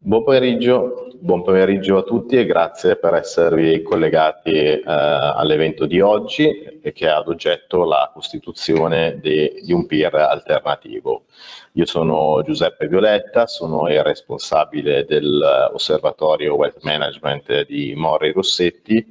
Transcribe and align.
Buon 0.00 0.22
pomeriggio, 0.22 1.08
buon 1.18 1.42
pomeriggio, 1.42 1.96
a 1.96 2.02
tutti 2.04 2.36
e 2.36 2.46
grazie 2.46 2.94
per 2.94 3.14
esservi 3.14 3.82
collegati 3.82 4.50
eh, 4.50 4.82
all'evento 4.84 5.86
di 5.86 6.00
oggi 6.00 6.78
che 6.94 7.08
ha 7.08 7.16
ad 7.16 7.26
oggetto 7.26 7.84
la 7.84 8.08
costituzione 8.14 9.18
de, 9.20 9.60
di 9.60 9.72
un 9.72 9.86
peer 9.86 10.14
alternativo. 10.14 11.24
Io 11.78 11.86
sono 11.86 12.42
Giuseppe 12.42 12.88
Violetta, 12.88 13.46
sono 13.46 13.88
il 13.88 14.02
responsabile 14.02 15.04
dell'osservatorio 15.04 16.56
Wealth 16.56 16.82
Management 16.82 17.66
di 17.66 17.94
Mori 17.94 18.32
Rossetti, 18.32 19.06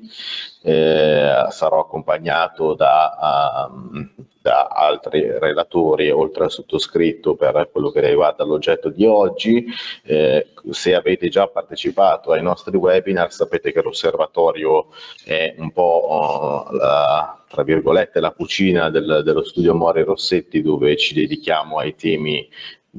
eh, 0.63 1.45
sarò 1.49 1.79
accompagnato 1.79 2.73
da, 2.73 3.69
um, 3.71 4.11
da, 4.41 4.65
altri 4.65 5.39
relatori 5.39 6.11
oltre 6.11 6.43
al 6.43 6.51
sottoscritto 6.51 7.35
per 7.35 7.69
quello 7.71 7.89
che 7.89 8.01
riguarda 8.01 8.43
l'oggetto 8.43 8.89
di 8.89 9.05
oggi. 9.05 9.65
Eh, 10.03 10.47
se 10.69 10.93
avete 10.93 11.29
già 11.29 11.47
partecipato 11.47 12.33
ai 12.33 12.41
nostri 12.41 12.75
webinar 12.75 13.31
sapete 13.31 13.71
che 13.71 13.81
l'osservatorio 13.81 14.87
è 15.23 15.55
un 15.57 15.71
po' 15.71 16.65
uh, 16.69 16.75
la, 16.75 17.36
tra 17.47 17.63
virgolette 17.63 18.19
la 18.19 18.31
cucina 18.31 18.89
del, 18.89 19.21
dello 19.23 19.43
studio 19.43 19.73
Mori 19.73 20.03
Rossetti 20.03 20.61
dove 20.61 20.95
ci 20.97 21.13
dedichiamo 21.13 21.77
ai 21.77 21.95
temi 21.95 22.47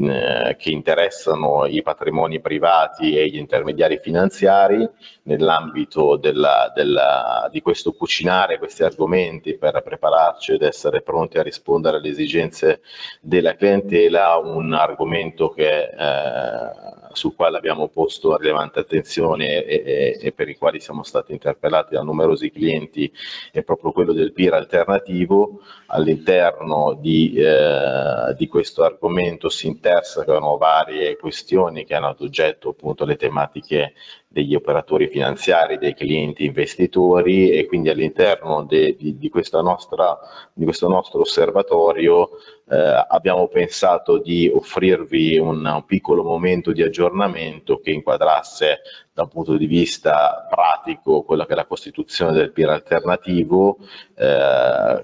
eh, 0.00 0.54
che 0.56 0.70
interessano 0.70 1.66
i 1.66 1.82
patrimoni 1.82 2.40
privati 2.40 3.16
e 3.16 3.28
gli 3.28 3.36
intermediari 3.36 3.98
finanziari 4.00 4.88
nell'ambito 5.22 6.16
della, 6.16 6.70
della, 6.72 7.48
di 7.50 7.60
questo 7.60 7.92
cucinare 7.92 8.58
questi 8.58 8.84
argomenti 8.84 9.56
per 9.58 9.82
prepararci 9.82 10.52
ed 10.52 10.62
essere 10.62 11.02
pronti 11.02 11.38
a 11.38 11.42
rispondere 11.42 11.96
alle 11.96 12.10
esigenze 12.10 12.80
della 13.20 13.56
clientela, 13.56 14.36
un 14.36 14.72
argomento 14.72 15.48
che, 15.48 15.88
eh, 15.88 16.70
sul 17.12 17.34
quale 17.34 17.56
abbiamo 17.56 17.88
posto 17.88 18.36
rilevante 18.36 18.80
attenzione 18.80 19.64
e, 19.64 19.82
e, 19.84 20.18
e, 20.20 20.32
per 20.32 20.48
i 20.48 20.56
quali 20.56 20.80
siamo 20.80 21.02
stati 21.02 21.32
interpellati 21.32 21.94
da 21.94 22.02
numerosi 22.02 22.50
clienti 22.50 23.12
è 23.52 23.62
proprio 23.62 23.92
quello 23.92 24.12
del 24.12 24.32
PIR 24.32 24.54
alternativo. 24.54 25.60
All'interno 25.86 26.98
di, 27.00 27.34
eh, 27.34 28.34
di 28.36 28.46
questo 28.46 28.84
argomento 28.84 29.48
si 29.48 29.66
intersecano 29.66 30.56
varie 30.56 31.16
questioni 31.16 31.84
che 31.84 31.94
hanno 31.94 32.08
ad 32.08 32.20
oggetto 32.20 32.70
appunto 32.70 33.04
le 33.04 33.16
tematiche 33.16 33.94
degli 34.28 34.54
operatori 34.54 35.08
finanziari, 35.08 35.78
dei 35.78 35.94
clienti 35.94 36.44
investitori 36.44 37.50
e 37.50 37.66
quindi 37.66 37.88
all'interno 37.88 38.64
di, 38.64 38.94
di, 38.96 39.16
di, 39.16 39.30
questo 39.30 39.62
nostro 39.62 41.20
osservatorio 41.20 42.30
eh, 42.70 43.06
abbiamo 43.08 43.48
pensato 43.48 44.18
di 44.18 44.50
offrirvi 44.52 45.38
un, 45.38 45.64
un, 45.64 45.84
piccolo 45.86 46.22
momento 46.22 46.72
di 46.72 46.82
aggiornamento 46.82 47.80
che 47.80 47.90
inquadrasse 47.90 48.80
da 49.12 49.22
un 49.22 49.28
punto 49.28 49.56
di 49.56 49.66
vista 49.66 50.46
pratico 50.48 51.22
quella 51.22 51.46
che 51.46 51.52
è 51.52 51.56
la 51.56 51.66
costituzione 51.66 52.32
del 52.32 52.52
PIR 52.52 52.68
alternativo, 52.68 53.78
eh, 54.14 55.02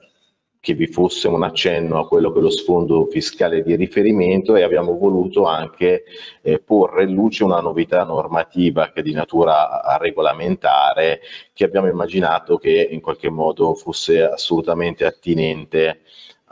che 0.61 0.73
vi 0.73 0.87
fosse 0.87 1.29
un 1.29 1.43
accenno 1.43 1.99
a 1.99 2.09
quello 2.09 2.33
che 2.33 2.39
è 2.39 2.43
lo 2.43 2.51
sfondo 2.51 3.07
fiscale 3.07 3.63
di 3.63 3.77
riferimento 3.77 4.57
e 4.57 4.63
abbiamo 4.63 4.97
voluto 4.97 5.45
anche 5.45 6.05
eh, 6.41 6.59
porre 6.59 7.05
in 7.05 7.13
luce 7.13 7.45
una 7.45 7.61
novità 7.61 8.03
normativa 8.05 8.91
che 8.91 9.01
è 9.01 9.03
di 9.03 9.13
natura 9.13 9.99
regolamentare 10.01 11.21
che 11.53 11.65
abbiamo 11.65 11.89
immaginato 11.89 12.57
che 12.57 12.89
in 12.91 13.03
qualche 13.03 13.29
modo 13.29 13.75
fosse 13.75 14.23
assolutamente 14.23 15.05
attinente 15.05 16.01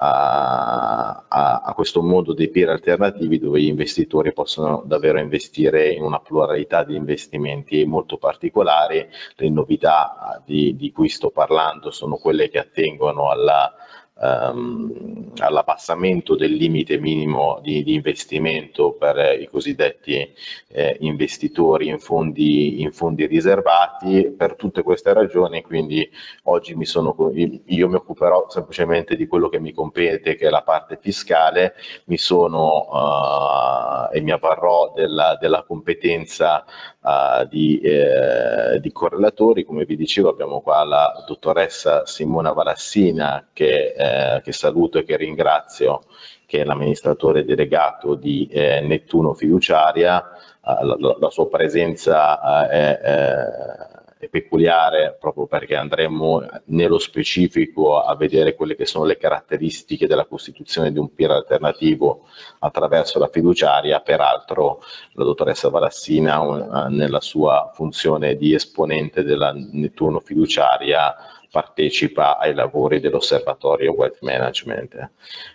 a, 0.05 1.25
a, 1.29 1.63
a, 1.65 1.75
questo 1.75 2.03
mondo 2.03 2.35
dei 2.35 2.51
peer 2.51 2.71
alternativi 2.71 3.39
dove 3.39 3.61
gli 3.61 3.69
investitori 3.69 4.33
possono 4.33 4.83
davvero 4.85 5.21
investire 5.21 5.91
in 5.91 6.03
una 6.03 6.19
pluralità 6.19 6.83
di 6.83 6.97
investimenti 6.97 7.85
molto 7.85 8.17
particolari. 8.17 9.07
Le 9.37 9.49
novità 9.49 10.43
di, 10.45 10.75
di 10.75 10.91
cui 10.91 11.09
sto 11.09 11.31
parlando 11.31 11.93
sono 11.93 12.17
quelle 12.17 12.49
che 12.49 12.59
attengono 12.59 13.31
alla 13.31 13.73
um, 14.15 15.33
all'abbassamento 15.39 16.37
del 16.37 16.53
limite 16.53 16.99
minimo 16.99 17.61
di, 17.63 17.83
di 17.83 17.95
investimento 17.95 18.93
per 18.93 19.41
i 19.41 19.49
cosiddetti 19.49 20.33
eh, 20.69 20.97
investitori 21.01 21.89
in 21.89 21.99
fondi, 21.99 22.81
in 22.83 22.93
fondi, 22.93 23.27
riservati. 23.27 24.35
Per 24.37 24.57
tutte 24.57 24.83
queste 24.83 25.13
ragioni, 25.13 25.63
quindi 25.63 26.09
oggi 26.45 26.75
mi 26.75 26.85
sono, 26.85 27.15
io 27.35 27.89
mi 27.89 27.95
occuperò 27.95 28.47
semplicemente 28.49 29.17
di 29.17 29.27
quello 29.27 29.49
che 29.49 29.61
mi 29.61 29.73
compete, 29.73 30.35
che 30.35 30.47
è 30.47 30.51
la 30.51 30.63
parte 30.63 30.99
fiscale, 31.01 31.75
mi 32.07 32.19
sono 32.19 32.89
uh, 32.91 34.15
e 34.15 34.21
mi 34.21 34.31
avvarrò 34.31 34.93
della, 34.95 35.37
della 35.41 35.65
competenza 35.67 36.65
uh, 37.01 37.47
di, 37.49 37.81
eh, 37.81 38.79
di, 38.81 38.93
correlatori. 38.93 39.65
Come 39.65 39.85
vi 39.85 39.97
dicevo 39.97 40.29
abbiamo 40.29 40.61
qua 40.61 40.85
la 40.85 41.25
dottoressa 41.27 42.07
Simona 42.07 42.53
Valassina 42.53 43.49
che, 43.53 43.95
eh, 44.13 44.41
che 44.43 44.53
saluto 44.53 44.99
e 44.99 45.05
che 45.05 45.17
ringrazio, 45.17 46.03
che 46.47 46.61
è 46.61 46.65
l'amministratore 46.65 47.45
delegato 47.45 48.15
di 48.15 48.47
eh, 48.51 48.81
Nettuno 48.81 49.35
Fiduciaria. 49.35 50.23
Uh, 50.65 50.85
la, 50.85 51.17
la, 51.19 51.31
sua 51.31 51.49
presenza 51.49 52.69
è 52.69 53.91
è 54.25 54.29
peculiare 54.29 55.17
proprio 55.19 55.47
perché 55.47 55.75
andremo 55.75 56.47
nello 56.67 57.01
specifico 57.01 58.01
a 58.01 58.15
vedere 58.15 58.55
quelle 58.55 58.77
che 58.77 58.87
sono 58.87 59.05
le 59.05 59.17
caratteristiche 59.17 60.07
della 60.07 60.27
costituzione 60.27 60.93
di 60.93 61.01
un 61.01 61.13
peer 61.13 61.33
alternativo 61.33 62.29
attraverso 62.61 63.19
la 63.19 63.27
fiduciaria, 63.27 63.99
peraltro 63.99 64.81
la 65.15 65.25
dottoressa 65.25 65.71
Valassina 65.71 66.87
nella 66.89 67.21
sua 67.21 67.73
funzione 67.75 68.37
di 68.37 68.55
esponente 68.55 69.25
della 69.25 69.53
Nettuno 69.53 70.21
fiduciaria 70.21 71.17
partecipa 71.53 72.39
ai 72.39 72.55
lavori 72.55 72.99
dell'osservatorio 72.99 73.93
Wealth 73.93 74.23
Management. 74.23 75.11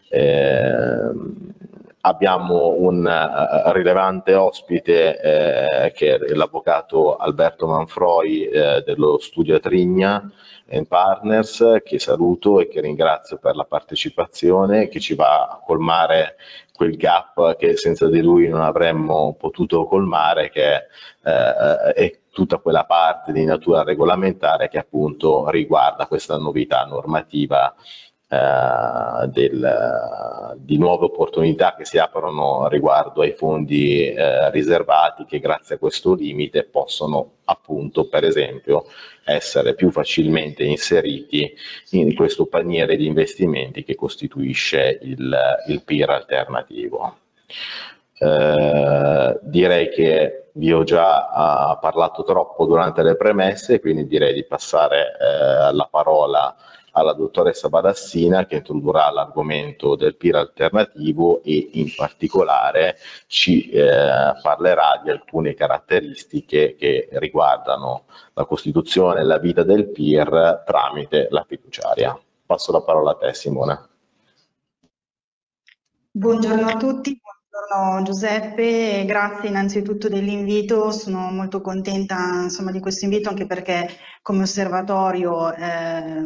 Eh, 0.09 1.11
abbiamo 2.01 2.75
un 2.77 3.03
uh, 3.03 3.71
rilevante 3.71 4.35
ospite 4.35 5.19
eh, 5.19 5.91
che 5.91 6.15
è 6.15 6.33
l'avvocato 6.35 7.17
Alberto 7.17 7.67
Manfroi 7.67 8.45
eh, 8.45 8.83
dello 8.85 9.17
studio 9.19 9.59
Trigna 9.59 10.31
Partners 10.87 11.81
che 11.83 11.97
saluto 11.97 12.59
e 12.59 12.67
che 12.67 12.81
ringrazio 12.81 13.37
per 13.37 13.55
la 13.55 13.63
partecipazione 13.63 14.89
che 14.89 14.99
ci 14.99 15.15
va 15.15 15.47
a 15.47 15.61
colmare 15.65 16.35
quel 16.73 16.95
gap 16.97 17.55
che 17.55 17.77
senza 17.77 18.07
di 18.09 18.21
lui 18.21 18.47
non 18.49 18.61
avremmo 18.61 19.35
potuto 19.37 19.85
colmare 19.85 20.49
che 20.49 20.75
eh, 20.75 21.93
è 21.93 22.19
tutta 22.37 22.59
quella 22.59 22.85
parte 22.85 23.31
di 23.31 23.43
natura 23.45 23.81
regolamentare 23.81 24.69
che 24.69 24.77
appunto 24.77 25.49
riguarda 25.49 26.05
questa 26.05 26.37
novità 26.37 26.85
normativa 26.85 27.73
eh, 28.29 29.27
del, 29.29 30.55
di 30.59 30.77
nuove 30.77 31.05
opportunità 31.05 31.73
che 31.75 31.83
si 31.83 31.97
aprono 31.97 32.67
riguardo 32.67 33.21
ai 33.21 33.31
fondi 33.31 34.13
eh, 34.13 34.51
riservati 34.51 35.25
che 35.25 35.39
grazie 35.39 35.75
a 35.75 35.77
questo 35.79 36.13
limite 36.13 36.65
possono 36.65 37.37
appunto 37.45 38.07
per 38.07 38.23
esempio 38.23 38.85
essere 39.25 39.73
più 39.73 39.89
facilmente 39.89 40.63
inseriti 40.63 41.51
in 41.93 42.13
questo 42.13 42.45
paniere 42.45 42.97
di 42.97 43.07
investimenti 43.07 43.83
che 43.83 43.95
costituisce 43.95 44.99
il, 45.01 45.35
il 45.69 45.81
PIR 45.83 46.09
alternativo. 46.11 47.17
Eh, 48.19 49.39
direi 49.43 49.89
che 49.89 50.49
vi 50.53 50.73
ho 50.73 50.83
già 50.83 51.75
uh, 51.75 51.79
parlato 51.79 52.23
troppo 52.23 52.65
durante 52.65 53.03
le 53.03 53.15
premesse, 53.15 53.79
quindi 53.79 54.07
direi 54.07 54.33
di 54.33 54.43
passare 54.43 55.15
eh, 55.19 55.73
la 55.73 55.87
parola 55.89 56.55
alla 56.97 57.13
dottoressa 57.13 57.69
Badassina 57.69 58.47
che 58.47 58.55
introdurrà 58.55 59.11
l'argomento 59.11 59.95
del 59.95 60.15
PIR 60.15 60.35
alternativo 60.37 61.43
e 61.43 61.69
in 61.73 61.93
particolare 61.95 62.97
ci 63.27 63.69
eh, 63.69 64.33
parlerà 64.41 64.99
di 65.03 65.11
alcune 65.11 65.53
caratteristiche 65.53 66.75
che 66.75 67.07
riguardano 67.11 68.05
la 68.33 68.45
costituzione 68.45 69.19
e 69.19 69.25
la 69.25 69.37
vita 69.37 69.61
del 69.61 69.89
PIR 69.89 70.63
tramite 70.65 71.27
la 71.29 71.45
fiduciaria. 71.47 72.19
Passo 72.43 72.71
la 72.71 72.81
parola 72.81 73.11
a 73.11 73.15
te 73.15 73.31
Simone. 73.35 73.89
Buongiorno 76.09 76.65
a 76.65 76.77
tutti, 76.77 77.21
Buongiorno 77.57 78.03
Giuseppe, 78.03 79.03
grazie 79.07 79.49
innanzitutto 79.49 80.07
dell'invito, 80.09 80.91
sono 80.91 81.31
molto 81.31 81.59
contenta 81.59 82.43
insomma, 82.43 82.69
di 82.69 82.79
questo 82.79 83.05
invito 83.05 83.29
anche 83.29 83.47
perché 83.47 83.89
come 84.21 84.43
osservatorio 84.43 85.51
eh, 85.55 86.23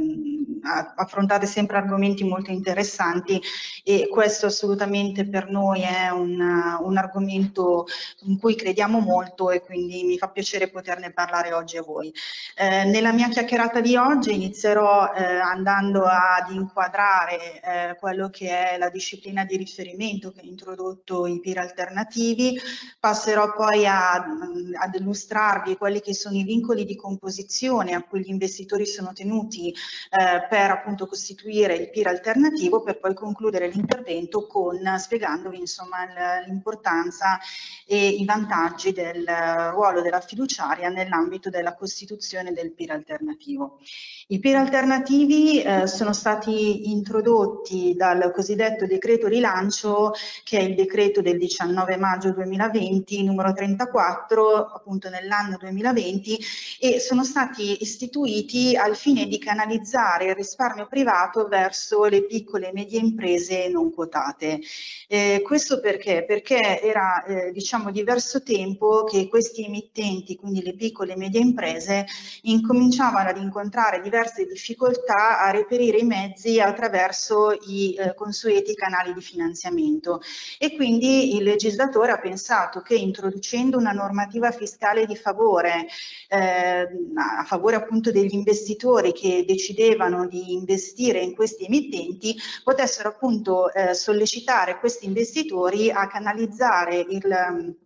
affrontate 0.95 1.45
sempre 1.45 1.77
argomenti 1.77 2.23
molto 2.23 2.51
interessanti 2.51 3.41
e 3.83 4.07
questo 4.09 4.47
assolutamente 4.47 5.27
per 5.27 5.49
noi 5.49 5.81
è 5.81 6.09
un, 6.09 6.39
un 6.39 6.97
argomento 6.97 7.85
in 8.25 8.37
cui 8.37 8.55
crediamo 8.55 8.99
molto 8.99 9.51
e 9.51 9.61
quindi 9.61 10.03
mi 10.03 10.17
fa 10.17 10.29
piacere 10.29 10.69
poterne 10.69 11.11
parlare 11.11 11.53
oggi 11.53 11.77
a 11.77 11.83
voi. 11.83 12.13
Eh, 12.55 12.85
nella 12.85 13.11
mia 13.11 13.29
chiacchierata 13.29 13.79
di 13.81 13.95
oggi 13.95 14.33
inizierò 14.33 15.13
eh, 15.13 15.23
andando 15.23 16.03
ad 16.03 16.51
inquadrare 16.51 17.61
eh, 17.61 17.95
quello 17.99 18.29
che 18.29 18.71
è 18.71 18.77
la 18.77 18.89
disciplina 18.89 19.45
di 19.45 19.57
riferimento 19.57 20.31
che 20.31 20.41
ha 20.41 20.45
introdotto 20.45 21.20
i 21.27 21.39
PIR 21.39 21.59
alternativi, 21.59 22.59
passerò 22.99 23.53
poi 23.53 23.85
a, 23.85 24.13
ad 24.13 24.95
illustrarvi 24.95 25.75
quelli 25.75 26.01
che 26.01 26.13
sono 26.13 26.35
i 26.35 26.43
vincoli 26.43 26.85
di 26.85 26.95
composizione 26.95 27.93
a 27.93 28.03
cui 28.03 28.21
gli 28.21 28.29
investitori 28.29 28.85
sono 28.85 29.11
tenuti 29.13 29.69
eh, 29.69 30.47
per 30.47 30.71
appunto 30.71 31.07
costituire 31.07 31.75
il 31.75 31.89
PIR 31.89 32.07
alternativo 32.07 32.81
per 32.81 32.99
poi 32.99 33.13
concludere 33.13 33.67
l'intervento 33.67 34.47
con 34.47 34.79
spiegandovi 34.97 35.57
insomma 35.57 35.97
l'importanza 36.45 37.39
e 37.85 38.07
i 38.07 38.25
vantaggi 38.25 38.93
del 38.93 39.25
ruolo 39.71 40.01
della 40.01 40.21
fiduciaria 40.21 40.89
nell'ambito 40.89 41.49
della 41.49 41.75
costituzione 41.75 42.53
del 42.53 42.71
PIR 42.71 42.91
alternativo. 42.91 43.79
I 44.27 44.39
PIR 44.39 44.55
alternativi 44.55 45.61
eh, 45.61 45.87
sono 45.87 46.13
stati 46.13 46.91
introdotti 46.91 47.93
dal 47.95 48.31
cosiddetto 48.33 48.85
decreto 48.85 49.27
rilancio 49.27 50.13
che 50.43 50.59
è 50.59 50.61
il 50.61 50.75
decreto 50.75 51.10
del 51.19 51.37
19 51.37 51.97
maggio 51.97 52.31
2020 52.31 53.23
numero 53.25 53.51
34 53.51 54.67
appunto 54.67 55.09
nell'anno 55.09 55.57
2020 55.57 56.39
e 56.79 56.99
sono 57.01 57.25
stati 57.25 57.81
istituiti 57.81 58.77
al 58.77 58.95
fine 58.95 59.25
di 59.25 59.37
canalizzare 59.37 60.27
il 60.27 60.35
risparmio 60.35 60.87
privato 60.87 61.47
verso 61.47 62.05
le 62.05 62.23
piccole 62.23 62.69
e 62.69 62.73
medie 62.73 62.99
imprese 62.99 63.67
non 63.67 63.93
quotate. 63.93 64.61
Eh, 65.09 65.41
questo 65.43 65.81
perché? 65.81 66.23
Perché 66.25 66.81
era 66.81 67.23
eh, 67.25 67.51
diciamo 67.51 67.91
diverso 67.91 68.41
tempo 68.43 69.03
che 69.03 69.27
questi 69.27 69.65
emittenti, 69.65 70.37
quindi 70.37 70.63
le 70.63 70.75
piccole 70.75 71.13
e 71.13 71.17
medie 71.17 71.41
imprese, 71.41 72.05
incominciavano 72.43 73.29
ad 73.29 73.37
incontrare 73.37 74.01
diverse 74.01 74.45
difficoltà 74.45 75.41
a 75.41 75.51
reperire 75.51 75.97
i 75.97 76.05
mezzi 76.05 76.59
attraverso 76.59 77.51
i 77.67 77.95
eh, 77.95 78.13
consueti 78.13 78.73
canali 78.75 79.13
di 79.13 79.21
finanziamento 79.21 80.21
e 80.57 80.75
quindi 80.75 81.00
il 81.07 81.43
legislatore 81.43 82.11
ha 82.11 82.19
pensato 82.19 82.81
che 82.81 82.95
introducendo 82.95 83.77
una 83.77 83.91
normativa 83.91 84.51
fiscale 84.51 85.05
di 85.05 85.15
favore 85.15 85.87
eh, 86.29 86.87
a 87.15 87.43
favore 87.45 87.75
appunto 87.75 88.11
degli 88.11 88.33
investitori 88.33 89.11
che 89.11 89.43
decidevano 89.47 90.27
di 90.27 90.53
investire 90.53 91.19
in 91.19 91.33
questi 91.33 91.65
emittenti 91.65 92.35
potessero 92.63 93.09
appunto 93.09 93.71
eh, 93.73 93.93
sollecitare 93.93 94.79
questi 94.79 95.05
investitori 95.05 95.89
a 95.91 96.07
canalizzare 96.07 97.05
il 97.09 97.79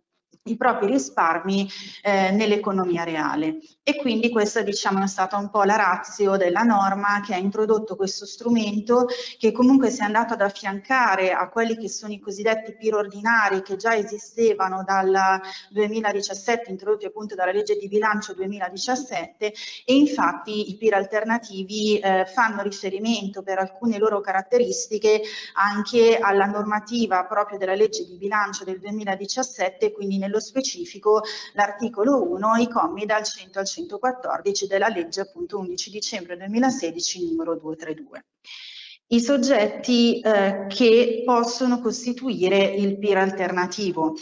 i 0.46 0.56
propri 0.56 0.86
risparmi 0.86 1.68
eh, 2.02 2.30
nell'economia 2.32 3.04
reale. 3.04 3.58
E 3.82 3.96
quindi 3.96 4.30
questa 4.30 4.62
diciamo 4.62 5.04
è 5.04 5.06
stata 5.06 5.36
un 5.36 5.48
po' 5.48 5.62
la 5.62 5.76
razio 5.76 6.36
della 6.36 6.62
norma 6.62 7.20
che 7.24 7.34
ha 7.34 7.38
introdotto 7.38 7.94
questo 7.94 8.26
strumento 8.26 9.06
che 9.38 9.52
comunque 9.52 9.90
si 9.90 10.00
è 10.00 10.04
andato 10.04 10.34
ad 10.34 10.40
affiancare 10.40 11.32
a 11.32 11.48
quelli 11.48 11.76
che 11.76 11.88
sono 11.88 12.12
i 12.12 12.18
cosiddetti 12.18 12.74
PIR 12.76 12.94
ordinari 12.94 13.62
che 13.62 13.76
già 13.76 13.94
esistevano 13.94 14.82
dal 14.84 15.40
2017 15.70 16.70
introdotti 16.70 17.06
appunto 17.06 17.34
dalla 17.34 17.52
legge 17.52 17.76
di 17.76 17.86
bilancio 17.86 18.34
2017 18.34 19.52
e 19.84 19.94
infatti 19.94 20.70
i 20.70 20.76
PIR 20.76 20.94
alternativi 20.94 21.98
eh, 21.98 22.24
fanno 22.26 22.62
riferimento 22.62 23.42
per 23.42 23.58
alcune 23.58 23.98
loro 23.98 24.20
caratteristiche 24.20 25.20
anche 25.54 26.18
alla 26.20 26.46
normativa 26.46 27.24
proprio 27.24 27.56
della 27.58 27.74
legge 27.74 28.04
di 28.04 28.16
bilancio 28.16 28.64
del 28.64 28.80
2017 28.80 29.92
quindi 29.92 30.18
nello 30.18 30.35
nello 30.36 30.40
specifico 30.40 31.22
l'articolo 31.54 32.22
1, 32.30 32.56
i 32.56 32.68
commi 32.68 33.06
dal 33.06 33.24
100 33.24 33.58
al 33.58 33.66
114 33.66 34.66
della 34.66 34.88
legge 34.88 35.20
appunto 35.20 35.58
11 35.58 35.90
dicembre 35.90 36.36
2016 36.36 37.28
numero 37.28 37.56
232 37.56 38.24
i 39.08 39.20
soggetti 39.20 40.20
eh, 40.20 40.66
che 40.68 41.22
possono 41.24 41.80
costituire 41.80 42.64
il 42.64 42.98
PIR 42.98 43.18
alternativo. 43.18 44.16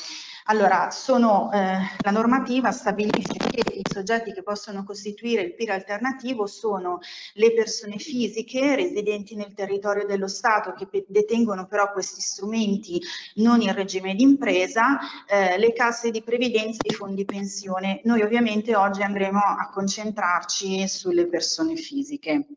Allora, 0.46 0.90
sono, 0.90 1.50
eh, 1.52 1.78
la 2.02 2.10
normativa 2.10 2.70
stabilisce 2.70 3.32
che 3.38 3.62
i 3.76 3.82
soggetti 3.90 4.30
che 4.30 4.42
possono 4.42 4.84
costituire 4.84 5.40
il 5.40 5.54
PIR 5.54 5.70
alternativo 5.70 6.44
sono 6.46 6.98
le 7.32 7.54
persone 7.54 7.96
fisiche 7.96 8.76
residenti 8.76 9.36
nel 9.36 9.54
territorio 9.54 10.04
dello 10.04 10.28
Stato 10.28 10.74
che 10.74 11.06
detengono 11.08 11.66
però 11.66 11.90
questi 11.92 12.20
strumenti 12.20 13.00
non 13.36 13.62
in 13.62 13.72
regime 13.72 14.14
di 14.14 14.22
impresa, 14.22 14.98
eh, 15.26 15.56
le 15.56 15.72
casse 15.72 16.10
di 16.10 16.22
previdenza 16.22 16.82
e 16.82 16.90
i 16.90 16.94
fondi 16.94 17.24
pensione. 17.24 18.02
Noi 18.04 18.20
ovviamente 18.20 18.76
oggi 18.76 19.00
andremo 19.00 19.38
a 19.40 19.70
concentrarci 19.72 20.86
sulle 20.86 21.26
persone 21.26 21.74
fisiche. 21.76 22.48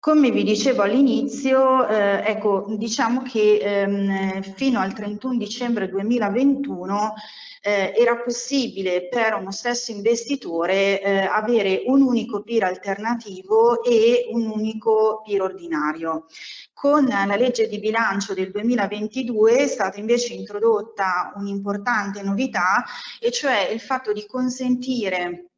Come 0.00 0.30
vi 0.30 0.44
dicevo 0.44 0.80
all'inizio, 0.80 1.86
eh, 1.86 2.22
ecco, 2.24 2.64
diciamo 2.70 3.20
che 3.20 3.58
ehm, 3.58 4.40
fino 4.54 4.80
al 4.80 4.94
31 4.94 5.36
dicembre 5.36 5.90
2021 5.90 7.12
eh, 7.60 7.92
era 7.94 8.16
possibile 8.16 9.08
per 9.08 9.34
uno 9.34 9.50
stesso 9.50 9.90
investitore 9.90 11.02
eh, 11.02 11.18
avere 11.18 11.82
un 11.84 12.00
unico 12.00 12.42
PIR 12.42 12.64
alternativo 12.64 13.84
e 13.84 14.26
un 14.32 14.46
unico 14.46 15.20
PIR 15.22 15.42
ordinario. 15.42 16.24
Con 16.72 17.04
la 17.04 17.36
legge 17.36 17.68
di 17.68 17.78
bilancio 17.78 18.32
del 18.32 18.50
2022 18.50 19.56
è 19.58 19.66
stata 19.66 20.00
invece 20.00 20.32
introdotta 20.32 21.34
un'importante 21.36 22.22
novità 22.22 22.86
e 23.20 23.30
cioè 23.30 23.68
il 23.70 23.80
fatto 23.80 24.14
di 24.14 24.24
consentire 24.26 25.49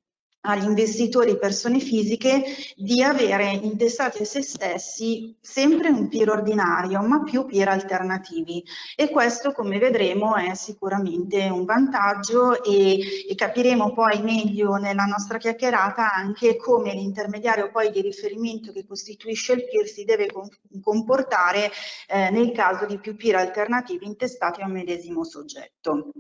agli 0.42 0.64
investitori 0.64 1.38
persone 1.38 1.78
fisiche 1.78 2.42
di 2.76 3.02
avere 3.02 3.50
intestati 3.50 4.22
a 4.22 4.24
se 4.24 4.42
stessi 4.42 5.36
sempre 5.40 5.88
un 5.88 6.08
PIR 6.08 6.30
ordinario 6.30 7.00
ma 7.02 7.22
più 7.22 7.44
PIR 7.44 7.68
alternativi 7.68 8.62
e 8.96 9.10
questo 9.10 9.52
come 9.52 9.78
vedremo 9.78 10.34
è 10.34 10.54
sicuramente 10.54 11.48
un 11.48 11.64
vantaggio 11.64 12.62
e, 12.64 13.26
e 13.28 13.34
capiremo 13.34 13.92
poi 13.92 14.20
meglio 14.22 14.76
nella 14.76 15.04
nostra 15.04 15.38
chiacchierata 15.38 16.12
anche 16.12 16.56
come 16.56 16.92
l'intermediario 16.92 17.70
poi 17.70 17.90
di 17.90 18.00
riferimento 18.00 18.72
che 18.72 18.84
costituisce 18.84 19.52
il 19.52 19.64
PIR 19.68 19.86
si 19.86 20.04
deve 20.04 20.28
comportare 20.82 21.70
eh, 22.08 22.30
nel 22.30 22.50
caso 22.52 22.86
di 22.86 22.98
più 22.98 23.14
PIR 23.14 23.36
alternativi 23.36 24.06
intestati 24.06 24.60
a 24.62 24.66
un 24.66 24.72
medesimo 24.72 25.24
soggetto. 25.24 26.12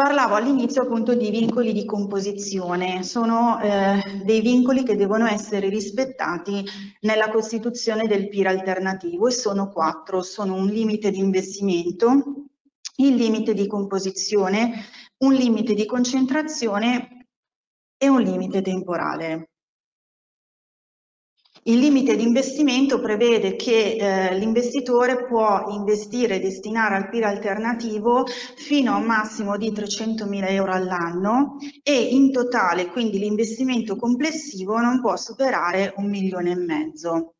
Parlavo 0.00 0.36
all'inizio 0.36 0.80
appunto 0.80 1.12
di 1.14 1.28
vincoli 1.28 1.74
di 1.74 1.84
composizione, 1.84 3.02
sono 3.02 3.60
eh, 3.60 4.22
dei 4.24 4.40
vincoli 4.40 4.82
che 4.82 4.96
devono 4.96 5.26
essere 5.26 5.68
rispettati 5.68 6.64
nella 7.00 7.28
costituzione 7.28 8.06
del 8.06 8.30
PIR 8.30 8.46
alternativo 8.46 9.28
e 9.28 9.30
sono 9.30 9.68
quattro, 9.68 10.22
sono 10.22 10.54
un 10.54 10.68
limite 10.68 11.10
di 11.10 11.18
investimento, 11.18 12.46
il 12.96 13.14
limite 13.14 13.52
di 13.52 13.66
composizione, 13.66 14.84
un 15.18 15.34
limite 15.34 15.74
di 15.74 15.84
concentrazione 15.84 17.26
e 17.98 18.08
un 18.08 18.22
limite 18.22 18.62
temporale. 18.62 19.49
Il 21.64 21.78
limite 21.78 22.16
di 22.16 22.22
investimento 22.22 23.00
prevede 23.00 23.54
che 23.54 23.96
eh, 23.96 24.38
l'investitore 24.38 25.26
può 25.26 25.66
investire 25.68 26.36
e 26.36 26.40
destinare 26.40 26.96
al 26.96 27.10
PIR 27.10 27.24
alternativo 27.24 28.24
fino 28.56 28.92
a 28.92 28.96
un 28.96 29.04
massimo 29.04 29.58
di 29.58 29.70
300.000 29.70 30.48
euro 30.52 30.72
all'anno 30.72 31.56
e 31.82 32.00
in 32.00 32.32
totale 32.32 32.86
quindi 32.86 33.18
l'investimento 33.18 33.96
complessivo 33.96 34.78
non 34.78 35.02
può 35.02 35.16
superare 35.16 35.92
un 35.96 36.08
milione 36.08 36.52
e 36.52 36.56
mezzo. 36.56 37.34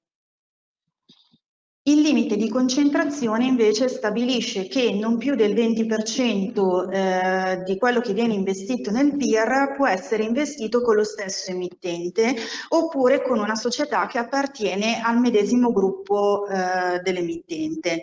Il 1.90 2.02
limite 2.02 2.37
di 2.37 2.49
concentrazione 2.49 3.47
invece 3.47 3.88
stabilisce 3.88 4.68
che 4.68 4.92
non 4.92 5.18
più 5.18 5.35
del 5.35 5.52
20% 5.52 6.88
eh, 6.88 7.62
di 7.64 7.76
quello 7.78 8.00
che 8.00 8.12
viene 8.12 8.32
investito 8.32 8.92
nel 8.92 9.16
PIR 9.16 9.75
può 9.76 9.88
essere 9.88 10.23
investito 10.23 10.82
con 10.82 10.94
lo 10.94 11.02
stesso 11.02 11.50
emittente 11.50 12.37
oppure 12.68 13.23
con 13.23 13.40
una 13.40 13.56
società 13.56 14.06
che 14.06 14.18
appartiene 14.18 15.00
al 15.02 15.18
medesimo 15.18 15.73
gruppo 15.73 16.47
eh, 16.47 17.00
dell'emittente. 17.02 18.02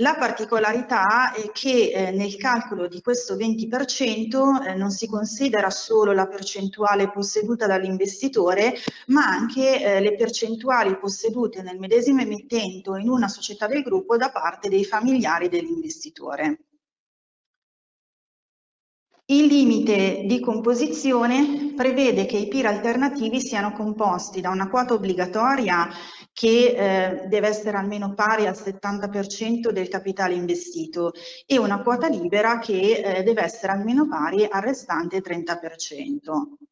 La 0.00 0.14
particolarità 0.14 1.32
è 1.32 1.50
che 1.50 1.90
eh, 1.90 2.10
nel 2.12 2.36
calcolo 2.36 2.86
di 2.86 3.00
questo 3.00 3.34
20% 3.34 4.64
eh, 4.64 4.74
non 4.76 4.90
si 4.90 5.08
considera 5.08 5.70
solo 5.70 6.12
la 6.12 6.28
percentuale 6.28 7.10
posseduta 7.10 7.66
dall'investitore, 7.66 8.74
ma 9.08 9.26
anche 9.26 9.82
eh, 9.82 10.00
le 10.00 10.14
percentuali 10.14 10.96
possedute 10.98 11.62
nel 11.62 11.80
medesimo 11.80 12.20
emittente 12.20 12.90
o 12.90 12.96
in 12.96 13.08
una 13.18 13.28
società 13.28 13.66
del 13.66 13.82
gruppo 13.82 14.16
da 14.16 14.30
parte 14.30 14.68
dei 14.68 14.84
familiari 14.84 15.48
dell'investitore. 15.48 16.60
Il 19.30 19.44
limite 19.44 20.22
di 20.24 20.40
composizione 20.40 21.74
prevede 21.76 22.24
che 22.24 22.38
i 22.38 22.48
PIR 22.48 22.64
alternativi 22.64 23.42
siano 23.42 23.72
composti 23.72 24.40
da 24.40 24.48
una 24.48 24.70
quota 24.70 24.94
obbligatoria 24.94 25.86
che 26.32 26.70
eh, 26.70 27.26
deve 27.28 27.48
essere 27.48 27.76
almeno 27.76 28.14
pari 28.14 28.46
al 28.46 28.54
70% 28.54 29.70
del 29.70 29.88
capitale 29.88 30.32
investito 30.32 31.12
e 31.44 31.58
una 31.58 31.82
quota 31.82 32.08
libera 32.08 32.58
che 32.58 33.02
eh, 33.18 33.22
deve 33.22 33.42
essere 33.42 33.72
almeno 33.72 34.08
pari 34.08 34.46
al 34.48 34.62
restante 34.62 35.20
30%. 35.20 36.67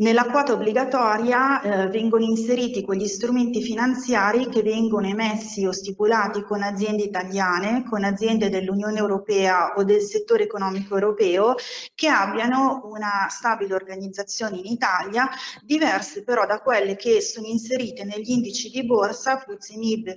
Nella 0.00 0.30
quota 0.30 0.54
obbligatoria 0.54 1.60
eh, 1.60 1.86
vengono 1.88 2.24
inseriti 2.24 2.82
quegli 2.82 3.06
strumenti 3.06 3.60
finanziari 3.60 4.48
che 4.48 4.62
vengono 4.62 5.06
emessi 5.06 5.66
o 5.66 5.72
stipulati 5.72 6.40
con 6.40 6.62
aziende 6.62 7.02
italiane, 7.02 7.84
con 7.86 8.02
aziende 8.02 8.48
dell'Unione 8.48 8.98
Europea 8.98 9.74
o 9.76 9.84
del 9.84 10.00
settore 10.00 10.44
economico 10.44 10.94
europeo 10.94 11.54
che 11.94 12.08
abbiano 12.08 12.80
una 12.84 13.26
stabile 13.28 13.74
organizzazione 13.74 14.56
in 14.56 14.64
Italia, 14.64 15.28
diverse 15.62 16.24
però 16.24 16.46
da 16.46 16.60
quelle 16.60 16.96
che 16.96 17.20
sono 17.20 17.46
inserite 17.46 18.04
negli 18.04 18.30
indici 18.30 18.70
di 18.70 18.86
borsa 18.86 19.36
FTSE 19.36 19.76
MIB, 19.76 20.14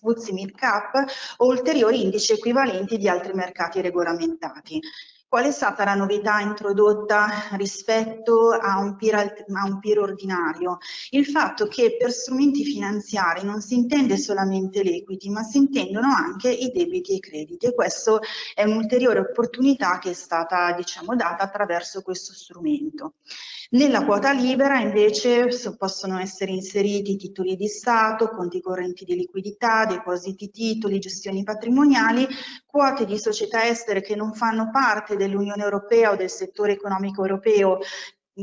FTSE 0.00 0.32
Mid 0.32 0.52
Cap 0.54 1.04
o 1.38 1.46
ulteriori 1.46 2.04
indici 2.04 2.34
equivalenti 2.34 2.96
di 2.98 3.08
altri 3.08 3.32
mercati 3.32 3.80
regolamentati. 3.80 4.80
Qual 5.34 5.46
è 5.46 5.50
stata 5.50 5.82
la 5.82 5.96
novità 5.96 6.38
introdotta 6.38 7.26
rispetto 7.56 8.50
a 8.50 8.78
un, 8.78 8.94
peer, 8.94 9.44
a 9.52 9.64
un 9.64 9.80
peer 9.80 9.98
ordinario? 9.98 10.78
Il 11.10 11.26
fatto 11.26 11.66
che 11.66 11.96
per 11.98 12.12
strumenti 12.12 12.62
finanziari 12.62 13.42
non 13.42 13.60
si 13.60 13.74
intende 13.74 14.16
solamente 14.16 14.84
l'equity, 14.84 15.30
ma 15.30 15.42
si 15.42 15.56
intendono 15.56 16.06
anche 16.06 16.50
i 16.50 16.70
debiti 16.70 17.10
e 17.10 17.14
i 17.16 17.18
crediti 17.18 17.66
e 17.66 17.74
questa 17.74 18.16
è 18.54 18.62
un'ulteriore 18.62 19.18
opportunità 19.18 19.98
che 19.98 20.10
è 20.10 20.14
stata 20.14 20.70
diciamo, 20.70 21.16
data 21.16 21.42
attraverso 21.42 22.02
questo 22.02 22.32
strumento. 22.32 23.14
Nella 23.70 24.04
quota 24.04 24.30
libera 24.30 24.78
invece 24.78 25.48
possono 25.76 26.20
essere 26.20 26.52
inseriti 26.52 27.16
titoli 27.16 27.56
di 27.56 27.66
Stato, 27.66 28.28
conti 28.28 28.60
correnti 28.60 29.04
di 29.04 29.16
liquidità, 29.16 29.84
depositi 29.84 30.50
titoli, 30.50 31.00
gestioni 31.00 31.42
patrimoniali, 31.42 32.24
quote 32.64 33.04
di 33.04 33.18
società 33.18 33.66
estere 33.66 34.00
che 34.00 34.14
non 34.14 34.32
fanno 34.34 34.70
parte 34.70 35.16
dell'Unione 35.26 35.62
Europea 35.62 36.12
o 36.12 36.16
del 36.16 36.30
settore 36.30 36.72
economico 36.72 37.22
europeo 37.22 37.78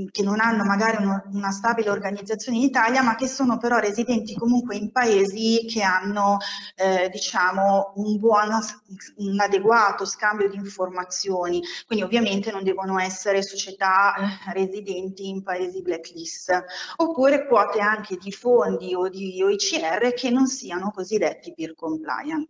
che 0.09 0.23
non 0.23 0.39
hanno 0.39 0.63
magari 0.63 1.03
uno, 1.03 1.21
una 1.33 1.51
stabile 1.51 1.89
organizzazione 1.89 2.57
in 2.57 2.63
Italia, 2.63 3.01
ma 3.01 3.15
che 3.15 3.27
sono 3.27 3.57
però 3.57 3.77
residenti 3.77 4.35
comunque 4.35 4.77
in 4.77 4.91
paesi 4.91 5.65
che 5.67 5.81
hanno 5.81 6.37
eh, 6.75 7.09
diciamo 7.09 7.91
un 7.95 8.17
buono, 8.17 8.59
un 9.17 9.39
adeguato 9.39 10.05
scambio 10.05 10.47
di 10.49 10.55
informazioni, 10.55 11.61
quindi 11.85 12.05
ovviamente 12.05 12.51
non 12.51 12.63
devono 12.63 12.99
essere 12.99 13.41
società 13.43 14.15
eh, 14.15 14.53
residenti 14.53 15.27
in 15.27 15.43
paesi 15.43 15.81
blacklist, 15.81 16.63
oppure 16.95 17.45
quote 17.45 17.81
anche 17.81 18.15
di 18.15 18.31
fondi 18.31 18.95
o 18.95 19.09
di 19.09 19.43
OICR 19.43 20.13
che 20.13 20.29
non 20.29 20.47
siano 20.47 20.91
cosiddetti 20.91 21.53
peer 21.53 21.75
compliant. 21.75 22.47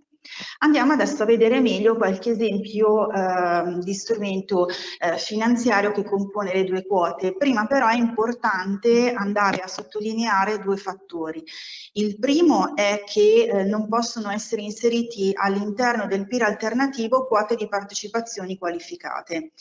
Andiamo 0.60 0.94
adesso 0.94 1.24
a 1.24 1.26
vedere 1.26 1.60
meglio 1.60 1.96
qualche 1.96 2.32
esempio 2.32 3.12
eh, 3.12 3.80
di 3.80 3.94
strumento 3.94 4.68
eh, 4.68 5.18
finanziario 5.18 5.92
che 5.92 6.04
compone 6.04 6.54
le 6.54 6.64
due 6.64 6.86
quote. 6.86 7.36
Prima 7.36 7.66
però 7.66 7.88
è 7.88 7.96
importante 7.96 9.12
andare 9.14 9.58
a 9.58 9.68
sottolineare 9.68 10.60
due 10.60 10.78
fattori. 10.78 11.44
Il 11.94 12.20
primo 12.20 12.76
è 12.76 13.04
che 13.06 13.50
eh, 13.52 13.64
non 13.64 13.88
possono 13.88 14.32
essere 14.32 14.62
inseriti 14.62 15.32
all'interno 15.34 16.06
del 16.06 16.28
PIR 16.28 16.44
alternativo 16.44 17.26
quote 17.26 17.56
di 17.56 17.68
partecipazioni 17.68 18.58
qualificate. 18.58 19.52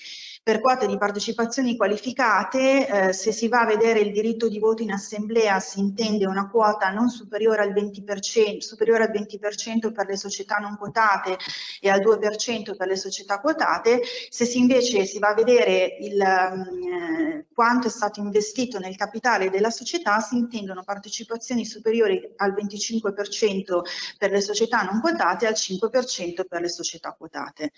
Per 0.43 0.63
quote 0.63 0.87
di 0.87 0.97
partecipazioni 0.97 1.77
qualificate, 1.77 3.09
eh, 3.09 3.13
se 3.13 3.31
si 3.31 3.47
va 3.47 3.61
a 3.61 3.67
vedere 3.67 4.01
il 4.01 4.11
diritto 4.11 4.49
di 4.49 4.59
voto 4.59 4.83
in 4.83 4.91
assemblea, 4.91 5.61
si 5.61 5.81
intende 5.81 6.27
una 6.27 6.49
quota 6.49 6.89
non 6.89 7.11
superiore 7.11 7.61
al 7.61 7.75
20%, 7.75 8.57
superiore 8.59 9.05
al 9.05 9.11
20 9.11 9.39
per 9.39 10.07
le 10.07 10.17
società 10.17 10.57
non 10.57 10.79
quotate 10.79 11.37
e 11.79 11.91
al 11.91 12.01
2% 12.01 12.75
per 12.75 12.89
le 12.89 12.97
società 12.97 13.39
quotate. 13.39 14.01
Se 14.31 14.47
si 14.47 14.59
invece 14.59 15.05
si 15.05 15.19
va 15.19 15.29
a 15.29 15.35
vedere 15.35 15.99
il, 16.01 16.19
eh, 16.19 17.47
quanto 17.53 17.89
è 17.89 17.91
stato 17.91 18.21
investito 18.21 18.79
nel 18.79 18.97
capitale 18.97 19.51
della 19.51 19.71
società, 19.71 20.21
si 20.21 20.39
intendono 20.39 20.83
partecipazioni 20.83 21.67
superiori 21.67 22.33
al 22.37 22.55
25% 22.55 23.83
per 24.17 24.31
le 24.31 24.41
società 24.41 24.83
non 24.85 25.01
quotate 25.03 25.45
e 25.45 25.49
al 25.49 25.55
5% 25.55 26.47
per 26.49 26.63
le 26.63 26.71
società 26.71 27.13
quotate. 27.13 27.73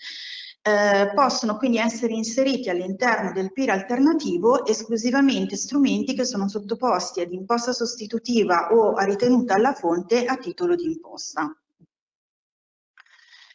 Eh, 0.65 1.11
possono 1.13 1.57
quindi 1.57 1.77
essere 1.77 2.13
inseriti 2.13 2.69
all'interno 2.69 3.33
del 3.33 3.51
PIR 3.51 3.71
alternativo 3.71 4.65
esclusivamente 4.65 5.57
strumenti 5.57 6.13
che 6.15 6.23
sono 6.23 6.47
sottoposti 6.47 7.19
ad 7.19 7.33
imposta 7.33 7.73
sostitutiva 7.73 8.69
o 8.71 8.93
a 8.93 9.03
ritenuta 9.03 9.55
alla 9.55 9.73
fonte 9.73 10.23
a 10.23 10.37
titolo 10.37 10.75
di 10.75 10.85
imposta. 10.85 11.53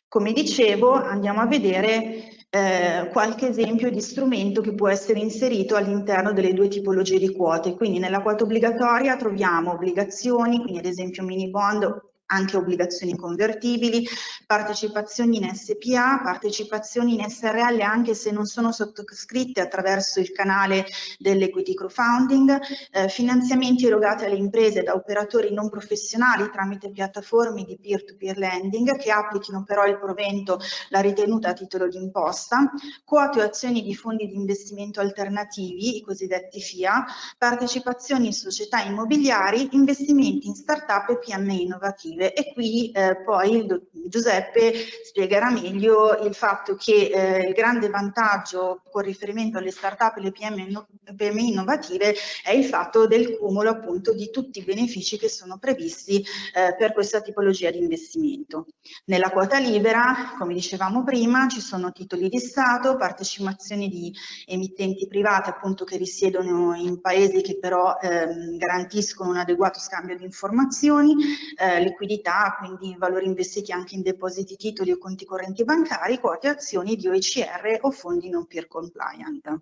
Come 0.07 0.33
dicevo, 0.33 0.93
andiamo 0.93 1.41
a 1.41 1.47
vedere 1.47 2.47
eh, 2.51 3.09
qualche 3.11 3.49
esempio 3.49 3.91
di 3.91 4.03
strumento 4.03 4.61
che 4.61 4.75
può 4.75 4.89
essere 4.89 5.19
inserito 5.19 5.77
all'interno 5.77 6.35
delle 6.35 6.53
due 6.53 6.69
tipologie 6.69 7.19
di 7.19 7.33
quote. 7.33 7.75
Quindi 7.75 7.99
nella 7.99 8.21
quota 8.21 8.45
obbligatoria 8.45 9.17
troviamo 9.17 9.73
obbligazioni, 9.73 10.61
quindi 10.61 10.79
ad 10.79 10.85
esempio 10.85 11.25
mini 11.25 11.49
bond 11.49 12.08
anche 12.29 12.57
obbligazioni 12.57 13.17
convertibili, 13.17 14.07
partecipazioni 14.47 15.39
in 15.39 15.55
SPA, 15.55 16.21
partecipazioni 16.23 17.15
in 17.15 17.29
SRL 17.29 17.81
anche 17.81 18.15
se 18.15 18.31
non 18.31 18.47
sono 18.47 18.73
sottoscritte 18.73 19.61
attraverso 19.61 20.21
il 20.21 20.33
canale 20.33 20.87
dell'equity 21.19 21.75
crowdfunding, 21.75 22.61
eh, 22.93 23.09
finanziamenti 23.09 23.87
erogati 23.87 24.25
alle 24.25 24.37
imprese 24.37 24.83
da 24.83 24.95
operatori 24.95 25.53
non 25.53 25.71
professionali 25.71 26.51
tramite 26.51 26.91
piattaforme 26.91 27.65
di 27.65 27.79
peer-to-peer 27.81 28.37
-peer 28.37 28.39
lending 28.39 28.97
che 28.97 29.11
applichino 29.11 29.65
però 29.65 29.87
il 29.87 29.99
provento 29.99 30.61
la 30.91 31.01
ritenuta 31.01 31.51
a 31.51 31.53
titolo 31.55 31.89
di 31.89 31.97
imposta, 31.97 32.71
quote 33.05 33.41
o 33.41 33.45
azioni 33.45 33.83
di 33.83 33.95
fondi 33.95 34.27
di 34.27 34.35
investimento 34.35 35.01
alternativi, 35.01 35.97
i 35.97 36.03
cosiddetti 36.03 36.61
FIA, 36.61 37.05
partecipazioni 37.39 38.27
in 38.27 38.33
società 38.33 38.83
immobiliari, 38.83 39.69
investimenti 39.73 40.47
in 40.47 40.55
start-up 40.55 41.09
e 41.11 41.19
PMI 41.19 41.63
innovativi 41.63 42.17
positive 42.19 42.33
e 42.35 42.53
qui 42.53 42.91
eh, 42.91 43.23
poi 43.25 43.67
Giuseppe 44.09 44.73
spiegherà 45.05 45.51
meglio 45.51 46.17
il 46.25 46.35
fatto 46.35 46.75
che 46.75 47.11
eh, 47.13 47.47
il 47.47 47.55
grande 47.55 47.89
vantaggio 47.89 48.83
con 48.91 49.03
riferimento 49.03 49.59
alle 49.59 49.71
start-up 49.71 50.17
e 50.17 50.21
le 50.23 50.33
PMI, 50.33 50.87
PMI 51.15 51.49
innovative 51.49 52.15
è 52.43 52.53
il 52.53 52.65
fatto 52.65 53.07
del 53.07 53.37
cumulo 53.39 53.71
appunto 53.71 54.13
di 54.13 54.31
tutti 54.31 54.59
i 54.59 54.65
benefici 54.65 55.19
che 55.19 55.29
sono 55.29 55.59
previsti 55.59 56.25
eh, 56.55 56.75
per 56.77 56.93
questa 56.93 57.21
tipologia 57.21 57.71
di 57.71 57.79
investimento. 57.79 58.67
Nella 59.07 59.31
quota 59.31 59.59
libera, 59.59 60.35
come 60.39 60.55
dicevamo 60.55 61.05
prima, 61.05 61.47
ci 61.49 61.61
sono 61.61 61.93
titoli 61.93 62.29
di 62.29 62.39
Stato, 62.39 62.97
partecipazioni 62.97 63.89
di 63.89 64.13
emittenti 64.47 65.07
private 65.07 65.51
appunto 65.51 65.85
che 65.85 65.97
risiedono 65.97 66.75
in 66.75 67.01
paesi 67.01 67.43
che 67.43 67.59
però 67.59 67.99
ehm, 68.01 68.57
garantiscono 68.57 69.31
un 69.31 69.37
adeguato 69.37 69.79
scambio 69.79 70.17
di 70.17 70.25
informazioni, 70.25 71.15
eh, 71.57 71.81
liquidità 71.83 72.08
liquidità, 72.09 72.57
quindi 72.59 72.97
valori 72.97 73.27
investiti 73.27 73.71
anche 73.71 73.95
in 73.95 74.03
depositi 74.03 74.57
titoli 74.57 74.93
o 74.93 74.99
conti 74.99 75.27
correnti 75.27 75.65
bancari, 75.65 76.19
quote 76.19 76.49
azioni 76.49 76.97
di 76.97 77.07
OECR 77.07 77.81
o 77.83 77.91
fondi 77.91 78.31
non 78.31 78.47
peer 78.47 78.67
compliant. 78.67 79.61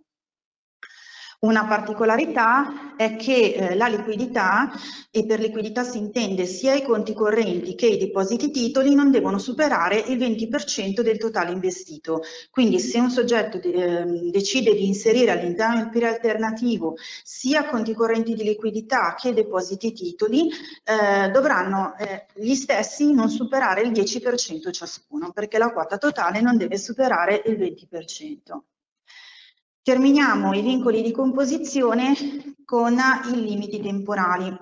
Una 1.38 1.66
particolarità 1.66 2.97
è 2.97 3.16
che 3.16 3.52
eh, 3.52 3.75
la 3.75 3.88
liquidità, 3.88 4.73
e 5.11 5.26
per 5.26 5.38
liquidità 5.38 5.85
si 5.85 5.99
intende 5.99 6.47
sia 6.47 6.75
i 6.75 6.83
conti 6.83 7.12
correnti 7.12 7.75
che 7.75 7.87
i 7.87 7.99
depositi 7.99 8.50
titoli, 8.50 8.95
non 8.95 9.11
devono 9.11 9.38
superare 9.38 9.99
il 9.99 10.19
20% 10.19 11.02
del 11.02 11.19
totale 11.19 11.52
investito. 11.52 12.23
Quindi 12.50 12.81
se 12.81 12.99
un 12.99 13.11
soggetto 13.11 13.61
eh, 13.61 14.31
decide 14.31 14.75
di 14.75 14.87
inserire 14.87 15.33
all'interno 15.33 15.76
del 15.76 15.90
PIR 15.90 16.05
alternativo 16.05 16.95
sia 17.23 17.66
conti 17.66 17.93
correnti 17.93 18.35
di 18.35 18.43
liquidità 18.43 19.14
che 19.14 19.35
depositi 19.35 19.93
titoli, 19.93 20.49
eh, 20.85 21.31
dovranno 21.31 21.97
eh, 21.99 22.26
gli 22.35 22.55
stessi 22.55 23.12
non 23.12 23.28
superare 23.28 23.83
il 23.83 23.90
10% 23.90 24.71
ciascuno, 24.71 25.33
perché 25.33 25.59
la 25.59 25.71
quota 25.71 25.99
totale 25.99 26.40
non 26.40 26.57
deve 26.57 26.78
superare 26.78 27.43
il 27.45 27.57
20%. 27.59 28.75
Terminiamo 29.87 30.52
i 30.52 30.62
vincoli 30.62 31.00
di 31.00 31.12
composizione 31.12 32.57
con 32.64 32.99
i 33.33 33.40
limiti 33.40 33.81
temporali. 33.81 34.52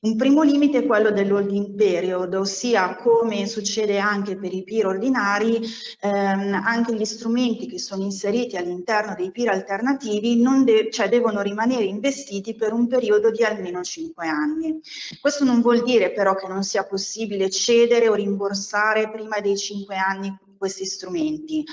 Un 0.00 0.16
primo 0.16 0.42
limite 0.42 0.78
è 0.78 0.86
quello 0.86 1.12
dell'holding 1.12 1.76
period, 1.76 2.34
ossia 2.34 2.96
come 2.96 3.46
succede 3.46 4.00
anche 4.00 4.36
per 4.36 4.52
i 4.52 4.64
PIR 4.64 4.86
ordinari, 4.86 5.60
ehm, 6.00 6.54
anche 6.54 6.92
gli 6.92 7.04
strumenti 7.04 7.68
che 7.68 7.78
sono 7.78 8.02
inseriti 8.02 8.56
all'interno 8.56 9.14
dei 9.16 9.30
PIR 9.30 9.50
alternativi 9.50 10.42
de 10.64 10.90
cioè 10.90 11.08
devono 11.08 11.40
rimanere 11.40 11.84
investiti 11.84 12.56
per 12.56 12.72
un 12.72 12.88
periodo 12.88 13.30
di 13.30 13.44
almeno 13.44 13.80
5 13.80 14.26
anni. 14.26 14.80
Questo 15.20 15.44
non 15.44 15.60
vuol 15.60 15.84
dire 15.84 16.10
però 16.10 16.34
che 16.34 16.48
non 16.48 16.64
sia 16.64 16.84
possibile 16.84 17.48
cedere 17.48 18.08
o 18.08 18.14
rimborsare 18.14 19.08
prima 19.08 19.38
dei 19.38 19.56
5 19.56 19.94
anni 19.94 20.36
questi 20.58 20.84
strumenti. 20.84 21.64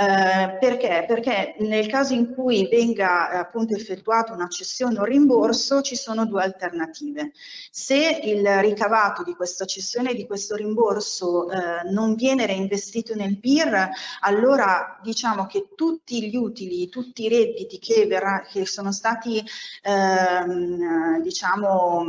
Eh, 0.00 0.58
perché? 0.60 1.04
Perché 1.08 1.56
nel 1.58 1.88
caso 1.88 2.14
in 2.14 2.32
cui 2.32 2.68
venga 2.68 3.32
eh, 3.32 3.36
appunto 3.38 3.74
effettuata 3.74 4.32
una 4.32 4.46
cessione 4.46 4.96
o 5.00 5.02
rimborso 5.02 5.80
ci 5.80 5.96
sono 5.96 6.24
due 6.24 6.44
alternative. 6.44 7.32
Se 7.72 8.20
il 8.22 8.46
ricavato 8.60 9.24
di 9.24 9.34
questa 9.34 9.64
cessione 9.64 10.10
e 10.12 10.14
di 10.14 10.24
questo 10.24 10.54
rimborso 10.54 11.50
eh, 11.50 11.90
non 11.90 12.14
viene 12.14 12.46
reinvestito 12.46 13.16
nel 13.16 13.40
PIR, 13.40 13.88
allora 14.20 15.00
diciamo 15.02 15.46
che 15.46 15.70
tutti 15.74 16.30
gli 16.30 16.36
utili, 16.36 16.88
tutti 16.88 17.24
i 17.24 17.28
redditi 17.28 17.80
che, 17.80 18.06
verrà, 18.06 18.46
che 18.48 18.66
sono 18.66 18.92
stati 18.92 19.42
ehm, 19.82 21.20
diciamo 21.22 22.04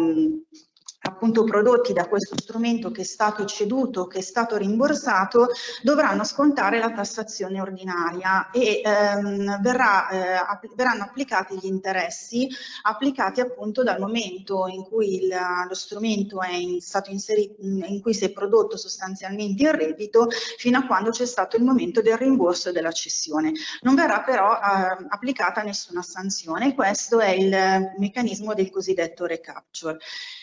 appunto 1.09 1.43
prodotti 1.43 1.93
da 1.93 2.07
questo 2.07 2.35
strumento 2.39 2.91
che 2.91 3.01
è 3.01 3.05
stato 3.05 3.45
ceduto, 3.45 4.07
che 4.07 4.19
è 4.19 4.21
stato 4.21 4.55
rimborsato, 4.57 5.47
dovranno 5.81 6.23
scontare 6.23 6.79
la 6.79 6.91
tassazione 6.91 7.59
ordinaria 7.59 8.49
e 8.51 8.81
ehm, 8.83 9.61
verrà, 9.61 10.09
eh, 10.09 10.33
app 10.35 10.65
verranno 10.75 11.03
applicati 11.03 11.57
gli 11.59 11.65
interessi 11.65 12.47
applicati 12.83 13.41
appunto 13.41 13.83
dal 13.83 13.99
momento 13.99 14.67
in 14.67 14.83
cui 14.83 15.23
il, 15.23 15.35
lo 15.67 15.73
strumento 15.73 16.41
è 16.41 16.53
in, 16.53 16.81
stato 16.81 17.09
inserito, 17.11 17.55
in 17.61 18.01
cui 18.01 18.13
si 18.13 18.25
è 18.25 18.31
prodotto 18.31 18.77
sostanzialmente 18.77 19.63
il 19.63 19.73
reddito 19.73 20.27
fino 20.57 20.77
a 20.77 20.85
quando 20.85 21.09
c'è 21.09 21.25
stato 21.25 21.57
il 21.57 21.63
momento 21.63 22.01
del 22.01 22.17
rimborso 22.17 22.71
della 22.71 22.91
cessione. 22.91 23.51
Non 23.81 23.95
verrà 23.95 24.21
però 24.21 24.53
eh, 24.53 25.05
applicata 25.09 25.61
nessuna 25.61 26.01
sanzione, 26.01 26.75
questo 26.75 27.19
è 27.19 27.29
il 27.29 27.93
meccanismo 27.97 28.53
del 28.53 28.69
cosiddetto 28.69 29.25
recapture. 29.25 29.97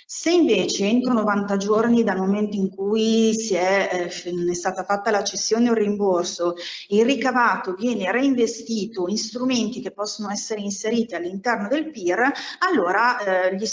Se 0.09 0.31
invece 0.31 0.87
entro 0.87 1.13
90 1.15 1.57
giorni 1.57 2.05
dal 2.05 2.19
momento 2.19 2.55
in 2.55 2.71
cui 2.71 3.35
è, 3.51 3.89
eh, 3.93 4.05
è, 4.07 4.55
stata 4.55 4.85
fatta 4.85 5.11
la 5.11 5.25
cessione 5.25 5.69
o 5.69 5.73
il 5.73 5.79
rimborso, 5.79 6.55
il 6.91 7.05
ricavato 7.05 7.75
viene 7.75 8.13
reinvestito 8.13 9.09
in 9.09 9.19
strumenti 9.19 9.81
che 9.81 9.91
possono 9.91 10.31
essere 10.31 10.61
inseriti 10.61 11.17
all'interno 11.17 11.67
del 11.67 11.91
PIR, 11.91 12.31
allora 12.71 13.19
eh, 13.19 13.57
gli, 13.57 13.67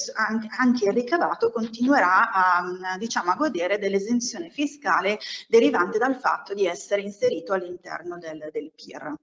anche 0.58 0.86
il 0.88 0.94
ricavato 0.94 1.52
continuerà 1.52 2.32
a, 2.32 2.98
diciamo, 2.98 3.30
a 3.30 3.36
godere 3.36 3.78
dell'esenzione 3.78 4.50
fiscale 4.50 5.20
derivante 5.48 6.00
dal 6.00 6.20
fatto 6.20 6.56
di 6.56 6.66
essere 6.66 7.04
inserito 7.04 7.54
all'interno 7.54 8.18
del, 8.18 8.50
del 8.52 8.72
PIR. 8.76 9.14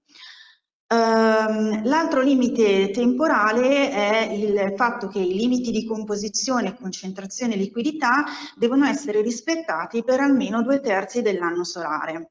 Um, 0.91 1.85
L'altro 1.85 2.19
limite 2.19 2.91
temporale 2.91 3.91
è 3.91 4.29
il 4.33 4.73
fatto 4.75 5.07
che 5.07 5.19
i 5.19 5.33
limiti 5.33 5.71
di 5.71 5.85
composizione, 5.85 6.75
concentrazione 6.75 7.53
e 7.53 7.57
liquidità 7.57 8.25
devono 8.57 8.85
essere 8.85 9.21
rispettati 9.21 10.03
per 10.03 10.19
almeno 10.19 10.61
due 10.61 10.81
terzi 10.81 11.21
dell'anno 11.21 11.63
solare. 11.63 12.30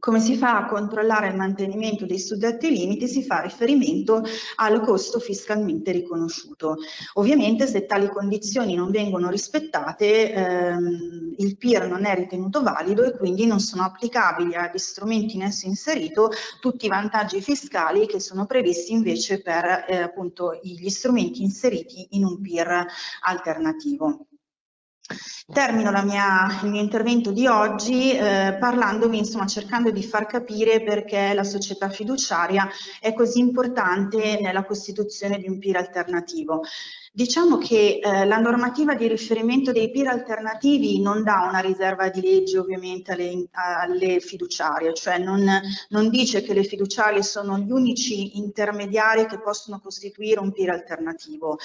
Come 0.00 0.20
si 0.20 0.36
fa 0.36 0.58
a 0.58 0.66
controllare 0.66 1.26
il 1.26 1.34
mantenimento 1.34 2.06
dei 2.06 2.20
suddetti 2.20 2.70
limiti? 2.70 3.08
Si 3.08 3.24
fa 3.24 3.40
riferimento 3.40 4.22
al 4.56 4.80
costo 4.80 5.18
fiscalmente 5.18 5.90
riconosciuto. 5.90 6.76
Ovviamente 7.14 7.66
se 7.66 7.84
tali 7.84 8.08
condizioni 8.08 8.76
non 8.76 8.92
vengono 8.92 9.28
rispettate 9.28 10.32
ehm, 10.32 11.34
il 11.38 11.56
PIR 11.56 11.88
non 11.88 12.04
è 12.04 12.14
ritenuto 12.14 12.62
valido 12.62 13.02
e 13.02 13.16
quindi 13.16 13.44
non 13.44 13.58
sono 13.58 13.82
applicabili 13.82 14.54
agli 14.54 14.78
strumenti 14.78 15.34
in 15.34 15.42
esso 15.42 15.66
inserito 15.66 16.30
tutti 16.60 16.86
i 16.86 16.90
vantaggi 16.90 17.40
fiscali 17.40 18.06
che 18.06 18.20
sono 18.20 18.46
previsti 18.46 18.92
invece 18.92 19.42
per 19.42 19.84
eh, 19.88 19.96
appunto 19.96 20.60
gli 20.62 20.88
strumenti 20.90 21.42
inseriti 21.42 22.06
in 22.10 22.24
un 22.24 22.40
PIR 22.40 22.86
alternativo. 23.22 24.26
Termino 25.50 25.90
mia, 26.04 26.60
il 26.62 26.68
mio 26.68 26.82
intervento 26.82 27.32
di 27.32 27.46
oggi 27.46 28.12
eh, 28.12 28.56
parlandovi, 28.60 29.16
insomma, 29.16 29.46
cercando 29.46 29.90
di 29.90 30.02
far 30.02 30.26
capire 30.26 30.82
perché 30.82 31.32
la 31.32 31.44
società 31.44 31.88
fiduciaria 31.88 32.68
è 33.00 33.14
così 33.14 33.38
importante 33.38 34.38
nella 34.42 34.64
costituzione 34.64 35.38
di 35.38 35.48
un 35.48 35.58
PIR 35.58 35.76
alternativo. 35.76 36.62
Diciamo 37.10 37.56
che 37.56 37.98
eh, 38.02 38.26
la 38.26 38.38
normativa 38.38 38.94
di 38.94 39.08
riferimento 39.08 39.72
dei 39.72 39.90
PIR 39.90 40.08
alternativi 40.08 41.00
non 41.00 41.22
dà 41.22 41.46
una 41.48 41.60
riserva 41.60 42.10
di 42.10 42.20
legge 42.20 42.58
ovviamente 42.58 43.12
alle, 43.12 43.48
alle 43.50 44.20
fiduciarie, 44.20 44.92
cioè 44.92 45.16
non, 45.16 45.44
non, 45.88 46.10
dice 46.10 46.42
che 46.42 46.52
le 46.52 46.62
fiduciarie 46.62 47.22
sono 47.22 47.58
gli 47.58 47.70
unici 47.70 48.36
intermediari 48.36 49.26
che 49.26 49.40
possono 49.40 49.80
costituire 49.80 50.40
un 50.40 50.52
PIR 50.52 50.70
alternativo 50.70 51.58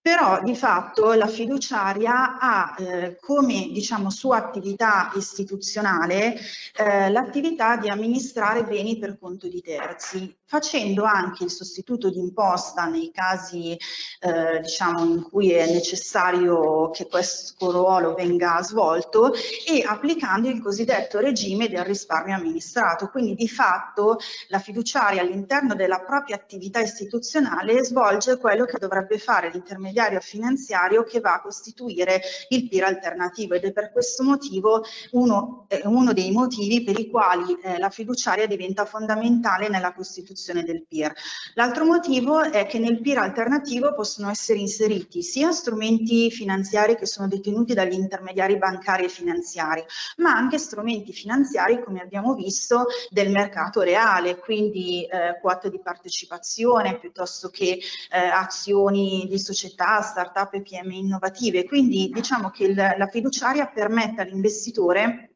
però 0.00 0.42
di 0.42 0.54
fatto 0.54 1.12
la 1.12 1.26
fiduciaria 1.26 2.38
ha 2.38 2.76
eh, 2.78 3.16
come 3.20 3.68
diciamo, 3.72 4.10
sua 4.10 4.36
attività 4.38 5.10
istituzionale 5.14 6.36
eh, 6.76 7.10
l'attività 7.10 7.76
di 7.76 7.88
amministrare 7.88 8.64
beni 8.64 8.98
per 8.98 9.18
conto 9.18 9.48
di 9.48 9.60
terzi, 9.60 10.37
facendo 10.48 11.04
anche 11.04 11.44
il 11.44 11.50
sostituto 11.50 12.10
di 12.10 12.18
imposta 12.18 12.86
nei 12.86 13.10
casi 13.12 13.78
eh, 14.20 14.60
diciamo, 14.60 15.04
in 15.04 15.22
cui 15.22 15.52
è 15.52 15.70
necessario 15.70 16.90
che 16.90 17.06
questo 17.06 17.70
ruolo 17.70 18.14
venga 18.14 18.60
svolto 18.62 19.32
e 19.66 19.84
applicando 19.86 20.48
il 20.48 20.60
cosiddetto 20.60 21.20
regime 21.20 21.68
del 21.68 21.84
risparmio 21.84 22.34
amministrato. 22.34 23.08
Quindi 23.08 23.34
di 23.34 23.48
fatto 23.48 24.18
la 24.48 24.58
fiduciaria 24.58 25.22
all'interno 25.22 25.74
della 25.74 26.00
propria 26.00 26.36
attività 26.36 26.80
istituzionale 26.80 27.84
svolge 27.84 28.38
quello 28.38 28.64
che 28.64 28.78
dovrebbe 28.78 29.18
fare 29.18 29.50
l'intermediario 29.50 29.76
intermediario 29.98 30.20
finanziario 30.20 31.04
che 31.04 31.20
va 31.20 31.34
a 31.34 31.40
costituire 31.40 32.20
il 32.48 32.68
PIR 32.68 32.84
alternativo 32.84 33.54
ed 33.54 33.64
è 33.64 33.72
per 33.72 33.92
questo 33.92 34.22
motivo 34.22 34.82
uno, 35.12 35.66
eh, 35.68 35.82
uno 35.84 36.12
dei 36.12 36.30
motivi 36.30 36.82
per 36.82 36.98
i 36.98 37.08
quali 37.08 37.58
eh, 37.62 37.78
la 37.78 37.90
fiduciaria 37.90 38.46
diventa 38.46 38.84
fondamentale 38.84 39.68
nella 39.68 39.92
costituzione 39.92 40.36
del 40.46 40.84
PIR. 40.86 41.12
L'altro 41.54 41.84
motivo 41.84 42.40
è 42.40 42.66
che 42.66 42.78
nel 42.78 43.00
PIR 43.00 43.18
alternativo 43.18 43.94
possono 43.94 44.30
essere 44.30 44.58
inseriti 44.58 45.22
sia 45.22 45.50
strumenti 45.50 46.30
finanziari 46.30 46.96
che 46.96 47.06
sono 47.06 47.28
detenuti 47.28 47.74
dagli 47.74 47.94
intermediari 47.94 48.56
bancari 48.56 49.04
e 49.04 49.08
finanziari, 49.08 49.84
ma 50.18 50.30
anche 50.30 50.58
strumenti 50.58 51.12
finanziari, 51.12 51.82
come 51.82 52.00
abbiamo 52.00 52.34
visto, 52.34 52.86
del 53.10 53.30
mercato 53.30 53.80
reale, 53.80 54.36
quindi 54.36 55.04
eh, 55.04 55.38
quote 55.40 55.70
di 55.70 55.80
partecipazione 55.80 56.98
piuttosto 56.98 57.50
che 57.50 57.72
eh, 57.72 58.18
azioni 58.18 59.26
di 59.28 59.38
società 59.38 60.00
start-up 60.02 60.54
e 60.54 60.62
PM 60.62 60.90
innovative. 60.92 61.64
Quindi 61.64 62.10
diciamo 62.12 62.50
che 62.50 62.64
il, 62.64 62.74
la 62.74 63.08
fiduciaria 63.10 63.66
permette 63.66 64.22
all'investitore 64.22 65.32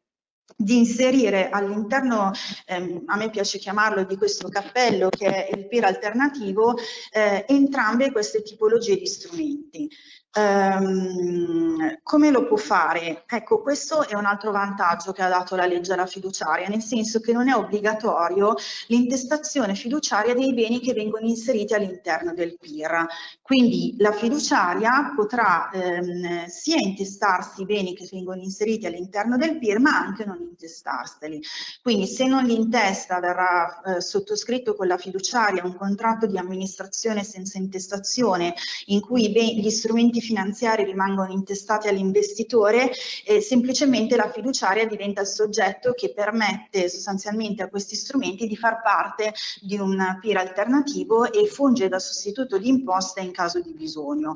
di 0.55 0.77
inserire 0.77 1.49
all'interno, 1.49 2.31
ehm, 2.65 3.03
a 3.05 3.17
me 3.17 3.29
piace 3.29 3.57
chiamarlo 3.57 4.03
di 4.03 4.17
questo 4.17 4.49
cappello 4.49 5.09
che 5.09 5.47
è 5.47 5.55
il 5.55 5.67
PIR 5.67 5.85
alternativo, 5.85 6.77
eh, 7.11 7.45
entrambe 7.47 8.11
queste 8.11 8.41
tipologie 8.41 8.97
di 8.97 9.07
strumenti. 9.07 9.89
Um, 10.35 11.99
come 12.01 12.31
lo 12.31 12.47
può 12.47 12.57
fare? 12.57 13.23
Ecco, 13.27 13.61
questo 13.61 14.07
è 14.07 14.15
un 14.15 14.25
altro 14.25 14.51
vantaggio 14.51 15.11
che 15.11 15.21
ha 15.21 15.29
dato 15.29 15.55
la 15.55 15.67
legge 15.67 15.93
alla 15.93 16.07
fiduciaria, 16.07 16.67
nel 16.69 16.81
senso 16.81 17.19
che 17.19 17.33
non 17.33 17.49
è 17.49 17.55
obbligatorio 17.55 18.55
l'intestazione 18.87 19.75
fiduciaria 19.75 20.33
dei 20.33 20.53
beni 20.55 20.79
che 20.79 20.93
vengono 20.93 21.27
inseriti 21.27 21.75
all'interno 21.75 22.33
del 22.33 22.57
PIR. 22.57 23.05
Quindi 23.43 23.95
la 23.99 24.11
fiduciaria 24.11 25.13
potrà 25.15 25.69
ehm, 25.69 26.45
sia 26.47 26.77
intestarsi 26.79 27.61
i 27.61 27.65
beni 27.65 27.93
che 27.93 28.09
vengono 28.11 28.41
inseriti 28.41 28.87
all'interno 28.87 29.37
del 29.37 29.59
PIR, 29.59 29.79
ma 29.79 29.95
anche 29.95 30.25
non 30.25 30.39
intestarseli. 30.41 31.43
Quindi 31.83 32.07
se 32.07 32.25
non 32.25 32.43
li 32.43 32.55
intesta 32.55 33.19
verrà 33.19 33.81
eh, 33.81 34.01
sottoscritto 34.01 34.73
con 34.75 34.87
la 34.87 34.97
fiduciaria 34.97 35.63
un 35.63 35.75
contratto 35.75 36.25
di 36.25 36.39
amministrazione 36.39 37.23
senza 37.23 37.59
intestazione 37.59 38.55
in 38.87 38.99
cui 38.99 39.29
gli 39.31 39.69
strumenti 39.69 40.21
finanziari 40.23 40.85
rimangono 40.85 41.31
intestati 41.31 41.87
all'investitore, 41.87 42.91
eh, 43.25 43.41
semplicemente 43.41 44.15
la 44.15 44.31
fiduciaria 44.31 44.87
diventa 44.87 45.21
il 45.21 45.27
soggetto 45.27 45.93
che 45.93 46.13
permette 46.13 46.89
sostanzialmente 46.89 47.63
a 47.63 47.69
questi 47.69 47.95
strumenti 47.95 48.47
di 48.47 48.55
far 48.55 48.81
parte 48.81 49.33
di 49.61 49.77
un 49.77 50.17
PIR 50.19 50.37
alternativo 50.37 51.31
e 51.31 51.47
funge 51.47 51.89
da 51.89 51.99
sostituto 51.99 52.57
di 52.57 52.69
imposta 52.69 53.21
in 53.21 53.31
caso 53.31 53.59
di 53.61 53.73
bisogno. 53.73 54.35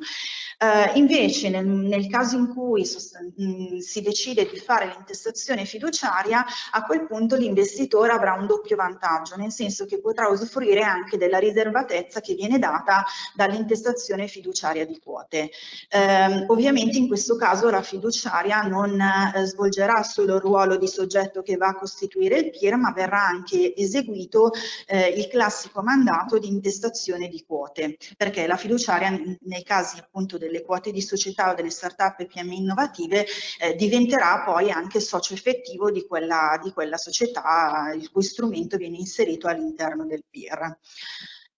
Uh, 0.59 0.97
invece 0.97 1.49
nel, 1.49 1.67
nel, 1.67 2.07
caso 2.07 2.35
in 2.35 2.47
cui 2.47 2.81
mh, 2.81 3.43
mm, 3.43 3.77
si 3.77 4.01
decide 4.01 4.49
di 4.51 4.57
fare 4.57 4.87
l'intestazione 4.87 5.65
fiduciaria, 5.65 6.43
a 6.71 6.83
quel 6.83 7.05
punto 7.05 7.35
l'investitore 7.35 8.11
avrà 8.11 8.33
un 8.33 8.47
doppio 8.47 8.75
vantaggio, 8.75 9.35
nel 9.35 9.51
senso 9.51 9.85
che 9.85 9.99
potrà 9.99 10.29
usufruire 10.29 10.81
anche 10.81 11.17
della 11.17 11.37
riservatezza 11.37 12.21
che 12.21 12.33
viene 12.33 12.57
data 12.57 13.05
dall'intestazione 13.35 14.27
fiduciaria 14.27 14.85
di 14.85 14.99
quote. 14.99 15.51
Eh, 15.89 16.45
ovviamente 16.47 16.97
in 16.97 17.07
questo 17.07 17.35
caso 17.35 17.69
la 17.69 17.81
fiduciaria 17.81 18.61
non 18.61 18.99
eh, 18.99 19.45
svolgerà 19.45 20.03
solo 20.03 20.35
il 20.35 20.41
ruolo 20.41 20.77
di 20.77 20.87
soggetto 20.87 21.41
che 21.41 21.55
va 21.55 21.67
a 21.67 21.75
costituire 21.75 22.39
il 22.39 22.49
PIR, 22.51 22.75
ma 22.75 22.91
verrà 22.91 23.25
anche 23.25 23.75
eseguito 23.75 24.51
eh, 24.87 25.07
il 25.09 25.27
classico 25.27 25.81
mandato 25.81 26.37
di 26.37 26.47
intestazione 26.47 27.27
di 27.27 27.43
quote, 27.45 27.97
perché 28.15 28.47
la 28.47 28.57
fiduciaria 28.57 29.09
nei 29.41 29.63
casi 29.63 29.99
appunto 29.99 30.37
delle 30.37 30.63
quote 30.63 30.91
di 30.91 31.01
società 31.01 31.51
o 31.51 31.53
delle 31.53 31.69
start-up 31.69 32.25
PM 32.25 32.51
innovative 32.51 33.25
eh, 33.59 33.75
diventerà 33.75 34.43
poi 34.45 34.71
anche 34.71 34.99
socio 34.99 35.33
effettivo 35.33 35.91
di 35.91 36.05
quella, 36.05 36.59
di 36.61 36.71
quella 36.71 36.97
società 36.97 37.91
il 37.93 38.09
cui 38.11 38.23
strumento 38.23 38.77
viene 38.77 38.97
inserito 38.97 39.47
all'interno 39.47 40.05
del 40.05 40.23
PIR. 40.29 40.77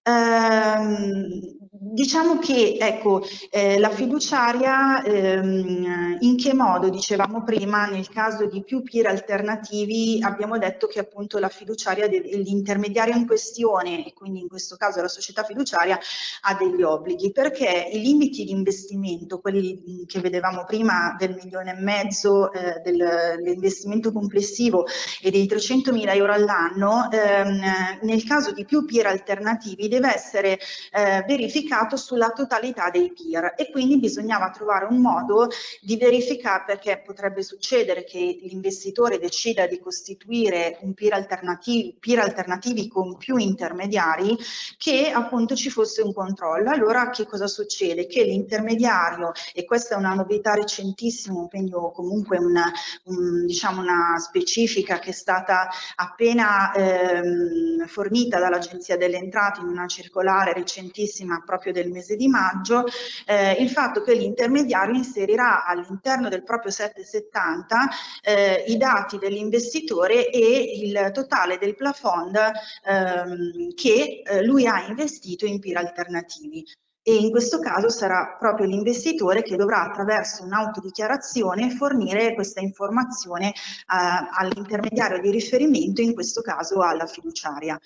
Ehm, 0.09 1.57
diciamo 1.91 2.39
che 2.39 2.77
ecco, 2.79 3.21
eh, 3.49 3.79
la 3.79 3.89
fiduciaria 3.89 5.03
ehm, 5.03 6.17
in 6.19 6.37
che 6.37 6.53
modo, 6.53 6.89
dicevamo 6.89 7.43
prima, 7.43 7.87
nel 7.87 8.09
caso 8.09 8.45
di 8.45 8.63
più 8.63 8.83
peer 8.83 9.07
alternativi 9.07 10.19
abbiamo 10.21 10.57
detto 10.57 10.87
che 10.87 10.99
appunto 10.99 11.39
la 11.39 11.49
fiduciaria, 11.49 12.07
l'intermediario 12.07 13.15
in 13.15 13.25
questione, 13.25 14.05
e 14.05 14.13
quindi 14.13 14.41
in 14.41 14.47
questo 14.47 14.75
caso 14.75 15.01
la 15.01 15.07
società 15.07 15.43
fiduciaria, 15.43 15.99
ha 16.41 16.55
degli 16.55 16.81
obblighi, 16.81 17.31
perché 17.31 17.89
i 17.91 18.01
limiti 18.01 18.43
di 18.43 18.51
investimento, 18.51 19.39
quelli 19.39 20.05
che 20.05 20.19
vedevamo 20.19 20.63
prima 20.65 21.15
del 21.17 21.35
milione 21.41 21.71
e 21.71 21.81
mezzo 21.81 22.51
eh, 22.51 22.81
dell'investimento 22.83 24.11
complessivo 24.11 24.85
e 25.21 25.31
dei 25.31 25.47
300 25.47 25.91
mila 25.91 26.13
euro 26.13 26.33
all'anno, 26.33 27.09
ehm, 27.11 27.59
nel 28.01 28.23
caso 28.25 28.51
di 28.51 28.65
più 28.65 28.85
peer 28.85 29.07
alternativi 29.07 29.87
deve 29.99 30.13
essere 30.13 30.59
eh, 30.91 31.23
verificato 31.27 31.97
sulla 31.97 32.29
totalità 32.29 32.89
dei 32.89 33.13
peer 33.13 33.53
e 33.57 33.69
quindi 33.69 33.99
bisognava 33.99 34.49
trovare 34.49 34.85
un 34.85 34.99
modo 34.99 35.49
di 35.81 35.97
verificare 35.97 36.63
perché 36.65 37.01
potrebbe 37.05 37.43
succedere 37.43 38.03
che 38.03 38.39
l'investitore 38.41 39.19
decida 39.19 39.67
di 39.67 39.79
costituire 39.79 40.77
un 40.81 40.93
peer 40.93 41.13
alternativi, 41.13 41.95
peer 41.99 42.19
alternativi 42.19 42.87
con 42.87 43.17
più 43.17 43.37
intermediari 43.37 44.37
che 44.77 45.11
appunto 45.11 45.55
ci 45.55 45.69
fosse 45.69 46.01
un 46.01 46.13
controllo. 46.13 46.69
Allora 46.71 47.09
che 47.09 47.25
cosa 47.25 47.47
succede? 47.47 48.07
Che 48.07 48.23
l'intermediario, 48.23 49.31
e 49.53 49.65
questa 49.65 49.95
è 49.95 49.97
una 49.97 50.13
novità 50.13 50.53
recentissima, 50.53 51.47
quindi 51.47 51.71
comunque 51.93 52.37
una, 52.37 52.71
un, 53.05 53.45
diciamo 53.45 53.81
una 53.81 54.17
specifica 54.17 54.99
che 54.99 55.09
è 55.09 55.13
stata 55.13 55.67
appena 55.95 56.71
ehm, 56.73 57.85
fornita 57.87 58.39
dall'Agenzia 58.39 58.97
delle 58.97 59.17
Entrate 59.17 59.61
in 59.61 59.67
una 59.67 59.78
circolare 59.87 60.53
recentissima 60.53 61.41
proprio 61.45 61.73
del 61.73 61.89
mese 61.89 62.15
di 62.15 62.27
maggio, 62.27 62.85
eh, 63.25 63.53
il 63.53 63.69
fatto 63.69 64.01
che 64.01 64.13
l'intermediario 64.13 64.95
inserirà 64.95 65.65
all'interno 65.65 66.29
del 66.29 66.43
proprio 66.43 66.71
770 66.71 67.87
eh, 68.21 68.63
i 68.67 68.77
dati 68.77 69.17
dell'investitore 69.17 70.29
e 70.29 70.79
il 70.83 71.11
totale 71.13 71.57
del 71.57 71.75
plafond 71.75 72.37
ehm, 72.85 73.73
che 73.75 74.21
eh, 74.25 74.43
lui 74.43 74.67
ha 74.67 74.85
investito 74.87 75.45
in 75.45 75.59
PIR 75.59 75.77
alternativi 75.77 76.65
e 77.01 77.15
in 77.15 77.31
questo 77.31 77.59
caso 77.59 77.89
sarà 77.89 78.35
proprio 78.37 78.67
l'investitore 78.67 79.41
che 79.41 79.55
dovrà 79.55 79.81
attraverso 79.81 80.43
un'autodichiarazione 80.43 81.71
fornire 81.71 82.35
questa 82.35 82.59
informazione 82.59 83.49
eh, 83.49 83.53
all'intermediario 83.87 85.19
di 85.19 85.31
riferimento, 85.31 86.01
in 86.01 86.13
questo 86.13 86.41
caso 86.41 86.81
alla 86.81 87.07
fiduciaria. 87.07 87.79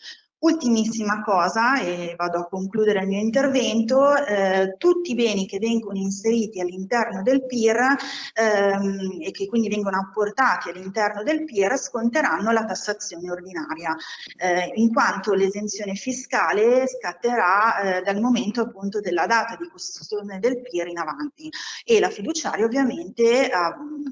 Ultimissima 0.43 1.21
cosa, 1.21 1.79
e 1.79 2.15
vado 2.17 2.39
a 2.39 2.47
concludere 2.47 2.99
il 2.99 3.07
mio 3.07 3.21
intervento, 3.21 4.13
eh, 4.13 4.75
tutti 4.77 5.11
i 5.11 5.15
beni 5.15 5.45
che 5.47 5.57
vengono 5.57 5.97
inseriti 5.97 6.59
all'interno 6.59 7.21
del 7.21 7.45
PIR 7.45 7.95
ehm, 8.33 9.19
e 9.21 9.31
che 9.31 9.47
quindi 9.47 9.69
vengono 9.69 9.99
apportati 9.99 10.67
all'interno 10.67 11.23
del 11.23 11.45
PIR 11.45 11.77
sconteranno 11.77 12.51
la 12.51 12.65
tassazione 12.65 13.31
ordinaria, 13.31 13.95
eh, 14.35 14.69
in 14.75 14.91
quanto 14.91 15.33
l'esenzione 15.33 15.95
fiscale 15.95 16.87
scatterà 16.89 17.79
eh, 17.79 18.01
dal 18.01 18.19
momento 18.19 18.59
appunto 18.59 18.99
della 18.99 19.25
data 19.25 19.55
di 19.55 19.69
costruzione 19.69 20.39
del 20.39 20.61
PIR 20.61 20.87
in 20.87 20.97
avanti. 20.97 21.49
E 21.85 22.01
la 22.01 22.09
fiduciaria 22.09 22.65
ovviamente 22.65 23.49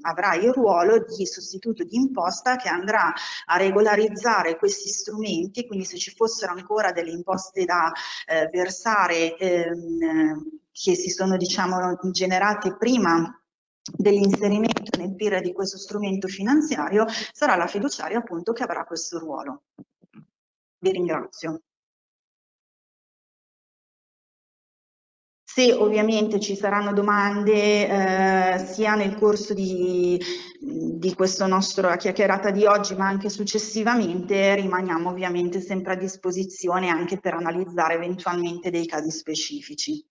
avrà 0.02 0.36
il 0.36 0.54
ruolo 0.54 1.04
di 1.04 1.26
sostituto 1.26 1.84
di 1.84 1.98
imposta 1.98 2.56
che 2.56 2.70
andrà 2.70 3.14
a 3.48 3.58
regolarizzare 3.58 4.58
questi 4.58 4.88
strumenti, 4.88 5.68
quindi 5.68 5.84
se 5.84 5.98
ci 5.98 6.20
fossero 6.22 6.52
ancora 6.52 6.92
delle 6.92 7.10
imposte 7.10 7.66
da 7.66 7.92
eh, 8.28 8.48
versare 8.52 9.36
ehm, 9.38 10.60
che 10.72 10.96
si 10.96 11.10
sono 11.10 11.36
diciamo, 11.36 11.98
generate 12.12 12.78
prima 12.78 13.36
dell'inserimento 13.84 15.00
nel 15.00 15.16
PIR 15.16 15.42
di 15.42 15.52
questo 15.52 15.80
strumento 15.80 16.28
finanziario, 16.28 17.06
sarà 17.32 17.56
la 17.56 17.66
fiduciaria 17.66 18.20
appunto 18.20 18.54
che 18.54 18.62
avrà 18.62 18.86
questo 18.86 19.18
ruolo. 19.18 19.64
Vi 20.78 20.92
ringrazio. 20.92 21.62
Se 25.44 25.74
ovviamente 25.74 26.40
ci 26.40 26.56
saranno 26.56 26.94
domande 26.94 27.88
eh, 28.54 28.66
sia 28.68 28.96
nel 28.96 29.16
corso 29.16 29.54
di, 29.54 30.18
di 30.64 31.16
questa 31.16 31.48
nostra 31.48 31.96
chiacchierata 31.96 32.52
di 32.52 32.66
oggi 32.66 32.94
ma 32.96 33.08
anche 33.08 33.30
successivamente 33.30 34.54
rimaniamo 34.54 35.10
ovviamente 35.10 35.60
sempre 35.60 35.94
a 35.94 35.98
disposizione 35.98 36.90
anche 36.90 37.20
per 37.20 37.34
analizzare 37.34 37.96
eventualmente 37.96 38.70
dei 38.70 38.86
casi 38.86 39.10
specifici. 39.10 40.06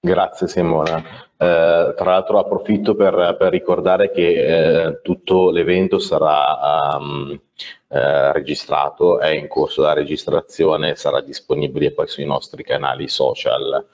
Grazie 0.00 0.46
Simona. 0.48 0.98
Eh, 1.38 1.94
tra 1.96 2.04
l'altro 2.04 2.38
approfitto 2.38 2.94
per, 2.94 3.36
per 3.38 3.50
ricordare 3.50 4.10
che 4.10 4.86
eh, 4.86 5.00
tutto 5.02 5.50
l'evento 5.50 5.98
sarà 5.98 6.96
um, 6.96 7.40
eh, 7.88 8.32
registrato, 8.32 9.18
è 9.18 9.30
in 9.30 9.48
corso 9.48 9.82
la 9.82 9.92
registrazione, 9.92 10.94
sarà 10.94 11.20
disponibile 11.20 11.92
poi 11.92 12.06
sui 12.06 12.24
nostri 12.24 12.62
canali 12.62 13.08
social, 13.08 13.84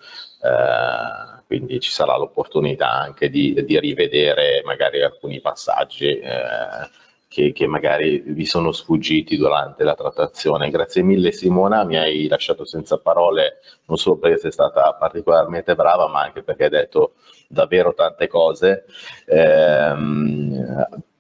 eh, 0.43 1.43
quindi 1.47 1.79
ci 1.79 1.91
sarà 1.91 2.17
l'opportunità 2.17 2.91
anche 2.91 3.31
di, 3.31 3.55
di, 3.65 3.79
rivedere 3.79 4.63
magari 4.65 5.03
alcuni 5.03 5.41
passaggi 5.41 6.19
eh, 6.19 6.91
che, 7.29 7.53
che, 7.53 7.67
magari 7.67 8.23
vi 8.27 8.45
sono 8.45 8.73
sfuggiti 8.73 9.37
durante 9.37 9.85
la 9.85 9.95
trattazione. 9.95 10.71
Grazie 10.71 11.03
mille 11.03 11.31
Simona, 11.31 11.85
mi 11.85 11.97
hai 11.97 12.27
lasciato 12.27 12.65
senza 12.65 12.99
parole 12.99 13.61
non 13.87 13.97
solo 13.97 14.19
perché 14.19 14.39
sei 14.39 14.53
stata 14.53 14.93
particolarmente 14.95 15.75
brava, 15.75 16.09
ma 16.09 16.23
anche 16.23 16.43
perché 16.43 16.65
hai 16.65 16.71
detto 16.71 17.13
davvero 17.49 17.95
tante 17.95 18.27
cose. 18.27 18.85
Eh, 19.27 19.95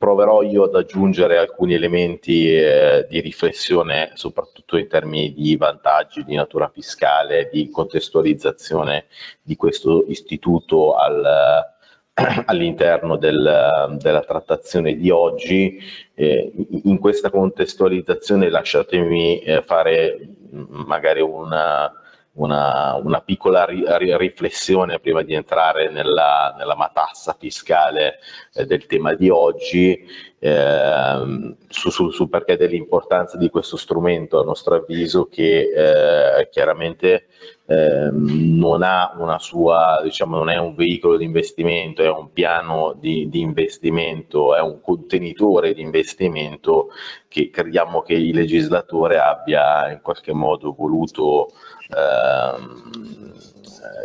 proverò 0.03 0.43
io 0.43 0.65
ad 0.65 0.75
aggiungere 0.75 1.39
alcuni 1.39 1.75
elementi 1.75 2.53
eh, 2.53 3.07
di 3.09 3.21
riflessione, 3.21 4.11
soprattutto 4.15 4.77
in 4.77 4.89
termini 4.89 5.33
di 5.33 5.55
vantaggi 5.55 6.25
di 6.25 6.35
natura 6.35 6.69
fiscale, 6.69 7.49
di 7.53 7.71
contestualizzazione 7.71 9.05
di 9.41 9.55
questo 9.55 10.05
istituto 10.09 10.97
al 10.97 11.71
all'interno 12.47 13.17
del, 13.17 13.97
della 14.01 14.21
trattazione 14.23 14.97
di 14.97 15.09
oggi. 15.09 15.79
Eh, 16.15 16.53
in 16.83 16.99
questa 16.99 17.31
contestualizzazione 17.31 18.51
lasciatemi 18.51 19.39
eh, 19.39 19.63
fare 19.63 20.19
magari 20.51 21.21
una, 21.21 21.93
una, 22.35 22.95
una 23.03 23.21
piccola 23.21 23.65
ri, 23.65 23.85
riflessione 24.17 24.99
prima 25.01 25.23
di 25.23 25.35
entrare 25.35 25.91
nella, 25.91 26.55
nella 26.57 26.77
matassa 26.77 27.37
fiscale 27.39 28.19
eh, 28.55 28.65
del 28.65 28.87
tema 28.87 29.15
di 29.15 29.29
oggi 29.29 30.07
eh, 30.39 31.55
su, 31.69 31.91
su, 31.91 32.11
su, 32.11 32.29
perché 32.29 32.57
dell'importanza 32.57 33.37
di 33.37 33.51
questo 33.51 33.77
strumento 33.77 34.41
a 34.41 34.45
nostro 34.45 34.77
avviso 34.77 35.27
che 35.27 35.71
eh, 35.75 36.49
chiaramente 36.51 37.27
ehm, 37.67 38.57
non 38.59 38.83
ha 38.83 39.15
una 39.19 39.39
sua, 39.39 40.01
diciamo, 40.03 40.37
non 40.37 40.49
è 40.49 40.57
un 40.57 40.75
veicolo 40.75 41.17
di 41.17 41.25
investimento, 41.25 42.03
è 42.03 42.11
un 42.11 42.33
piano 42.33 42.97
di, 42.99 43.29
di 43.29 43.41
investimento, 43.41 44.57
è 44.57 44.61
un 44.61 44.81
contenitore 44.81 45.75
di 45.75 45.83
investimento 45.83 46.89
che 47.29 47.51
crediamo 47.51 48.03
che 48.03 48.15
il 48.15 48.35
legislatore 48.35 49.19
abbia 49.19 49.91
in 49.93 50.01
qualche 50.03 50.33
modo 50.33 50.75
voluto 50.77 51.51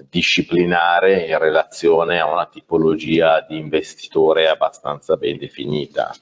disciplinare 0.09 1.25
in 1.25 1.37
relazione 1.37 2.19
a 2.19 2.31
una 2.31 2.45
tipologia 2.47 3.45
di 3.47 3.57
investitore 3.57 4.47
abbastanza 4.47 5.15
ben 5.15 5.37
definita, 5.37 6.13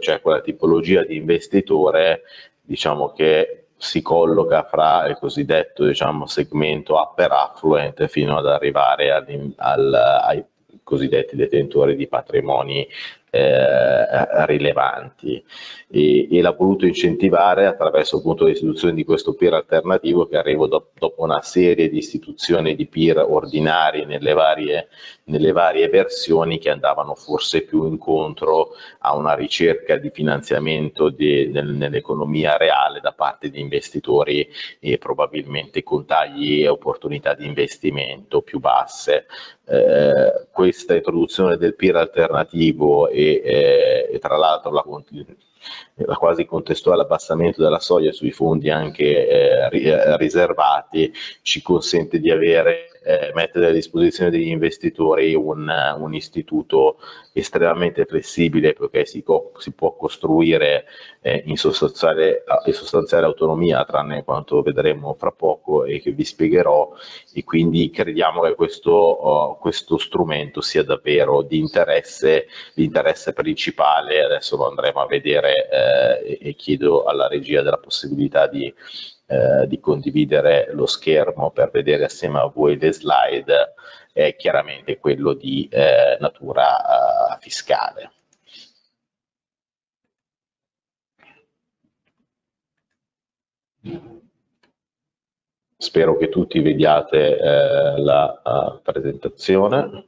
cioè 0.00 0.20
quella 0.20 0.40
tipologia 0.40 1.04
di 1.04 1.16
investitore 1.16 2.22
diciamo 2.60 3.12
che 3.12 3.66
si 3.76 4.00
colloca 4.00 4.64
fra 4.64 5.06
il 5.06 5.18
cosiddetto 5.18 5.84
diciamo, 5.84 6.26
segmento 6.26 6.94
upper 6.94 7.30
affluent 7.30 8.06
fino 8.06 8.38
ad 8.38 8.46
arrivare 8.46 9.12
al, 9.12 9.52
al, 9.56 9.94
ai 9.94 10.44
cosiddetti 10.82 11.36
detentori 11.36 11.94
di 11.94 12.06
patrimoni 12.08 12.86
eh, 13.30 14.44
rilevanti 14.46 15.42
e, 15.88 16.28
e 16.30 16.40
l'ha 16.40 16.52
voluto 16.52 16.86
incentivare 16.86 17.66
attraverso 17.66 18.18
appunto 18.18 18.46
l'istituzione 18.46 18.94
di 18.94 19.04
questo 19.04 19.34
peer 19.34 19.54
alternativo 19.54 20.26
che 20.26 20.36
arriva 20.36 20.66
do, 20.66 20.90
dopo 20.98 21.22
una 21.22 21.42
serie 21.42 21.88
di 21.88 21.98
istituzioni 21.98 22.74
di 22.74 22.86
peer 22.86 23.18
ordinari 23.18 24.04
nelle 24.04 24.32
varie, 24.32 24.88
nelle 25.24 25.52
varie 25.52 25.88
versioni 25.88 26.58
che 26.58 26.70
andavano 26.70 27.14
forse 27.14 27.62
più 27.62 27.86
incontro 27.86 28.70
a 29.00 29.14
una 29.14 29.34
ricerca 29.34 29.96
di 29.96 30.10
finanziamento 30.10 31.08
di, 31.08 31.48
nel, 31.48 31.68
nell'economia 31.68 32.56
reale 32.56 33.00
da 33.00 33.12
parte 33.12 33.50
di 33.50 33.60
investitori 33.60 34.48
e 34.80 34.98
probabilmente 34.98 35.82
con 35.82 36.06
tagli 36.06 36.62
e 36.62 36.68
opportunità 36.68 37.34
di 37.34 37.46
investimento 37.46 38.42
più 38.42 38.58
basse. 38.60 39.26
Eh, 39.68 40.46
questa 40.52 40.94
introduzione 40.94 41.56
del 41.56 41.74
peer 41.74 41.96
alternativo 41.96 43.08
e, 43.16 43.42
eh, 43.42 44.08
e 44.12 44.18
tra 44.18 44.36
l'altro 44.36 44.70
la, 44.70 44.84
la, 45.96 46.16
quasi 46.16 46.44
contestuale 46.44 47.02
abbassamento 47.02 47.62
della 47.62 47.80
soglia 47.80 48.12
sui 48.12 48.32
fondi 48.32 48.70
anche 48.70 49.28
eh, 49.28 49.68
eh 49.72 50.16
riservati 50.16 51.12
ci 51.42 51.62
consente 51.62 52.18
di 52.18 52.30
avere 52.30 52.90
eh, 53.06 53.30
mettere 53.34 53.68
a 53.68 53.70
disposizione 53.70 54.30
degli 54.30 54.48
investitori 54.48 55.32
un, 55.32 55.72
un, 55.96 56.12
istituto 56.12 56.98
estremamente 57.32 58.04
flessibile 58.04 58.72
perché 58.72 59.06
si, 59.06 59.22
si 59.58 59.72
può 59.72 59.94
costruire 59.94 60.86
eh, 61.20 61.44
in, 61.46 61.56
sostanziale, 61.56 62.42
in, 62.64 62.72
sostanziale, 62.72 63.26
autonomia, 63.26 63.84
tranne 63.84 64.24
quanto 64.24 64.60
vedremo 64.60 65.14
fra 65.14 65.30
poco 65.30 65.84
e 65.84 66.00
che 66.00 66.10
vi 66.10 66.24
spiegherò, 66.24 66.90
e 67.32 67.44
quindi 67.44 67.90
crediamo 67.90 68.40
che 68.40 68.56
questo, 68.56 69.24
uh, 69.24 69.58
questo 69.60 69.98
strumento 69.98 70.60
sia 70.60 70.82
davvero 70.82 71.42
di 71.42 71.58
interesse, 71.58 72.48
di 72.74 72.82
interesse 72.82 73.32
principale, 73.32 74.24
adesso 74.24 74.56
lo 74.56 74.68
andremo 74.68 75.00
a 75.00 75.06
vedere 75.06 75.68
eh, 75.86 76.38
e 76.40 76.54
chiedo 76.54 77.04
alla 77.04 77.28
regia 77.28 77.62
della 77.62 77.78
possibilità 77.78 78.46
di 78.46 78.72
eh, 79.28 79.66
di 79.66 79.80
condividere 79.80 80.68
lo 80.72 80.86
schermo 80.86 81.50
per 81.50 81.70
vedere 81.70 82.04
assieme 82.04 82.38
a 82.38 82.46
voi 82.46 82.78
le 82.78 82.92
slide 82.92 83.74
è 84.12 84.36
chiaramente 84.36 84.98
quello 84.98 85.32
di 85.34 85.68
eh, 85.68 86.16
natura 86.20 87.34
eh, 87.34 87.38
fiscale. 87.40 88.12
Spero 95.78 96.16
che 96.16 96.28
tutti 96.28 96.60
vediate 96.60 97.36
eh, 97.36 97.98
la 98.00 98.80
presentazione. 98.82 100.04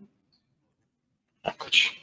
Eccoci. 1.41 1.98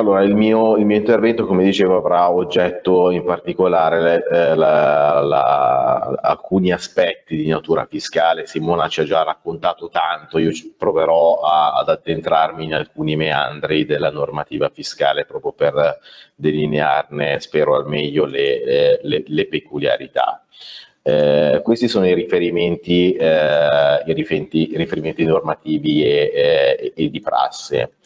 Allora, 0.00 0.22
il 0.22 0.34
mio, 0.34 0.78
il 0.78 0.86
mio, 0.86 0.96
intervento, 0.96 1.44
come 1.44 1.62
dicevo, 1.62 1.98
avrà 1.98 2.30
oggetto 2.30 3.10
in 3.10 3.22
particolare 3.22 4.24
eh, 4.32 4.54
la, 4.54 5.20
la, 5.20 6.18
alcuni 6.22 6.72
aspetti 6.72 7.36
di 7.36 7.46
natura 7.48 7.84
fiscale. 7.84 8.46
Simona 8.46 8.88
ci 8.88 9.02
ha 9.02 9.04
già 9.04 9.22
raccontato 9.22 9.90
tanto, 9.90 10.38
io 10.38 10.52
proverò 10.78 11.40
a, 11.40 11.74
ad 11.74 11.90
addentrarmi 11.90 12.64
in 12.64 12.72
alcuni 12.72 13.14
meandri 13.14 13.84
della 13.84 14.10
normativa 14.10 14.70
fiscale 14.72 15.26
proprio 15.26 15.52
per 15.52 15.98
delinearne, 16.34 17.38
spero 17.38 17.76
al 17.76 17.86
meglio, 17.86 18.24
le, 18.24 18.62
eh, 18.62 19.00
le, 19.02 19.22
le 19.26 19.46
peculiarità. 19.48 20.42
Eh, 21.02 21.60
questi 21.62 21.88
sono 21.88 22.06
i 22.06 22.14
riferimenti, 22.14 23.12
eh, 23.12 24.02
i 24.06 24.12
riferimenti, 24.14 24.70
riferimenti 24.76 25.24
normativi 25.24 26.02
e, 26.04 26.32
e, 26.34 26.92
e, 26.94 27.10
di 27.10 27.20
prasse 27.20 27.96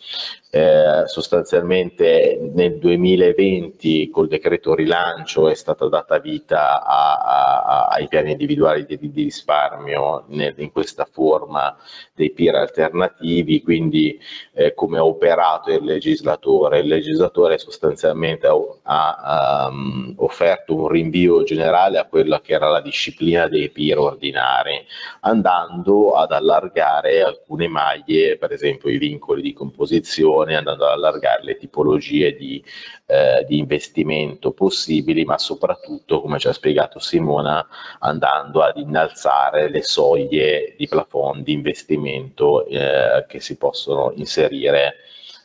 eh, 0.55 1.03
sostanzialmente 1.07 2.39
nel 2.55 2.79
2020 2.79 4.09
col 4.11 4.29
decreto 4.29 4.73
rilancio 4.73 5.49
è 5.49 5.55
stata 5.55 5.89
data 5.89 6.19
vita 6.21 6.81
a, 6.85 7.17
a, 7.17 7.87
ai 7.87 8.07
piani 8.07 8.31
individuali 8.31 8.87
di, 8.87 8.97
di 8.97 9.25
risparmio 9.25 10.27
nel, 10.29 10.55
in 10.59 10.71
questa 10.71 11.09
forma 11.11 11.77
dei 12.15 12.31
peer 12.31 12.55
alternativi, 12.55 13.63
quindi 13.63 14.17
eh, 14.53 14.75
come 14.75 14.99
ha 14.99 15.05
operato 15.05 15.73
il 15.73 15.83
legislatore. 15.83 16.79
Il 16.79 16.87
legislatore 16.87 17.59
sostanzialmente 17.59 18.47
ha, 18.47 18.55
ha 18.85 19.67
um, 19.69 20.15
offerto 20.19 20.77
un 20.77 20.87
rinvio 20.87 21.43
generale 21.43 21.99
a 21.99 22.05
quella 22.05 22.41
che 22.41 22.53
era 22.53 22.69
la 22.69 22.81
disciplina 22.81 23.49
dei 23.49 23.71
peer 23.71 23.99
ordinari, 23.99 24.87
andando 25.23 26.13
ad 26.13 26.31
allargare 26.31 27.23
alcune 27.23 27.67
maglie, 27.67 28.37
per 28.37 28.53
esempio 28.53 28.89
i 28.89 28.99
vincoli 28.99 29.43
di 29.43 29.53
composizione, 29.53 29.94
gestione, 30.01 30.57
andando 30.57 30.87
ad 30.87 30.93
allargare 30.93 31.43
le 31.45 31.57
tipologie 31.57 32.35
di, 32.35 32.63
eh, 33.07 33.45
di 33.47 33.59
investimento 33.59 34.53
possibili, 34.53 35.25
ma 35.25 35.39
soprattutto, 35.39 36.21
come 36.21 36.39
ci 36.39 36.49
ha 36.49 36.53
spiegato 36.53 36.99
Simona, 36.99 37.67
andando 38.01 38.63
ad 38.63 38.77
innalzare 38.77 39.69
le 39.69 39.83
soglie 39.83 40.75
di 40.77 40.89
plafond 40.89 41.43
di 41.45 41.53
investimento 41.53 42.67
eh, 42.67 43.25
che 43.29 43.41
si 43.41 43.57
possono 43.57 44.13
inserire 44.17 44.97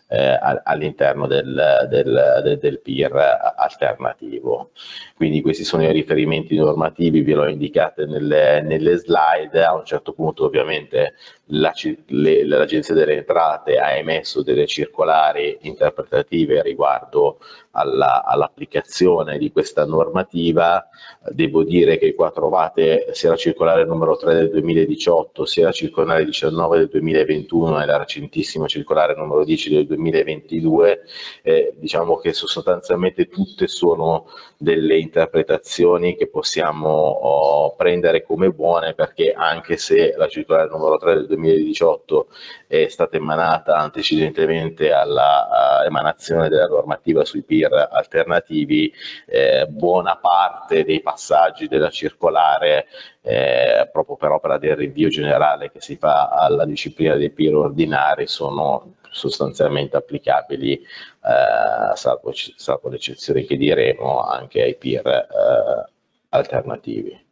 eh, 0.10 0.40
all'interno 0.64 1.28
del, 1.28 1.88
del, 1.88 2.58
del, 2.60 2.80
PIR 2.80 3.16
alternativo. 3.56 4.72
Quindi 5.16 5.42
questi 5.42 5.64
sono 5.64 5.84
i 5.84 5.92
riferimenti 5.92 6.56
normativi, 6.56 7.22
ve 7.22 7.34
l'ho 7.34 7.48
indicate 7.48 8.06
nelle, 8.06 8.62
nelle 8.62 8.98
slide, 8.98 9.64
a 9.64 9.76
un 9.76 9.86
certo 9.86 10.14
punto 10.14 10.46
ovviamente 10.46 11.14
l'Agenzia 11.52 12.94
delle 12.94 13.18
Entrate 13.18 13.78
ha 13.78 13.94
emesso 13.94 14.44
delle 14.44 14.68
circolari 14.68 15.58
interpretative 15.62 16.62
riguardo 16.62 17.40
all'applicazione 17.72 19.34
all 19.34 19.38
di 19.40 19.52
questa 19.52 19.86
normativa. 19.86 20.88
Devo 21.30 21.64
dire 21.64 21.98
che 21.98 22.14
qua 22.14 22.32
trovate 22.32 23.08
sia 23.12 23.30
la 23.30 23.36
circolare 23.36 23.86
numero 23.86 24.16
3 24.16 24.34
del 24.36 24.50
2018, 24.50 25.46
sia 25.46 25.66
la 25.66 25.72
circolare 25.72 26.26
19 26.26 26.78
del 26.78 26.90
2021 26.90 27.82
e 27.82 27.86
la 27.86 27.98
recentissima 27.98 28.68
circolare 28.68 29.16
numero 29.16 29.44
10 29.44 29.70
del 29.70 29.88
2022. 29.88 31.02
Eh, 31.42 31.74
diciamo 31.78 32.18
che 32.18 32.34
sostanzialmente 32.34 33.28
tutte 33.28 33.68
sono 33.68 34.28
delle 34.58 34.98
interpretazioni 34.98 36.16
che 36.16 36.28
possiamo 36.28 36.90
oh, 36.90 37.76
prendere 37.76 38.24
come 38.24 38.50
buone 38.50 38.94
perché 38.94 39.32
anche 39.32 39.78
se 39.78 40.14
la 40.18 40.28
circolare 40.28 40.70
numero 40.70 40.98
3 40.98 41.14
del 41.16 41.28
2018 41.39 42.28
è 42.67 42.88
stata 42.88 43.17
emanata 43.17 43.75
antecedentemente 43.75 44.91
all'emanazione 44.91 46.49
della 46.49 46.67
normativa 46.67 47.25
sui 47.25 47.43
peer 47.43 47.89
alternativi, 47.91 48.93
eh, 49.25 49.65
buona 49.67 50.17
parte 50.17 50.84
dei 50.84 51.02
passaggi 51.02 51.67
della 51.67 51.89
circolare 51.89 52.88
eh, 53.21 53.89
proprio 53.91 54.15
per 54.15 54.32
opera 54.32 54.58
del 54.58 54.75
rinvio 54.75 55.10
generale 55.10 55.71
che 55.71 55.82
si 55.82 55.97
fa 55.97 56.30
alla 56.30 56.65
disciplina 56.65 57.15
dei 57.15 57.32
peer 57.32 57.56
ordinari 57.56 58.28
sono 58.28 58.95
sostanzialmente 59.12 59.97
applicabili, 59.97 60.73
eh, 60.73 61.95
salvo, 61.95 62.32
salvo, 62.34 62.91
eccezioni 62.91 63.45
che 63.45 63.58
diremo, 63.58 64.21
anche 64.21 64.62
ai 64.62 64.75
peer 64.75 65.08
eh, 65.08 65.91
alternativi. 66.30 67.28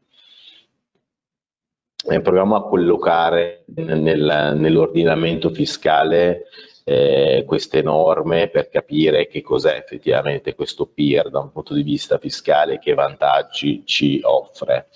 E 2.06 2.22
proviamo 2.22 2.56
a 2.56 2.68
collocare 2.68 3.64
nel, 3.76 4.54
nell'ordinamento 4.56 5.50
fiscale 5.50 6.44
eh, 6.84 7.44
queste 7.46 7.82
norme 7.82 8.48
per 8.48 8.70
capire 8.70 9.28
che 9.28 9.42
cos'è 9.42 9.76
effettivamente 9.76 10.56
questo 10.56 10.86
peer 10.86 11.30
da 11.30 11.40
un 11.40 11.52
punto 11.52 11.74
di 11.74 11.84
vista 11.84 12.18
fiscale 12.18 12.80
che 12.80 12.94
vantaggi 12.94 13.84
ci 13.86 14.22
offre. 14.24 14.88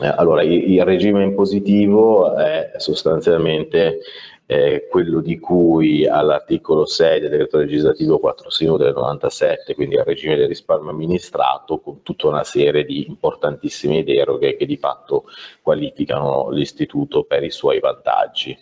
Eh, 0.00 0.06
allora, 0.06 0.42
il 0.42 0.84
regime 0.84 1.24
impositivo 1.24 2.36
è 2.36 2.72
sostanzialmente 2.76 4.00
eh, 4.46 4.88
quello 4.90 5.20
di 5.20 5.38
cui 5.38 6.06
all'articolo 6.06 6.84
6 6.84 7.20
del 7.20 7.30
decreto 7.30 7.58
legislativo 7.58 8.18
4 8.18 8.76
del 8.76 8.92
97, 8.94 9.74
quindi 9.74 9.96
al 9.96 10.04
regime 10.04 10.36
del 10.36 10.48
risparmio 10.48 10.90
amministrato, 10.90 11.78
con 11.80 12.02
tutta 12.02 12.28
una 12.28 12.44
serie 12.44 12.84
di 12.84 13.06
importantissime 13.08 14.04
deroghe 14.04 14.56
che 14.56 14.66
di 14.66 14.76
fatto 14.76 15.24
qualificano 15.62 16.50
l'istituto 16.50 17.24
per 17.24 17.42
i 17.42 17.50
suoi 17.50 17.80
vantaggi. 17.80 18.56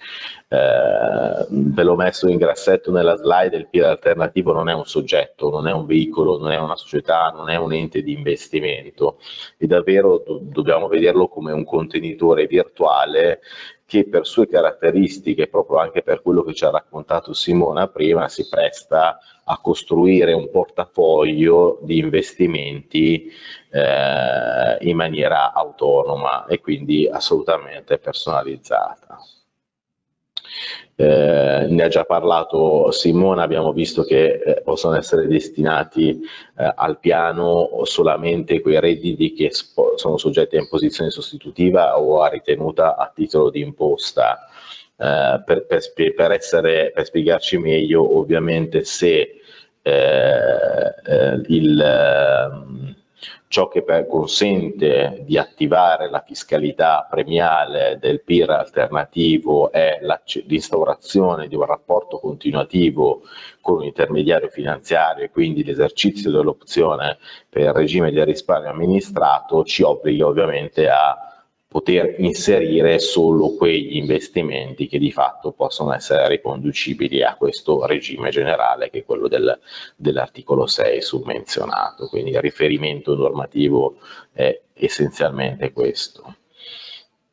Eh, 0.49 1.47
ve 1.49 1.83
l'ho 1.83 1.97
messo 1.97 2.29
in 2.29 2.37
grassetto 2.37 2.92
nella 2.92 3.16
slide, 3.16 3.57
il 3.57 3.68
PIL 3.68 3.85
alternativo 3.85 4.53
non 4.53 4.68
è 4.68 4.75
un 4.75 4.85
soggetto, 4.85 5.51
non 5.51 5.66
è 5.66 5.73
un 5.73 5.87
veicolo, 5.87 6.38
non 6.38 6.53
è 6.53 6.59
una 6.59 6.77
società, 6.77 7.33
non 7.35 7.49
è 7.49 7.57
un 7.57 7.73
ente 7.73 8.03
di 8.03 8.12
investimento 8.12 9.18
e 9.57 9.66
davvero 9.66 10.23
do 10.25 10.38
dobbiamo 10.42 10.88
vederlo 10.88 11.29
come 11.29 11.53
un 11.53 11.64
contenitore 11.64 12.47
virtuale 12.47 13.40
che 13.92 14.09
per 14.09 14.26
sue 14.26 14.48
caratteristiche, 14.48 15.48
proprio 15.48 15.76
anche 15.76 16.02
per 16.02 16.22
quello 16.22 16.42
che 16.42 16.55
ci 16.55 16.64
ha 16.64 16.70
raccontato 16.70 17.35
Simona 17.35 17.88
prima, 17.88 18.26
si 18.26 18.48
presta 18.48 19.18
a 19.44 19.59
costruire 19.59 20.33
un 20.33 20.50
portafoglio 20.50 21.78
di 21.83 21.98
investimenti 21.98 23.31
eh, 23.70 24.78
in 24.81 24.96
maniera 24.96 25.52
autonoma 25.52 26.46
e 26.46 26.59
quindi 26.61 27.07
assolutamente 27.07 27.98
personalizzata. 27.98 29.18
Eh, 31.03 31.67
ne 31.69 31.83
ha 31.83 31.88
già 31.88 32.05
parlato 32.05 32.93
Simona, 32.93 33.43
abbiamo 33.43 33.73
visto 33.73 34.05
che 34.05 34.35
eh, 34.35 34.61
possono 34.62 34.95
essere 34.95 35.27
destinati 35.27 36.21
eh, 36.57 36.73
al 36.77 37.01
piano 37.01 37.81
solamente 37.83 38.61
quei 38.61 38.79
redditi 38.79 39.33
che 39.33 39.51
sono 39.97 40.17
soggetti 40.17 40.57
a 40.57 40.61
imposizione 40.61 41.11
sostitutiva 41.11 41.99
o 41.99 42.23
a 42.23 42.29
ritenuta 42.29 42.95
a 42.95 43.11
titolo 43.12 43.51
di 43.51 43.62
imposta. 43.62 44.47
Eh, 44.97 45.43
per, 45.45 45.67
per, 45.67 45.83
per, 46.15 46.31
essere, 46.31 46.93
per 46.95 47.05
spiegarci 47.05 47.59
meglio, 47.59 48.19
ovviamente 48.19 48.85
se 48.85 49.41
eh, 49.83 50.95
eh, 51.05 51.41
il 51.49 51.81
ehm, 51.81 52.95
ciò 53.49 53.69
che 53.69 53.83
consente 54.07 55.23
di 55.25 55.39
attivare 55.39 56.09
la 56.11 56.23
fiscalità 56.27 57.07
premiale 57.09 57.99
del 58.01 58.23
PIR 58.23 58.51
alternativo 58.51 59.71
è 59.71 60.01
l'instaurazione 60.47 61.49
di 61.49 61.55
un 61.55 61.65
rapporto 61.65 62.19
continuativo 62.19 63.23
con 63.61 63.77
un 63.77 63.85
intermediario 63.85 64.49
finanziario 64.49 65.25
e 65.25 65.31
quindi 65.31 65.65
l'esercizio 65.65 66.31
dell'opzione 66.31 67.19
per 67.49 67.63
il 67.63 67.73
regime 67.73 68.11
del 68.11 68.27
risparmio 68.27 68.71
amministrato 68.71 69.65
ci 69.65 69.83
obbliga 69.83 70.27
ovviamente 70.27 70.89
a 70.89 71.32
poter 71.73 72.17
inserire 72.19 72.99
solo 72.99 73.55
quegli 73.57 73.97
investimenti 73.97 74.87
che 74.87 74.99
di 74.99 75.11
fatto 75.11 75.53
possono 75.53 75.95
essere 75.95 76.29
riconducibili 76.29 77.23
a 77.25 77.35
questo 77.35 77.87
regime 77.87 78.29
generale 78.29 78.91
che 78.91 78.99
è 78.99 79.05
quello 79.05 79.27
del, 79.27 79.59
dell'articolo 79.97 80.67
6 80.67 81.01
summenzionato, 81.01 82.09
quindi 82.09 82.33
il 82.33 82.41
riferimento 82.41 83.17
normativo 83.17 83.97
è 84.33 84.61
essenzialmente 84.75 85.73
questo. 85.73 86.37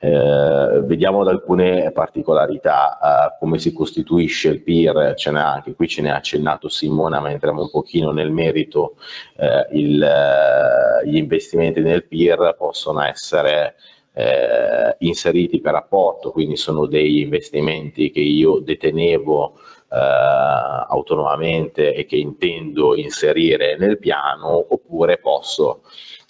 Eh, 0.01 0.81
vediamo 0.85 1.25
da 1.25 1.31
alcune 1.31 1.91
particolarità, 1.91 3.33
eh, 3.33 3.37
come 3.37 3.59
si 3.59 3.73
costituisce 3.73 4.47
il 4.47 4.61
PIR, 4.61 5.13
ce 5.17 5.31
n'è 5.31 5.41
anche 5.41 5.73
qui 5.73 5.89
ce 5.89 6.01
ne 6.01 6.11
ha 6.11 6.15
accennato 6.15 6.69
Simona, 6.69 7.19
ma 7.19 7.29
entriamo 7.29 7.63
un 7.63 7.69
pochino 7.69 8.11
nel 8.11 8.31
merito, 8.31 8.95
eh, 9.35 9.67
il, 9.73 10.01
eh, 10.01 11.05
gli 11.05 11.17
investimenti 11.17 11.81
nel 11.81 12.05
PIR 12.05 12.55
possono 12.57 13.01
essere 13.01 13.75
eh, 14.13 14.95
inseriti 14.99 15.61
per 15.61 15.75
apporto, 15.75 16.31
quindi 16.31 16.57
sono 16.57 16.85
degli 16.85 17.19
investimenti 17.19 18.11
che 18.11 18.21
io 18.21 18.59
detenevo 18.59 19.59
eh, 19.91 20.85
autonomamente 20.87 21.93
e 21.93 22.05
che 22.05 22.15
intendo 22.15 22.95
inserire 22.95 23.77
nel 23.77 23.97
piano 23.97 24.73
oppure 24.73 25.17
posso 25.17 25.81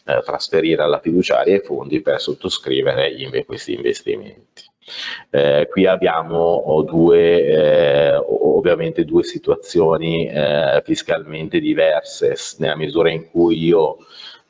eh, 0.05 0.21
trasferire 0.23 0.81
alla 0.81 0.99
fiduciaria 0.99 1.55
i 1.55 1.61
fondi 1.61 2.01
per 2.01 2.19
sottoscrivere 2.19 3.13
gli, 3.15 3.45
questi 3.45 3.73
investimenti. 3.73 4.63
Eh, 5.29 5.67
qui 5.69 5.85
abbiamo 5.85 6.83
due, 6.87 7.45
eh, 7.45 8.15
ovviamente 8.15 9.05
due 9.05 9.23
situazioni 9.23 10.27
eh, 10.27 10.81
fiscalmente 10.83 11.59
diverse 11.59 12.35
nella 12.57 12.75
misura 12.75 13.11
in 13.11 13.29
cui 13.29 13.63
io 13.63 13.97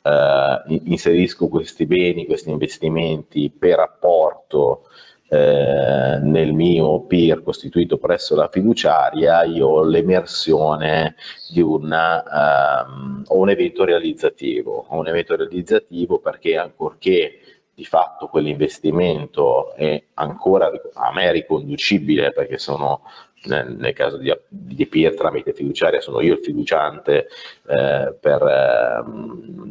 eh, 0.01 0.81
inserisco 0.85 1.47
questi 1.47 1.85
beni, 1.85 2.25
questi 2.25 2.49
investimenti 2.49 3.49
per 3.51 3.79
apporto 3.79 4.83
eh, 5.31 6.19
nel 6.23 6.53
mio 6.53 7.01
PIR 7.01 7.43
costituito 7.43 7.97
presso 7.97 8.35
la 8.35 8.49
fiduciaria, 8.51 9.43
io 9.43 9.67
ho 9.67 9.83
l'emersione 9.83 11.15
di 11.51 11.61
una, 11.61 12.85
um, 12.87 13.23
ho 13.27 13.37
un 13.37 13.49
evento 13.49 13.83
realizzativo, 13.83 14.87
un 14.89 15.07
evento 15.07 15.35
realizzativo 15.35 16.17
perché 16.17 16.57
ancorché 16.57 17.39
di 17.75 17.85
fatto 17.85 18.27
quell'investimento 18.27 19.73
è 19.75 20.03
ancora 20.15 20.69
a 20.93 21.13
me 21.13 21.31
riconducibile 21.31 22.31
perché 22.33 22.57
sono 22.57 23.03
nel, 23.45 23.93
caso 23.93 24.17
di, 24.17 24.35
di 24.47 24.85
PIR 24.85 25.15
tramite 25.15 25.53
fiduciaria 25.53 26.01
sono 26.01 26.21
io 26.21 26.33
il 26.33 26.43
fiduciante 26.43 27.27
eh, 27.67 28.15
per 28.19 28.41
eh, 28.43 29.03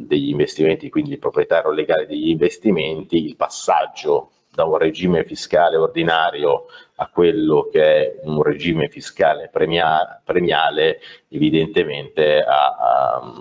degli 0.09 0.29
investimenti, 0.29 0.89
quindi 0.89 1.11
il 1.11 1.19
proprietario 1.19 1.71
legale 1.71 2.07
degli 2.07 2.29
investimenti, 2.29 3.23
il 3.23 3.35
passaggio 3.35 4.31
da 4.51 4.65
un 4.65 4.77
regime 4.77 5.23
fiscale 5.23 5.77
ordinario 5.77 6.65
a 6.95 7.07
quello 7.07 7.69
che 7.71 7.83
è 7.83 8.19
un 8.23 8.41
regime 8.41 8.89
fiscale 8.89 9.49
premia, 9.51 10.21
premiale 10.23 10.99
evidentemente 11.29 12.41
ha, 12.41 12.75
ha, 12.75 13.33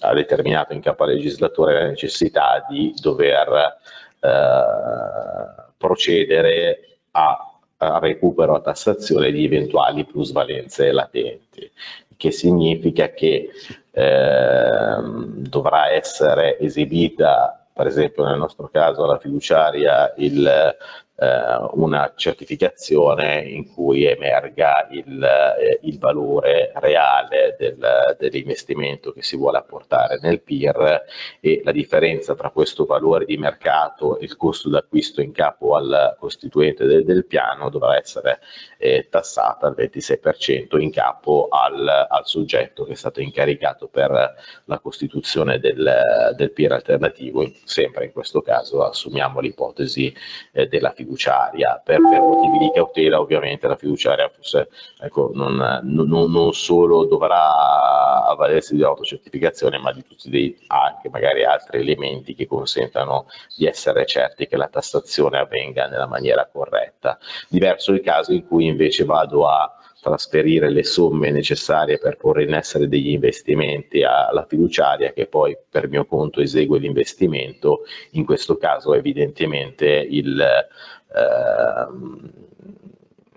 ha, 0.00 0.14
determinato 0.14 0.72
in 0.72 0.80
capo 0.80 1.04
al 1.04 1.10
legislatore 1.10 1.74
la 1.74 1.86
necessità 1.86 2.64
di 2.68 2.94
dover 3.00 3.78
eh, 4.20 5.64
procedere 5.76 6.98
a 7.12 7.45
a 7.78 7.98
recupero 7.98 8.54
a 8.54 8.60
tassazione 8.60 9.30
di 9.30 9.44
eventuali 9.44 10.04
plusvalenze 10.04 10.92
latenti, 10.92 11.70
che 12.16 12.30
significa 12.30 13.10
che 13.10 13.50
eh, 13.90 14.96
dovrà 15.02 15.90
essere 15.90 16.58
esibita, 16.58 17.66
per 17.72 17.86
esempio 17.86 18.24
nel 18.24 18.38
nostro 18.38 18.68
caso 18.68 19.04
alla 19.04 19.18
fiduciaria, 19.18 20.14
il 20.16 20.76
eh, 21.18 21.68
una 21.72 22.12
certificazione 22.14 23.42
in 23.42 23.72
cui 23.72 24.04
emerga 24.04 24.86
il, 24.90 25.22
eh, 25.22 25.78
il 25.82 25.98
valore 25.98 26.72
reale 26.74 27.56
del, 27.58 28.16
dell'investimento 28.18 29.12
che 29.12 29.22
si 29.22 29.36
vuole 29.36 29.56
apportare 29.56 30.18
nel 30.20 30.42
PIR 30.42 31.04
e 31.40 31.62
la 31.64 31.72
differenza 31.72 32.34
tra 32.34 32.50
questo 32.50 32.84
valore 32.84 33.24
di 33.24 33.38
mercato 33.38 34.18
e 34.18 34.24
il 34.24 34.36
costo 34.36 34.68
d'acquisto 34.68 35.22
in 35.22 35.32
capo 35.32 35.74
al 35.74 36.16
costituente 36.18 36.84
del, 36.84 37.02
del 37.02 37.24
piano 37.24 37.70
dovrà 37.70 37.96
essere 37.96 38.40
eh, 38.76 39.06
tassata 39.08 39.66
al 39.66 39.74
26% 39.74 40.78
in 40.78 40.90
capo 40.90 41.48
al, 41.50 41.88
al, 41.88 42.26
soggetto 42.26 42.84
che 42.84 42.92
è 42.92 42.96
stato 42.96 43.22
incaricato 43.22 43.88
per 43.88 44.34
la 44.64 44.78
costituzione 44.80 45.58
del, 45.58 46.34
del 46.36 46.52
PIR 46.52 46.72
alternativo, 46.72 47.50
sempre 47.64 48.04
in 48.04 48.12
questo 48.12 48.42
caso 48.42 48.84
assumiamo 48.84 49.40
l'ipotesi 49.40 50.14
eh, 50.52 50.66
della 50.66 50.90
fiducia 50.90 51.04
fiduciaria 51.06 51.80
per, 51.84 52.00
per, 52.00 52.20
motivi 52.20 52.58
di 52.58 52.70
cautela 52.74 53.20
ovviamente 53.20 53.68
la 53.68 53.76
fiduciaria 53.76 54.28
forse, 54.28 54.68
ecco, 55.00 55.30
non, 55.32 55.80
non, 55.84 56.08
non, 56.08 56.52
solo 56.52 57.04
dovrà 57.04 58.26
avvalersi 58.26 58.74
di 58.74 58.82
autocertificazione 58.82 59.78
ma 59.78 59.92
di 59.92 60.04
tutti 60.04 60.28
dei, 60.28 60.58
anche 60.66 61.08
magari 61.08 61.44
altri 61.44 61.80
elementi 61.80 62.34
che 62.34 62.46
consentano 62.46 63.26
di 63.56 63.66
essere 63.66 64.04
certi 64.04 64.46
che 64.46 64.56
la 64.56 64.68
tassazione 64.68 65.38
avvenga 65.38 65.86
nella 65.86 66.06
maniera 66.06 66.48
corretta. 66.50 67.18
Diverso 67.48 67.92
il 67.92 68.00
caso 68.00 68.32
in 68.32 68.46
cui 68.46 68.66
invece 68.66 69.04
vado 69.04 69.46
a 69.46 69.72
trasferire 70.06 70.70
le 70.70 70.84
somme 70.84 71.32
necessarie 71.32 71.98
per 71.98 72.16
porre 72.16 72.44
in 72.44 72.54
essere 72.54 72.86
degli 72.86 73.08
investimenti 73.08 74.04
alla 74.04 74.46
fiduciaria 74.46 75.12
che 75.12 75.26
poi 75.26 75.56
per 75.68 75.88
mio 75.88 76.04
conto 76.04 76.40
esegue 76.40 76.78
l'investimento, 76.78 77.80
in 78.12 78.24
questo 78.24 78.56
caso 78.56 78.94
evidentemente 78.94 79.86
il, 80.08 80.40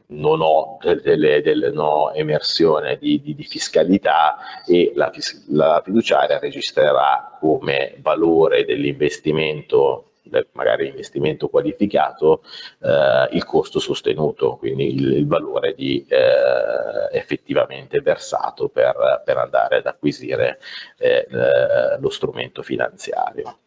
non 0.07 0.41
ho, 0.41 0.77
delle, 1.03 1.41
delle, 1.41 1.71
no 1.71 2.11
emersione 2.13 2.97
di, 2.97 3.21
di, 3.21 3.35
di, 3.35 3.43
fiscalità 3.43 4.37
e 4.65 4.91
la, 4.95 5.11
la 5.49 5.81
fiduciaria 5.83 6.39
registrerà 6.39 7.37
come 7.39 7.95
valore 8.01 8.65
dell'investimento 8.65 10.09
del 10.29 10.47
magari 10.53 10.87
investimento 10.87 11.49
qualificato 11.49 12.43
eh, 12.81 13.35
il 13.35 13.43
costo 13.43 13.79
sostenuto, 13.79 14.57
quindi 14.57 14.93
il, 14.93 15.11
il 15.17 15.27
valore 15.27 15.73
di, 15.73 16.05
eh, 16.07 17.17
effettivamente 17.17 17.99
versato 18.01 18.69
per, 18.69 19.23
per, 19.25 19.37
andare 19.37 19.77
ad 19.77 19.87
acquisire 19.87 20.59
eh, 20.97 21.27
lo 21.99 22.09
strumento 22.09 22.61
finanziario. 22.61 23.59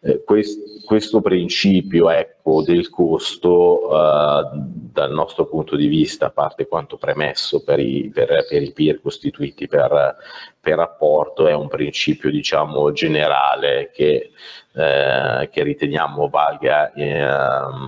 Eh, 0.00 0.22
quest, 0.24 0.84
questo 0.84 1.20
principio 1.20 2.10
ecco, 2.44 2.62
del 2.62 2.90
costo 2.90 3.90
eh, 3.90 4.50
dal 4.52 5.12
nostro 5.12 5.46
punto 5.46 5.76
di 5.76 5.86
vista, 5.86 6.26
a 6.26 6.30
parte 6.30 6.68
quanto 6.68 6.98
premesso 6.98 7.64
per 7.64 7.80
i, 7.80 8.10
per, 8.12 8.44
per 8.48 8.62
i 8.62 8.72
peer 8.72 9.00
costituiti 9.00 9.66
per, 9.66 10.16
per 10.60 10.76
rapporto, 10.76 11.46
è 11.46 11.54
un 11.54 11.68
principio 11.68 12.30
diciamo, 12.30 12.92
generale 12.92 13.90
che 13.92 14.30
eh, 14.76 15.48
che 15.52 15.62
riteniamo 15.62 16.28
valga 16.28 16.92
eh, 16.94 17.20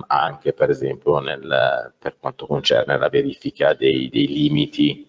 anche 0.07 0.53
per 0.53 0.69
esempio 0.69 1.19
nel, 1.19 1.93
per 1.99 2.15
quanto 2.17 2.47
concerne 2.47 2.97
la 2.97 3.09
verifica 3.09 3.73
dei, 3.73 4.07
dei 4.07 4.27
limiti 4.27 5.06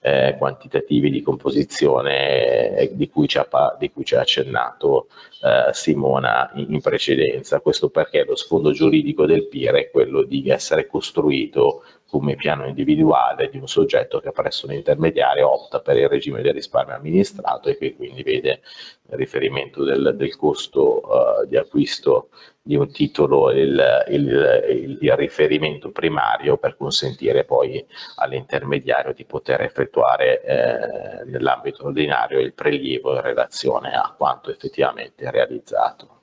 eh, 0.00 0.36
quantitativi 0.38 1.10
di 1.10 1.22
composizione 1.22 2.76
eh, 2.76 2.90
di 2.94 3.08
cui 3.08 3.26
ci 3.26 3.38
ha, 3.38 3.48
di 3.78 3.90
cui 3.90 4.04
ci 4.04 4.14
ha 4.14 4.20
accennato 4.20 5.08
eh, 5.42 5.72
Simona 5.72 6.50
in, 6.54 6.72
in, 6.74 6.80
precedenza. 6.80 7.60
Questo 7.60 7.88
perché 7.88 8.24
lo 8.24 8.36
sfondo 8.36 8.72
giuridico 8.72 9.26
del 9.26 9.48
PIR 9.48 9.74
è 9.74 9.90
quello 9.90 10.22
di 10.22 10.48
essere 10.48 10.86
costruito 10.86 11.82
come 12.08 12.36
piano 12.36 12.66
individuale 12.66 13.50
di 13.50 13.58
un 13.58 13.68
soggetto 13.68 14.18
che 14.20 14.32
presso 14.32 14.66
un 14.66 14.72
intermediario 14.72 15.50
opta 15.52 15.80
per 15.80 15.96
il 15.98 16.08
regime 16.08 16.40
del 16.40 16.54
risparmio 16.54 16.94
amministrato 16.94 17.68
e 17.68 17.76
che 17.76 17.94
quindi 17.94 18.22
vede 18.22 18.62
il 19.10 19.16
riferimento 19.16 19.84
del, 19.84 20.14
del 20.16 20.34
costo 20.36 21.02
uh, 21.04 21.46
di 21.46 21.56
acquisto 21.56 22.30
di 22.62 22.76
un 22.76 22.90
titolo 22.90 23.50
il, 23.50 24.04
il, 24.08 24.98
il, 25.00 25.16
riferimento 25.16 25.90
primario 25.90 26.56
per 26.56 26.76
consentire 26.76 27.44
poi 27.44 27.84
all'intermediario 28.16 29.12
di 29.12 29.24
poter 29.24 29.62
effettuare 29.62 30.42
eh, 30.42 31.24
nell'ambito 31.24 31.86
ordinario 31.86 32.40
il 32.40 32.52
prelievo 32.54 33.14
in 33.14 33.22
relazione 33.22 33.94
a 33.94 34.14
quanto 34.16 34.50
effettivamente 34.50 35.30
realizzato. 35.30 36.16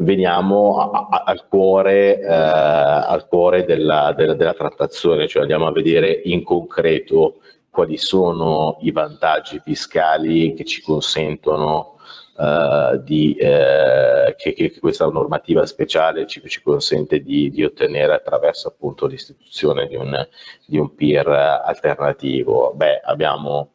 Veniamo 0.00 0.78
a, 0.78 1.08
a, 1.10 1.22
al 1.26 1.46
cuore, 1.48 2.20
eh, 2.20 2.26
al 2.26 3.26
cuore 3.28 3.64
della, 3.64 4.12
della, 4.16 4.34
della, 4.34 4.54
trattazione, 4.54 5.28
cioè 5.28 5.42
andiamo 5.42 5.66
a 5.66 5.72
vedere 5.72 6.20
in 6.24 6.42
concreto 6.42 7.40
quali 7.70 7.96
sono 7.96 8.78
i 8.80 8.90
vantaggi 8.90 9.60
fiscali 9.62 10.54
che 10.54 10.64
ci 10.64 10.82
consentono 10.82 11.96
eh, 12.36 13.00
di, 13.04 13.34
eh, 13.34 14.34
che, 14.36 14.52
che, 14.54 14.78
questa 14.78 15.06
normativa 15.06 15.64
speciale 15.66 16.26
ci, 16.26 16.42
ci 16.46 16.62
consente 16.62 17.20
di, 17.20 17.50
di, 17.50 17.62
ottenere 17.62 18.14
attraverso 18.14 18.68
appunto 18.68 19.06
l'istituzione 19.06 19.86
di 19.86 19.96
un, 19.96 20.26
di 20.66 20.78
un 20.78 20.94
peer 20.94 21.28
alternativo. 21.28 22.72
Beh, 22.74 23.00
abbiamo 23.04 23.72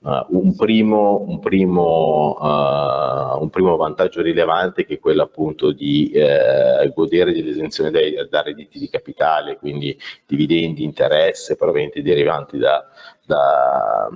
Uh, 0.00 0.24
un, 0.28 0.54
primo, 0.54 1.24
un, 1.26 1.40
primo, 1.40 2.36
uh, 2.38 3.42
un, 3.42 3.50
primo, 3.50 3.74
vantaggio 3.74 4.22
rilevante 4.22 4.86
che 4.86 4.94
è 4.94 4.98
quello 5.00 5.24
appunto 5.24 5.72
di 5.72 6.10
eh, 6.10 6.88
godere 6.94 7.32
dell'esenzione 7.32 7.90
dai, 7.90 8.14
da 8.30 8.42
redditi 8.42 8.78
di 8.78 8.88
capitale, 8.88 9.58
quindi 9.58 9.98
dividendi, 10.24 10.84
interesse, 10.84 11.56
proventi 11.56 12.00
derivanti 12.00 12.58
da, 12.58 12.86
da, 13.26 14.08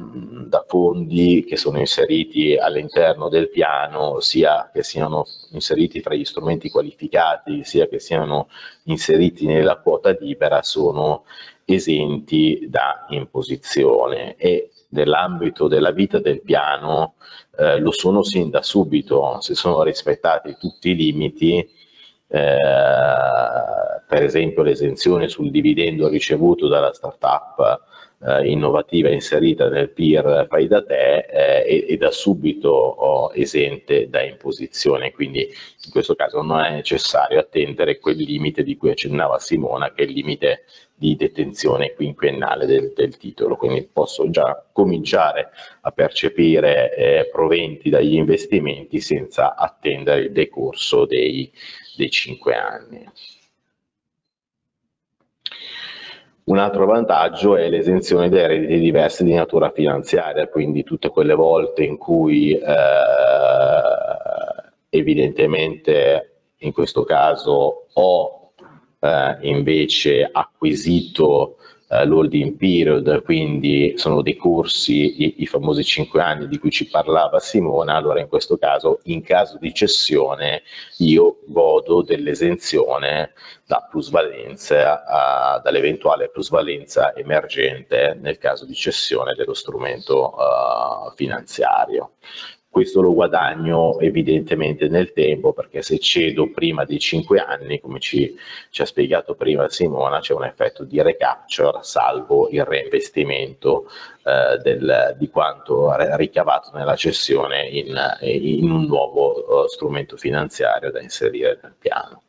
da, 0.47 0.64
fondi 0.68 1.45
che 1.45 1.57
sono 1.57 1.78
inseriti 1.78 2.57
all'interno 2.57 3.28
del 3.28 3.51
piano, 3.51 4.20
sia 4.20 4.70
che 4.72 4.85
siano 4.85 5.26
inseriti 5.51 6.01
fra 6.01 6.14
gli 6.14 6.24
strumenti 6.24 6.70
qualificati, 6.70 7.64
sia 7.64 7.89
che 7.89 7.99
siano 7.99 8.49
inseriti 8.85 9.47
nella 9.47 9.78
quota 9.78 10.16
libera, 10.18 10.62
sono 10.62 11.24
esenti 11.64 12.66
da 12.68 13.07
imposizione. 13.11 14.37
E 14.37 14.72
nell'ambito 14.93 15.68
della 15.68 15.90
vita 15.90 16.18
del 16.18 16.43
piano 16.43 17.14
eh, 17.59 17.78
lo 17.78 17.90
sono 17.93 18.22
sin 18.22 18.51
da 18.51 18.62
subito, 18.62 19.40
se 19.40 19.55
sono 19.55 19.82
rispettati 19.82 20.57
tutti 20.59 20.90
i 20.90 20.97
limiti, 20.97 21.59
eh, 21.59 22.57
per 24.09 24.22
esempio 24.22 24.62
l'esenzione 24.62 25.28
sul 25.28 25.51
dividendo 25.51 26.09
ricevuto 26.09 26.68
dalla 26.68 26.93
startup 26.93 27.90
eh, 28.25 28.49
innovativa 28.49 29.09
inserita 29.09 29.68
nel 29.68 29.91
PIR 29.91 30.47
fai 30.49 30.68
da 30.68 30.83
te 30.85 31.18
eh, 31.18 31.87
e, 31.89 31.97
da 31.97 32.11
subito 32.11 32.70
oh, 32.70 33.33
esente 33.35 34.09
da 34.09 34.23
imposizione, 34.23 35.12
quindi 35.12 35.41
in 35.41 35.91
questo 35.91 36.14
caso 36.14 36.43
non 36.43 36.61
è 36.61 36.70
necessario 36.70 37.41
attendere 37.41 37.99
quel 37.99 38.16
limite 38.16 38.62
di 38.62 38.77
cui 38.77 38.91
accennava 38.91 39.39
Simona, 39.39 39.93
che 39.93 40.03
è 40.03 40.07
il 40.07 40.12
limite 40.12 40.64
di 40.95 41.16
detenzione 41.16 41.95
quinquennale 41.95 42.64
del, 42.64 42.93
del 42.95 43.16
titolo, 43.16 43.57
quindi 43.57 43.89
posso 43.93 44.31
già 44.31 44.64
cominciare 44.73 45.51
a 45.81 45.91
percepire 45.91 46.95
eh, 46.95 47.29
proventi 47.31 47.91
dagli 47.91 48.14
investimenti 48.14 49.01
senza 49.01 49.57
attendere 49.57 50.20
il 50.20 50.33
decorso 50.33 51.05
dei, 51.05 51.51
dei 51.97 52.11
cinque 52.11 52.55
anni. 52.55 53.05
Un 56.45 56.59
altro 56.59 56.86
vantaggio 56.86 57.57
è 57.57 57.68
l'esenzione 57.68 58.28
dei 58.28 58.47
redditi 58.47 58.80
diversi 58.80 59.22
di 59.22 59.32
natura 59.32 59.70
finanziaria, 59.70 60.49
quindi 60.49 60.82
tutte 60.82 61.09
quelle 61.09 61.34
volte 61.34 61.84
in 61.84 61.97
cui 61.97 62.53
eh, 62.53 62.62
evidentemente 64.88 66.32
in 66.59 66.72
questo 66.72 67.05
caso 67.05 67.86
ho 67.93 68.41
eh, 69.03 69.36
invece 69.40 70.28
acquisito 70.30 71.57
eh, 71.88 72.07
l'holding 72.07 72.57
period, 72.57 73.22
quindi 73.24 73.94
sono 73.96 74.22
decorsi 74.22 75.24
i, 75.24 75.34
i 75.42 75.46
famosi 75.46 75.82
5 75.82 76.22
anni 76.22 76.46
di 76.46 76.59
cui 76.59 76.70
ci 76.70 76.88
parlava 76.88 77.40
Simona, 77.40 77.96
allora 77.96 78.20
in 78.20 78.28
questo 78.28 78.57
caso 78.57 79.00
in 79.05 79.22
caso 79.22 79.59
di 79.59 79.74
cessione 79.74 80.62
io 80.98 81.40
godo 81.46 82.03
dell'esenzione 82.03 83.32
da 83.66 83.86
plusvalenza 83.90 85.61
dall'eventuale 85.62 86.30
plusvalenza 86.30 87.14
emergente 87.14 88.16
nel 88.20 88.38
caso 88.38 88.64
di 88.64 88.74
cessione 88.74 89.34
dello 89.34 89.55
strumento 89.55 90.34
uh, 90.34 91.12
finanziario. 91.14 92.12
Questo 92.73 93.03
lo 93.03 93.12
guadagno 93.12 93.99
evidentemente 93.99 94.89
nel 94.89 95.12
tempo 95.12 95.53
perché 95.53 95.83
se 95.83 95.99
cedo 95.99 96.51
prima 96.51 96.87
dei 96.87 96.99
5 96.99 97.39
anni, 97.39 97.79
come 97.81 98.01
ci, 98.01 98.35
ci 98.70 98.81
ha 98.81 98.87
spiegato 98.87 99.35
prima 99.35 99.68
Simona, 99.68 100.20
c'è 100.20 100.33
un 100.33 100.47
effetto 100.47 100.83
di 100.83 101.03
recapture 101.03 101.81
salvo 101.83 102.49
il 102.49 102.64
reinvestimento 102.64 103.91
eh, 104.23 104.57
del, 104.62 105.14
di 105.18 105.29
quanto 105.29 105.95
ricavato 106.16 106.70
nella 106.73 106.97
cessione 106.97 107.68
in, 107.68 107.95
in 108.23 108.70
un 108.70 108.87
nuovo 108.87 109.64
uh, 109.64 109.66
strumento 109.66 110.16
finanziario 110.16 110.91
da 110.91 111.03
inserire 111.03 111.59
nel 111.62 111.75
piano. 111.79 112.23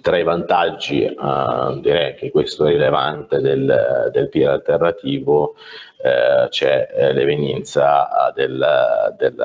Tra 0.00 0.16
i 0.16 0.22
vantaggi, 0.22 1.04
uh, 1.04 1.78
direi 1.80 2.14
che 2.14 2.30
questo 2.30 2.64
è 2.64 2.70
rilevante 2.70 3.40
del, 3.40 4.10
del 4.10 4.28
PIR 4.28 4.48
alternativo, 4.48 5.54
eh, 6.02 6.48
c'è 6.48 6.88
eh, 6.92 7.12
l'evenienza 7.12 8.28
eh, 8.28 8.32
del, 8.34 9.14
del, 9.16 9.36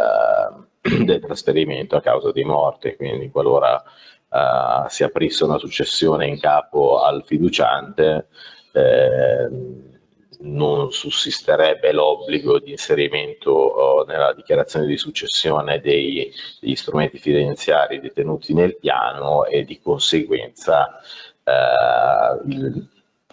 del, 1.06 1.20
trasferimento 1.20 1.96
a 1.96 2.02
causa 2.02 2.32
di 2.32 2.44
morte, 2.44 2.96
quindi 2.96 3.30
qualora 3.30 3.84
uh, 4.30 4.88
si 4.88 5.04
aprisse 5.04 5.44
una 5.44 5.60
successione 5.60 6.26
in 6.26 6.40
capo 6.40 7.02
al 7.02 7.24
fiduciante, 7.26 8.28
eh, 8.74 9.50
non 10.40 10.92
sussisterebbe 10.92 11.92
l'obbligo 11.92 12.60
di 12.60 12.72
inserimento 12.72 13.52
oh, 13.52 14.06
nella 14.06 14.34
dichiarazione 14.34 14.86
di 14.86 14.98
successione 14.98 15.80
dei, 15.80 16.32
degli 16.60 16.76
strumenti 16.76 17.18
finanziari 17.18 18.00
detenuti 18.00 18.54
nel 18.54 18.78
piano 18.78 19.46
e 19.46 19.64
di 19.64 19.80
conseguenza 19.80 21.00
eh, 21.44 22.50
il, 22.50 22.88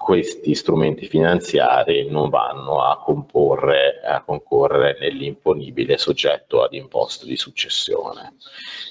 questi 0.04 0.54
strumenti 0.54 1.06
finanziari 1.06 2.10
non 2.10 2.28
vanno 2.28 2.82
a, 2.82 2.98
comporre, 2.98 4.02
a 4.04 4.22
concorrere 4.22 4.98
nell'imponibile 5.00 5.96
soggetto 5.96 6.62
ad 6.62 6.74
imposta 6.74 7.24
di 7.24 7.36
successione. 7.36 8.34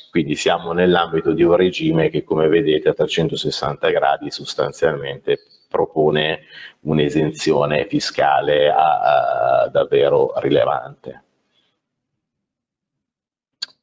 Quindi 0.09 0.35
siamo 0.35 0.73
nell'ambito 0.73 1.31
di 1.33 1.43
un 1.43 1.55
regime 1.55 2.09
che 2.09 2.23
come 2.23 2.47
vedete 2.47 2.89
a 2.89 2.93
360 2.93 3.89
gradi 3.89 4.31
sostanzialmente 4.31 5.39
propone 5.73 6.41
un'esenzione 6.81 7.87
fiscale 7.87 8.69
a, 8.69 9.63
a 9.63 9.67
davvero 9.69 10.33
rilevante. 10.35 11.23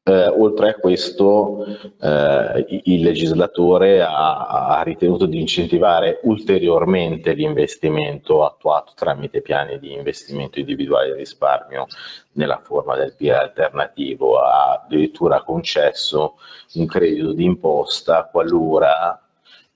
Eh, 0.03 0.27
oltre 0.27 0.71
a 0.71 0.75
questo, 0.75 1.65
eh, 2.01 2.81
il 2.85 3.03
legislatore 3.03 4.01
ha, 4.01 4.47
ha, 4.79 4.83
ritenuto 4.83 5.27
di 5.27 5.39
incentivare 5.39 6.21
ulteriormente 6.23 7.33
l'investimento 7.35 8.45
attuato 8.45 8.93
tramite 8.95 9.43
piani 9.43 9.79
di 9.79 9.93
investimento 9.93 10.59
individuale 10.59 11.13
di 11.13 11.19
risparmio 11.19 11.87
nella 12.33 12.61
forma 12.63 12.97
del 12.97 13.15
PIA 13.15 13.41
alternativo, 13.43 14.39
ha 14.39 14.83
addirittura 14.83 15.43
concesso 15.43 16.37
un 16.75 16.87
credito 16.87 17.33
d'imposta 17.33 18.25
qualora 18.25 19.21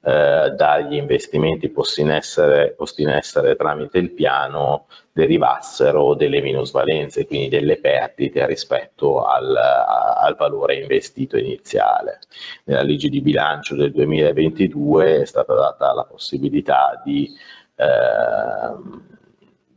eh, 0.05 0.51
dagli 0.51 0.97
investimenti 0.97 1.71
posti 1.71 2.03
in, 2.03 2.11
essere, 2.11 2.75
posti 2.77 3.03
in, 3.03 3.09
essere, 3.09 3.57
tramite 3.57 3.99
il 3.99 4.11
piano 4.13 4.87
derivassero 5.13 6.15
delle 6.15 6.41
minusvalenze, 6.41 7.27
quindi 7.27 7.49
delle 7.49 7.79
perdite 7.79 8.47
rispetto 8.47 9.25
al, 9.25 9.57
al 9.57 10.37
valore 10.37 10.77
investito 10.77 11.39
iniziale. 11.39 12.19
Nella 12.65 12.83
legge 12.83 13.09
di 13.09 13.21
bilancio 13.21 13.75
del 13.77 13.93
2022 13.93 15.23
è 15.23 15.25
stata 15.25 15.55
data 15.55 15.95
la 15.95 16.05
possibilità 16.05 17.01
di 17.03 17.31
eh, 17.77 19.13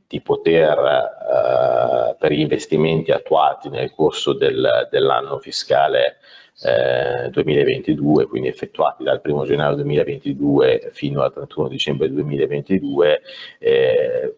di 0.08 0.22
poter, 0.22 0.78
eh, 0.80 2.16
per 2.18 2.32
gli 2.32 2.40
investimenti 2.40 3.12
attuati 3.12 3.70
nel 3.70 3.92
corso 3.94 4.34
del, 4.34 4.88
dell'anno 4.90 5.38
fiscale 5.40 6.18
eh, 6.62 7.30
2022, 7.30 8.26
quindi 8.28 8.47
effettuati 8.47 9.03
dal 9.03 9.22
1 9.24 9.45
gennaio 9.45 9.76
2022 9.76 10.89
fino 10.91 11.22
al 11.22 11.34
31 11.34 11.68
dicembre 11.68 12.10
2022, 12.10 13.22
eh, 13.60 14.36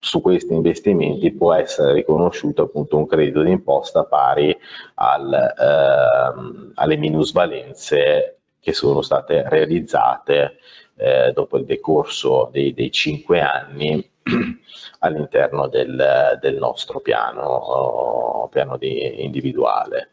su 0.00 0.20
questi 0.20 0.54
investimenti 0.54 1.32
può 1.32 1.52
essere 1.54 1.92
riconosciuto 1.92 2.62
appunto 2.62 2.96
un 2.96 3.06
credito 3.06 3.42
d'imposta 3.42 4.04
pari 4.04 4.56
al, 4.94 5.54
ehm, 5.58 6.72
alle 6.74 6.96
minusvalenze 6.96 8.38
che 8.60 8.72
sono 8.72 9.02
state 9.02 9.48
realizzate 9.48 10.58
eh, 10.96 11.32
dopo 11.32 11.58
il 11.58 11.64
decorso 11.64 12.48
dei, 12.52 12.74
dei 12.74 12.90
cinque 12.90 13.40
anni 13.40 14.08
all'interno 15.00 15.68
del, 15.68 16.38
del, 16.40 16.56
nostro 16.56 17.00
piano, 17.00 18.48
piano 18.50 18.76
di, 18.76 19.22
individuale. 19.24 20.10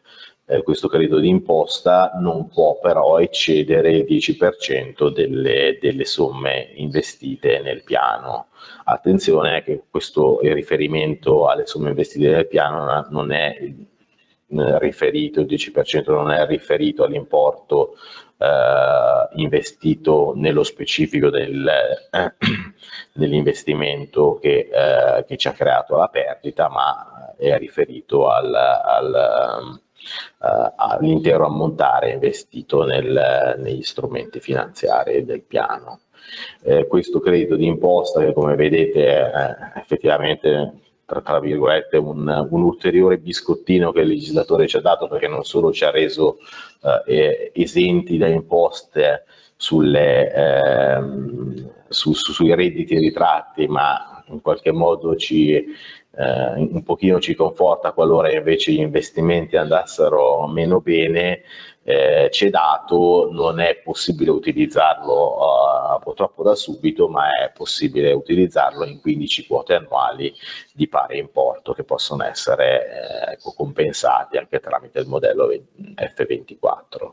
Eh, 0.48 0.62
questo 0.62 0.86
credito 0.86 1.18
d'imposta 1.18 2.12
non 2.20 2.46
può 2.48 2.78
però 2.78 3.18
eccedere 3.18 3.90
il 3.90 4.04
10% 4.04 5.12
delle, 5.12 5.76
delle, 5.80 6.04
somme 6.04 6.70
investite 6.76 7.60
nel 7.60 7.82
piano. 7.82 8.46
Attenzione 8.84 9.64
che 9.64 9.82
questo 9.90 10.38
riferimento 10.40 11.48
alle 11.48 11.66
somme 11.66 11.88
investite 11.88 12.30
nel 12.30 12.46
piano 12.46 13.06
non 13.10 13.32
è 13.32 13.58
riferito, 14.78 15.40
il 15.40 15.46
10% 15.46 16.12
non 16.12 16.30
è 16.30 16.46
riferito 16.46 17.02
all'importo 17.02 17.96
eh, 18.38 19.28
investito 19.40 20.32
nello 20.36 20.62
specifico 20.62 21.28
del, 21.28 21.66
eh, 21.66 22.34
dell'investimento 23.12 24.38
che, 24.40 24.68
eh, 24.72 25.24
che, 25.24 25.36
ci 25.36 25.48
ha 25.48 25.52
creato 25.52 25.96
la 25.96 26.06
perdita, 26.06 26.68
ma 26.68 27.34
è 27.36 27.58
riferito 27.58 28.28
al, 28.28 28.54
al 28.54 29.80
Uh, 30.38 30.72
all'intero 30.76 31.46
ammontare 31.46 32.12
investito 32.12 32.84
nel, 32.84 33.56
negli 33.58 33.82
strumenti 33.82 34.40
finanziari 34.40 35.24
del 35.24 35.42
piano. 35.42 36.00
Eh, 36.62 36.86
questo 36.86 37.20
credito 37.20 37.56
d'imposta 37.56 38.20
che 38.20 38.32
come 38.32 38.56
vedete 38.56 39.06
è 39.06 39.56
effettivamente 39.76 40.80
tra, 41.06 41.20
tra 41.20 41.38
virgolette 41.38 41.96
un, 41.96 42.48
un, 42.50 42.62
ulteriore 42.62 43.18
biscottino 43.18 43.92
che 43.92 44.00
il 44.00 44.08
legislatore 44.08 44.66
ci 44.66 44.76
ha 44.76 44.80
dato 44.80 45.06
perché 45.06 45.28
non 45.28 45.44
solo 45.44 45.72
ci 45.72 45.84
ha 45.84 45.90
reso 45.90 46.38
eh, 47.06 47.52
esenti 47.54 48.18
da 48.18 48.26
imposte 48.26 49.24
sulle, 49.56 50.32
ehm, 50.32 51.70
su, 51.88 52.12
su, 52.12 52.32
sui 52.32 52.54
redditi 52.54 52.98
ritratti 52.98 53.68
ma 53.68 54.22
in 54.28 54.40
qualche 54.40 54.72
modo 54.72 55.14
ci, 55.14 55.64
eh, 56.16 56.52
un 56.56 56.82
pochino 56.82 57.20
ci 57.20 57.34
conforta 57.34 57.92
qualora 57.92 58.32
invece 58.32 58.72
gli 58.72 58.80
investimenti 58.80 59.56
andassero 59.56 60.46
meno 60.46 60.80
bene 60.80 61.42
eh, 61.88 62.26
c'è 62.30 62.50
dato, 62.50 63.28
non 63.30 63.60
è 63.60 63.76
possibile 63.76 64.32
utilizzarlo 64.32 65.36
uh, 65.36 66.00
purtroppo 66.00 66.42
da 66.42 66.56
subito, 66.56 67.06
ma 67.08 67.28
è 67.28 67.52
possibile 67.52 68.10
utilizzarlo 68.10 68.84
in 68.84 69.00
15 69.00 69.46
quote 69.46 69.74
annuali 69.74 70.34
di 70.72 70.88
pari 70.88 71.18
importo 71.18 71.74
che 71.74 71.84
possono 71.84 72.24
essere 72.24 73.36
eh, 73.36 73.38
compensati 73.54 74.36
anche 74.36 74.58
tramite 74.58 74.98
il 74.98 75.06
modello 75.06 75.48
F24. 75.94 77.12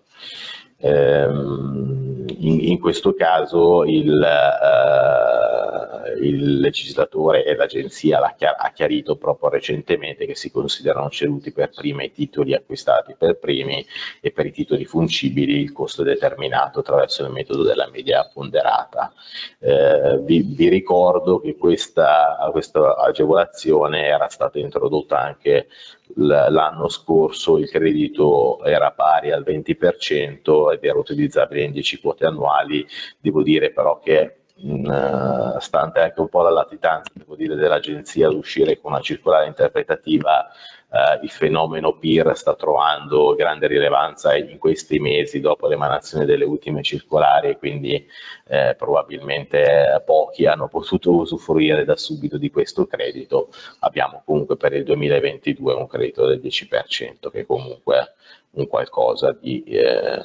Ehm, 0.86 2.26
in, 2.40 2.60
in, 2.68 2.80
questo 2.80 3.14
caso 3.14 3.86
il, 3.86 4.12
uh, 4.12 6.22
il 6.22 6.60
legislatore 6.60 7.46
e 7.46 7.56
l'agenzia 7.56 8.20
ha 8.20 8.72
chiarito 8.72 9.16
proprio 9.16 9.50
recentemente 9.50 10.26
che 10.26 10.36
si 10.36 10.52
considerano 10.52 11.10
ceduti 11.10 11.54
per 11.54 11.70
prima 11.70 12.04
i 12.04 12.12
titoli 12.12 12.54
acquistati 12.54 13.16
per 13.18 13.38
primi 13.38 13.86
e 14.20 14.32
per 14.32 14.46
i 14.46 14.52
titoli 14.52 14.84
fungibili 14.84 15.62
il 15.62 15.72
costo 15.72 16.04
determinato 16.04 16.80
attraverso 16.80 17.24
il 17.24 17.32
metodo 17.32 17.64
della 17.64 17.90
media 17.90 18.30
ponderata. 18.32 19.14
Eh, 19.60 20.20
vi, 20.22 20.42
vi, 20.42 20.68
ricordo 20.68 21.40
che 21.40 21.56
questa, 21.56 22.50
questa 22.52 22.98
agevolazione 22.98 24.04
era 24.04 24.28
stata 24.28 24.60
introdotta 24.60 25.18
anche 25.18 25.68
l'anno 26.16 26.88
scorso 26.90 27.58
il 27.58 27.70
credito 27.70 28.64
era 28.64 28.92
pari 28.92 29.32
al 29.32 29.44
20% 29.46 30.72
ed 30.72 30.84
era 30.84 30.98
utilizzabile 30.98 31.64
in 31.64 31.72
10 31.72 32.00
quote 32.00 32.26
annuali, 32.26 32.86
devo 33.20 33.42
dire 33.42 33.72
però 33.72 34.00
che 34.00 34.44
mh, 34.56 35.58
stante 35.58 36.00
anche 36.00 36.20
un 36.20 36.30
po' 36.30 36.42
la 36.42 36.52
latitanza 36.52 37.12
dell'agenzia 37.26 38.28
ad 38.28 38.36
uscire 38.36 38.80
con 38.80 38.92
una 38.92 39.02
circolare 39.02 39.48
interpretativa 39.48 40.48
eh, 40.94 41.20
il 41.24 41.30
fenomeno 41.32 41.98
PIR 41.98 42.38
sta 42.38 42.54
trovando 42.54 43.34
grande 43.34 43.66
rilevanza 43.66 44.36
in 44.36 44.60
questi 44.60 45.00
mesi 45.00 45.40
dopo 45.40 45.68
l'emanazione 45.68 46.26
delle 46.26 46.46
ultime 46.46 46.84
circolari 46.84 47.50
e 47.50 47.58
quindi 47.58 48.08
eh, 48.48 48.76
probabilmente 48.78 50.04
pochi 50.06 50.46
hanno 50.46 50.68
potuto 50.68 51.16
usufruire 51.16 51.84
da 51.84 51.96
subito 51.96 52.38
di 52.38 52.52
questo 52.52 52.86
credito. 52.86 53.50
Abbiamo 53.80 54.22
comunque 54.24 54.56
per 54.56 54.74
il 54.74 54.84
2022 54.84 55.74
un 55.74 55.88
credito 55.88 56.28
del 56.28 56.40
10% 56.40 57.32
che 57.32 57.40
è 57.40 57.46
comunque 57.46 58.14
un 58.52 58.68
qualcosa 58.68 59.32
di 59.32 59.64
eh, 59.64 60.22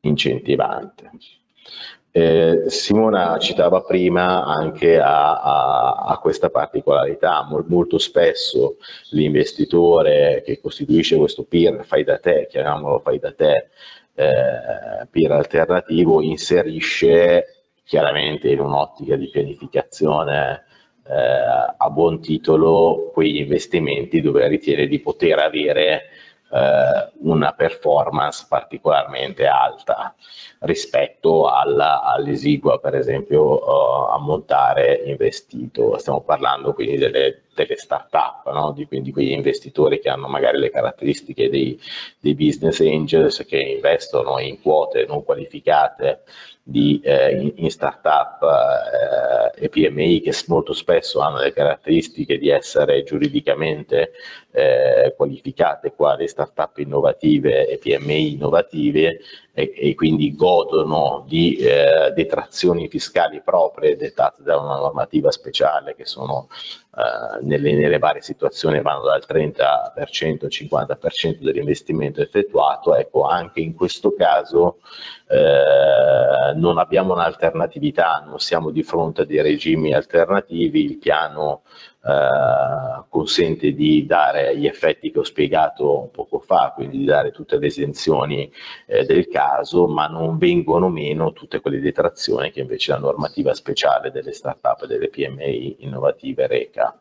incentivante. 0.00 1.10
Eh, 2.10 2.64
Simona 2.68 3.38
citava 3.38 3.82
prima 3.82 4.44
anche 4.44 4.98
a, 4.98 5.40
a, 5.40 5.94
a 6.06 6.18
questa 6.18 6.48
particolarità, 6.48 7.46
molto 7.68 7.98
spesso 7.98 8.76
l'investitore 9.10 10.42
che 10.44 10.58
costituisce 10.60 11.16
questo 11.16 11.44
peer 11.44 11.84
fai 11.84 12.04
da 12.04 12.18
te, 12.18 12.46
chiamiamolo 12.50 12.98
fai 13.00 13.18
da 13.18 13.32
te, 13.32 13.68
eh, 14.14 15.06
peer 15.10 15.32
alternativo, 15.32 16.22
inserisce 16.22 17.66
chiaramente 17.84 18.50
in 18.50 18.60
un'ottica 18.60 19.16
di 19.16 19.28
pianificazione 19.28 20.64
eh, 21.06 21.14
a 21.76 21.90
buon 21.90 22.20
titolo 22.20 23.10
quegli 23.12 23.36
investimenti 23.36 24.20
dove 24.20 24.46
ritiene 24.48 24.86
di 24.86 25.00
poter 25.00 25.38
avere 25.38 26.02
eh, 26.50 27.10
una 27.20 27.52
performance 27.52 28.46
particolarmente 28.48 29.46
alta 29.46 30.14
rispetto 30.60 31.48
all'esigua, 31.48 32.78
per 32.78 32.94
esempio, 32.94 33.42
uh, 33.42 34.12
ammontare 34.12 35.02
investito. 35.04 35.98
Stiamo 35.98 36.22
parlando 36.22 36.72
quindi 36.72 36.96
delle, 36.96 37.42
delle 37.64 37.76
start-up, 37.76 38.50
no? 38.52 38.72
di, 38.72 38.86
quindi 38.86 39.10
quegli 39.10 39.32
investitori 39.32 40.00
che 40.00 40.08
hanno 40.08 40.28
magari 40.28 40.58
le 40.58 40.70
caratteristiche 40.70 41.48
dei, 41.48 41.78
dei 42.20 42.34
business 42.34 42.80
angels 42.80 43.44
che 43.46 43.58
investono 43.58 44.38
in 44.38 44.60
quote 44.60 45.06
non 45.06 45.24
qualificate 45.24 46.22
di, 46.68 47.00
eh, 47.02 47.34
in, 47.34 47.52
in 47.56 47.70
start-up 47.70 48.42
eh, 49.56 49.64
e 49.64 49.68
PMI 49.70 50.20
che 50.20 50.34
molto 50.48 50.74
spesso 50.74 51.20
hanno 51.20 51.38
le 51.38 51.54
caratteristiche 51.54 52.36
di 52.36 52.50
essere 52.50 53.02
giuridicamente 53.04 54.12
eh, 54.50 55.14
qualificate 55.16 55.94
quali 55.94 56.28
start-up 56.28 56.76
innovative 56.76 57.66
e 57.68 57.78
PMI 57.78 58.34
innovative 58.34 59.20
e, 59.54 59.72
e 59.74 59.94
quindi 59.94 60.34
godono 60.34 61.24
di 61.26 61.56
eh, 61.56 62.12
detrazioni 62.14 62.86
fiscali 62.88 63.40
proprie 63.42 63.96
dettate 63.96 64.42
da 64.42 64.58
una 64.58 64.76
normativa 64.76 65.30
speciale 65.30 65.94
che 65.94 66.04
sono 66.04 66.48
eh, 66.50 67.42
nelle, 67.48 67.72
nelle, 67.74 67.98
varie 67.98 68.20
situazioni 68.20 68.80
vanno 68.80 69.02
dal 69.04 69.24
30% 69.26 70.44
al 70.44 70.48
50% 70.48 71.38
dell'investimento 71.40 72.20
effettuato, 72.20 72.94
ecco 72.94 73.26
anche 73.26 73.60
in 73.60 73.74
questo 73.74 74.14
caso 74.14 74.78
eh, 75.28 76.54
non 76.54 76.78
abbiamo 76.78 77.12
un'alternatività, 77.12 78.24
non 78.26 78.38
siamo 78.38 78.70
di 78.70 78.82
fronte 78.82 79.22
a 79.22 79.24
dei 79.24 79.42
regimi 79.42 79.92
alternativi, 79.92 80.84
il 80.84 80.96
piano 80.96 81.62
eh, 82.08 83.04
consente 83.08 83.72
di 83.72 84.06
dare 84.06 84.56
gli 84.56 84.66
effetti 84.66 85.10
che 85.10 85.18
ho 85.18 85.24
spiegato 85.24 86.08
poco 86.12 86.38
fa, 86.38 86.72
quindi 86.74 86.98
di 86.98 87.04
dare 87.04 87.30
tutte 87.32 87.58
le 87.58 87.66
esenzioni 87.66 88.50
eh, 88.86 89.04
del 89.04 89.28
caso, 89.28 89.86
ma 89.86 90.06
non 90.06 90.38
vengono 90.38 90.88
meno 90.88 91.32
tutte 91.32 91.60
quelle 91.60 91.80
detrazioni 91.80 92.50
che 92.50 92.60
invece 92.60 92.92
la 92.92 92.98
normativa 92.98 93.52
speciale 93.52 94.10
delle 94.10 94.32
start-up 94.32 94.82
e 94.82 94.86
delle 94.86 95.08
PMI 95.08 95.76
innovative 95.80 96.46
reca. 96.46 96.98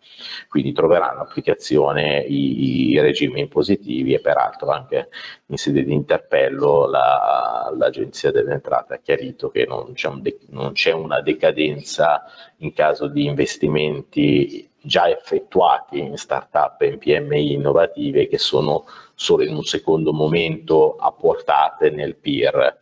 Quindi 0.49 0.73
troveranno 0.73 1.21
applicazione 1.21 2.19
i, 2.27 2.89
i 2.89 2.99
regimi 2.99 3.39
impositivi 3.39 4.13
e 4.13 4.19
peraltro 4.19 4.69
anche 4.71 5.09
in 5.45 5.57
sede 5.57 5.83
di 5.83 5.93
interpello 5.93 6.89
l'Agenzia 6.89 7.71
la, 7.71 8.16
delle 8.31 8.53
Entrate 8.53 8.95
ha 8.95 8.99
chiarito 8.99 9.49
che 9.49 9.65
non 9.65 9.93
c'è 9.93 10.09
un 10.09 11.07
una 11.07 11.21
decadenza 11.21 12.23
in 12.57 12.73
caso 12.73 13.07
di 13.07 13.25
investimenti 13.25 14.69
già 14.81 15.09
effettuati 15.09 15.99
in 15.99 16.17
startup 16.17 16.81
e 16.81 16.87
in 16.87 16.97
PMI 16.97 17.53
innovative 17.53 18.27
che 18.27 18.37
sono 18.37 18.85
solo 19.15 19.43
in 19.43 19.53
un 19.53 19.63
secondo 19.63 20.13
momento 20.13 20.95
apportate 20.95 21.89
nel 21.89 22.15
PIR. 22.15 22.79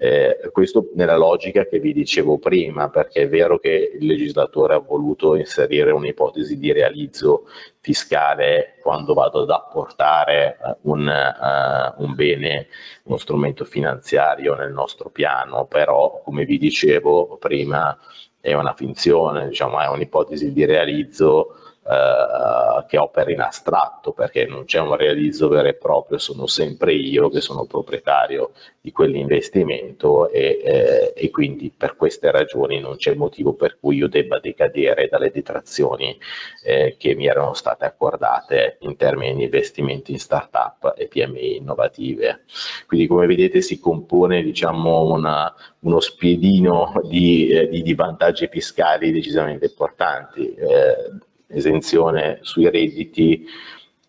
Eh, 0.00 0.50
questo 0.52 0.90
nella 0.94 1.16
logica 1.16 1.66
che 1.66 1.80
vi 1.80 1.92
dicevo 1.92 2.38
prima, 2.38 2.88
perché 2.88 3.22
è 3.22 3.28
vero 3.28 3.58
che 3.58 3.98
il 3.98 4.06
legislatore 4.06 4.74
ha 4.74 4.78
voluto 4.78 5.34
inserire 5.34 5.90
un'ipotesi 5.90 6.56
di 6.56 6.70
realizzo 6.72 7.46
fiscale 7.80 8.76
quando 8.80 9.12
vado 9.12 9.42
ad 9.42 9.50
apportare 9.50 10.56
eh, 10.64 10.76
un, 10.82 11.04
uh, 11.08 12.02
un 12.02 12.14
bene, 12.14 12.68
uno 13.04 13.16
strumento 13.16 13.64
finanziario 13.64 14.54
nel 14.54 14.72
nostro 14.72 15.10
piano, 15.10 15.66
però 15.66 16.20
come 16.22 16.44
vi 16.44 16.58
dicevo 16.58 17.36
prima 17.40 17.98
è 18.40 18.54
una 18.54 18.74
finzione, 18.74 19.48
diciamo, 19.48 19.80
è 19.80 19.88
un'ipotesi 19.88 20.52
di 20.52 20.64
realizzo 20.64 21.56
eh, 21.88 22.84
che 22.86 22.98
opera 22.98 23.30
in 23.30 23.40
astratto 23.40 24.12
perché 24.12 24.44
non 24.44 24.64
c'è 24.64 24.78
un 24.78 24.94
realizzo 24.94 25.48
vero 25.48 25.68
e 25.68 25.74
proprio, 25.74 26.18
sono 26.18 26.46
sempre 26.46 26.92
io 26.92 27.30
che 27.30 27.40
sono 27.40 27.64
proprietario 27.64 28.52
di 28.80 28.92
quell'investimento 28.92 30.30
e, 30.30 30.60
eh, 30.62 31.12
e 31.16 31.30
quindi 31.30 31.72
per 31.74 31.96
queste 31.96 32.30
ragioni 32.30 32.78
non 32.78 32.96
c'è 32.96 33.14
motivo 33.14 33.54
per 33.54 33.78
cui 33.80 33.96
io 33.96 34.08
debba 34.08 34.38
decadere 34.38 35.08
dalle 35.08 35.30
detrazioni 35.30 36.16
eh, 36.64 36.96
che 36.98 37.14
mi 37.14 37.26
erano 37.26 37.54
state 37.54 37.84
accordate 37.86 38.76
in 38.80 38.96
termini 38.96 39.36
di 39.36 39.44
investimenti 39.44 40.12
in 40.12 40.18
start-up 40.18 40.94
e 40.96 41.06
PMI 41.06 41.56
innovative. 41.56 42.44
Quindi 42.86 43.06
come 43.06 43.26
vedete 43.26 43.60
si 43.62 43.78
compone 43.78 44.42
diciamo, 44.42 45.02
una, 45.10 45.54
uno 45.80 46.00
spiedino 46.00 47.00
di, 47.04 47.48
eh, 47.48 47.68
di, 47.68 47.82
di, 47.82 47.94
vantaggi 47.94 48.48
fiscali 48.48 49.10
decisamente 49.10 49.66
importanti. 49.66 50.54
Eh, 50.54 51.26
esenzione 51.48 52.38
sui 52.42 52.70
redditi, 52.70 53.46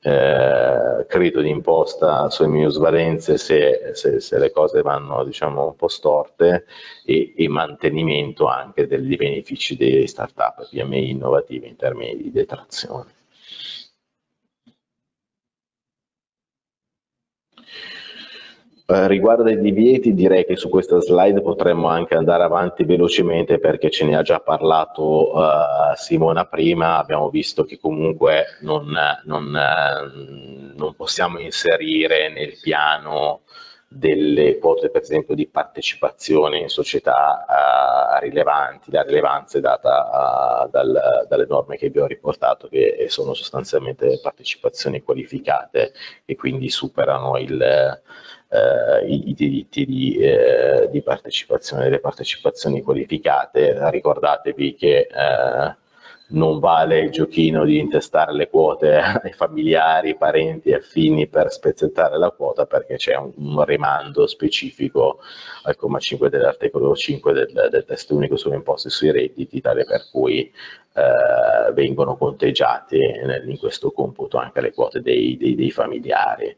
eh, 0.01 1.05
credito 1.07 1.41
d'imposta 1.41 2.29
sulle 2.29 2.47
minusvalenze 2.47 3.37
se, 3.37 3.91
se, 3.93 4.19
se, 4.21 4.39
le 4.39 4.51
cose 4.51 4.81
vanno 4.81 5.23
diciamo, 5.25 5.67
un 5.67 5.75
po' 5.75 5.89
storte 5.89 6.65
e, 7.03 7.33
e 7.35 7.47
mantenimento 7.49 8.47
anche 8.47 8.87
dei 8.87 9.15
benefici 9.15 9.75
dei 9.75 10.07
start-up 10.07 10.69
PMI 10.69 11.09
innovative 11.09 11.67
in 11.67 11.75
termini 11.75 12.15
di 12.15 12.31
detrazione. 12.31 13.17
Eh, 18.91 19.07
riguardo 19.07 19.43
ai 19.43 19.61
divieti 19.61 20.15
direi 20.15 20.45
che 20.45 20.55
su 20.55 20.67
questa 20.67 20.99
slide 20.99 21.41
potremmo 21.41 21.89
anche 21.89 22.15
andare 22.15 22.41
avanti 22.41 22.85
velocemente 22.85 23.59
perché 23.59 23.91
ce 23.91 24.03
ne 24.03 24.17
ha 24.17 24.23
già 24.23 24.39
parlato 24.39 25.31
uh, 25.31 25.93
Simona 25.93 26.45
prima, 26.45 26.97
abbiamo 26.97 27.29
visto 27.29 27.65
che 27.65 27.77
comunque 27.79 28.57
non, 28.61 28.91
non, 29.25 29.45
uh, 29.45 30.75
non 30.75 30.95
possiamo 30.95 31.37
inserire 31.37 32.29
nel 32.29 32.57
piano 32.59 33.41
delle 33.87 34.57
quote 34.57 34.89
per 34.89 35.01
esempio 35.01 35.35
di 35.35 35.47
partecipazione 35.47 36.57
in 36.57 36.69
società 36.69 37.45
uh, 37.47 38.23
rilevanti, 38.23 38.89
la 38.89 39.03
rilevanza 39.03 39.59
è 39.59 39.61
data 39.61 40.63
uh, 40.65 40.69
dal, 40.71 41.27
dalle 41.27 41.45
norme 41.47 41.77
che 41.77 41.89
vi 41.89 41.99
ho 41.99 42.07
riportato 42.07 42.67
che 42.67 43.05
sono 43.09 43.35
sostanzialmente 43.35 44.19
partecipazioni 44.19 45.03
qualificate 45.03 45.93
e 46.25 46.35
quindi 46.35 46.69
superano 46.69 47.37
il, 47.37 48.01
eh, 48.49 49.05
i, 49.05 49.29
i, 49.29 49.33
diritti 49.33 49.85
di, 49.85 50.17
eh, 50.17 50.89
di, 50.91 51.01
partecipazione 51.01 51.83
delle 51.83 51.99
partecipazioni 51.99 52.81
qualificate. 52.81 53.77
Ricordatevi 53.89 54.75
che 54.75 55.07
eh, 55.11 55.75
non 56.29 56.59
vale 56.59 56.99
il 56.99 57.11
giochino 57.11 57.63
di 57.65 57.77
intestare 57.77 58.33
le 58.33 58.49
quote 58.49 58.95
ai 59.23 59.33
familiari, 59.33 60.15
parenti 60.15 60.69
e 60.69 60.75
affini 60.75 61.27
per 61.27 61.51
spezzettare 61.51 62.17
la 62.17 62.31
quota 62.31 62.65
perché 62.65 62.95
c'è 62.95 63.15
un, 63.15 63.31
un 63.35 63.63
rimando 63.63 64.27
specifico 64.27 65.19
al 65.63 65.75
comma 65.75 65.99
5 65.99 66.29
dell'articolo 66.29 66.95
5 66.95 67.33
del, 67.33 67.67
del 67.69 67.85
testo 67.85 68.15
unico 68.15 68.35
sulle 68.35 68.55
imposte 68.55 68.89
sui 68.89 69.11
redditi, 69.11 69.61
tale 69.61 69.85
per 69.85 70.07
cui 70.11 70.51
eh, 70.93 71.71
vengono 71.73 72.17
conteggiate 72.17 72.97
in 73.45 73.57
questo 73.57 73.91
computo 73.91 74.37
anche 74.37 74.61
le 74.61 74.73
quote 74.73 75.01
dei, 75.01 75.37
dei, 75.37 75.55
dei 75.55 75.71
familiari. 75.71 76.55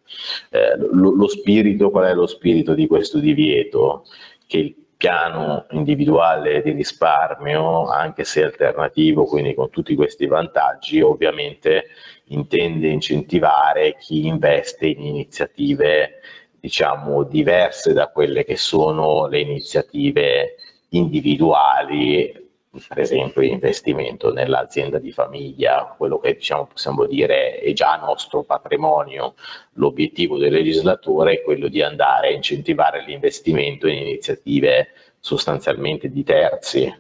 Eh, 0.50 0.78
lo, 0.78 1.12
lo 1.12 1.28
spirito, 1.28 1.90
qual 1.90 2.06
è 2.06 2.14
lo 2.14 2.28
spirito 2.28 2.74
di 2.74 2.88
questo 2.88 3.20
divieto? 3.20 4.06
Che 4.48 4.58
il 4.58 4.81
piano 5.02 5.66
individuale 5.72 6.62
di 6.62 6.74
risparmio, 6.74 7.88
anche 7.88 8.24
se 8.24 8.44
alternativo, 8.44 9.26
quindi 9.26 9.56
con 9.56 9.72
tutti 9.72 9.96
questi 9.96 10.28
vantaggi, 10.28 11.02
ovviamente 11.02 11.86
intende 12.26 12.88
incentivare 12.88 13.96
chi 13.98 14.28
investe 14.28 14.86
in 14.86 15.02
iniziative 15.02 16.20
diciamo 16.60 17.24
diverse 17.24 17.94
da 17.94 18.10
quelle 18.10 18.46
che 18.46 18.56
sono 18.56 19.26
le 19.26 19.40
iniziative 19.40 20.58
individuali 20.90 22.41
per 22.88 23.00
esempio 23.00 23.42
investimento 23.42 24.32
nell'azienda 24.32 24.98
di 24.98 25.12
famiglia, 25.12 25.94
quello 25.98 26.20
che 26.20 26.36
diciamo, 26.36 26.68
possiamo 26.68 27.06
dire 27.06 27.60
è 27.60 27.74
già 27.74 27.98
nostro 27.98 28.44
patrimonio, 28.44 29.36
l'obiettivo 29.74 30.38
del 30.38 30.54
legislatore 30.54 31.34
è 31.34 31.42
quello 31.42 31.68
di 31.68 31.82
andare 31.82 32.30
a 32.30 32.32
incentivare 32.32 33.04
l'investimento 33.04 33.88
in 33.88 33.98
iniziative 33.98 34.88
sostanzialmente 35.22 36.10
di 36.10 36.24
terzi 36.24 36.92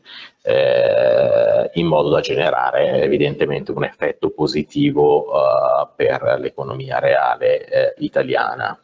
eh, 0.43 1.69
in 1.73 1.87
modo 1.87 2.09
da 2.09 2.19
generare 2.21 3.01
evidentemente 3.01 3.71
un 3.71 3.83
effetto 3.83 4.29
positivo 4.29 5.25
eh, 5.33 5.87
per 5.95 6.37
l'economia 6.39 6.99
reale 6.99 7.65
eh, 7.65 7.93
italiana. 7.97 8.79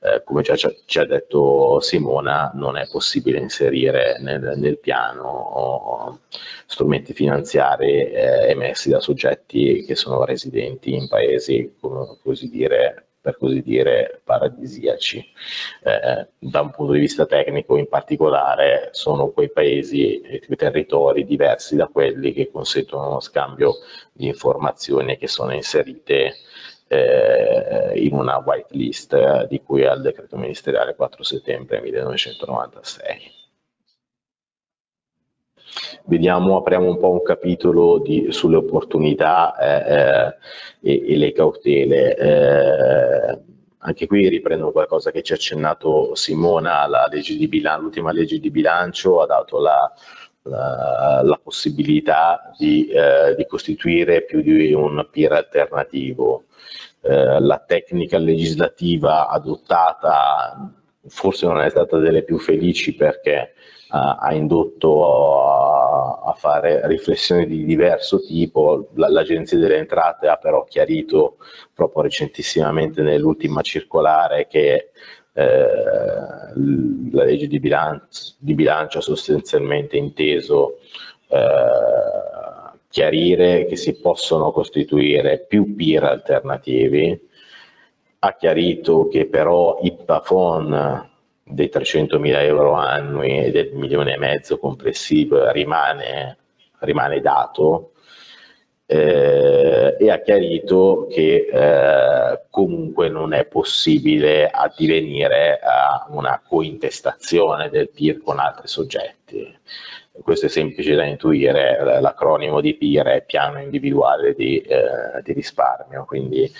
Eh, 0.00 0.22
come 0.24 0.42
già 0.42 0.54
ci 0.54 0.98
ha 0.98 1.04
detto 1.04 1.80
Simona, 1.80 2.52
non 2.54 2.76
è 2.76 2.86
possibile 2.88 3.38
inserire 3.38 4.18
nel, 4.20 4.52
nel 4.56 4.78
piano 4.78 6.20
strumenti 6.66 7.12
finanziari 7.12 8.04
eh, 8.04 8.50
emessi 8.50 8.88
da 8.88 9.00
soggetti 9.00 9.84
che 9.84 9.96
sono 9.96 10.24
residenti 10.24 10.94
in 10.94 11.08
paesi, 11.08 11.74
come 11.80 12.18
così 12.22 12.48
dire, 12.48 13.05
per 13.26 13.38
così 13.38 13.60
dire, 13.60 14.20
paradisiaci. 14.22 15.18
Eh, 15.82 16.28
da 16.38 16.60
un 16.60 16.70
punto 16.70 16.92
di 16.92 17.00
vista 17.00 17.26
tecnico 17.26 17.76
in 17.76 17.88
particolare 17.88 18.90
sono 18.92 19.30
quei 19.30 19.50
paesi 19.50 20.20
e 20.20 20.44
quei 20.46 20.56
territori 20.56 21.24
diversi 21.24 21.74
da 21.74 21.88
quelli 21.88 22.32
che 22.32 22.52
consentono 22.52 23.08
uno 23.08 23.18
scambio 23.20 23.78
di 24.12 24.28
informazioni 24.28 25.18
che 25.18 25.26
sono 25.26 25.52
inserite 25.52 26.36
eh, 26.86 27.94
in 27.96 28.12
una 28.12 28.36
whitelist 28.36 29.14
eh, 29.14 29.46
di 29.48 29.60
cui 29.60 29.84
al 29.84 30.02
decreto 30.02 30.36
ministeriale 30.36 30.94
4 30.94 31.24
settembre 31.24 31.80
1996. 31.80 33.35
Vediamo, 36.04 36.56
apriamo 36.56 36.88
un 36.88 36.98
po' 36.98 37.10
un 37.10 37.22
capitolo 37.22 37.98
di, 37.98 38.28
sulle 38.30 38.56
opportunità 38.56 39.56
eh, 39.56 39.94
eh, 39.94 40.36
e, 40.92 41.12
e, 41.12 41.16
le 41.16 41.32
cautele. 41.32 42.16
Eh, 42.16 43.38
anche 43.78 44.06
qui 44.06 44.28
riprendo 44.28 44.72
qualcosa 44.72 45.10
che 45.10 45.22
ci 45.22 45.32
ha 45.32 45.36
accennato 45.36 46.14
Simona, 46.14 46.88
l'ultima 47.78 48.12
legge 48.12 48.40
di 48.40 48.50
bilancio 48.50 49.20
ha 49.20 49.26
dato 49.26 49.60
la, 49.60 49.92
la, 50.42 51.22
la 51.22 51.40
possibilità 51.42 52.50
di, 52.58 52.88
eh, 52.88 53.34
di, 53.36 53.46
costituire 53.46 54.24
più 54.24 54.40
di 54.40 54.72
un 54.72 55.06
peer 55.10 55.32
alternativo. 55.32 56.44
Eh, 57.00 57.40
la 57.40 57.62
tecnica 57.64 58.18
legislativa 58.18 59.28
adottata 59.28 60.72
forse 61.08 61.46
non 61.46 61.60
è 61.60 61.68
stata 61.70 61.98
delle 61.98 62.22
più 62.22 62.38
felici 62.38 62.94
perché 62.94 63.54
ha 63.88 64.34
indotto 64.34 65.44
a, 65.44 66.30
a, 66.30 66.32
fare 66.32 66.86
riflessioni 66.86 67.46
di 67.46 67.64
diverso 67.64 68.20
tipo. 68.20 68.88
L'Agenzia 68.94 69.58
delle 69.58 69.76
Entrate 69.76 70.28
ha 70.28 70.36
però 70.36 70.64
chiarito 70.64 71.36
proprio 71.72 72.02
recentissimamente 72.02 73.02
nell'ultima 73.02 73.62
circolare 73.62 74.46
che 74.48 74.90
eh, 75.32 75.42
la 77.12 77.24
legge 77.24 77.46
di 77.46 77.60
bilancio, 77.60 78.34
di 78.38 78.54
bilancio 78.54 78.98
ha 78.98 79.02
sostanzialmente 79.02 79.96
inteso 79.96 80.78
eh, 81.28 82.74
chiarire 82.88 83.66
che 83.66 83.76
si 83.76 84.00
possono 84.00 84.50
costituire 84.50 85.44
più 85.46 85.76
peer 85.76 86.04
alternativi, 86.04 87.28
ha 88.20 88.34
chiarito 88.34 89.06
che 89.08 89.26
però 89.26 89.78
i 89.82 89.94
plafond 89.94 91.14
dei 91.48 91.70
300.000 91.72 92.42
euro 92.42 92.74
annui 92.74 93.44
e 93.44 93.50
del 93.52 93.70
milione 93.72 94.14
e 94.14 94.18
mezzo 94.18 94.58
complessivo 94.58 95.50
rimane, 95.52 96.38
rimane 96.80 97.20
dato 97.20 97.92
eh, 98.84 99.96
e 99.98 100.10
ha 100.10 100.20
chiarito 100.20 101.06
che 101.08 101.48
eh, 101.50 102.40
comunque 102.50 103.08
non 103.08 103.32
è 103.32 103.44
possibile 103.44 104.48
addivenire 104.48 105.60
a 105.62 106.06
una 106.10 106.42
cointestazione 106.44 107.68
del 107.68 107.90
PIR 107.90 108.20
con 108.22 108.38
altri 108.38 108.66
soggetti. 108.66 109.58
Questo 110.22 110.46
è 110.46 110.48
semplice 110.48 110.94
da 110.94 111.04
intuire, 111.04 112.00
l'acronimo 112.00 112.60
di 112.60 112.74
PIR 112.74 113.06
è 113.06 113.24
piano 113.24 113.60
individuale 113.60 114.34
di, 114.34 114.58
eh, 114.60 115.20
di 115.22 115.32
risparmio, 115.32 116.04
quindi 116.06 116.50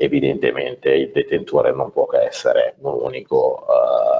evidentemente 0.00 0.90
il 0.90 1.10
detentore 1.10 1.72
non 1.72 1.90
può 1.90 2.06
che 2.06 2.22
essere 2.22 2.74
un 2.80 2.98
unico 3.02 3.66
uh, 3.66 4.17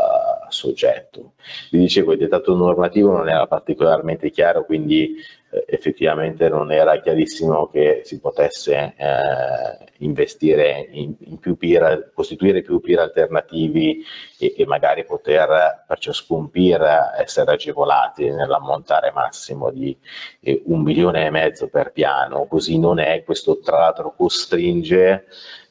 soggetto. 0.51 1.35
Vi 1.71 1.79
dicevo, 1.79 2.13
il 2.13 2.19
dettato 2.19 2.55
normativo 2.55 3.13
non 3.13 3.29
era 3.29 3.47
particolarmente 3.47 4.31
chiaro, 4.31 4.65
quindi 4.65 5.17
eh, 5.51 5.65
effettivamente 5.67 6.49
non 6.49 6.71
era 6.71 7.01
chiarissimo 7.01 7.69
che 7.69 8.03
si 8.05 8.21
potesse 8.21 8.95
eh, 8.97 9.87
investire 9.99 10.89
in, 10.91 11.15
in, 11.21 11.39
più 11.39 11.57
peer, 11.57 12.11
costituire 12.13 12.61
più 12.63 12.81
peer 12.81 12.99
alternativi 12.99 14.05
e, 14.39 14.55
e, 14.57 14.67
magari 14.67 15.05
poter 15.05 15.85
per 15.87 15.99
ciascun 15.99 16.51
peer 16.51 17.15
essere 17.19 17.53
agevolati 17.53 18.29
nell'ammontare 18.29 19.11
massimo 19.13 19.71
di 19.71 19.97
eh, 20.41 20.63
un 20.67 20.83
milione 20.83 21.27
e 21.27 21.31
mezzo 21.31 21.69
per 21.69 21.93
piano, 21.93 22.47
così 22.47 22.79
non 22.79 22.99
è, 22.99 23.25
questo 23.25 23.59
tra 23.59 23.79
l'altro 23.79 24.15
costringe 24.15 25.27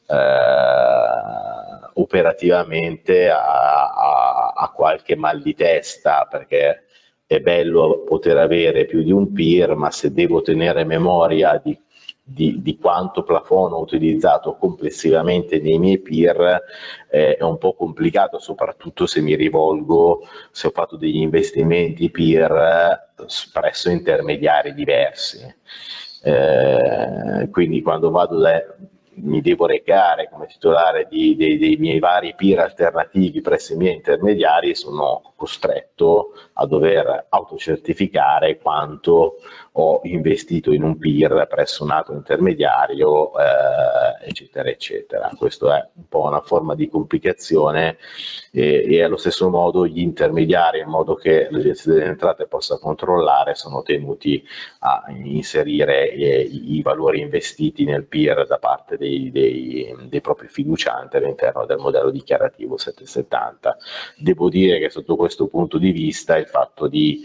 eh, 0.07 1.89
operativamente 1.93 3.29
a, 3.29 3.91
a, 3.91 4.53
a 4.55 4.71
qualche 4.71 5.15
mal 5.15 5.41
di 5.41 5.53
testa 5.53 6.27
perché 6.29 6.83
è 7.27 7.39
bello 7.41 8.03
poter 8.05 8.37
avere 8.37 8.85
più 8.85 9.03
di 9.03 9.11
un 9.11 9.33
peer, 9.33 9.75
ma 9.75 9.91
se 9.91 10.13
devo 10.13 10.41
tenere 10.41 10.85
memoria 10.85 11.61
di, 11.61 11.77
di, 12.23 12.61
di 12.61 12.77
quanto 12.77 13.23
plafond 13.23 13.73
ho 13.73 13.81
utilizzato 13.81 14.55
complessivamente 14.55 15.59
nei 15.59 15.77
miei 15.77 15.99
peer, 15.99 16.61
eh, 17.09 17.35
è 17.35 17.43
un 17.43 17.57
po' 17.57 17.73
complicato, 17.73 18.39
soprattutto 18.39 19.05
se 19.05 19.19
mi 19.19 19.35
rivolgo, 19.35 20.21
se 20.51 20.67
ho 20.67 20.71
fatto 20.71 20.95
degli 20.95 21.17
investimenti 21.17 22.09
peer 22.09 22.51
eh, 22.51 23.25
presso 23.51 23.89
intermediari 23.89 24.73
diversi. 24.73 25.39
Eh, 26.23 27.49
quindi 27.51 27.81
quando 27.81 28.09
vado 28.09 28.39
da, 28.39 28.61
mi 29.17 29.41
devo 29.41 29.65
recare 29.65 30.29
come 30.31 30.47
titolare 30.47 31.07
di, 31.09 31.35
dei, 31.35 31.57
dei, 31.57 31.75
miei 31.77 31.99
vari 31.99 32.35
peer 32.35 32.59
alternativi 32.59 33.41
presso 33.41 33.73
i 33.73 33.77
miei 33.77 33.95
intermediari 33.95 34.75
sono 34.75 35.33
costretto 35.35 36.33
a 36.59 36.65
dover 36.65 37.27
autocertificare 37.29 38.57
quanto 38.57 39.37
ho 39.79 39.99
investito 40.03 40.71
in 40.71 40.81
un 40.81 40.97
peer 40.97 41.45
presso 41.47 41.83
un 41.83 41.91
altro 41.91 42.15
intermediario, 42.15 43.31
eh, 43.37 44.27
eccetera, 44.27 44.69
eccetera. 44.69 45.31
Questo 45.37 45.71
è 45.71 45.87
un 45.93 46.07
po' 46.07 46.23
una 46.23 46.41
forma 46.41 46.73
di 46.73 46.89
complicazione 46.89 47.97
e, 48.51 48.85
e, 48.87 49.03
allo 49.03 49.17
stesso 49.17 49.49
modo 49.49 49.85
gli 49.85 49.99
intermediari, 49.99 50.79
in 50.79 50.87
modo 50.87 51.13
che 51.13 51.47
l'Agenzia 51.51 51.93
delle 51.93 52.05
Entrate 52.05 52.47
possa 52.47 52.79
controllare, 52.79 53.53
sono 53.53 53.83
tenuti 53.83 54.43
a 54.79 55.03
inserire 55.09 56.11
eh, 56.11 56.41
i 56.41 56.81
valori 56.81 57.19
investiti 57.19 57.85
nel 57.85 58.05
peer 58.05 58.47
da 58.47 58.57
parte 58.57 58.97
dei, 58.97 59.29
dei, 59.29 59.95
dei 60.09 60.21
propri 60.21 60.47
fiducianti 60.47 61.17
all'interno 61.17 61.65
del 61.65 61.77
modello 61.77 62.09
dichiarativo 62.09 62.77
770. 62.77 63.77
Devo 64.17 64.49
dire 64.49 64.79
che 64.79 64.89
sotto 64.89 65.15
questo 65.15 65.45
punto 65.45 65.77
di 65.77 65.91
vista 65.91 66.35
il 66.35 66.46
fatto 66.47 66.87
di 66.87 67.21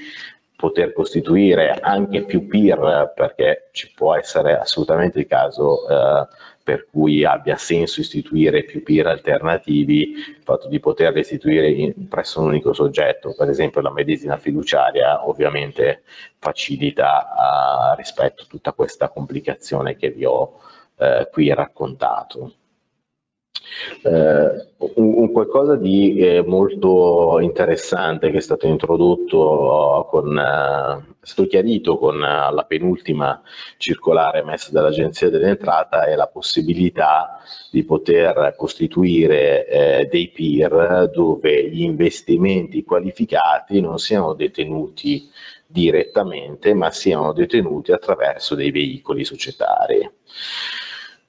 poter 0.62 0.92
costituire 0.92 1.78
anche 1.80 2.24
più 2.24 2.46
peer, 2.46 3.12
perché 3.16 3.70
ci 3.72 3.92
può 3.92 4.14
essere 4.14 4.56
assolutamente 4.56 5.18
il 5.18 5.26
caso 5.26 5.88
eh, 5.88 6.28
per 6.62 6.86
cui 6.88 7.24
abbia 7.24 7.56
senso 7.56 8.00
istituire 8.00 8.62
più 8.62 8.84
peer 8.84 9.08
alternativi, 9.08 10.12
il 10.12 10.42
fatto 10.44 10.68
di 10.68 10.78
poterli 10.78 11.18
istituire 11.18 11.68
in, 11.68 12.06
presso 12.08 12.40
un 12.40 12.46
unico 12.46 12.72
soggetto, 12.72 13.34
per 13.36 13.48
esempio 13.48 13.80
la 13.80 13.90
medicina 13.90 14.36
fiduciaria, 14.36 15.28
ovviamente 15.28 16.02
facilita 16.38 17.24
eh, 17.92 17.96
rispetto 17.96 18.44
a 18.44 18.46
tutta 18.48 18.72
questa 18.72 19.08
complicazione 19.08 19.96
che 19.96 20.10
vi 20.10 20.24
ho 20.24 20.60
eh, 20.96 21.28
qui 21.32 21.52
raccontato. 21.52 22.52
Eh, 24.02 24.66
un, 24.96 25.14
un, 25.14 25.32
qualcosa 25.32 25.76
di 25.76 26.16
eh, 26.16 26.42
molto 26.42 27.38
interessante 27.40 28.30
che 28.30 28.38
è 28.38 28.40
stato 28.40 28.66
introdotto 28.66 30.06
con, 30.10 30.36
eh, 30.36 31.14
è 31.20 31.26
stato 31.26 31.46
chiarito 31.46 31.98
con 31.98 32.16
uh, 32.16 32.52
la 32.52 32.64
penultima 32.66 33.40
circolare 33.76 34.40
emessa 34.40 34.70
dall'Agenzia 34.72 35.30
dell'Entrata 35.30 36.04
è 36.04 36.16
la 36.16 36.26
possibilità 36.26 37.40
di 37.70 37.84
poter 37.84 38.54
costituire 38.56 39.66
eh, 39.66 40.08
dei 40.10 40.30
peer 40.30 41.10
dove 41.12 41.68
gli 41.70 41.82
investimenti 41.82 42.82
qualificati 42.82 43.80
non 43.80 43.98
siano 43.98 44.34
detenuti 44.34 45.30
direttamente 45.64 46.74
ma 46.74 46.90
siano 46.90 47.32
detenuti 47.32 47.92
attraverso 47.92 48.54
dei 48.54 48.70
veicoli 48.70 49.24
societari. 49.24 50.10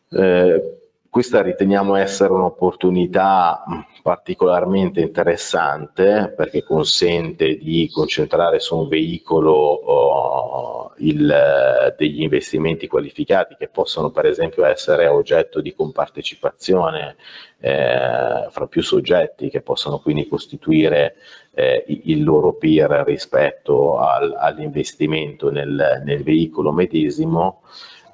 Eh, 0.09 0.82
questa 1.13 1.43
riteniamo 1.43 1.93
essere 1.93 2.33
un'opportunità 2.33 3.63
particolarmente 4.01 4.99
interessante 4.99 6.33
perché 6.35 6.63
consente 6.63 7.55
di 7.55 7.87
concentrare 7.93 8.59
su 8.59 8.75
un 8.75 8.87
veicolo 8.87 9.51
oh, 9.51 10.93
il, 10.97 11.93
degli 11.99 12.23
investimenti 12.23 12.87
qualificati 12.87 13.55
che 13.59 13.67
possono 13.67 14.09
per 14.09 14.25
esempio 14.25 14.65
essere 14.65 15.05
oggetto 15.05 15.61
di 15.61 15.75
compartecipazione 15.75 17.15
eh, 17.59 18.47
fra 18.49 18.65
più 18.65 18.81
soggetti 18.81 19.51
che 19.51 19.61
possono 19.61 19.99
quindi 19.99 20.27
costituire 20.27 21.17
eh, 21.53 21.85
il 22.05 22.23
loro 22.23 22.53
peer 22.53 23.03
rispetto 23.05 23.99
al, 23.99 24.35
all'investimento 24.35 25.51
nel, 25.51 26.01
nel 26.03 26.23
veicolo 26.23 26.71
medesimo 26.71 27.61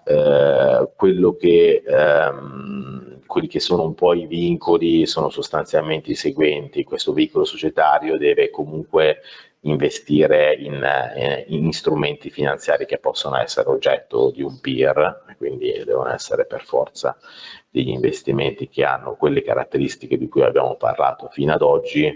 eh, 0.10 0.90
quello 0.96 1.36
che, 1.36 1.84
ehm, 1.86 3.20
quelli 3.28 3.48
che 3.48 3.60
sono 3.60 3.84
un 3.84 3.94
po' 3.94 4.16
i 4.16 4.26
vincoli 4.26 5.06
sono 5.06 5.30
sostanzialmente 5.30 6.10
i 6.10 6.16
seguenti. 6.16 6.84
Questo 6.84 7.14
veicolo 7.14 7.46
societario 7.46 8.18
deve 8.18 8.50
comunque 8.50 9.20
investire 9.62 10.56
in, 10.56 10.82
eh, 10.84 11.46
in, 11.50 11.72
strumenti 11.74 12.32
finanziari 12.32 12.88
che 12.88 12.98
possono 12.98 13.38
essere 13.38 13.70
oggetto 13.70 14.32
di 14.32 14.42
un 14.42 14.60
peer, 14.60 15.26
quindi 15.38 15.84
devono 15.86 16.10
essere 16.10 16.46
per 16.48 16.64
forza 16.64 17.16
degli 17.70 17.90
investimenti 17.90 18.68
che 18.68 18.84
hanno 18.86 19.16
quelle 19.16 19.44
caratteristiche 19.44 20.18
di 20.18 20.28
cui 20.28 20.42
abbiamo 20.42 20.76
parlato 20.76 21.28
fino 21.30 21.54
ad 21.54 21.62
oggi. 21.62 22.08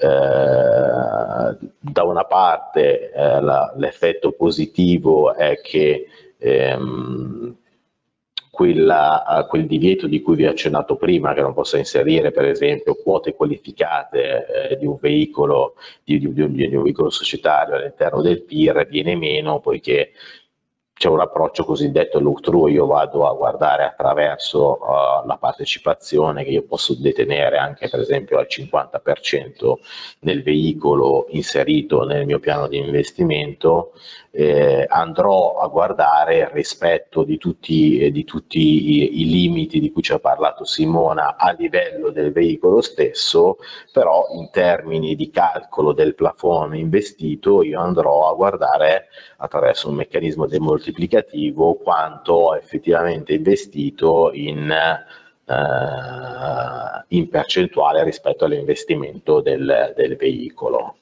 Eh, 0.00 0.06
da 0.06 2.04
una 2.04 2.24
parte 2.26 3.10
eh, 3.10 3.40
l'effetto 3.74 4.30
positivo 4.30 5.34
è 5.34 5.60
che 5.60 6.06
ehm, 6.38 7.56
quella, 8.50 9.46
quel 9.48 9.66
divieto 9.66 10.08
di 10.08 10.20
cui 10.20 10.34
vi 10.34 10.44
ho 10.44 10.50
accennato 10.50 10.96
prima, 10.96 11.32
che 11.32 11.42
non 11.42 11.54
possa 11.54 11.78
inserire 11.78 12.32
per 12.32 12.44
esempio 12.46 12.96
quote 12.96 13.34
qualificate 13.34 14.70
eh, 14.70 14.76
di, 14.76 14.84
un 14.84 14.96
veicolo, 15.00 15.74
di, 16.02 16.18
di, 16.18 16.32
di, 16.32 16.74
un 16.74 16.82
veicolo 16.82 17.08
societario 17.08 17.76
all'interno 17.76 18.20
del 18.20 18.42
PIR, 18.42 18.88
viene 18.88 19.14
meno 19.14 19.60
poiché 19.60 20.10
c'è 20.98 21.08
un 21.08 21.20
approccio 21.20 21.64
cosiddetto 21.64 22.18
look-through, 22.18 22.72
io 22.72 22.84
vado 22.84 23.28
a 23.28 23.32
guardare 23.32 23.84
attraverso 23.84 24.78
uh, 24.80 25.24
la 25.24 25.36
partecipazione 25.38 26.42
che 26.42 26.50
io 26.50 26.64
posso 26.64 26.96
detenere 26.98 27.56
anche 27.56 27.88
per 27.88 28.00
esempio 28.00 28.36
al 28.36 28.48
50% 28.50 29.74
nel 30.22 30.42
veicolo 30.42 31.26
inserito 31.28 32.04
nel 32.04 32.26
mio 32.26 32.40
piano 32.40 32.66
di 32.66 32.78
investimento, 32.78 33.92
eh, 34.38 34.86
andrò 34.88 35.58
a 35.58 35.66
guardare 35.66 36.38
il 36.38 36.46
rispetto 36.46 37.24
di 37.24 37.38
tutti, 37.38 37.98
eh, 37.98 38.12
di 38.12 38.22
tutti 38.22 38.60
i, 38.60 39.22
i, 39.22 39.28
limiti 39.28 39.80
di 39.80 39.90
cui 39.90 40.02
ci 40.02 40.12
ha 40.12 40.20
parlato 40.20 40.64
Simona 40.64 41.36
a 41.36 41.50
livello 41.58 42.10
del 42.10 42.30
veicolo 42.30 42.80
stesso, 42.80 43.56
però 43.92 44.28
in 44.36 44.48
termini 44.52 45.16
di 45.16 45.30
calcolo 45.30 45.92
del 45.92 46.14
plafond 46.14 46.74
investito 46.74 47.62
io 47.62 47.80
andrò 47.80 48.30
a 48.30 48.34
guardare 48.34 49.08
attraverso 49.38 49.88
un 49.88 49.96
meccanismo 49.96 50.46
demoltiplicativo 50.46 50.96
moltiplicativo 50.98 51.74
quanto 51.74 52.32
ho 52.32 52.56
effettivamente 52.56 53.34
investito 53.34 54.30
in, 54.32 54.70
eh, 54.70 55.04
in 57.08 57.28
percentuale 57.28 58.04
rispetto 58.04 58.44
all'investimento 58.44 59.40
del, 59.40 59.92
del 59.96 60.16
veicolo. 60.16 60.98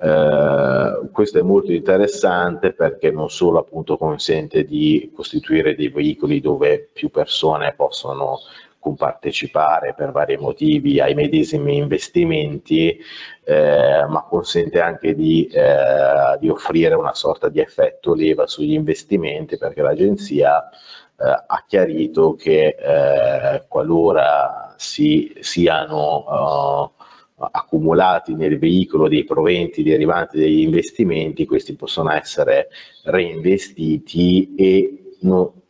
Uh, 0.00 1.10
questo 1.10 1.40
è 1.40 1.42
molto 1.42 1.72
interessante 1.72 2.72
perché 2.72 3.10
non 3.10 3.30
solo 3.30 3.58
appunto 3.58 3.96
consente 3.96 4.62
di 4.62 5.10
costituire 5.12 5.74
dei 5.74 5.88
veicoli 5.88 6.40
dove 6.40 6.88
più 6.92 7.10
persone 7.10 7.74
possono 7.74 8.38
compartecipare 8.78 9.94
per 9.94 10.12
vari 10.12 10.36
motivi 10.36 11.00
ai 11.00 11.14
medesimi 11.14 11.76
investimenti, 11.76 12.96
eh, 13.44 14.06
ma 14.08 14.24
consente 14.28 14.80
anche 14.80 15.14
di, 15.14 15.46
eh, 15.46 16.38
di, 16.38 16.48
offrire 16.48 16.94
una 16.94 17.14
sorta 17.14 17.48
di 17.48 17.60
effetto 17.60 18.14
leva 18.14 18.46
sugli 18.46 18.72
investimenti 18.72 19.58
perché 19.58 19.82
l'agenzia 19.82 20.68
eh, 20.70 21.44
ha 21.46 21.64
chiarito 21.66 22.34
che 22.34 22.76
eh, 22.78 23.64
qualora 23.66 24.74
si, 24.76 25.36
siano 25.40 26.92
accumulati 27.38 28.34
nel 28.34 28.58
veicolo 28.58 29.08
dei 29.08 29.24
proventi 29.24 29.82
derivanti 29.82 30.38
dagli 30.38 30.60
investimenti, 30.60 31.46
questi 31.46 31.74
possono 31.74 32.10
essere 32.10 32.68
reinvestiti 33.04 34.54
e 34.56 34.98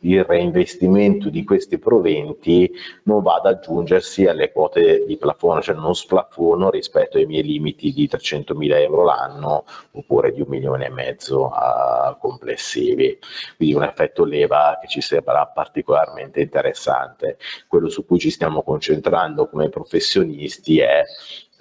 il 0.01 0.23
reinvestimento 0.23 1.29
di 1.29 1.43
questi 1.43 1.79
proventi 1.79 2.71
non 3.03 3.23
va 3.23 3.35
ad 3.35 3.47
aggiungersi 3.47 4.25
alle 4.27 4.51
quote 4.51 5.05
di 5.05 5.17
plafond, 5.17 5.61
cioè 5.61 5.75
non 5.75 5.95
splafono 5.95 6.69
rispetto 6.69 7.17
ai 7.17 7.25
miei 7.25 7.43
limiti 7.43 7.91
di 7.91 8.07
300.000 8.07 8.79
euro 8.81 9.03
l'anno 9.03 9.65
oppure 9.91 10.31
di 10.31 10.41
un 10.41 10.47
milione 10.49 10.85
e 10.85 10.89
mezzo 10.89 11.45
uh, 11.45 12.17
complessivi. 12.19 13.17
Quindi 13.57 13.75
un 13.75 13.83
effetto 13.83 14.23
leva 14.23 14.77
che 14.79 14.87
ci 14.87 15.01
sembra 15.01 15.45
particolarmente 15.47 16.41
interessante. 16.41 17.37
Quello 17.67 17.89
su 17.89 18.05
cui 18.05 18.19
ci 18.19 18.29
stiamo 18.29 18.61
concentrando 18.61 19.49
come 19.49 19.69
professionisti 19.69 20.79
è 20.79 21.03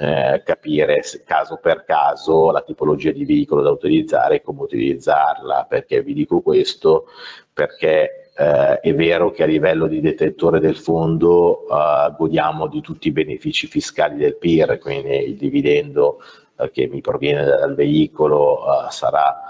eh, 0.01 0.43
capire 0.45 1.03
caso 1.25 1.57
per 1.57 1.83
caso 1.85 2.53
la 2.53 2.63
tipologia 2.63 3.11
di 3.11 3.25
veicolo 3.25 3.63
da 3.63 3.71
utilizzare 3.71 4.37
e 4.37 4.43
come 4.43 4.63
utilizzarla. 4.63 5.67
Perché 5.69 6.03
vi 6.03 6.15
dico 6.15 6.41
questo? 6.41 7.07
Perché 7.53 8.31
eh, 8.37 8.79
è 8.79 8.95
vero 8.95 9.33
che 9.33 9.43
a 9.43 9.47
livello 9.47 9.89
di 9.89 10.01
detentore 10.01 10.61
del 10.61 10.77
fondo 10.77 11.67
eh, 11.69 12.15
godiamo 12.17 12.69
di 12.69 12.81
tutti 12.81 13.09
i 13.09 13.13
benefici 13.13 13.67
fiscali 13.67 14.17
del 14.17 14.37
PIR, 14.37 14.79
quindi 14.79 15.17
il 15.17 15.37
dividendo 15.37 16.21
eh, 16.57 16.71
che 16.71 16.87
mi 16.87 17.01
proviene 17.01 17.45
dal 17.45 17.75
veicolo 17.75 18.87
eh, 18.87 18.91
sarà 18.91 19.43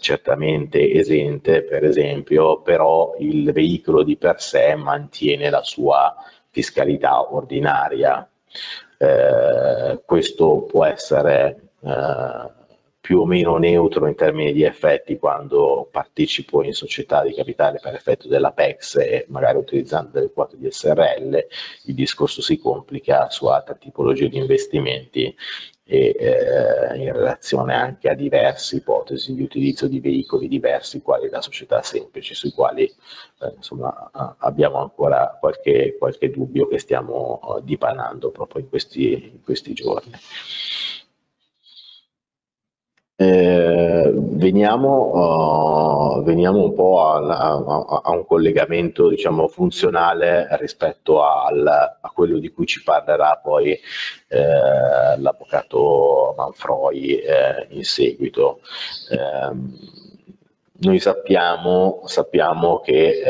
certamente 0.00 0.92
esente, 0.92 1.62
per 1.62 1.84
esempio, 1.84 2.62
però 2.62 3.14
il 3.20 3.52
veicolo 3.52 4.02
di 4.02 4.16
per 4.16 4.40
sé 4.40 4.74
mantiene 4.74 5.50
la 5.50 5.62
sua 5.62 6.16
fiscalità 6.50 7.32
ordinaria. 7.32 8.28
Eh, 9.00 10.02
questo 10.04 10.62
può 10.62 10.84
essere 10.84 11.70
eh, 11.80 12.50
più 13.00 13.20
o 13.20 13.24
meno 13.24 13.56
neutro 13.56 14.06
in 14.06 14.16
termini 14.16 14.52
di 14.52 14.64
effetti 14.64 15.18
quando 15.18 15.88
partecipo 15.90 16.62
in 16.62 16.74
società 16.74 17.22
di 17.22 17.32
capitale 17.32 17.78
per 17.80 17.94
effetto 17.94 18.28
della 18.28 18.50
PEX 18.50 18.96
e 18.96 19.24
magari 19.28 19.56
utilizzando 19.56 20.10
delle 20.12 20.30
quote 20.30 20.56
di 20.58 20.70
SRL, 20.70 21.46
il 21.84 21.94
discorso 21.94 22.42
si 22.42 22.58
complica 22.58 23.30
su 23.30 23.46
altre 23.46 23.78
tipologie 23.78 24.28
di 24.28 24.36
investimenti 24.36 25.34
e 25.90 26.14
eh, 26.18 26.96
in 26.98 27.10
relazione 27.14 27.72
anche 27.72 28.10
a 28.10 28.14
diverse 28.14 28.76
ipotesi 28.76 29.34
di 29.34 29.42
utilizzo 29.42 29.88
di 29.88 30.00
veicoli 30.00 30.46
diversi 30.46 31.00
quali 31.00 31.30
la 31.30 31.40
società 31.40 31.80
semplice 31.80 32.34
sui 32.34 32.52
quali 32.52 32.82
eh, 32.84 33.52
insomma, 33.56 34.10
abbiamo 34.38 34.82
ancora 34.82 35.38
qualche, 35.40 35.96
qualche, 35.98 36.28
dubbio 36.30 36.68
che 36.68 36.78
stiamo 36.78 37.40
uh, 37.42 37.60
dipanando 37.62 38.30
proprio 38.30 38.60
in 38.60 38.68
questi, 38.68 39.30
in 39.32 39.42
questi 39.42 39.72
giorni. 39.72 40.12
Eh, 43.20 44.12
veniamo, 44.14 46.18
uh, 46.18 46.22
veniamo, 46.22 46.62
un 46.62 46.72
po' 46.72 47.04
a, 47.04 47.16
a, 47.16 48.00
a 48.04 48.10
un 48.12 48.24
collegamento 48.24 49.08
diciamo, 49.08 49.48
funzionale 49.48 50.46
rispetto 50.52 51.24
al, 51.24 51.66
a 51.66 52.10
quello 52.14 52.38
di 52.38 52.52
cui 52.52 52.64
ci 52.64 52.80
parlerà 52.84 53.40
poi 53.42 53.72
eh, 53.72 55.18
l'avvocato 55.18 56.32
Manfroi 56.36 57.18
eh, 57.18 57.66
in 57.70 57.82
seguito. 57.82 58.60
Ehm, 59.10 59.76
noi 60.80 61.00
sappiamo, 61.00 62.02
sappiamo 62.04 62.78
che 62.78 63.20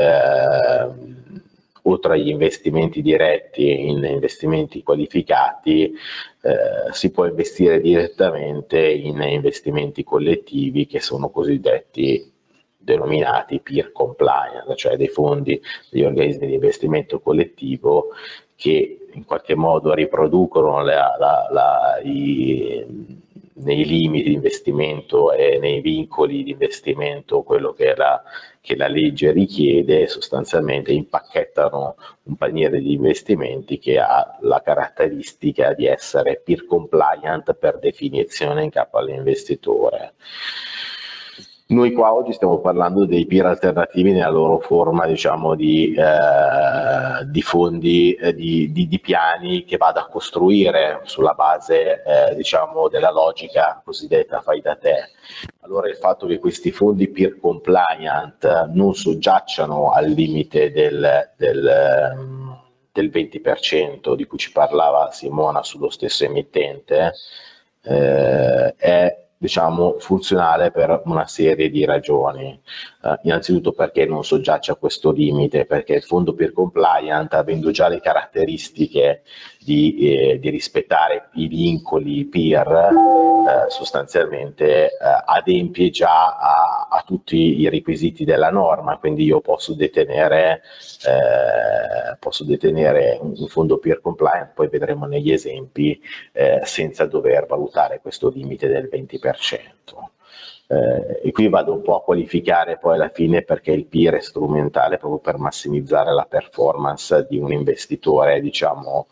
ehm, 1.89 1.93
oltre 1.93 2.15
agli 2.15 2.29
investimenti 2.29 3.03
diretti 3.03 3.89
in 3.89 4.05
investimenti 4.05 4.83
qualificati, 4.83 5.93
eh, 6.43 6.93
si 6.93 7.11
può 7.11 7.27
investire 7.27 7.81
direttamente 7.81 8.81
in 8.81 9.21
investimenti 9.23 10.05
collettivi 10.05 10.87
che 10.87 11.01
sono 11.01 11.31
cosiddetti 11.31 12.33
denominati 12.77 13.61
peer 13.61 13.93
compliant, 13.93 14.75
cioè 14.75 14.97
dei 14.97 15.09
fondi 15.09 15.61
degli 15.91 16.05
organismi 16.05 16.47
di 16.47 16.55
investimento 16.55 17.21
collettivo 17.21 18.09
che 18.55 19.09
in 19.13 19.25
qualche 19.25 19.55
modo 19.55 19.93
riproducono 19.95 20.83
la, 20.83 21.17
la, 21.19 21.49
la, 21.51 22.01
i, 22.03 22.85
nei 23.55 23.85
limiti 23.85 24.29
di 24.29 24.35
investimento 24.35 25.33
e 25.33 25.59
nei 25.59 25.81
vincoli 25.81 26.43
di 26.43 26.53
investimento 26.53 27.43
quello 27.43 27.73
che 27.73 27.95
la, 27.95 28.23
che 28.69 28.77
la 28.77 28.87
legge 28.87 29.33
richiede, 29.33 30.09
sostanzialmente 30.09 30.93
impacchettano 30.93 31.97
un 32.25 32.37
paniere 32.37 32.81
di 32.81 32.93
investimenti 32.93 33.79
che 33.79 33.99
ha 33.99 34.37
la 34.43 34.61
caratteristica 34.61 35.73
di 35.73 35.87
essere 35.87 36.43
peer 36.45 36.67
compliant 36.67 37.55
per 37.55 37.79
definizione 37.79 38.65
in 38.65 38.69
capo 38.69 38.99
all'investitore. 38.99 40.13
Noi 41.71 41.93
qua 41.93 42.15
oggi 42.15 42.33
stiamo 42.33 42.61
parlando 42.61 43.05
dei 43.05 43.27
peer 43.27 43.45
alternativi 43.45 44.13
nella 44.13 44.31
loro 44.31 44.59
forma 44.59 45.07
diciamo, 45.07 45.55
di, 45.55 45.93
eh, 45.95 47.27
di 47.27 47.43
fondi, 47.43 48.15
eh, 48.15 48.35
di, 48.35 48.73
di, 48.73 48.89
di, 48.89 48.99
piani 48.99 49.65
che 49.65 49.77
vado 49.77 50.01
a 50.01 50.07
costruire 50.09 51.01
sulla 51.03 51.35
base 51.35 52.03
eh, 52.03 52.35
diciamo, 52.35 52.89
della 52.89 53.11
logica 53.11 53.83
cosiddetta 53.85 54.41
fai 54.41 54.63
da 54.63 54.77
te. 54.77 55.11
Allora 55.61 55.91
il 55.91 55.97
fatto 55.97 56.27
che 56.27 56.39
questi 56.39 56.71
fondi 56.71 57.09
peer 57.09 57.39
compliant 57.39 58.71
non 58.73 58.95
soggiacciano 58.95 59.91
al 59.91 60.07
limite 60.07 60.73
del, 60.73 61.33
del, 61.37 62.17
del 62.91 63.11
20% 63.11 64.15
di 64.15 64.25
cui 64.25 64.39
ci 64.39 64.53
parlava 64.53 65.11
Simona 65.11 65.63
sullo 65.63 65.91
stesso 65.91 66.25
emittente 66.25 67.13
eh, 67.83 68.75
è 68.75 69.28
diciamo, 69.39 69.97
funzionale 69.99 70.71
per 70.71 71.03
una 71.05 71.27
serie 71.27 71.71
di 71.71 71.85
ragioni. 71.85 72.61
Uh, 73.01 73.15
innanzitutto 73.23 73.71
perché 73.71 74.07
non 74.07 74.25
soggiace 74.25 74.73
a 74.73 74.75
questo 74.75 75.13
limite, 75.13 75.67
perché 75.67 75.95
il 75.95 76.03
fondo 76.03 76.35
peer 76.35 76.53
compliant, 76.53 77.33
avendo 77.35 77.71
già 77.71 77.87
le 77.87 78.01
caratteristiche 78.01 79.23
di, 79.69 79.95
eh, 79.99 80.39
di 80.39 80.51
rispettare 80.51 81.29
i 81.35 81.47
vincoli 81.47 82.25
peer, 82.25 82.67
eh, 82.67 83.71
sostanzialmente 83.71 84.87
eh, 84.87 84.91
adempie 85.27 85.91
già 85.91 86.37
a, 86.39 86.89
a, 86.91 87.03
tutti 87.07 87.61
i 87.61 87.69
requisiti 87.69 88.25
della 88.25 88.51
norma, 88.51 88.97
quindi 88.97 89.25
io 89.25 89.41
posso 89.41 89.75
detenere, 89.75 90.63
eh, 91.07 92.17
posso 92.19 92.45
detenere 92.45 93.19
un, 93.21 93.35
un, 93.37 93.47
fondo 93.47 93.79
peer 93.79 94.01
compliant, 94.01 94.53
poi 94.55 94.69
vedremo 94.69 95.07
negli 95.07 95.33
esempi, 95.33 96.01
eh, 96.33 96.63
senza 96.65 97.07
dover 97.07 97.47
valutare 97.47 98.01
questo 98.01 98.29
limite 98.31 98.69
del 98.69 98.89
20%. 98.91 100.17
Eh, 100.71 101.21
e 101.25 101.33
qui 101.33 101.49
vado 101.49 101.73
un 101.73 101.81
po' 101.81 101.97
a 101.97 102.03
qualificare 102.03 102.77
poi 102.77 102.97
alla 102.97 103.09
fine 103.09 103.43
perché 103.43 103.73
il 103.73 103.87
peer 103.87 104.17
è 104.17 104.21
strumentale 104.21 104.99
proprio 104.99 105.19
per 105.19 105.39
massimizzare 105.39 106.13
la 106.13 106.27
performance 106.29 107.27
di 107.27 107.39
un 107.39 107.53
investitore, 107.53 108.41
diciamo, 108.43 109.07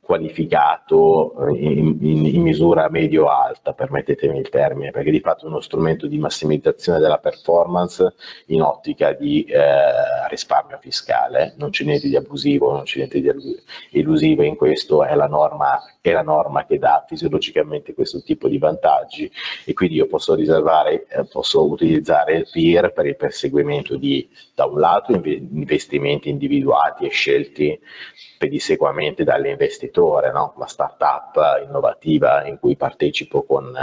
qualificato 0.00 1.48
eh, 1.48 1.52
in, 1.54 1.98
in, 2.00 2.24
in 2.24 2.42
misura 2.42 2.88
medio-alta, 2.88 3.74
permettetemi 3.74 4.38
il 4.38 4.48
termine, 4.48 4.90
perché 4.90 5.10
di 5.10 5.20
fatto 5.20 5.44
è 5.44 5.48
uno 5.48 5.60
strumento 5.60 6.06
di 6.06 6.18
massimizzazione 6.18 6.98
della 6.98 7.18
performance 7.18 8.14
in 8.46 8.62
ottica 8.62 9.12
di 9.12 9.44
eh, 9.44 9.60
risparmio 10.28 10.78
fiscale, 10.80 11.54
non 11.56 11.70
c'è 11.70 11.84
niente 11.84 12.08
di 12.08 12.16
abusivo, 12.16 12.72
non 12.72 12.84
c'è 12.84 12.98
niente 12.98 13.20
di 13.20 13.30
elusivo 13.90 14.42
in 14.42 14.56
questo, 14.56 15.04
è 15.04 15.14
la, 15.14 15.26
norma, 15.26 15.80
è 16.00 16.12
la 16.12 16.22
norma 16.22 16.64
che 16.64 16.78
dà 16.78 17.04
fisiologicamente 17.06 17.94
questo 17.94 18.22
tipo 18.22 18.48
di 18.48 18.58
vantaggi 18.58 19.30
e 19.64 19.72
quindi 19.74 19.96
io 19.96 20.06
posso 20.06 20.34
riservare, 20.34 21.06
eh, 21.08 21.24
posso 21.24 21.68
utilizzare 21.68 22.36
il 22.36 22.48
PIR 22.50 22.92
per 22.92 23.06
il 23.06 23.16
perseguimento 23.16 23.96
di, 23.96 24.28
da 24.54 24.66
un 24.66 24.78
lato, 24.78 25.12
investimenti 25.12 26.28
individuati 26.28 27.06
e 27.06 27.10
scelti 27.10 27.78
pedissequamente 28.38 29.24
dall'investitore, 29.24 30.30
no? 30.30 30.54
la 30.58 30.66
startup 30.66 31.64
innovativa 31.66 32.46
in 32.46 32.58
cui 32.58 32.76
partecipo 32.76 33.42
con, 33.42 33.74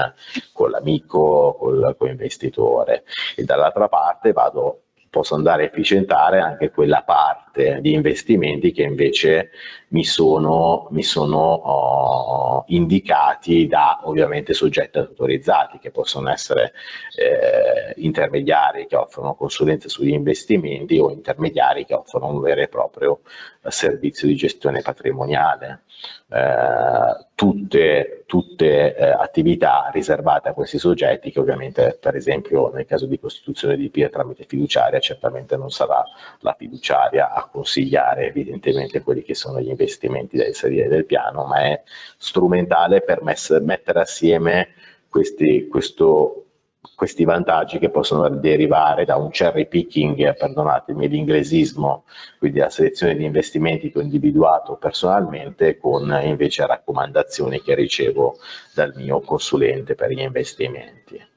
con 0.54 0.70
l'amico, 0.70 1.56
col 1.60 1.96
co-investitore 1.98 3.04
e 3.36 3.44
dall'altra 3.44 3.88
parte 3.90 4.32
vado 4.32 4.80
posso 5.16 5.36
andare 5.36 5.64
a 5.64 5.66
efficientare 5.68 6.42
anche 6.42 6.72
quella 6.72 7.02
parte 7.02 7.80
di 7.80 7.94
investimenti 7.94 8.74
che 8.74 8.82
invece 8.82 9.52
mi 9.90 10.04
sono, 10.04 10.90
mi 10.92 11.04
sono 11.04 11.38
oh, 11.38 12.66
indicati 12.68 13.66
da 13.66 14.02
ovviamente 14.04 14.52
soggetti 14.52 14.98
autorizzati 14.98 15.80
che 15.80 15.90
possono 15.90 16.30
essere 16.30 16.74
eh, 17.18 17.94
intermediari 18.02 18.88
che 18.88 18.98
offrono 18.98 19.36
consulenze 19.36 19.88
sugli 19.88 20.12
investimenti 20.12 20.98
o 21.00 21.10
intermediari 21.10 21.86
che 21.86 21.94
offrono 21.94 22.28
un 22.28 22.42
vero 22.42 22.60
e 22.60 22.68
proprio 22.68 23.22
servizio 23.70 24.28
di 24.28 24.36
gestione 24.36 24.82
patrimoniale. 24.82 25.84
Eh, 26.28 27.26
tutte, 27.36 28.24
tutte 28.26 28.96
eh, 28.96 29.10
attività 29.10 29.90
riservate 29.94 30.50
a 30.50 30.54
questi 30.54 30.80
soggetti 30.80 31.32
che 31.32 31.40
ovviamente 31.40 31.98
per 32.02 32.16
esempio 32.16 32.72
nel 32.74 32.86
caso 32.86 33.06
di 33.06 33.20
costituzione 33.20 33.78
di 33.78 33.90
PIA 33.90 34.10
tramite 34.10 34.46
fiduciaria 34.46 35.00
certamente 35.00 35.56
non 35.56 35.70
sarà 35.70 36.04
la 36.40 36.56
fiduciaria 36.58 37.32
a 37.32 37.48
consigliare 37.48 38.26
evidentemente 38.26 39.02
quelli 39.02 39.22
che 39.22 39.36
sono 39.36 39.62
gli 39.62 39.70
investimenti 39.70 40.36
da 40.38 40.48
inserire 40.48 40.88
nel 40.88 41.06
piano 41.06 41.46
ma 41.46 41.62
è 41.62 41.84
strumentale 42.18 43.02
per 43.02 43.22
mettere 43.22 44.00
assieme 44.00 44.70
questi, 45.08 45.68
questo 45.68 46.45
questi 46.94 47.24
vantaggi 47.24 47.80
che 47.80 47.90
possono 47.90 48.28
derivare 48.30 49.06
da 49.06 49.16
un 49.16 49.30
cherry 49.30 49.68
picking, 49.68 50.36
perdonatemi 50.36 51.08
l'inglesismo, 51.08 52.04
quindi 52.38 52.60
la 52.60 52.70
selezione 52.70 53.16
di 53.16 53.24
investimenti 53.24 53.92
che 53.92 54.00
ho 54.00 54.02
individuato 54.02 54.76
personalmente 54.76 55.78
con 55.78 56.20
invece 56.24 56.66
raccomandazioni 56.66 57.62
che 57.62 57.76
ricevo 57.76 58.38
dal 58.74 58.94
mio 58.96 59.22
consulente 59.22 59.96
per 59.96 60.12
gli 60.12 60.22
investimenti. 60.22 61.34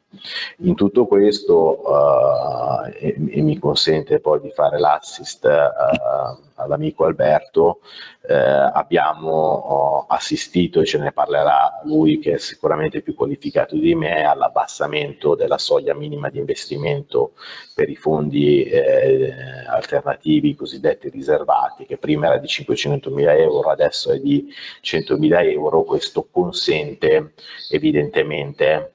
In 0.61 0.75
tutto 0.75 1.07
questo 1.07 1.83
uh, 1.87 2.87
e, 2.95 3.15
e, 3.29 3.43
mi 3.43 3.59
consente 3.59 4.21
poi 4.21 4.41
di 4.41 4.51
fare 4.51 4.79
l'assist 4.79 5.45
uh, 5.45 6.43
all'amico 6.55 7.05
Alberto, 7.05 7.81
uh, 8.23 8.33
abbiamo 8.73 9.31
oh, 9.31 10.07
assistito 10.09 10.81
e 10.81 10.87
ce 10.87 10.97
ne 10.97 11.13
parlerà 11.13 11.83
lui 11.85 12.19
che 12.21 12.33
è 12.33 12.39
sicuramente 12.39 13.03
più 13.03 13.15
qualificato 13.15 13.77
di 13.77 13.95
me 13.95 14.25
all'abbassamento 14.25 15.35
della 15.35 15.59
soglia 15.59 15.95
minima 15.95 16.31
di 16.31 16.39
investimento 16.39 17.33
per 17.75 17.91
i 17.91 17.97
fondi 17.97 18.63
eh, 18.63 19.35
alternativi 19.69 20.55
cosiddetti 20.55 21.11
riservati 21.11 21.85
che 21.85 21.99
prima 21.99 22.29
era 22.29 22.39
di 22.39 22.49
500 22.49 23.11
mila 23.11 23.37
euro, 23.37 23.69
adesso 23.69 24.11
è 24.11 24.19
di 24.19 24.49
100 24.81 25.19
mila 25.19 25.43
euro, 25.43 25.83
questo 25.83 26.27
consente 26.31 27.35
evidentemente 27.71 28.95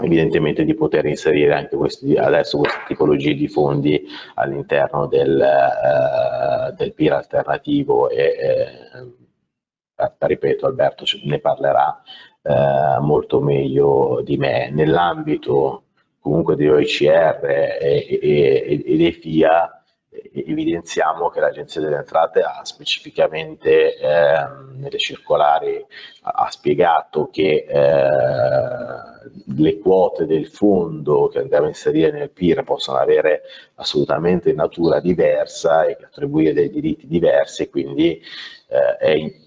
evidentemente 0.00 0.64
di 0.64 0.74
poter 0.74 1.06
inserire 1.06 1.54
anche 1.54 1.76
questi, 1.76 2.16
adesso 2.16 2.58
queste 2.58 2.80
tipologie 2.86 3.34
di 3.34 3.48
fondi 3.48 4.06
all'interno 4.34 5.06
del, 5.06 5.40
eh, 5.40 6.72
del 6.76 6.94
PIR 6.94 7.12
alternativo 7.12 8.08
e 8.08 8.22
eh, 9.96 10.06
ripeto 10.18 10.66
Alberto 10.66 11.04
ne 11.24 11.40
parlerà 11.40 12.00
eh, 12.42 13.00
molto 13.00 13.40
meglio 13.40 14.20
di 14.22 14.36
me. 14.36 14.70
Nell'ambito 14.70 15.84
comunque 16.20 16.54
di 16.56 16.68
OICR 16.68 17.44
e, 17.44 18.18
e, 18.22 18.82
e 18.86 18.96
dei 18.96 19.12
FIA 19.12 19.77
evidenziamo 20.32 21.28
che 21.28 21.40
l'Agenzia 21.40 21.80
delle 21.80 21.96
Entrate 21.96 22.40
ha 22.40 22.64
specificamente 22.64 23.96
eh, 23.96 24.46
nelle 24.76 24.98
circolari 24.98 25.84
ha 26.22 26.50
spiegato 26.50 27.28
che 27.30 27.66
eh, 27.68 28.06
le 29.56 29.78
quote 29.78 30.26
del 30.26 30.46
fondo 30.46 31.28
che 31.28 31.40
andiamo 31.40 31.66
a 31.66 31.68
inserire 31.68 32.10
nel 32.10 32.30
PIR 32.30 32.64
possono 32.64 32.98
avere 32.98 33.42
assolutamente 33.76 34.52
natura 34.52 35.00
diversa 35.00 35.84
e 35.84 35.96
attribuire 36.00 36.52
dei 36.52 36.70
diritti 36.70 37.06
diversi, 37.06 37.68
quindi 37.68 38.20
eh, 38.68 38.96
è 38.96 39.46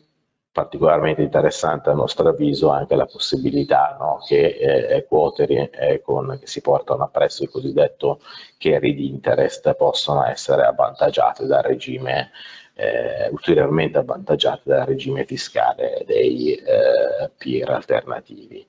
particolarmente 0.52 1.22
interessante 1.22 1.90
a 1.90 1.94
nostro 1.94 2.28
avviso 2.28 2.70
anche 2.70 2.96
la 2.96 3.06
possibilità 3.06 3.96
no, 3.98 4.20
che 4.28 4.58
eh, 4.58 5.06
quote 5.06 5.46
eh, 5.46 6.02
che 6.04 6.48
si 6.48 6.60
portano 6.60 7.04
appresso 7.04 7.44
il 7.44 7.50
cosiddetto 7.50 8.20
carry 8.58 8.94
di 8.94 9.08
interest 9.08 9.74
possano 9.76 10.26
essere 10.26 10.64
avvantaggiate 10.64 11.46
dal 11.46 11.62
regime 11.64 12.32
eh, 12.74 13.30
ulteriormente 13.30 14.00
avvantaggiate 14.00 14.64
dal 14.66 14.86
regime 14.86 15.26
fiscale 15.26 16.04
dei 16.06 16.56
eh, 16.56 17.32
peer 17.38 17.70
alternativi. 17.70 18.68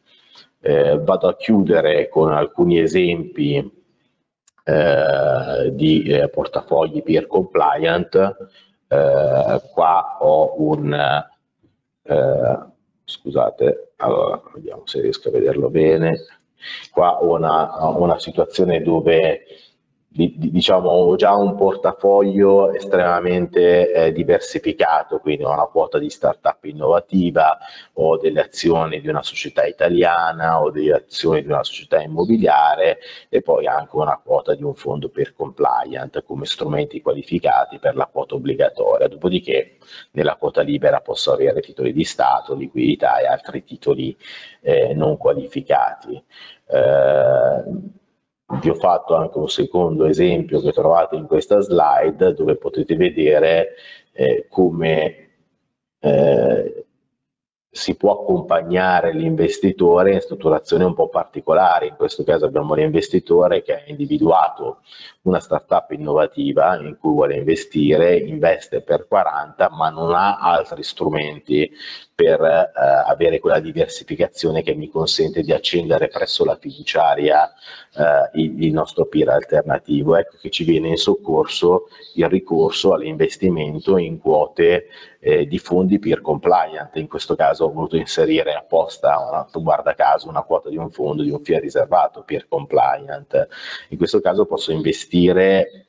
Eh, 0.60 0.98
vado 1.00 1.26
a 1.26 1.36
chiudere 1.36 2.08
con 2.08 2.32
alcuni 2.32 2.78
esempi 2.78 3.56
eh, 4.64 5.70
di 5.72 6.28
portafogli 6.30 7.02
peer 7.02 7.26
compliant. 7.26 8.50
qua 9.72 10.18
ho 10.20 10.54
un 10.62 11.30
eh, 12.02 12.58
scusate, 13.04 13.92
allora 13.96 14.42
vediamo 14.54 14.86
se 14.86 15.00
riesco 15.00 15.28
a 15.28 15.32
vederlo 15.32 15.70
bene. 15.70 16.18
Qua 16.92 17.22
ho 17.22 17.34
una, 17.34 17.88
una 17.88 18.18
situazione 18.18 18.82
dove 18.82 19.44
diciamo, 20.14 20.90
ho 20.90 21.16
già 21.16 21.34
un 21.34 21.54
portafoglio 21.54 22.72
estremamente 22.72 23.90
eh, 23.92 24.12
diversificato, 24.12 25.18
quindi 25.18 25.44
ho 25.44 25.52
una 25.52 25.64
quota 25.64 25.98
di 25.98 26.10
startup 26.10 26.62
innovativa, 26.64 27.58
ho 27.94 28.18
delle 28.18 28.42
azioni 28.42 29.00
di 29.00 29.08
una 29.08 29.22
società 29.22 29.64
italiana, 29.64 30.60
ho 30.60 30.70
delle 30.70 30.92
azioni 30.92 31.40
di 31.42 31.48
una 31.48 31.64
società 31.64 32.02
immobiliare 32.02 32.98
e 33.30 33.40
poi 33.40 33.66
anche 33.66 33.96
una 33.96 34.20
quota 34.22 34.54
di 34.54 34.62
un 34.62 34.74
fondo 34.74 35.08
per 35.08 35.32
compliant 35.32 36.22
come 36.24 36.44
strumenti 36.44 37.00
qualificati 37.00 37.78
per 37.78 37.96
la 37.96 38.06
quota 38.06 38.34
obbligatoria. 38.34 39.08
Dopodiché 39.08 39.78
nella 40.12 40.36
quota 40.36 40.60
libera 40.60 41.00
posso 41.00 41.32
avere 41.32 41.60
titoli 41.60 41.92
di 41.94 42.04
Stato, 42.04 42.54
liquidità 42.54 43.18
e 43.18 43.26
altri 43.26 43.64
titoli 43.64 44.14
eh, 44.60 44.92
non 44.94 45.16
qualificati. 45.16 46.22
Eh, 46.66 48.00
vi 48.60 48.68
ho 48.68 48.74
fatto 48.74 49.14
anche 49.14 49.38
un 49.38 49.48
secondo 49.48 50.06
esempio 50.06 50.60
che 50.60 50.72
trovate 50.72 51.16
in 51.16 51.26
questa 51.26 51.60
slide 51.60 52.34
dove 52.34 52.56
potete 52.56 52.96
vedere 52.96 53.74
eh, 54.12 54.46
come 54.48 55.30
eh, 56.00 56.86
si 57.74 57.96
può 57.96 58.20
accompagnare 58.20 59.14
l'investitore 59.14 60.12
in 60.12 60.20
strutturazioni 60.20 60.84
un 60.84 60.92
po' 60.92 61.08
particolari. 61.08 61.88
In 61.88 61.96
questo 61.96 62.22
caso 62.22 62.44
abbiamo 62.44 62.74
l'investitore 62.74 63.62
che 63.62 63.72
ha 63.72 63.82
individuato 63.86 64.80
una 65.22 65.40
startup 65.40 65.90
innovativa 65.92 66.78
in 66.78 66.98
cui 67.00 67.12
vuole 67.12 67.36
investire, 67.36 68.18
investe 68.18 68.82
per 68.82 69.06
40 69.08 69.70
ma 69.70 69.88
non 69.88 70.12
ha 70.12 70.36
altri 70.36 70.82
strumenti 70.82 71.70
per 72.14 72.42
eh, 72.42 72.70
avere 73.06 73.40
quella 73.40 73.58
diversificazione 73.58 74.62
che 74.62 74.74
mi 74.74 74.90
consente 74.90 75.40
di 75.40 75.52
accendere 75.52 76.08
presso 76.08 76.44
la 76.44 76.56
fiduciaria 76.56 77.50
eh, 77.94 78.38
il, 78.38 78.64
il, 78.64 78.72
nostro 78.72 79.06
PIR 79.06 79.30
alternativo. 79.30 80.16
Ecco 80.16 80.36
che 80.42 80.50
ci 80.50 80.64
viene 80.64 80.88
in 80.88 80.98
soccorso 80.98 81.88
il 82.16 82.28
ricorso 82.28 82.92
all'investimento 82.92 83.96
in 83.96 84.18
quote 84.18 84.88
eh, 85.24 85.46
di 85.46 85.58
fondi 85.58 86.00
peer 86.00 86.20
compliant. 86.20 86.96
In 86.96 87.06
questo 87.06 87.36
caso 87.36 87.66
ho 87.66 87.72
voluto 87.72 87.96
inserire 87.96 88.54
apposta, 88.54 89.46
guarda 89.52 89.94
caso, 89.94 90.28
una 90.28 90.42
quota 90.42 90.68
di 90.68 90.76
un 90.76 90.90
fondo 90.90 91.22
di 91.22 91.30
un 91.30 91.44
FIA 91.44 91.60
riservato 91.60 92.24
peer 92.24 92.48
compliant. 92.48 93.46
In 93.90 93.98
questo 93.98 94.20
caso 94.20 94.46
posso 94.46 94.72
investire 94.72 95.86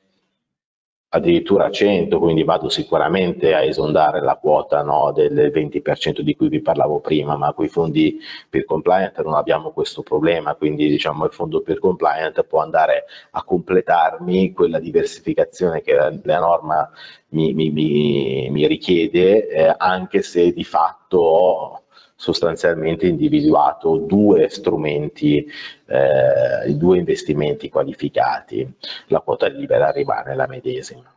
addirittura 1.16 1.70
100, 1.70 2.18
quindi 2.18 2.44
vado 2.44 2.70
sicuramente 2.70 3.54
a 3.54 3.64
esondare 3.64 4.20
la 4.20 4.36
quota 4.36 4.82
no, 4.82 5.12
del 5.12 5.52
20% 5.54 6.22
di 6.22 6.36
cui 6.36 6.50
vi 6.50 6.60
parlavo 6.60 7.02
prima, 7.02 7.38
ma 7.38 7.54
con 7.54 7.66
i 7.66 7.70
fondi 7.70 8.18
per 8.50 8.66
compliant 8.66 9.22
non 9.22 9.36
abbiamo 9.36 9.72
questo 9.72 10.02
problema, 10.02 10.56
quindi 10.56 10.88
diciamo 10.88 11.26
il 11.26 11.32
fondo 11.32 11.62
per 11.62 11.78
compliant 11.78 12.44
può 12.44 12.62
andare 12.62 13.06
a 13.32 13.44
completarmi 13.44 14.54
quella 14.54 14.80
diversificazione 14.80 15.82
che 15.82 15.94
la, 15.94 16.40
norma 16.40 16.90
mi, 17.30 17.54
mi, 17.54 17.70
mi, 17.70 18.50
mi 18.50 18.66
richiede, 18.66 19.48
eh, 19.48 19.76
anche 19.78 20.24
se 20.24 20.52
di 20.52 20.64
fatto 20.64 21.18
ho 21.20 21.83
sostanzialmente 22.24 23.06
individuato 23.06 23.98
due 23.98 24.48
strumenti, 24.48 25.46
eh, 25.86 26.74
due 26.74 26.98
investimenti 26.98 27.68
qualificati, 27.68 28.66
la 29.08 29.20
quota 29.20 29.48
libera 29.48 29.92
rimane 29.92 30.34
la 30.34 30.48
medesima. 30.48 31.14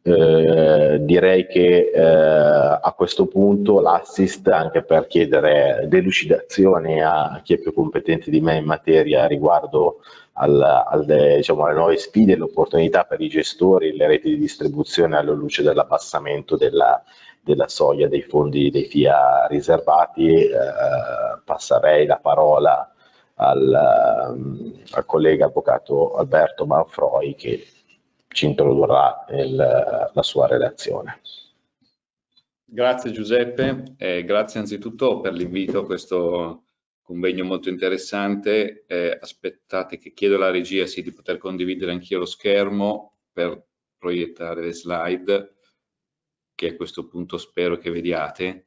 Eh, 0.00 0.98
direi 1.00 1.48
che 1.48 1.90
eh, 1.92 2.00
a 2.00 2.94
questo 2.96 3.26
punto 3.26 3.80
l'assist, 3.80 4.46
anche 4.46 4.82
per 4.82 5.08
chiedere 5.08 5.86
delucidazioni 5.88 7.02
a 7.02 7.40
chi 7.42 7.54
è 7.54 7.58
più 7.58 7.74
competente 7.74 8.30
di 8.30 8.40
me 8.40 8.58
in 8.58 8.64
materia 8.64 9.26
riguardo 9.26 10.02
al, 10.34 10.62
al, 10.62 11.04
diciamo, 11.04 11.64
alle 11.64 11.74
nuove 11.74 11.96
sfide 11.96 12.34
e 12.34 12.36
le 12.36 12.44
opportunità 12.44 13.02
per 13.02 13.20
i 13.20 13.28
gestori, 13.28 13.96
le 13.96 14.06
reti 14.06 14.28
di 14.28 14.38
distribuzione 14.38 15.16
alla 15.16 15.32
luce 15.32 15.64
dell'abbassamento 15.64 16.56
della, 16.56 17.02
della 17.48 17.68
soglia 17.68 18.08
dei 18.08 18.20
fondi 18.20 18.70
dei 18.70 18.84
FIA 18.84 19.46
riservati, 19.46 20.28
eh, 20.34 20.50
passerei 21.42 22.04
la 22.04 22.18
parola 22.18 22.92
al, 23.36 23.72
al, 23.72 25.06
collega 25.06 25.46
avvocato 25.46 26.14
Alberto 26.16 26.66
Manfroi 26.66 27.34
che 27.34 27.66
ci 28.28 28.44
introdurrà 28.44 29.24
il, 29.30 29.54
la 29.56 30.22
sua 30.22 30.46
relazione. 30.46 31.20
Grazie 32.64 33.12
Giuseppe, 33.12 33.94
eh, 33.96 34.24
grazie 34.24 34.60
anzitutto 34.60 35.20
per 35.20 35.32
l'invito 35.32 35.78
a 35.78 35.86
questo 35.86 36.64
convegno 37.00 37.44
molto 37.44 37.70
interessante. 37.70 38.84
Eh, 38.86 39.16
aspettate 39.18 39.96
che 39.96 40.12
chiedo 40.12 40.34
alla 40.34 40.50
regia 40.50 40.84
sì, 40.84 41.00
di 41.02 41.12
poter 41.12 41.38
condividere 41.38 41.92
anch'io 41.92 42.18
lo 42.18 42.26
schermo 42.26 43.14
per 43.32 43.64
proiettare 43.96 44.62
le 44.66 44.74
slide 44.74 45.52
che 46.58 46.70
a 46.70 46.74
questo 46.74 47.06
punto 47.06 47.38
spero 47.38 47.78
che 47.78 47.88
vediate. 47.88 48.66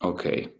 Ok, 0.00 0.52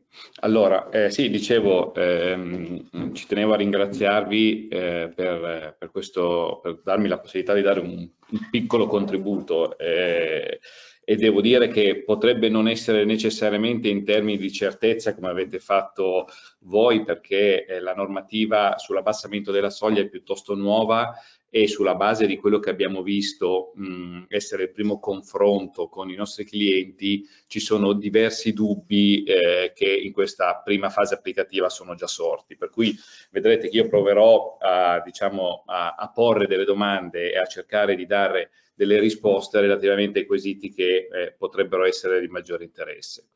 Allora, 0.43 0.89
eh, 0.91 1.11
sì, 1.11 1.29
dicevo, 1.31 1.93
ehm, 1.95 3.13
ci 3.13 3.27
tenevo 3.27 3.55
a 3.55 3.57
ringraziarvi 3.57 4.69
eh, 4.69 5.13
per, 5.15 5.77
per, 5.77 5.91
questo, 5.91 6.61
per 6.63 6.81
darmi 6.85 7.09
la 7.09 7.19
possibilità 7.19 7.55
di 7.55 7.63
dare 7.63 7.81
un, 7.81 7.89
un 7.89 8.49
piccolo 8.51 8.87
contributo 8.87 9.77
eh, 9.79 10.61
e 11.05 11.17
devo 11.17 11.41
dire 11.41 11.69
che 11.69 12.03
potrebbe 12.03 12.49
non 12.49 12.69
essere 12.69 13.05
necessariamente 13.05 13.89
in 13.89 14.05
termini 14.05 14.39
di 14.39 14.51
certezza 14.51 15.15
come 15.15 15.29
avete 15.29 15.59
fatto 15.59 16.27
voi 16.61 17.05
perché 17.05 17.67
eh, 17.67 17.81
la 17.81 17.95
normativa 17.95 18.77
sull'abbassamento 18.79 19.53
della 19.53 19.71
soglia 19.71 20.01
è 20.01 20.09
piuttosto 20.09 20.55
nuova 20.55 21.15
e 21.57 21.69
sulla 21.69 21.95
base 21.95 22.27
di 22.27 22.37
quello 22.37 22.59
che 22.59 22.71
abbiamo 22.71 23.05
visto 23.05 23.71
mh, 23.77 24.25
essere 24.27 24.65
il 24.65 24.73
primo 24.73 24.99
confronto 24.99 25.87
con 25.87 26.11
i 26.11 26.17
nostri 26.17 26.45
clienti 26.45 27.25
ci 27.47 27.61
sono 27.61 27.93
diversi 27.93 28.53
dubbi 28.53 29.23
eh, 29.23 29.71
che 29.73 29.89
in 29.89 30.11
questa 30.11 30.61
prima 30.65 30.91
fase 30.91 31.15
applicativa 31.15 31.69
sono 31.69 31.95
già 31.95 32.09
sorti 32.09 32.57
per 32.57 32.71
cui 32.71 32.93
vedrete 33.31 33.69
che 33.69 33.77
io 33.77 33.87
proverò 33.87 34.57
a, 34.61 35.01
diciamo, 35.05 35.63
a, 35.67 35.95
a 35.97 36.11
porre 36.11 36.49
delle 36.49 36.65
domande 36.65 37.33
e 37.33 37.39
a 37.39 37.47
cercare 37.47 37.95
di 37.95 38.05
dare 38.05 38.51
delle 38.75 38.99
risposte 38.99 39.61
relativamente 39.61 40.19
ai 40.19 40.27
quesiti 40.27 40.75
che 40.75 41.07
eh, 41.09 41.35
potrebbero 41.39 41.85
essere 41.85 42.19
di 42.19 42.27
maggiore 42.27 42.65
interesse. 42.65 43.29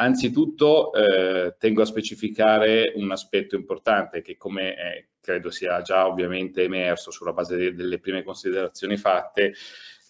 Anzitutto 0.00 0.92
eh, 0.92 1.56
tengo 1.58 1.82
a 1.82 1.84
specificare 1.84 2.92
un 2.94 3.10
aspetto 3.10 3.56
importante 3.56 4.22
che 4.22 4.36
come 4.36 4.76
eh, 4.76 5.08
credo 5.20 5.50
sia 5.50 5.82
già 5.82 6.06
ovviamente 6.06 6.62
emerso 6.62 7.10
sulla 7.10 7.32
base 7.32 7.56
de 7.56 7.74
delle 7.74 7.98
prime 7.98 8.22
considerazioni 8.22 8.96
fatte, 8.96 9.54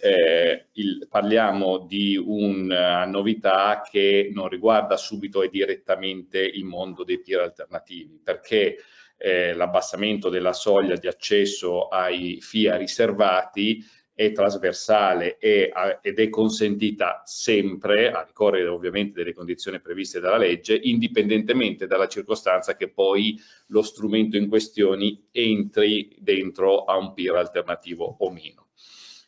eh, 0.00 0.66
il, 0.72 1.06
parliamo 1.08 1.86
di 1.86 2.16
una 2.16 3.06
novità 3.06 3.80
che 3.82 4.30
non 4.30 4.48
riguarda 4.48 4.98
subito 4.98 5.42
e 5.42 5.48
direttamente 5.48 6.38
il 6.38 6.64
mondo 6.64 7.02
dei 7.02 7.20
peer 7.20 7.40
alternativi, 7.40 8.20
perché 8.22 8.76
eh, 9.16 9.54
l'abbassamento 9.54 10.28
della 10.28 10.52
soglia 10.52 10.96
di 10.96 11.08
accesso 11.08 11.88
ai 11.88 12.42
FIA 12.42 12.76
riservati 12.76 13.82
è 14.18 14.32
trasversale 14.32 15.38
e, 15.38 15.72
ed 16.02 16.18
è 16.18 16.28
consentita 16.28 17.22
sempre, 17.24 18.10
a 18.10 18.24
ricorrere 18.26 18.66
ovviamente 18.66 19.12
delle 19.20 19.32
condizioni 19.32 19.80
previste 19.80 20.18
dalla 20.18 20.38
legge, 20.38 20.74
indipendentemente 20.74 21.86
dalla 21.86 22.08
circostanza 22.08 22.74
che 22.74 22.88
poi 22.88 23.40
lo 23.68 23.80
strumento 23.80 24.36
in 24.36 24.48
questione 24.48 25.26
entri 25.30 26.16
dentro 26.18 26.82
a 26.82 26.96
un 26.96 27.14
peer 27.14 27.36
alternativo 27.36 28.16
o 28.18 28.32
meno. 28.32 28.70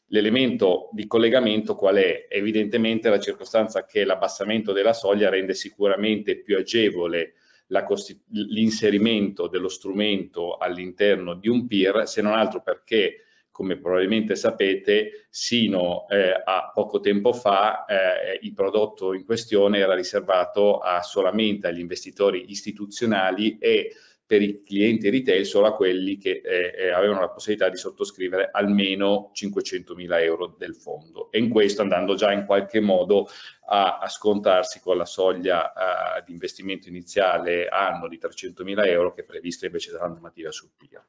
L'elemento 0.08 0.88
di 0.90 1.06
collegamento 1.06 1.76
qual 1.76 1.94
è? 1.94 2.26
Evidentemente 2.28 3.08
la 3.10 3.20
circostanza 3.20 3.86
che 3.86 4.02
l'abbassamento 4.02 4.72
della 4.72 4.92
soglia 4.92 5.30
rende 5.30 5.54
sicuramente 5.54 6.42
più 6.42 6.56
agevole 6.56 7.34
l'inserimento 8.30 9.46
dello 9.46 9.68
strumento 9.68 10.56
all'interno 10.56 11.34
di 11.34 11.48
un 11.48 11.68
peer, 11.68 12.08
se 12.08 12.22
non 12.22 12.32
altro 12.32 12.60
perché 12.60 13.26
come 13.60 13.76
probabilmente 13.76 14.36
sapete, 14.36 15.26
sino 15.28 16.08
eh, 16.08 16.32
a 16.42 16.70
poco 16.72 16.98
tempo 17.00 17.34
fa 17.34 17.84
eh, 17.84 18.38
il 18.40 18.54
prodotto 18.54 19.12
in 19.12 19.26
questione 19.26 19.80
era 19.80 19.94
riservato 19.94 20.78
a, 20.78 21.02
solamente 21.02 21.66
agli 21.66 21.80
investitori 21.80 22.46
istituzionali 22.48 23.58
e 23.58 23.94
per 24.24 24.40
i 24.40 24.62
clienti 24.62 25.10
retail 25.10 25.44
solo 25.44 25.66
a 25.66 25.74
quelli 25.74 26.16
che 26.16 26.40
eh, 26.42 26.72
eh 26.74 26.90
avevano 26.90 27.20
la 27.20 27.28
possibilità 27.28 27.68
di 27.68 27.76
sottoscrivere 27.76 28.48
almeno 28.50 29.30
500.000 29.34 30.22
euro 30.22 30.54
del 30.56 30.74
fondo 30.74 31.30
e 31.30 31.38
in 31.38 31.50
questo 31.50 31.82
andando 31.82 32.14
già 32.14 32.32
in 32.32 32.46
qualche 32.46 32.80
modo 32.80 33.28
a, 33.66 33.98
a 33.98 34.08
scontarsi 34.08 34.80
con 34.80 34.96
la 34.96 35.04
soglia 35.04 35.70
uh, 35.74 36.24
di 36.24 36.32
investimento 36.32 36.88
iniziale 36.88 37.68
anno 37.68 38.08
di 38.08 38.18
300.000 38.18 38.86
euro 38.86 39.12
che 39.12 39.20
è 39.20 39.24
prevista 39.24 39.66
invece 39.66 39.92
dalla 39.92 40.06
normativa 40.06 40.50
sul 40.50 40.70
PIA. 40.78 41.04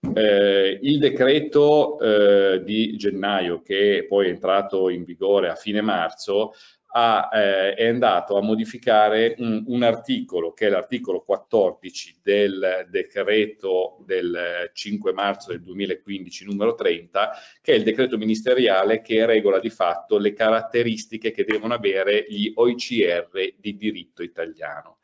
Eh, 0.00 0.78
il 0.82 0.98
decreto 0.98 1.98
eh, 1.98 2.62
di 2.62 2.96
gennaio, 2.96 3.60
che 3.62 4.06
poi 4.08 4.26
è 4.26 4.30
entrato 4.30 4.88
in 4.88 5.04
vigore 5.04 5.48
a 5.48 5.54
fine 5.54 5.80
marzo, 5.80 6.52
ha, 6.98 7.28
eh, 7.30 7.74
è 7.74 7.88
andato 7.88 8.38
a 8.38 8.42
modificare 8.42 9.34
un, 9.38 9.64
un 9.66 9.82
articolo, 9.82 10.52
che 10.52 10.66
è 10.66 10.70
l'articolo 10.70 11.22
14 11.22 12.20
del 12.22 12.86
decreto 12.88 13.98
del 14.06 14.70
5 14.72 15.12
marzo 15.12 15.50
del 15.50 15.62
2015, 15.62 16.46
numero 16.46 16.74
30, 16.74 17.32
che 17.60 17.72
è 17.72 17.76
il 17.76 17.82
decreto 17.82 18.16
ministeriale 18.16 19.02
che 19.02 19.26
regola 19.26 19.58
di 19.58 19.70
fatto 19.70 20.16
le 20.16 20.32
caratteristiche 20.32 21.32
che 21.32 21.44
devono 21.44 21.74
avere 21.74 22.24
gli 22.28 22.50
OICR 22.54 23.54
di 23.58 23.76
diritto 23.76 24.22
italiano. 24.22 24.98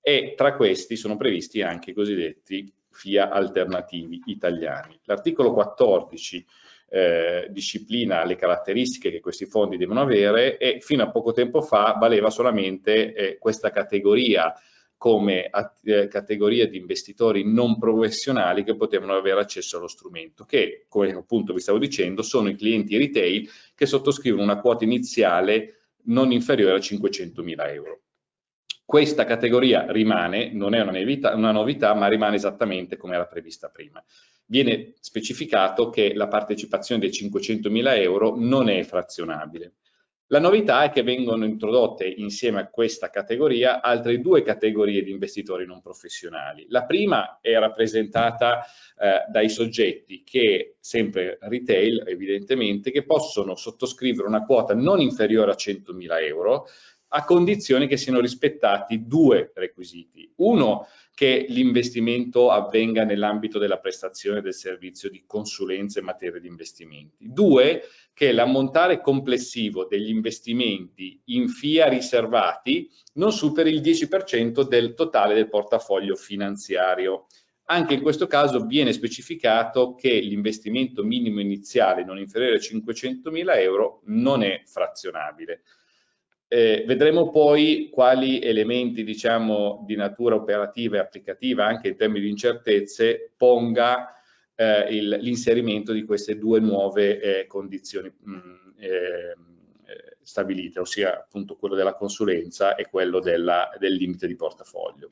E 0.00 0.34
tra 0.36 0.54
questi 0.56 0.96
sono 0.96 1.16
previsti 1.16 1.62
anche 1.62 1.90
i 1.90 1.94
cosiddetti 1.94 2.72
FIA 2.96 3.28
alternativi 3.28 4.22
italiani. 4.26 4.98
L'articolo 5.04 5.52
14 5.52 6.46
eh, 6.88 7.46
disciplina 7.50 8.24
le 8.24 8.36
caratteristiche 8.36 9.10
che 9.10 9.20
questi 9.20 9.44
fondi 9.46 9.76
devono 9.76 10.00
avere 10.00 10.56
e 10.56 10.78
fino 10.80 11.02
a 11.02 11.10
poco 11.10 11.32
tempo 11.32 11.60
fa 11.60 11.96
valeva 11.98 12.30
solamente 12.30 13.12
eh, 13.12 13.38
questa 13.38 13.70
categoria 13.70 14.54
come 14.96 15.50
eh, 15.84 16.08
categoria 16.08 16.66
di 16.66 16.78
investitori 16.78 17.44
non 17.44 17.78
professionali 17.78 18.64
che 18.64 18.76
potevano 18.76 19.14
avere 19.14 19.40
accesso 19.40 19.76
allo 19.76 19.88
strumento, 19.88 20.44
che 20.44 20.86
come 20.88 21.10
appunto 21.10 21.52
vi 21.52 21.60
stavo 21.60 21.78
dicendo 21.78 22.22
sono 22.22 22.48
i 22.48 22.56
clienti 22.56 22.96
retail 22.96 23.46
che 23.74 23.84
sottoscrivono 23.84 24.42
una 24.42 24.60
quota 24.60 24.84
iniziale 24.84 25.80
non 26.04 26.32
inferiore 26.32 26.76
a 26.76 26.78
500.000 26.78 27.72
euro. 27.74 28.00
Questa 28.86 29.24
categoria 29.24 29.90
rimane, 29.90 30.52
non 30.52 30.72
è 30.72 30.80
una 30.80 30.92
novità, 30.92 31.34
una 31.34 31.50
novità 31.50 31.92
ma 31.94 32.06
rimane 32.06 32.36
esattamente 32.36 32.96
come 32.96 33.16
era 33.16 33.26
prevista 33.26 33.68
prima. 33.68 34.00
Viene 34.46 34.94
specificato 35.00 35.90
che 35.90 36.14
la 36.14 36.28
partecipazione 36.28 37.00
dei 37.00 37.10
500.000 37.10 37.98
euro 37.98 38.36
non 38.36 38.68
è 38.68 38.84
frazionabile. 38.84 39.72
La 40.28 40.38
novità 40.38 40.84
è 40.84 40.90
che 40.90 41.02
vengono 41.02 41.44
introdotte 41.44 42.04
insieme 42.04 42.60
a 42.60 42.68
questa 42.68 43.10
categoria 43.10 43.80
altre 43.80 44.20
due 44.20 44.42
categorie 44.42 45.02
di 45.02 45.10
investitori 45.10 45.66
non 45.66 45.80
professionali. 45.80 46.66
La 46.68 46.84
prima 46.84 47.38
è 47.40 47.58
rappresentata 47.58 48.64
eh, 48.98 49.24
dai 49.30 49.48
soggetti 49.48 50.22
che, 50.24 50.76
sempre 50.80 51.38
retail 51.40 52.04
evidentemente, 52.06 52.92
che 52.92 53.04
possono 53.04 53.56
sottoscrivere 53.56 54.26
una 54.26 54.44
quota 54.44 54.74
non 54.74 55.00
inferiore 55.00 55.50
a 55.50 55.56
100.000 55.56 56.22
euro 56.24 56.66
a 57.16 57.24
condizione 57.24 57.86
che 57.86 57.96
siano 57.96 58.20
rispettati 58.20 59.06
due 59.06 59.50
requisiti. 59.54 60.30
Uno, 60.36 60.86
che 61.14 61.46
l'investimento 61.48 62.50
avvenga 62.50 63.04
nell'ambito 63.04 63.58
della 63.58 63.78
prestazione 63.78 64.42
del 64.42 64.52
servizio 64.52 65.08
di 65.08 65.24
consulenza 65.26 65.98
in 65.98 66.04
materia 66.04 66.38
di 66.38 66.46
investimenti. 66.46 67.26
Due, 67.30 67.84
che 68.12 68.32
l'ammontare 68.32 69.00
complessivo 69.00 69.86
degli 69.86 70.10
investimenti 70.10 71.18
in 71.26 71.48
FIA 71.48 71.88
riservati 71.88 72.90
non 73.14 73.32
superi 73.32 73.70
il 73.70 73.80
10% 73.80 74.68
del 74.68 74.92
totale 74.92 75.32
del 75.32 75.48
portafoglio 75.48 76.16
finanziario. 76.16 77.28
Anche 77.68 77.94
in 77.94 78.02
questo 78.02 78.26
caso 78.26 78.66
viene 78.66 78.92
specificato 78.92 79.94
che 79.94 80.18
l'investimento 80.18 81.02
minimo 81.02 81.40
iniziale 81.40 82.04
non 82.04 82.18
inferiore 82.18 82.56
a 82.56 82.60
500.000 82.60 83.58
euro 83.58 84.02
non 84.04 84.42
è 84.42 84.60
frazionabile. 84.66 85.62
Eh, 86.48 86.84
vedremo 86.86 87.30
poi 87.30 87.88
quali 87.92 88.40
elementi 88.40 89.02
diciamo, 89.02 89.82
di 89.84 89.96
natura 89.96 90.36
operativa 90.36 90.96
e 90.96 91.00
applicativa, 91.00 91.66
anche 91.66 91.88
in 91.88 91.96
termini 91.96 92.24
di 92.24 92.30
incertezze, 92.30 93.32
ponga 93.36 94.14
eh, 94.54 94.90
l'inserimento 95.00 95.92
di 95.92 96.04
queste 96.04 96.38
due 96.38 96.60
nuove 96.60 97.20
eh, 97.20 97.46
condizioni 97.46 98.10
mm, 98.10 98.40
eh, 98.78 99.36
stabilite, 100.22 100.80
ossia 100.80 101.16
appunto 101.16 101.56
quello 101.56 101.74
della 101.74 101.94
consulenza 101.94 102.74
e 102.74 102.88
quello 102.88 103.20
della, 103.20 103.70
del 103.78 103.94
limite 103.94 104.26
di 104.26 104.36
portafoglio. 104.36 105.10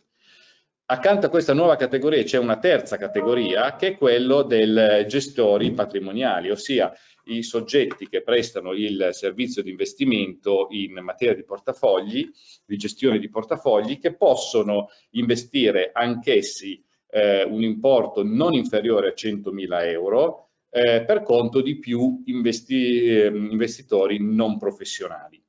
Accanto 0.86 1.26
a 1.26 1.30
questa 1.30 1.54
nuova 1.54 1.76
categoria 1.76 2.22
c'è 2.24 2.36
una 2.36 2.58
terza 2.58 2.98
categoria 2.98 3.74
che 3.74 3.88
è 3.88 3.96
quello 3.96 4.42
del 4.42 5.06
gestori 5.08 5.72
patrimoniali, 5.72 6.50
ossia 6.50 6.92
i 7.26 7.42
soggetti 7.42 8.08
che 8.08 8.22
prestano 8.22 8.72
il 8.72 9.10
servizio 9.12 9.62
di 9.62 9.70
investimento 9.70 10.68
in 10.70 10.94
materia 11.02 11.34
di 11.34 11.44
portafogli, 11.44 12.30
di 12.64 12.76
gestione 12.76 13.18
di 13.18 13.28
portafogli, 13.28 13.98
che 13.98 14.14
possono 14.14 14.88
investire 15.10 15.90
anch'essi 15.92 16.82
eh, 17.10 17.44
un 17.44 17.62
importo 17.62 18.22
non 18.24 18.54
inferiore 18.54 19.08
a 19.08 19.14
100.000 19.14 19.86
euro 19.88 20.48
eh, 20.70 21.04
per 21.04 21.22
conto 21.22 21.60
di 21.60 21.78
più 21.78 22.22
investi 22.26 23.04
eh, 23.04 23.26
investitori 23.26 24.18
non 24.20 24.58
professionali. 24.58 25.43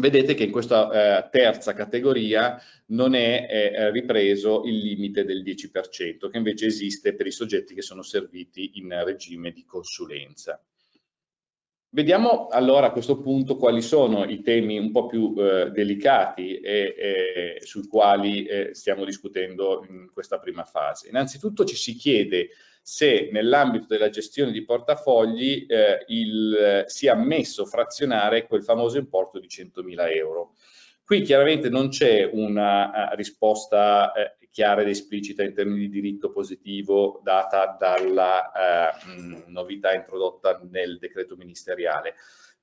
Vedete 0.00 0.32
che 0.32 0.44
in 0.44 0.50
questa 0.50 1.26
eh, 1.26 1.28
terza 1.30 1.74
categoria 1.74 2.58
non 2.86 3.14
è 3.14 3.46
eh, 3.48 3.90
ripreso 3.90 4.62
il 4.64 4.78
limite 4.78 5.24
del 5.24 5.42
10%, 5.42 6.30
che 6.30 6.36
invece 6.38 6.66
esiste 6.66 7.14
per 7.14 7.26
i 7.26 7.30
soggetti 7.30 7.74
che 7.74 7.82
sono 7.82 8.02
serviti 8.02 8.72
in 8.74 8.88
regime 9.04 9.52
di 9.52 9.64
consulenza. 9.66 10.58
Vediamo 11.92 12.46
allora 12.46 12.86
a 12.86 12.92
questo 12.92 13.20
punto 13.20 13.56
quali 13.56 13.82
sono 13.82 14.24
i 14.24 14.40
temi 14.42 14.78
un 14.78 14.90
po' 14.90 15.06
più 15.06 15.34
eh, 15.36 15.70
delicati 15.70 16.60
e, 16.60 16.94
e, 16.96 17.66
sui 17.66 17.86
quali 17.86 18.44
eh, 18.44 18.70
stiamo 18.74 19.04
discutendo 19.04 19.84
in 19.88 20.08
questa 20.12 20.38
prima 20.38 20.64
fase. 20.64 21.08
Innanzitutto 21.08 21.64
ci 21.64 21.74
si 21.74 21.94
chiede 21.94 22.50
se 22.82 23.28
nell'ambito 23.32 23.86
della 23.88 24.10
gestione 24.10 24.52
di 24.52 24.64
portafogli 24.64 25.66
eh, 25.68 26.04
il, 26.08 26.84
sia 26.86 27.12
ammesso 27.12 27.66
frazionare 27.66 28.46
quel 28.46 28.64
famoso 28.64 28.98
importo 28.98 29.38
di 29.38 29.46
100.000 29.46 30.14
euro. 30.14 30.54
Qui 31.04 31.22
chiaramente 31.22 31.68
non 31.68 31.88
c'è 31.88 32.28
una 32.32 33.10
uh, 33.10 33.16
risposta 33.16 34.12
eh, 34.12 34.36
chiara 34.50 34.82
ed 34.82 34.88
esplicita 34.88 35.42
in 35.42 35.54
termini 35.54 35.80
di 35.80 35.88
diritto 35.88 36.30
positivo 36.30 37.20
data 37.24 37.76
dalla 37.78 38.52
uh, 38.54 39.08
mh, 39.08 39.44
novità 39.48 39.92
introdotta 39.92 40.60
nel 40.70 40.98
decreto 40.98 41.36
ministeriale. 41.36 42.14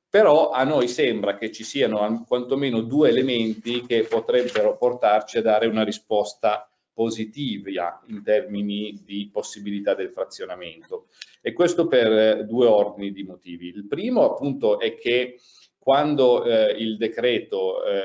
Però 0.09 0.51
a 0.51 0.63
noi 0.63 0.87
sembra 0.87 1.35
che 1.35 1.51
ci 1.51 1.65
siano 1.65 2.23
quantomeno 2.25 2.79
due 2.81 3.09
elementi 3.09 3.85
che 3.85 4.03
potrebbero 4.03 4.77
portarci 4.77 5.39
a 5.39 5.41
dare 5.41 5.67
una 5.67 5.83
risposta 5.83 6.69
positiva 6.97 8.01
in 8.07 8.23
termini 8.23 9.03
di 9.05 9.29
possibilità 9.31 9.93
del 9.93 10.09
frazionamento 10.09 11.09
e 11.43 11.53
questo 11.53 11.85
per 11.85 12.43
due 12.47 12.65
ordini 12.65 13.11
di 13.11 13.21
motivi. 13.21 13.67
Il 13.67 13.85
primo 13.85 14.23
appunto 14.23 14.79
è 14.79 14.95
che 14.95 15.39
quando 15.77 16.43
eh, 16.43 16.71
il 16.71 16.97
decreto 16.97 17.85
eh, 17.85 18.01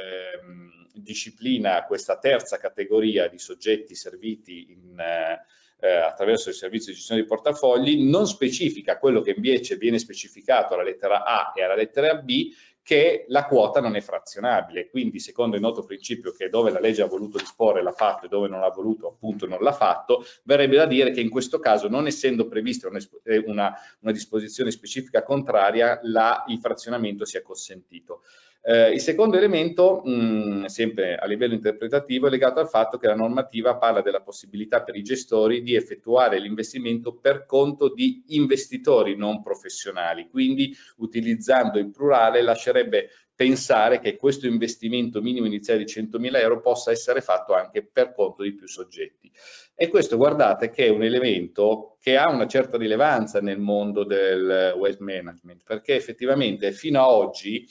disciplina 0.92 1.86
questa 1.86 2.18
terza 2.18 2.58
categoria 2.58 3.28
di 3.28 3.38
soggetti 3.38 3.94
serviti 3.94 4.66
in, 4.72 4.98
eh, 4.98 5.88
attraverso 5.88 6.50
il 6.50 6.54
servizio 6.54 6.92
di 6.92 6.98
gestione 6.98 7.22
di 7.22 7.26
portafogli, 7.26 8.04
non 8.04 8.26
specifica 8.26 8.98
quello 8.98 9.22
che 9.22 9.32
invece 9.34 9.76
viene 9.76 9.98
specificato 9.98 10.74
alla 10.74 10.82
lettera 10.82 11.24
A 11.24 11.54
e 11.56 11.62
alla 11.62 11.74
lettera 11.74 12.14
B, 12.16 12.50
che 12.82 13.26
la 13.28 13.46
quota 13.46 13.80
non 13.80 13.94
è 13.94 14.00
frazionabile, 14.00 14.90
quindi 14.90 15.20
secondo 15.20 15.54
il 15.54 15.62
noto 15.62 15.84
principio 15.84 16.32
che 16.32 16.48
dove 16.48 16.70
la 16.70 16.80
legge 16.80 17.02
ha 17.02 17.06
voluto 17.06 17.38
disporre 17.38 17.82
l'ha 17.82 17.92
fatto 17.92 18.26
e 18.26 18.28
dove 18.28 18.48
non 18.48 18.60
l'ha 18.60 18.70
voluto 18.70 19.06
appunto 19.08 19.46
non 19.46 19.60
l'ha 19.60 19.72
fatto, 19.72 20.24
verrebbe 20.42 20.76
da 20.76 20.86
dire 20.86 21.12
che 21.12 21.20
in 21.20 21.30
questo 21.30 21.60
caso 21.60 21.88
non 21.88 22.06
essendo 22.06 22.48
prevista 22.48 22.88
una, 22.88 22.98
una, 23.46 23.74
una 24.00 24.12
disposizione 24.12 24.70
specifica 24.72 25.22
contraria, 25.22 26.00
la, 26.02 26.44
il 26.48 26.58
frazionamento 26.58 27.24
sia 27.24 27.42
consentito. 27.42 28.22
Eh, 28.64 28.92
il 28.92 29.00
secondo 29.00 29.36
elemento, 29.36 30.02
mh, 30.04 30.66
sempre 30.66 31.16
a 31.16 31.26
livello 31.26 31.54
interpretativo, 31.54 32.28
è 32.28 32.30
legato 32.30 32.60
al 32.60 32.68
fatto 32.68 32.96
che 32.96 33.08
la 33.08 33.16
normativa 33.16 33.76
parla 33.76 34.02
della 34.02 34.20
possibilità 34.20 34.84
per 34.84 34.94
i 34.94 35.02
gestori 35.02 35.62
di 35.62 35.74
effettuare 35.74 36.38
l'investimento 36.38 37.16
per 37.16 37.44
conto 37.44 37.92
di 37.92 38.22
investitori 38.28 39.16
non 39.16 39.42
professionali, 39.42 40.28
quindi 40.28 40.72
utilizzando 40.98 41.80
il 41.80 41.90
plurale 41.90 42.40
lascerebbe 42.40 43.08
pensare 43.34 43.98
che 43.98 44.16
questo 44.16 44.46
investimento 44.46 45.20
minimo 45.20 45.46
iniziale 45.46 45.82
di 45.82 45.92
100.000 45.92 46.36
euro 46.36 46.60
possa 46.60 46.92
essere 46.92 47.20
fatto 47.20 47.54
anche 47.54 47.84
per 47.84 48.12
conto 48.14 48.44
di 48.44 48.54
più 48.54 48.68
soggetti. 48.68 49.32
E 49.74 49.88
questo 49.88 50.16
guardate 50.16 50.70
che 50.70 50.86
è 50.86 50.90
un 50.90 51.02
elemento 51.02 51.96
che 52.00 52.16
ha 52.16 52.28
una 52.28 52.46
certa 52.46 52.76
rilevanza 52.76 53.40
nel 53.40 53.58
mondo 53.58 54.04
del 54.04 54.74
wealth 54.76 55.00
management, 55.00 55.62
perché 55.64 55.96
effettivamente 55.96 56.70
fino 56.70 57.00
a 57.00 57.10
oggi 57.10 57.66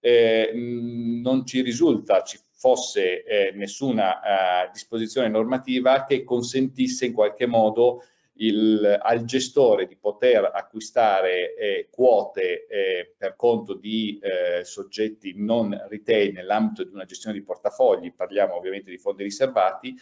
eh, 0.00 0.50
non 0.54 1.46
ci 1.46 1.60
risulta 1.60 2.22
ci 2.22 2.38
fosse 2.52 3.22
eh, 3.24 3.52
nessuna 3.54 4.64
eh, 4.66 4.70
disposizione 4.72 5.28
normativa 5.28 6.04
che 6.04 6.24
consentisse 6.24 7.06
in 7.06 7.12
qualche 7.12 7.46
modo 7.46 8.02
il, 8.40 8.98
al 9.00 9.24
gestore 9.24 9.86
di 9.86 9.96
poter 9.96 10.50
acquistare 10.52 11.54
eh, 11.54 11.88
quote 11.90 12.66
eh, 12.66 13.14
per 13.16 13.36
conto 13.36 13.74
di 13.74 14.18
eh, 14.20 14.64
soggetti 14.64 15.34
non 15.36 15.78
retail 15.88 16.32
nell'ambito 16.32 16.84
di 16.84 16.92
una 16.92 17.04
gestione 17.04 17.36
di 17.36 17.44
portafogli, 17.44 18.12
parliamo 18.12 18.54
ovviamente 18.54 18.90
di 18.90 18.98
fondi 18.98 19.22
riservati, 19.22 19.94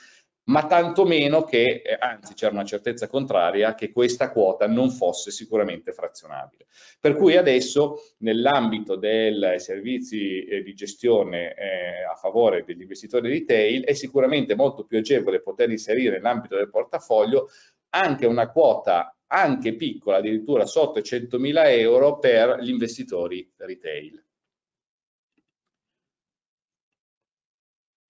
ma 0.48 0.66
tantomeno 0.66 1.44
che, 1.44 1.82
eh, 1.84 1.96
anzi 1.98 2.34
c'era 2.34 2.52
una 2.52 2.64
certezza 2.64 3.06
contraria, 3.06 3.74
che 3.74 3.92
questa 3.92 4.30
quota 4.30 4.66
non 4.66 4.90
fosse 4.90 5.30
sicuramente 5.30 5.92
frazionabile. 5.92 6.66
Per 7.00 7.16
cui 7.16 7.36
adesso 7.36 8.14
nell'ambito 8.18 8.96
dei 8.96 9.60
servizi 9.60 10.44
eh, 10.44 10.62
di 10.62 10.74
gestione 10.74 11.54
eh, 11.54 12.04
a 12.10 12.14
favore 12.14 12.64
degli 12.64 12.82
investitori 12.82 13.28
retail 13.28 13.84
è 13.84 13.92
sicuramente 13.92 14.54
molto 14.54 14.84
più 14.84 14.98
agevole 14.98 15.40
poter 15.40 15.70
inserire 15.70 16.16
nell'ambito 16.16 16.56
del 16.56 16.70
portafoglio 16.70 17.48
anche 17.90 18.26
una 18.26 18.50
quota 18.50 19.14
anche 19.28 19.74
piccola, 19.74 20.18
addirittura 20.18 20.64
sotto 20.64 20.98
i 20.98 21.02
100.000 21.02 21.68
euro 21.78 22.18
per 22.18 22.58
gli 22.60 22.70
investitori 22.70 23.50
retail. 23.56 24.22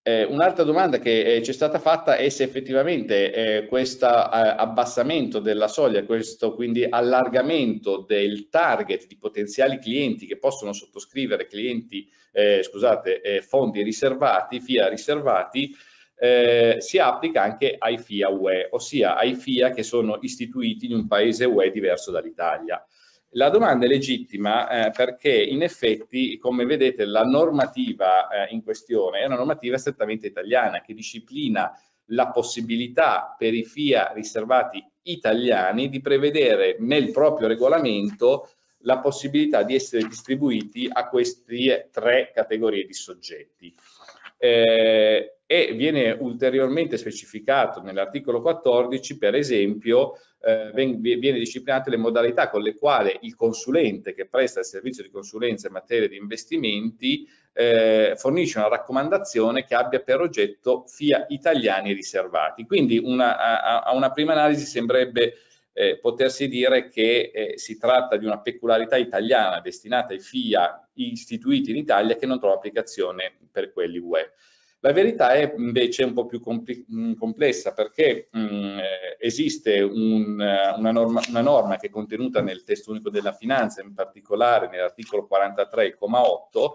Eh, 0.08 0.24
Un'altra 0.24 0.64
domanda 0.64 0.98
che 0.98 1.36
eh, 1.36 1.42
ci 1.42 1.50
è 1.50 1.52
stata 1.52 1.78
fatta 1.78 2.16
è 2.16 2.30
se 2.30 2.42
effettivamente 2.42 3.30
eh, 3.30 3.66
questo 3.66 4.06
eh, 4.06 4.10
abbassamento 4.10 5.38
della 5.38 5.68
soglia, 5.68 6.02
questo 6.04 6.54
quindi 6.54 6.82
allargamento 6.88 8.06
del 8.08 8.48
target 8.48 9.06
di 9.06 9.18
potenziali 9.18 9.78
clienti 9.78 10.24
che 10.24 10.38
possono 10.38 10.72
sottoscrivere 10.72 11.46
clienti, 11.46 12.10
eh, 12.32 12.62
scusate, 12.62 13.20
eh, 13.20 13.42
fondi 13.42 13.82
riservati, 13.82 14.60
FIA 14.60 14.88
riservati, 14.88 15.76
si 16.78 16.98
applica 16.98 17.42
anche 17.42 17.76
ai 17.78 17.96
FIA 17.96 18.28
UE, 18.30 18.68
ossia 18.72 19.14
ai 19.16 19.36
FIA 19.36 19.70
che 19.70 19.84
sono 19.84 20.18
istituiti 20.22 20.86
in 20.86 20.94
un 20.94 21.06
paese 21.06 21.44
UE 21.44 21.70
diverso 21.70 22.10
dall'Italia. 22.10 22.84
La 23.32 23.50
domanda 23.50 23.84
è 23.84 23.88
legittima 23.88 24.86
eh, 24.86 24.90
perché 24.90 25.30
in 25.30 25.62
effetti, 25.62 26.38
come 26.38 26.64
vedete, 26.64 27.04
la 27.04 27.24
normativa 27.24 28.28
eh, 28.28 28.54
in 28.54 28.62
questione 28.62 29.20
è 29.20 29.26
una 29.26 29.36
normativa 29.36 29.76
strettamente 29.76 30.26
italiana 30.26 30.80
che 30.80 30.94
disciplina 30.94 31.70
la 32.06 32.28
possibilità 32.28 33.34
per 33.36 33.52
i 33.52 33.64
FIA 33.64 34.12
riservati 34.14 34.82
italiani 35.02 35.90
di 35.90 36.00
prevedere 36.00 36.76
nel 36.78 37.10
proprio 37.10 37.48
regolamento 37.48 38.48
la 38.82 38.98
possibilità 38.98 39.62
di 39.62 39.74
essere 39.74 40.06
distribuiti 40.06 40.88
a 40.90 41.08
queste 41.08 41.90
tre 41.92 42.30
categorie 42.32 42.86
di 42.86 42.94
soggetti. 42.94 43.74
Eh, 44.38 45.32
e 45.50 45.72
viene 45.72 46.10
ulteriormente 46.10 46.98
specificato 46.98 47.80
nell'articolo 47.80 48.42
14, 48.42 49.16
per 49.16 49.34
esempio, 49.34 50.18
eh, 50.42 50.70
viene 50.74 51.38
disciplinate 51.38 51.88
le 51.88 51.96
modalità 51.96 52.50
con 52.50 52.60
le 52.60 52.74
quali 52.74 53.16
il 53.22 53.34
consulente 53.34 54.12
che 54.12 54.26
presta 54.26 54.60
il 54.60 54.66
servizio 54.66 55.02
di 55.02 55.08
consulenza 55.08 55.68
in 55.68 55.72
materia 55.72 56.06
di 56.06 56.18
investimenti 56.18 57.26
eh, 57.54 58.12
fornisce 58.16 58.58
una 58.58 58.68
raccomandazione 58.68 59.64
che 59.64 59.74
abbia 59.74 60.00
per 60.00 60.20
oggetto 60.20 60.84
FIA 60.86 61.24
italiani 61.30 61.94
riservati. 61.94 62.66
Quindi 62.66 62.98
una, 62.98 63.38
a, 63.38 63.80
a, 63.80 63.94
una 63.94 64.12
prima 64.12 64.32
analisi 64.32 64.66
sembrerebbe 64.66 65.32
eh, 65.78 65.96
potersi 66.00 66.48
dire 66.48 66.88
che 66.88 67.30
eh, 67.32 67.52
si 67.56 67.78
tratta 67.78 68.16
di 68.16 68.24
una 68.24 68.40
peculiarità 68.40 68.96
italiana 68.96 69.60
destinata 69.60 70.12
ai 70.12 70.18
FIA 70.18 70.88
istituiti 70.94 71.70
in 71.70 71.76
Italia 71.76 72.16
che 72.16 72.26
non 72.26 72.40
trova 72.40 72.56
applicazione 72.56 73.36
per 73.52 73.72
quelli 73.72 73.98
UE. 73.98 74.32
La 74.80 74.92
verità 74.92 75.34
è 75.34 75.54
invece 75.56 76.02
un 76.02 76.14
po' 76.14 76.26
più 76.26 76.40
mm, 76.40 77.12
complessa 77.14 77.74
perché 77.74 78.26
mh, 78.32 78.40
mm, 78.40 78.78
esiste 79.20 79.80
un, 79.80 80.32
una, 80.40 80.90
norma, 80.90 81.20
una, 81.28 81.42
norma, 81.42 81.76
che 81.76 81.86
è 81.86 81.90
contenuta 81.90 82.42
nel 82.42 82.64
testo 82.64 82.90
unico 82.90 83.08
della 83.08 83.32
finanza, 83.32 83.80
in 83.80 83.94
particolare 83.94 84.68
nell'articolo 84.68 85.28
43,8, 85.30 86.72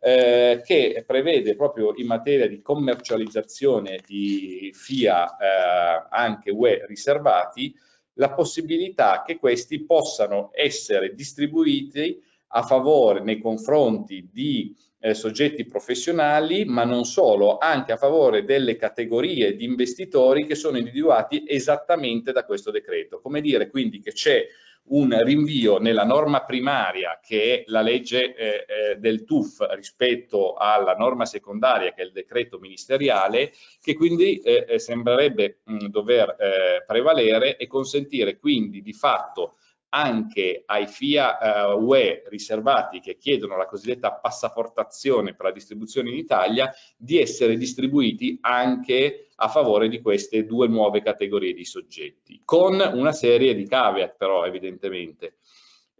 eh, 0.00 0.62
che 0.64 1.04
prevede 1.06 1.54
proprio 1.54 1.92
in 1.94 2.06
materia 2.06 2.48
di 2.48 2.60
commercializzazione 2.60 4.00
di 4.04 4.72
FIA 4.74 5.36
eh, 5.36 6.06
anche 6.10 6.50
UE 6.50 6.84
riservati 6.86 7.72
la 8.14 8.32
possibilità 8.32 9.22
che 9.24 9.38
questi 9.38 9.84
possano 9.84 10.50
essere 10.52 11.14
distribuiti 11.14 12.22
a 12.52 12.62
favore 12.62 13.20
nei 13.20 13.38
confronti 13.38 14.28
di 14.32 14.74
eh, 15.00 15.14
soggetti 15.14 15.64
professionali, 15.64 16.64
ma 16.64 16.84
non 16.84 17.04
solo, 17.04 17.58
anche 17.58 17.92
a 17.92 17.96
favore 17.96 18.44
delle 18.44 18.76
categorie 18.76 19.56
di 19.56 19.64
investitori 19.64 20.46
che 20.46 20.54
sono 20.54 20.76
individuati 20.76 21.44
esattamente 21.46 22.32
da 22.32 22.44
questo 22.44 22.70
decreto. 22.70 23.20
Come 23.20 23.40
dire 23.40 23.70
quindi 23.70 24.00
che 24.00 24.12
c'è 24.12 24.46
un 24.90 25.16
rinvio 25.22 25.78
nella 25.78 26.04
norma 26.04 26.44
primaria 26.44 27.20
che 27.22 27.60
è 27.60 27.64
la 27.66 27.80
legge 27.80 28.34
eh, 28.34 28.66
eh, 28.66 28.96
del 28.96 29.24
TUF 29.24 29.66
rispetto 29.70 30.54
alla 30.54 30.94
norma 30.94 31.26
secondaria 31.26 31.92
che 31.92 32.02
è 32.02 32.04
il 32.04 32.12
decreto 32.12 32.58
ministeriale 32.58 33.52
che 33.80 33.94
quindi 33.94 34.38
eh, 34.40 34.66
eh 34.68 34.78
sembrerebbe 34.78 35.60
mh, 35.64 35.86
dover 35.86 36.36
eh, 36.38 36.84
prevalere 36.86 37.56
e 37.56 37.66
consentire 37.66 38.38
quindi 38.38 38.82
di 38.82 38.92
fatto 38.92 39.56
anche 39.90 40.62
ai 40.66 40.86
FIA 40.86 41.74
uh, 41.74 41.84
UE 41.84 42.24
riservati 42.28 43.00
che 43.00 43.16
chiedono 43.16 43.56
la 43.56 43.66
cosiddetta 43.66 44.12
passaportazione 44.12 45.34
per 45.34 45.46
la 45.46 45.52
distribuzione 45.52 46.10
in 46.10 46.16
Italia 46.16 46.72
di 46.96 47.20
essere 47.20 47.56
distribuiti 47.56 48.38
anche 48.40 49.28
a 49.36 49.48
favore 49.48 49.88
di 49.88 50.00
queste 50.00 50.44
due 50.44 50.68
nuove 50.68 51.02
categorie 51.02 51.54
di 51.54 51.64
soggetti, 51.64 52.42
con 52.44 52.74
una 52.74 53.12
serie 53.12 53.54
di 53.54 53.66
caveat 53.66 54.16
però 54.16 54.44
evidentemente. 54.44 55.34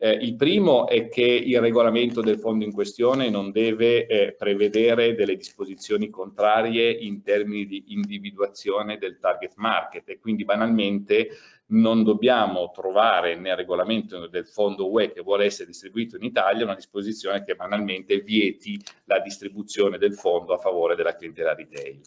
Eh, 0.03 0.13
il 0.13 0.35
primo 0.35 0.87
è 0.89 1.09
che 1.09 1.23
il 1.23 1.61
regolamento 1.61 2.23
del 2.23 2.39
fondo 2.39 2.65
in 2.65 2.73
questione 2.73 3.29
non 3.29 3.51
deve 3.51 4.07
eh, 4.07 4.33
prevedere 4.33 5.15
delle 5.15 5.37
disposizioni 5.37 6.09
contrarie 6.09 6.91
in 6.91 7.23
termini 7.23 7.67
di 7.67 7.85
individuazione 7.89 8.97
del 8.97 9.19
target 9.19 9.53
market 9.57 10.09
e 10.09 10.19
quindi 10.19 10.47
banalmente 10.47 11.29
non 11.71 12.03
dobbiamo 12.03 12.71
trovare 12.71 13.37
nel 13.37 13.57
regolamento 13.57 14.27
del 14.27 14.47
fondo 14.47 14.91
UE 14.91 15.13
che 15.13 15.21
vuole 15.21 15.45
essere 15.45 15.69
distribuito 15.69 16.17
in 16.17 16.25
Italia 16.25 16.65
una 16.65 16.75
disposizione 16.75 17.45
che 17.45 17.55
banalmente 17.55 18.21
vieti 18.21 18.81
la 19.05 19.21
distribuzione 19.21 19.99
del 19.99 20.15
fondo 20.15 20.55
a 20.55 20.59
favore 20.59 20.95
della 20.95 21.15
clientela 21.15 21.55
retail. 21.55 22.01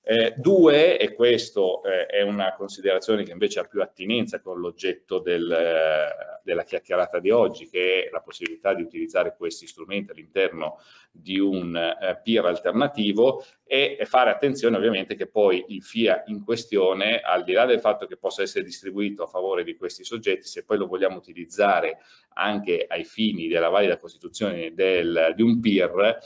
Eh, 0.00 0.32
due, 0.38 0.98
e 0.98 1.12
questo 1.12 1.82
eh, 1.82 2.06
è 2.06 2.22
una 2.22 2.54
considerazione 2.54 3.24
che 3.24 3.32
invece 3.32 3.60
ha 3.60 3.64
più 3.64 3.82
attinenza 3.82 4.40
con 4.40 4.58
l'oggetto 4.58 5.18
del, 5.18 5.50
eh, 5.50 6.40
della 6.42 6.64
chiacchierata 6.64 7.18
di 7.18 7.30
oggi, 7.30 7.68
che 7.68 8.04
è 8.04 8.08
la 8.10 8.22
possibilità 8.22 8.72
di 8.72 8.80
utilizzare 8.80 9.36
questi 9.36 9.66
strumenti 9.66 10.12
all'interno 10.12 10.80
di 11.10 11.38
un 11.38 11.76
eh, 11.76 12.20
peer 12.24 12.46
alternativo 12.46 13.44
e, 13.64 13.98
fare 14.04 14.30
attenzione 14.30 14.78
ovviamente 14.78 15.14
che 15.14 15.26
poi 15.26 15.62
il 15.68 15.82
FIA 15.82 16.22
in 16.28 16.42
questione, 16.42 17.20
al 17.20 17.44
di 17.44 17.52
là 17.52 17.66
del 17.66 17.80
fatto 17.80 18.06
che 18.06 18.16
possa 18.16 18.40
essere 18.40 18.64
distribuito 18.64 19.24
a 19.24 19.26
favore 19.26 19.62
di 19.62 19.76
questi 19.76 20.04
soggetti, 20.04 20.46
se 20.46 20.64
poi 20.64 20.78
lo 20.78 20.86
vogliamo 20.86 21.18
utilizzare 21.18 21.98
anche 22.34 22.86
ai 22.88 23.04
fini 23.04 23.46
della 23.46 23.68
valida 23.68 23.98
costituzione 23.98 24.72
del, 24.72 25.34
di 25.36 25.42
un 25.42 25.60
peer, 25.60 26.18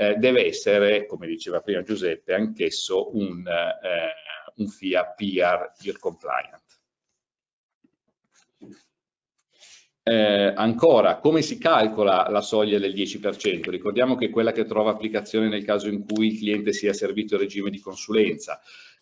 eh, 0.00 0.14
deve 0.14 0.46
essere, 0.46 1.06
come 1.06 1.26
diceva 1.26 1.60
prima 1.60 1.82
Giuseppe, 1.82 2.32
anch'esso 2.32 3.16
un, 3.16 3.44
eh, 3.44 4.52
un 4.54 4.68
FIA 4.68 5.06
PR, 5.06 5.72
peer 5.76 5.98
compliant. 5.98 6.62
Eh, 10.04 10.52
ancora, 10.54 11.18
come 11.18 11.42
si 11.42 11.58
calcola 11.58 12.28
la 12.30 12.40
soglia 12.42 12.78
del 12.78 12.94
10%? 12.94 13.68
Ricordiamo 13.70 14.14
che 14.14 14.26
è 14.26 14.30
quella 14.30 14.52
che 14.52 14.66
trova 14.66 14.92
applicazione 14.92 15.48
nel 15.48 15.64
caso 15.64 15.88
in 15.88 16.04
cui 16.06 16.28
il 16.28 16.38
cliente 16.38 16.72
sia 16.72 16.92
servito 16.92 17.34
in 17.34 17.40
regime 17.40 17.68
di 17.68 17.80
consulenza. 17.80 18.60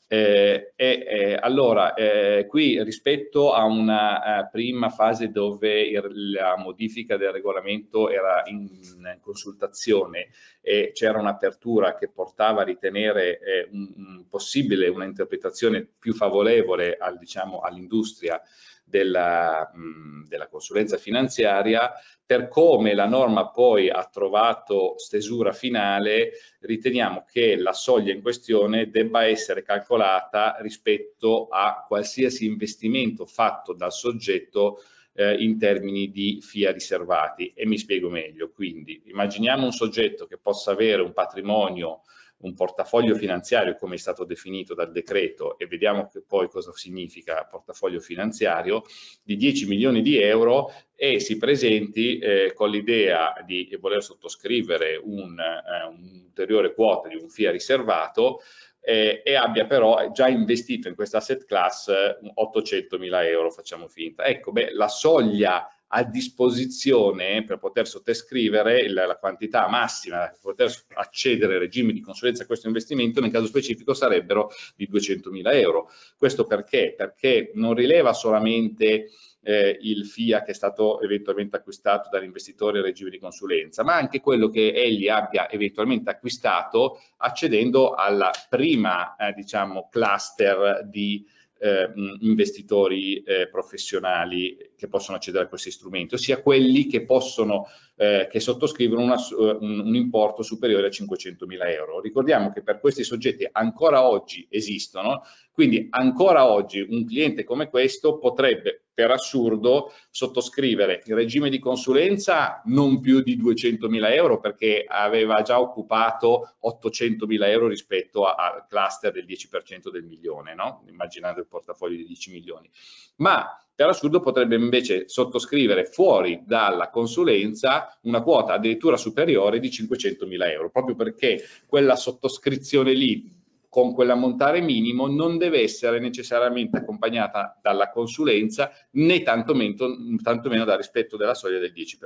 Eh, 0.09 0.73
eh, 0.77 1.37
allora, 1.41 1.95
eh, 1.95 2.47
qui 2.47 2.81
rispetto 2.85 3.53
a 3.53 3.65
una 3.65 4.43
uh, 4.45 4.51
prima 4.53 4.89
fase 4.89 5.33
dove 5.33 5.81
il, 5.81 6.31
la 6.31 6.57
modifica 6.57 7.17
del 7.17 7.33
regolamento 7.33 8.09
era 8.09 8.43
in, 8.47 8.69
in 8.83 9.19
consultazione 9.21 10.29
e 10.61 10.93
c'era 10.95 11.19
un'apertura 11.19 11.97
che 11.97 12.09
portava 12.09 12.61
a 12.61 12.65
ritenere 12.65 13.41
eh, 13.41 13.69
un, 13.73 13.93
un 13.97 14.29
possibile 14.29 14.87
una 14.87 15.07
interpretazione 15.07 15.85
più 15.99 16.15
favorevole 16.15 16.97
al, 16.97 17.19
diciamo, 17.19 17.59
all'industria 17.59 18.41
della, 18.89 19.71
mh, 19.75 20.29
della 20.29 20.47
consulenza 20.47 20.97
finanziaria, 20.97 21.93
per 22.25 22.49
come 22.49 22.95
la 22.95 23.07
norma 23.07 23.51
poi 23.51 23.91
ha 23.91 24.05
trovato 24.05 24.95
stesura 24.99 25.53
finale, 25.53 26.33
riteniamo 26.61 27.25
che 27.31 27.57
la 27.57 27.73
soglia 27.73 28.13
in 28.13 28.23
questione 28.23 28.91
debba 28.91 29.25
essere 29.25 29.63
calcolata 29.63 30.57
rispetto 30.61 31.49
a 31.49 31.85
qualsiasi 31.87 32.47
investimento 32.47 33.27
fatto 33.27 33.75
dal 33.75 33.93
soggetto 33.93 34.83
eh, 35.15 35.35
in 35.43 35.59
termini 35.59 36.11
di 36.11 36.41
FIA 36.41 36.73
riservati. 36.73 37.53
E 37.55 37.67
mi 37.67 37.79
spiego 37.79 38.09
meglio. 38.09 38.51
Quindi 38.51 39.03
immaginiamo 39.07 39.65
un 39.65 39.73
soggetto 39.73 40.27
che 40.27 40.39
possa 40.39 40.73
avere 40.73 41.03
un 41.03 41.13
patrimonio 41.13 42.03
un 42.39 42.55
portafoglio 42.55 43.15
finanziario 43.15 43.77
come 43.77 43.95
è 43.95 43.99
stato 43.99 44.25
definito 44.25 44.75
dal 44.75 44.93
decreto 44.93 45.59
e 45.59 45.67
vediamo 45.67 46.07
che 46.07 46.23
poi 46.27 46.49
cosa 46.49 46.73
significa 46.75 47.47
portafoglio 47.51 48.01
finanziario 48.01 48.83
di 49.23 49.37
10 49.37 49.67
milioni 49.67 50.03
di 50.03 50.19
euro 50.19 50.73
e 50.95 51.19
si 51.21 51.39
presenti 51.39 52.19
eh, 52.19 52.53
con 52.55 52.71
l'idea 52.71 53.35
di 53.45 53.75
voler 53.81 54.03
sottoscrivere 54.03 55.01
un, 55.03 55.39
eh, 55.39 55.87
un'ulteriore 55.87 56.75
quota 56.75 57.09
di 57.09 57.17
un 57.17 57.29
FIA 57.29 57.51
riservato 57.51 58.41
eh, 58.81 59.23
e 59.25 59.35
abbia 59.35 59.67
però 59.67 60.13
già 60.13 60.29
investito 60.29 60.89
in 60.89 60.95
questa 60.95 61.17
asset 61.17 61.45
class 61.45 61.91
800 62.35 62.99
mila 62.99 63.27
euro, 63.27 63.51
facciamo 63.51 63.89
finta. 63.89 64.25
Ecco, 64.25 64.53
beh, 64.53 64.73
la 64.75 64.87
soglia 64.87 65.69
a 65.89 66.03
disposizione 66.03 67.45
per 67.45 67.59
poter 67.59 67.87
sottoscrivere 67.87 68.89
la, 68.89 69.07
la 69.07 69.17
quantità 69.17 69.69
massima 69.69 70.29
per 70.29 70.39
poter 70.41 70.73
accedere 70.95 71.55
al 71.55 71.61
regime 71.61 71.93
di 71.93 72.01
consulenza 72.01 72.43
a 72.43 72.47
questo 72.47 72.67
investimento 72.67 73.21
nel 73.21 73.31
caso 73.31 73.47
specifico 73.47 73.95
sarebbero 73.95 74.51
di 74.75 74.89
200.000 74.91 75.55
euro. 75.55 75.91
Questo 76.17 76.45
perché? 76.45 76.95
Perché 76.97 77.53
non 77.55 77.75
rileva 77.75 78.13
solamente 78.13 79.11
eh, 79.47 79.79
il 79.81 80.07
FIA 80.07 80.43
che 80.43 80.51
è 80.51 80.55
stato 80.55 81.01
eventualmente 81.01 81.57
acquistato 81.57 82.09
dall'investitore 82.11 82.79
in 82.79 82.85
regime 82.85 83.11
di 83.11 83.21
consulenza, 83.21 83.85
ma 83.85 83.95
anche 83.95 84.21
quello 84.21 84.49
che 84.49 84.73
egli 84.73 85.09
abbia 85.09 85.49
eventualmente 85.49 86.11
acquistato 86.11 87.01
accedendo 87.19 87.95
alla 87.95 88.33
prima 88.49 89.15
eh, 89.15 89.33
diciamo, 89.35 89.89
cluster 89.89 90.85
di 90.85 91.25
eh, 91.59 91.91
investitori 92.21 93.23
eh, 93.23 93.49
professionali 93.49 94.73
che 94.77 94.89
possono 94.89 95.17
accedere 95.17 95.45
a 95.45 95.49
questi 95.49 95.71
strumenti, 95.71 96.15
ossia 96.15 96.43
quelli 96.43 96.87
che 96.87 97.05
possono 97.05 97.67
eh, 97.97 98.29
che 98.31 98.41
sottoscrivono 98.41 99.03
una, 99.03 99.17
un, 99.61 99.81
un, 99.81 99.95
importo 99.95 100.43
superiore 100.43 100.89
a 100.89 100.91
500 100.91 101.47
mila 101.47 101.71
euro. 101.71 102.01
Ricordiamo 102.01 102.53
che 102.53 102.63
per 102.63 102.79
questi 102.79 103.05
soggetti 103.05 103.49
ancora 103.51 104.07
oggi 104.07 104.47
esistono, 104.51 105.23
quindi 105.53 105.87
ancora 105.91 106.51
oggi 106.51 106.81
un 106.81 107.07
cliente 107.07 107.45
come 107.45 107.69
questo 107.69 108.19
potrebbe 108.19 108.86
per 108.97 109.11
assurdo 109.11 109.93
sottoscrivere 110.09 111.03
il 111.05 111.15
regime 111.15 111.51
di 111.51 111.59
consulenza 111.59 112.63
non 112.65 112.99
più 113.03 113.21
di 113.21 113.37
200 113.37 113.91
mila 113.91 114.11
euro 114.15 114.41
perché 114.41 114.87
aveva 114.89 115.43
già 115.43 115.61
occupato 115.61 116.55
800 116.61 117.27
mila 117.27 117.47
euro 117.51 117.69
rispetto 117.69 118.25
al 118.25 118.65
cluster 118.67 119.13
del 119.13 119.27
10% 119.27 119.91
del 119.91 120.05
milione, 120.05 120.55
no? 120.55 120.83
immaginando 120.89 121.41
il 121.41 121.47
portafoglio 121.47 121.97
di 121.97 122.07
10 122.07 122.33
milioni, 122.33 122.71
ma 123.17 123.61
per 123.75 123.89
assurdo 123.89 124.21
potrebbe 124.21 124.55
invece 124.55 125.11
sottoscrivere 125.11 125.85
fuori 125.85 126.45
dalla 126.47 126.89
consulenza 126.89 127.95
una 128.05 128.23
quota 128.23 128.55
addirittura 128.55 128.97
superiore 128.97 129.61
di 129.61 129.71
500 129.71 130.27
mila 130.27 130.51
euro, 130.51 130.71
proprio 130.71 130.95
perché 130.95 131.45
quella 131.67 131.97
sottoscrizione 131.97 132.95
lì 132.95 133.45
con 133.77 133.93
quell'ammontare 133.93 134.63
minimo 134.63 135.07
non 135.07 135.37
deve 135.37 135.61
essere 135.61 135.99
necessariamente 135.99 136.79
accompagnata 136.79 137.61
dalla 137.61 137.91
consulenza 137.91 138.73
né 138.93 139.21
tantomeno, 139.21 139.75
tantomeno 140.23 140.65
dal 140.65 140.79
rispetto 140.79 141.19
della 141.19 141.35
soglia 141.35 141.59
del 141.59 141.75
10%. 141.75 141.99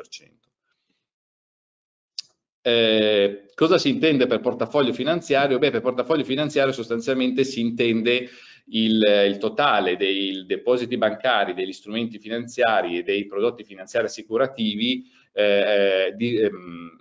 Eh, 2.62 3.44
cosa 3.54 3.78
si 3.78 3.88
intende 3.88 4.26
per 4.26 4.40
portafoglio 4.40 4.92
finanziario? 4.92 5.60
Beh, 5.60 5.70
per 5.70 5.80
portafoglio 5.80 6.24
finanziario 6.24 6.72
sostanzialmente 6.72 7.44
si 7.44 7.60
intende 7.60 8.28
il, 8.70 9.00
il, 9.28 9.38
totale 9.38 9.96
dei 9.96 10.44
depositi 10.46 10.96
bancari, 10.96 11.54
degli 11.54 11.72
strumenti 11.72 12.18
finanziari 12.18 12.98
e 12.98 13.04
dei 13.04 13.26
prodotti 13.26 13.62
finanziari 13.62 14.06
assicurativi 14.06 15.08
eh, 15.32 15.44
eh 15.44 16.14
di, 16.16 16.34
ehm, 16.34 16.98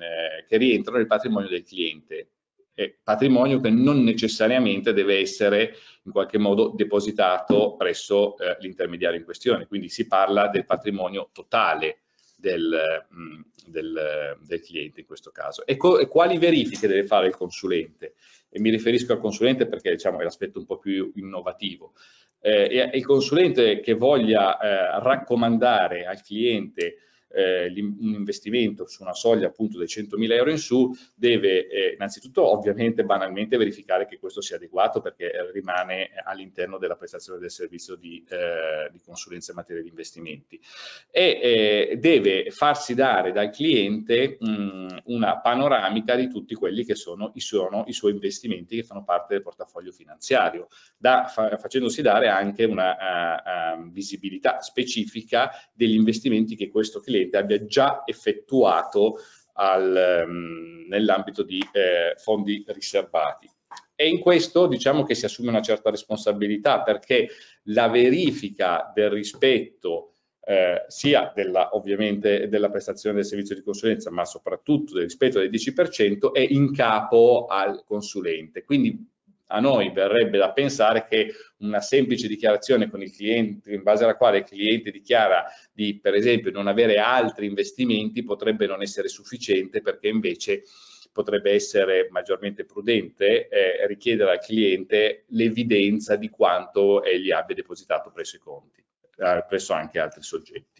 eh, 0.00 0.46
che 0.48 0.56
rientrano 0.56 0.98
nel 0.98 1.06
patrimonio 1.06 1.48
del 1.48 1.62
cliente. 1.62 2.26
Eh, 2.74 2.98
patrimonio 3.02 3.60
che 3.60 3.68
non 3.68 4.02
necessariamente 4.02 4.94
deve 4.94 5.18
essere 5.18 5.74
in 6.04 6.12
qualche 6.12 6.38
modo 6.38 6.72
depositato 6.74 7.76
presso 7.76 8.36
eh, 8.38 8.56
l'intermediario 8.60 9.18
in 9.18 9.24
questione, 9.24 9.66
quindi 9.66 9.90
si 9.90 10.06
parla 10.06 10.48
del 10.48 10.64
patrimonio 10.64 11.28
totale 11.32 11.98
del, 12.42 13.06
mm, 13.14 13.40
del, 13.66 14.36
del, 14.40 14.60
cliente 14.60 15.00
in 15.00 15.06
questo 15.06 15.30
caso. 15.30 15.64
E, 15.64 15.76
e, 16.00 16.08
quali 16.08 16.38
verifiche 16.38 16.88
deve 16.88 17.06
fare 17.06 17.28
il 17.28 17.36
consulente? 17.36 18.14
E 18.48 18.58
mi 18.58 18.70
riferisco 18.70 19.12
al 19.12 19.20
consulente 19.20 19.66
perché 19.66 19.90
diciamo, 19.90 20.18
è 20.18 20.24
l'aspetto 20.24 20.58
un 20.58 20.66
po' 20.66 20.78
più 20.78 21.12
innovativo. 21.14 21.92
Eh, 22.40 22.90
il 22.92 23.04
consulente 23.06 23.80
che 23.80 23.94
voglia 23.94 24.58
eh, 24.58 25.00
raccomandare 25.00 26.04
al 26.06 26.20
cliente 26.22 26.96
eh, 27.34 27.72
un 27.76 28.14
investimento 28.14 28.86
su 28.86 29.02
una 29.02 29.14
soglia 29.14 29.46
appunto 29.46 29.78
dei 29.78 29.86
100.000 29.86 30.32
euro 30.32 30.50
in 30.50 30.58
su 30.58 30.90
deve 31.14 31.68
eh, 31.68 31.92
innanzitutto 31.94 32.44
ovviamente 32.44 33.04
banalmente 33.04 33.56
verificare 33.56 34.06
che 34.06 34.18
questo 34.18 34.40
sia 34.40 34.56
adeguato 34.56 35.00
perché 35.00 35.30
rimane 35.52 36.10
all'interno 36.24 36.78
della 36.78 36.96
prestazione 36.96 37.38
del 37.38 37.50
servizio 37.50 37.96
di, 37.96 38.24
eh, 38.28 38.90
di, 38.90 39.00
consulenza 39.04 39.52
in 39.52 39.56
materia 39.58 39.82
di 39.82 39.88
investimenti. 39.88 40.60
E 41.10 41.90
eh, 41.90 41.96
deve 41.98 42.50
farsi 42.50 42.94
dare 42.94 43.32
dal 43.32 43.50
cliente 43.50 44.36
mh, 44.38 45.02
una 45.04 45.40
panoramica 45.40 46.14
di 46.14 46.28
tutti 46.28 46.54
quelli 46.54 46.84
che 46.84 46.94
sono 46.94 47.32
i, 47.34 47.40
sono 47.40 47.84
i, 47.86 47.92
suoi 47.92 48.12
investimenti 48.12 48.76
che 48.76 48.82
fanno 48.82 49.04
parte 49.04 49.34
del 49.34 49.42
portafoglio 49.42 49.92
finanziario 49.92 50.68
da, 50.96 51.26
fa, 51.26 51.56
facendosi 51.56 52.02
dare 52.02 52.28
anche 52.28 52.64
una 52.64 52.96
uh, 52.96 53.78
uh, 53.80 53.90
visibilità 53.90 54.60
specifica 54.60 55.50
degli 55.72 55.94
investimenti 55.94 56.56
che 56.56 56.68
questo 56.68 57.00
cliente 57.00 57.21
cliente 57.22 57.36
abbia 57.36 57.64
già 57.64 58.02
effettuato 58.04 59.18
um, 59.56 60.86
nell'ambito 60.88 61.42
di 61.42 61.60
eh, 61.72 62.14
fondi 62.16 62.64
riservati. 62.68 63.48
E 63.94 64.08
in 64.08 64.20
questo 64.20 64.66
diciamo 64.66 65.04
che 65.04 65.14
si 65.14 65.24
assume 65.24 65.50
una 65.50 65.62
certa 65.62 65.90
responsabilità 65.90 66.82
perché 66.82 67.28
la 67.64 67.88
verifica 67.88 68.90
del 68.92 69.10
rispetto 69.10 70.08
eh, 70.44 70.84
sia 70.88 71.30
della, 71.34 71.76
ovviamente 71.76 72.48
della 72.48 72.68
prestazione 72.68 73.16
del 73.16 73.24
servizio 73.24 73.54
di 73.54 73.62
consulenza, 73.62 74.10
ma 74.10 74.24
soprattutto 74.24 74.94
del 74.94 75.04
rispetto 75.04 75.38
del 75.38 75.50
10%, 75.50 76.32
è 76.32 76.40
in 76.40 76.74
capo 76.74 77.46
al 77.48 77.84
consulente. 77.84 78.64
Quindi 78.64 79.08
a 79.52 79.60
noi 79.60 79.90
verrebbe 79.90 80.38
da 80.38 80.50
pensare 80.52 81.06
che 81.06 81.32
una 81.58 81.80
semplice 81.80 82.26
dichiarazione 82.26 82.88
con 82.88 83.02
il 83.02 83.12
cliente, 83.12 83.72
in 83.72 83.82
base 83.82 84.04
alla 84.04 84.16
quale 84.16 84.38
il 84.38 84.44
cliente 84.44 84.90
dichiara 84.90 85.44
di, 85.72 85.98
per 86.00 86.14
esempio, 86.14 86.50
non 86.50 86.66
avere 86.66 86.96
altri 86.96 87.46
investimenti, 87.46 88.24
potrebbe 88.24 88.66
non 88.66 88.80
essere 88.80 89.08
sufficiente 89.08 89.82
perché 89.82 90.08
invece 90.08 90.62
potrebbe 91.12 91.52
essere 91.52 92.08
maggiormente 92.10 92.64
prudente 92.64 93.48
eh, 93.48 93.86
richiedere 93.86 94.30
al 94.30 94.40
cliente 94.40 95.24
l'evidenza 95.28 96.16
di 96.16 96.30
quanto 96.30 97.04
egli 97.04 97.30
abbia 97.30 97.54
depositato 97.54 98.10
presso 98.10 98.36
i 98.36 98.40
conti, 98.40 98.82
eh, 99.18 99.44
presso 99.46 99.74
anche 99.74 99.98
altri 99.98 100.22
soggetti. 100.22 100.71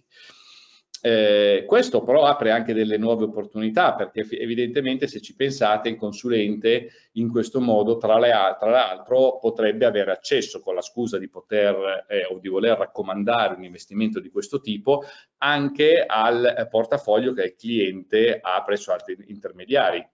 Eh, 1.05 1.65
questo 1.67 2.05
però 2.05 2.27
apre 2.27 2.53
anche 2.53 2.73
delle 2.73 2.97
nuove 2.97 3.25
opportunità 3.25 3.97
perché 3.97 4.25
evidentemente 4.39 5.09
se 5.09 5.21
ci 5.21 5.35
pensate 5.35 5.89
il 5.89 5.97
consulente 5.97 6.93
in 7.15 7.29
questo 7.29 7.61
modo 7.61 7.97
tra, 7.97 8.19
l'altro 8.19 9.41
potrebbe 9.41 9.85
avere 9.85 10.13
accesso 10.13 10.61
con 10.61 10.77
la 10.77 10.81
scusa 10.81 11.19
di 11.19 11.29
poter 11.29 12.07
eh, 12.09 12.25
o 12.31 12.39
di 12.39 12.47
voler 12.49 12.79
raccomandare 12.79 13.57
un 13.57 13.65
investimento 13.65 14.21
di 14.21 14.31
questo 14.31 14.61
tipo 14.61 15.03
anche 15.39 16.05
al 16.07 16.69
portafoglio 16.71 17.33
che 17.33 17.43
il 17.47 17.57
cliente 17.57 18.39
ha 18.41 18.63
presso 18.63 18.93
altri 18.93 19.17
intermediari. 19.27 20.09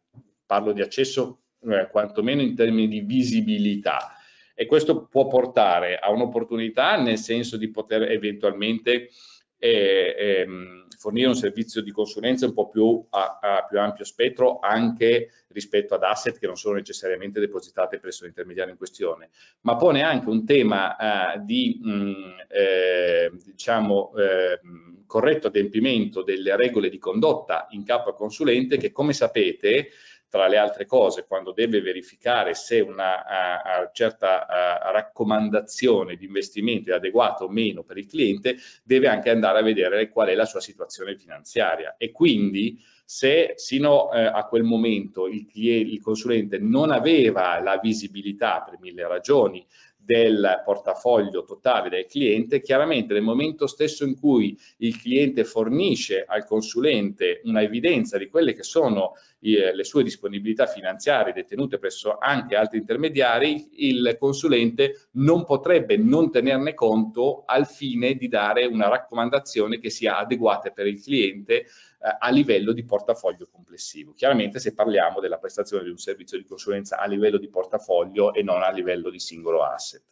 Parlo 0.46 0.72
di 0.72 0.80
accesso 0.80 1.40
eh, 1.68 1.88
quantomeno 1.90 2.40
in 2.40 2.54
termini 2.54 2.88
di 2.88 3.00
visibilità 3.00 4.14
e 4.54 4.64
questo 4.64 5.04
può 5.04 5.26
portare 5.26 5.98
a 5.98 6.10
un'opportunità 6.10 6.96
nel 6.96 7.18
senso 7.18 7.58
di 7.58 7.70
poter 7.70 8.10
eventualmente 8.10 9.10
e, 9.58 10.14
e, 10.16 10.40
ehm, 10.40 10.86
fornire 10.98 11.28
un 11.28 11.36
servizio 11.36 11.80
di 11.80 11.92
consulenza 11.92 12.46
un 12.46 12.54
po' 12.54 12.68
più 12.68 13.04
a, 13.10 13.38
a, 13.40 13.66
più 13.68 13.78
ampio 13.78 14.04
spettro 14.04 14.58
anche 14.60 15.30
rispetto 15.48 15.94
ad 15.94 16.02
asset 16.02 16.38
che 16.38 16.46
non 16.46 16.56
sono 16.56 16.74
necessariamente 16.74 17.38
depositate 17.40 17.98
presso 17.98 18.24
l'intermediario 18.24 18.72
in 18.72 18.78
questione, 18.78 19.30
ma 19.62 19.76
pone 19.76 20.02
anche 20.02 20.28
un 20.28 20.44
tema 20.44 21.34
eh, 21.34 21.40
di 21.44 21.78
mh, 21.80 21.90
mm, 21.90 22.12
eh, 22.48 23.30
diciamo, 23.44 24.12
eh, 24.16 24.60
corretto 25.06 25.46
adempimento 25.46 26.22
delle 26.22 26.56
regole 26.56 26.88
di 26.90 26.98
condotta 26.98 27.66
in 27.70 27.84
capo 27.84 28.10
al 28.10 28.16
consulente 28.16 28.76
che 28.76 28.92
come 28.92 29.12
sapete 29.12 29.90
tra 30.28 30.46
le 30.46 30.56
altre 30.58 30.86
cose, 30.86 31.24
quando 31.26 31.52
deve 31.52 31.80
verificare 31.80 32.54
se 32.54 32.80
una 32.80 33.24
a, 33.24 33.60
a 33.60 33.90
certa 33.92 34.46
a, 34.46 34.90
raccomandazione 34.90 36.16
di 36.16 36.26
investimento 36.26 36.90
è 36.90 36.94
adeguata 36.94 37.44
o 37.44 37.48
meno 37.48 37.82
per 37.82 37.98
il 37.98 38.06
cliente, 38.06 38.56
deve 38.84 39.08
anche 39.08 39.30
andare 39.30 39.58
a 39.58 39.62
vedere 39.62 40.10
qual 40.10 40.28
è 40.28 40.34
la 40.34 40.44
sua 40.44 40.60
situazione 40.60 41.16
finanziaria. 41.16 41.96
E 41.96 42.10
quindi 42.12 42.78
se 43.10 43.54
sino 43.56 44.12
eh, 44.12 44.22
a 44.22 44.44
quel 44.44 44.64
momento 44.64 45.26
il, 45.26 45.48
il 45.54 46.00
consulente 46.02 46.58
non 46.58 46.90
aveva 46.90 47.58
la 47.58 47.78
visibilità 47.78 48.60
per 48.60 48.78
mille 48.80 49.08
ragioni 49.08 49.66
del 50.08 50.62
portafoglio 50.64 51.44
totale 51.44 51.90
del 51.90 52.06
cliente, 52.06 52.62
chiaramente 52.62 53.12
nel 53.12 53.20
momento 53.20 53.66
stesso 53.66 54.06
in 54.06 54.18
cui 54.18 54.58
il 54.78 54.98
cliente 54.98 55.44
fornisce 55.44 56.24
al 56.26 56.46
consulente 56.46 57.42
una 57.44 57.60
evidenza 57.60 58.16
di 58.16 58.28
quelle 58.28 58.54
che 58.54 58.62
sono 58.62 59.12
eh, 59.40 59.74
le 59.74 59.84
sue 59.84 60.02
disponibilità 60.02 60.64
finanziarie 60.64 61.34
detenute 61.34 61.78
presso 61.78 62.16
anche 62.18 62.56
altri 62.56 62.78
intermediari, 62.78 63.68
il 63.86 64.16
consulente 64.18 65.08
non 65.12 65.44
potrebbe 65.44 65.98
non 65.98 66.30
tenerne 66.30 66.72
conto 66.72 67.42
al 67.44 67.66
fine 67.66 68.14
di 68.14 68.28
dare 68.28 68.64
una 68.64 68.88
raccomandazione 68.88 69.78
che 69.78 69.90
sia 69.90 70.16
adeguata 70.16 70.70
per 70.70 70.86
il 70.86 71.02
cliente 71.02 71.66
eh, 72.00 72.16
a 72.18 72.30
livello 72.30 72.72
di 72.72 72.84
portafoglio 72.84 73.48
complessivo. 73.50 74.12
Chiaramente 74.14 74.58
se 74.58 74.74
parliamo 74.74 75.20
della 75.20 75.38
prestazione 75.38 75.84
di 75.84 75.90
un 75.90 75.98
servizio 75.98 76.38
di 76.38 76.44
consulenza 76.44 76.98
a 76.98 77.06
livello 77.06 77.38
di 77.38 77.48
portafoglio 77.48 78.32
e 78.32 78.42
non 78.42 78.62
a 78.62 78.70
livello 78.70 79.10
di 79.10 79.18
singolo 79.18 79.64
asset. 79.64 80.04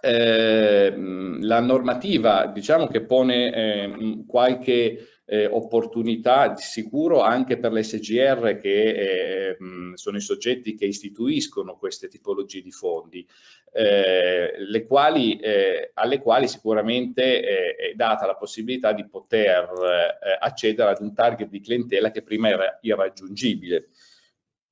Eh, 0.00 0.94
la 1.40 1.60
normativa 1.60 2.46
diciamo 2.46 2.86
che 2.86 3.02
pone 3.02 3.52
eh, 3.52 4.24
qualche 4.26 5.11
eh, 5.24 5.46
opportunità 5.46 6.48
di 6.48 6.60
sicuro 6.60 7.20
anche 7.20 7.58
per 7.58 7.72
le 7.72 7.82
SGR 7.82 8.58
che 8.60 9.48
eh, 9.50 9.56
sono 9.94 10.16
i 10.16 10.20
soggetti 10.20 10.74
che 10.74 10.86
istituiscono 10.86 11.76
queste 11.76 12.08
tipologie 12.08 12.60
di 12.60 12.70
fondi, 12.70 13.26
eh, 13.72 14.84
quali, 14.86 15.38
eh, 15.38 15.90
alle 15.94 16.20
quali 16.20 16.48
sicuramente 16.48 17.40
è 17.40 17.92
data 17.94 18.26
la 18.26 18.36
possibilità 18.36 18.92
di 18.92 19.06
poter 19.06 20.18
accedere 20.40 20.90
ad 20.90 21.00
un 21.00 21.14
target 21.14 21.48
di 21.48 21.60
clientela 21.60 22.10
che 22.10 22.22
prima 22.22 22.48
era 22.48 22.78
irraggiungibile. 22.82 23.88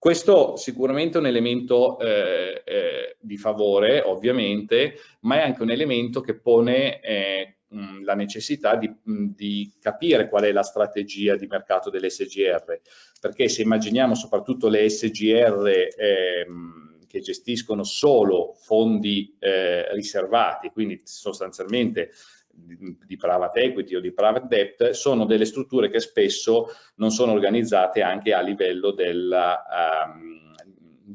Questo 0.01 0.56
sicuramente 0.56 1.18
è 1.18 1.20
un 1.20 1.27
elemento 1.27 1.98
eh, 1.98 2.62
eh, 2.64 3.16
di 3.20 3.36
favore, 3.36 4.01
ovviamente, 4.01 4.94
ma 5.20 5.36
è 5.36 5.43
anche 5.43 5.60
un 5.60 5.70
elemento 5.70 6.22
che 6.22 6.39
pone 6.39 7.01
eh, 7.01 7.59
mh, 7.70 8.05
la 8.05 8.14
necessità 8.14 8.76
di, 8.76 8.88
mh, 8.88 9.26
di, 9.34 9.72
capire 9.80 10.28
qual 10.28 10.44
è 10.44 10.52
la 10.52 10.62
strategia 10.62 11.36
di 11.36 11.47
mercato 11.47 11.90
delle 11.90 12.10
SGR, 12.10 12.80
perché 13.20 13.48
se 13.48 13.62
immaginiamo 13.62 14.14
soprattutto 14.14 14.68
le 14.68 14.88
SGR 14.88 15.88
ehm, 15.97 17.06
che 17.06 17.20
gestiscono 17.20 17.82
solo 17.82 18.55
fondi 18.60 19.36
eh, 19.38 19.92
riservati, 19.92 20.70
quindi 20.70 21.01
sostanzialmente 21.05 22.12
di 22.52 23.16
private 23.16 23.60
equity 23.60 23.94
o 23.94 24.01
di 24.01 24.12
private 24.12 24.47
debt 24.48 24.90
sono 24.90 25.24
delle 25.24 25.44
strutture 25.44 25.88
che 25.88 26.01
spesso 26.01 26.68
non 26.97 27.10
sono 27.10 27.32
organizzate 27.32 28.02
anche 28.02 28.32
a 28.32 28.40
livello 28.40 28.90
della 28.90 29.62
um, 30.06 30.49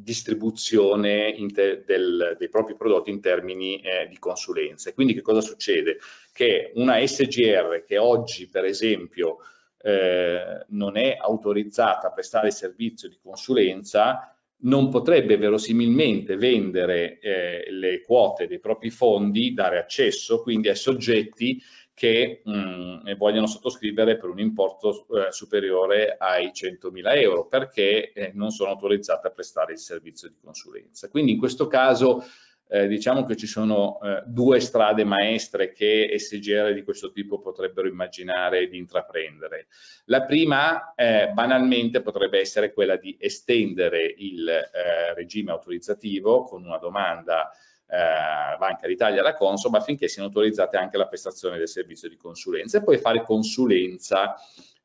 distribuzione 0.05 1.35
del, 1.51 2.35
dei 2.37 2.49
propri 2.49 2.75
prodotti 2.75 3.09
in 3.09 3.19
termini 3.19 3.81
eh, 3.81 4.07
di 4.07 4.19
consulenza. 4.19 4.93
Quindi 4.93 5.15
che 5.15 5.21
cosa 5.21 5.41
succede? 5.41 5.97
Che 6.31 6.71
una 6.75 7.03
SGR 7.03 7.83
che 7.83 7.97
oggi 7.97 8.47
per 8.47 8.65
esempio 8.65 9.39
eh, 9.81 10.63
non 10.69 10.95
è 10.95 11.17
autorizzata 11.19 12.07
a 12.07 12.11
prestare 12.11 12.51
servizio 12.51 13.09
di 13.09 13.17
consulenza 13.19 14.29
non 14.57 14.89
potrebbe 14.89 15.37
verosimilmente 15.37 16.37
vendere 16.37 17.19
eh, 17.19 17.65
le 17.71 18.01
quote 18.01 18.47
dei 18.47 18.59
propri 18.59 18.91
fondi, 18.91 19.53
dare 19.53 19.79
accesso 19.79 20.41
quindi 20.41 20.69
ai 20.69 20.75
soggetti 20.75 21.59
che 21.95 22.41
mh, 22.43 22.51
mm, 22.51 23.13
vogliono 23.17 23.47
sottoscrivere 23.47 24.17
per 24.17 24.29
un 24.29 24.39
importo 24.39 25.07
eh, 25.15 25.31
superiore 25.31 26.17
ai 26.19 26.51
100.000 26.53 27.15
euro 27.15 27.47
perché 27.47 28.11
eh, 28.11 28.31
non 28.33 28.51
sono 28.51 28.71
autorizzate 28.71 29.27
a 29.27 29.31
prestare 29.31 29.71
il 29.71 29.79
servizio 29.79 30.27
di 30.27 30.35
consulenza. 30.43 31.09
Quindi 31.09 31.31
in 31.31 31.39
questo 31.39 31.67
caso 31.67 32.23
eh, 32.67 32.87
diciamo 32.87 33.25
che 33.25 33.37
ci 33.37 33.47
sono 33.47 33.99
eh, 34.01 34.23
due 34.25 34.59
strade 34.59 35.05
maestre 35.05 35.71
che 35.71 36.13
SGR 36.17 36.73
di 36.73 36.83
questo 36.83 37.11
tipo 37.11 37.39
potrebbero 37.39 37.87
immaginare 37.87 38.67
di 38.67 38.77
intraprendere. 38.77 39.67
La 40.05 40.23
prima 40.25 40.93
eh, 40.95 41.29
banalmente 41.31 42.01
potrebbe 42.01 42.39
essere 42.39 42.73
quella 42.73 42.97
di 42.97 43.15
estendere 43.17 44.13
il 44.17 44.49
eh, 44.49 45.13
regime 45.13 45.51
autorizzativo 45.51 46.43
con 46.43 46.65
una 46.65 46.77
domanda 46.77 47.51
eh, 47.87 48.57
Banca 48.57 48.87
d'Italia 48.87 49.21
alla 49.21 49.35
Consob 49.35 49.75
affinché 49.75 50.07
siano 50.07 50.27
autorizzate 50.27 50.77
anche 50.77 50.97
la 50.97 51.07
prestazione 51.07 51.57
del 51.57 51.67
servizio 51.67 52.09
di 52.09 52.17
consulenza 52.17 52.77
e 52.77 52.83
poi 52.83 52.97
fare 52.97 53.23
consulenza 53.23 54.35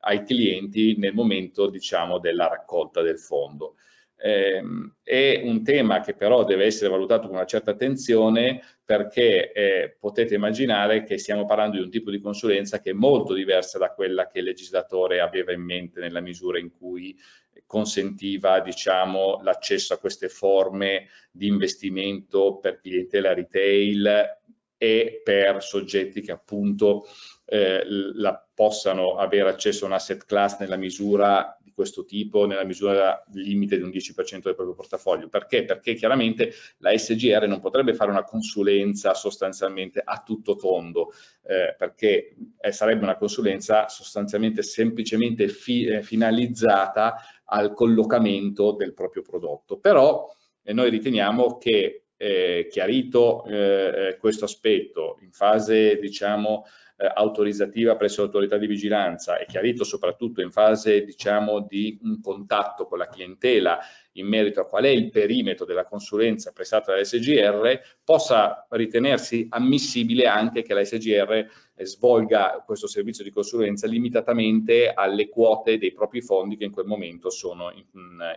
ai 0.01 0.23
clienti 0.23 0.95
nel 0.97 1.13
momento 1.13 1.69
diciamo 1.69 2.19
della 2.19 2.47
raccolta 2.47 3.01
del 3.01 3.19
fondo. 3.19 3.75
Eh, 4.23 4.61
è 5.01 5.41
un 5.43 5.63
tema 5.63 5.99
che 6.01 6.13
però 6.13 6.43
deve 6.43 6.65
essere 6.65 6.91
valutato 6.91 7.27
con 7.27 7.37
una 7.37 7.45
certa 7.45 7.71
attenzione 7.71 8.61
perché 8.85 9.51
eh, 9.51 9.97
potete 9.99 10.35
immaginare 10.35 11.03
che 11.03 11.17
stiamo 11.17 11.45
parlando 11.45 11.77
di 11.77 11.83
un 11.83 11.89
tipo 11.89 12.11
di 12.11 12.19
consulenza 12.19 12.79
che 12.79 12.91
è 12.91 12.93
molto 12.93 13.33
diversa 13.33 13.79
da 13.79 13.93
quella 13.93 14.27
che 14.27 14.39
il 14.39 14.45
legislatore 14.45 15.21
aveva 15.21 15.53
in 15.53 15.61
mente 15.61 15.99
nella 15.99 16.19
misura 16.19 16.59
in 16.59 16.71
cui 16.71 17.17
consentiva 17.65 18.59
diciamo, 18.59 19.39
l'accesso 19.41 19.93
a 19.93 19.97
queste 19.97 20.29
forme 20.29 21.07
di 21.31 21.47
investimento 21.47 22.59
per 22.59 22.79
clientela 22.79 23.33
retail 23.33 24.39
e 24.77 25.21
per 25.23 25.63
soggetti 25.63 26.21
che 26.21 26.31
appunto 26.31 27.05
eh, 27.45 27.83
la, 27.85 28.45
possano 28.61 29.15
avere 29.15 29.49
accesso 29.49 29.85
a 29.85 29.87
un 29.87 29.93
asset 29.95 30.23
class 30.23 30.59
nella 30.59 30.75
misura 30.75 31.57
di 31.63 31.71
questo 31.71 32.05
tipo, 32.05 32.45
nella 32.45 32.63
misura 32.63 33.23
limite 33.33 33.75
di 33.75 33.81
un 33.81 33.89
10% 33.89 34.33
del 34.33 34.53
proprio 34.53 34.75
portafoglio. 34.75 35.29
Perché? 35.29 35.65
Perché 35.65 35.95
chiaramente 35.95 36.53
la 36.77 36.95
SGR 36.95 37.47
non 37.47 37.59
potrebbe 37.59 37.95
fare 37.95 38.11
una 38.11 38.23
consulenza 38.23 39.15
sostanzialmente 39.15 39.99
a 40.05 40.21
tutto 40.23 40.57
tondo, 40.57 41.11
eh, 41.41 41.73
perché 41.75 42.35
eh, 42.59 42.71
sarebbe 42.71 43.01
una 43.01 43.17
consulenza 43.17 43.87
sostanzialmente 43.87 44.61
semplicemente 44.61 45.47
fi 45.47 45.85
eh, 45.85 46.03
finalizzata 46.03 47.15
al 47.45 47.73
collocamento 47.73 48.73
del 48.73 48.93
proprio 48.93 49.23
prodotto. 49.23 49.79
Però 49.79 50.31
eh, 50.61 50.71
noi 50.71 50.91
riteniamo 50.91 51.57
che 51.57 52.03
eh, 52.21 52.67
chiarito 52.69 53.43
eh, 53.45 54.15
questo 54.19 54.45
aspetto 54.45 55.17
in 55.21 55.31
fase 55.31 55.97
diciamo 55.97 56.65
eh, 56.97 57.11
autorizzativa 57.11 57.95
presso 57.95 58.21
l'autorità 58.21 58.57
di 58.57 58.67
vigilanza 58.67 59.39
e 59.39 59.47
chiarito 59.47 59.83
soprattutto 59.83 60.39
in 60.39 60.51
fase 60.51 61.03
diciamo 61.03 61.61
di 61.61 61.97
un 62.03 62.21
contatto 62.21 62.85
con 62.85 62.99
la 62.99 63.07
clientela 63.07 63.79
in 64.13 64.27
merito 64.27 64.61
a 64.61 64.67
qual 64.67 64.83
è 64.83 64.89
il 64.89 65.09
perimetro 65.09 65.65
della 65.65 65.85
consulenza 65.85 66.51
prestata 66.51 66.93
dall'SGR, 66.93 67.79
possa 68.03 68.67
ritenersi 68.69 69.47
ammissibile 69.49 70.27
anche 70.27 70.61
che 70.61 70.75
la 70.75 70.83
SGR 70.83 71.47
eh, 71.73 71.85
svolga 71.87 72.61
questo 72.63 72.85
servizio 72.85 73.23
di 73.23 73.31
consulenza 73.31 73.87
limitatamente 73.87 74.91
alle 74.93 75.27
quote 75.27 75.79
dei 75.79 75.91
propri 75.91 76.21
fondi 76.21 76.55
che 76.55 76.65
in 76.65 76.71
quel 76.71 76.85
momento 76.85 77.31
sono 77.31 77.71
in, 77.71 77.85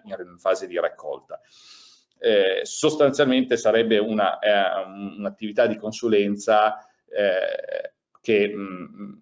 in 0.04 0.38
fase 0.38 0.66
di 0.66 0.80
raccolta. 0.80 1.38
Eh, 2.24 2.64
sostanzialmente 2.64 3.58
sarebbe 3.58 3.98
un'attività 3.98 5.62
eh, 5.64 5.66
un 5.66 5.72
di 5.72 5.76
consulenza 5.76 6.78
eh, 7.06 7.92
che, 8.22 8.48
mh, 8.48 9.20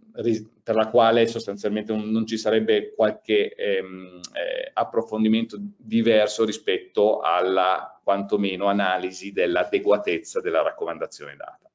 per 0.62 0.76
la 0.76 0.86
quale 0.86 1.26
sostanzialmente 1.26 1.92
non 1.92 2.24
ci 2.28 2.38
sarebbe 2.38 2.94
qualche 2.94 3.56
ehm, 3.56 4.20
eh, 4.34 4.70
approfondimento 4.72 5.56
diverso 5.58 6.44
rispetto 6.44 7.18
alla 7.18 8.00
quantomeno 8.04 8.66
analisi 8.66 9.32
dell'adeguatezza 9.32 10.40
della 10.40 10.62
raccomandazione 10.62 11.34
data, 11.34 11.68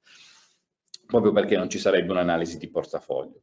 proprio 1.08 1.34
perché 1.34 1.58
non 1.58 1.70
ci 1.70 1.78
sarebbe 1.78 2.12
un'analisi 2.14 2.58
di 2.58 2.70
portafoglio. 2.70 3.42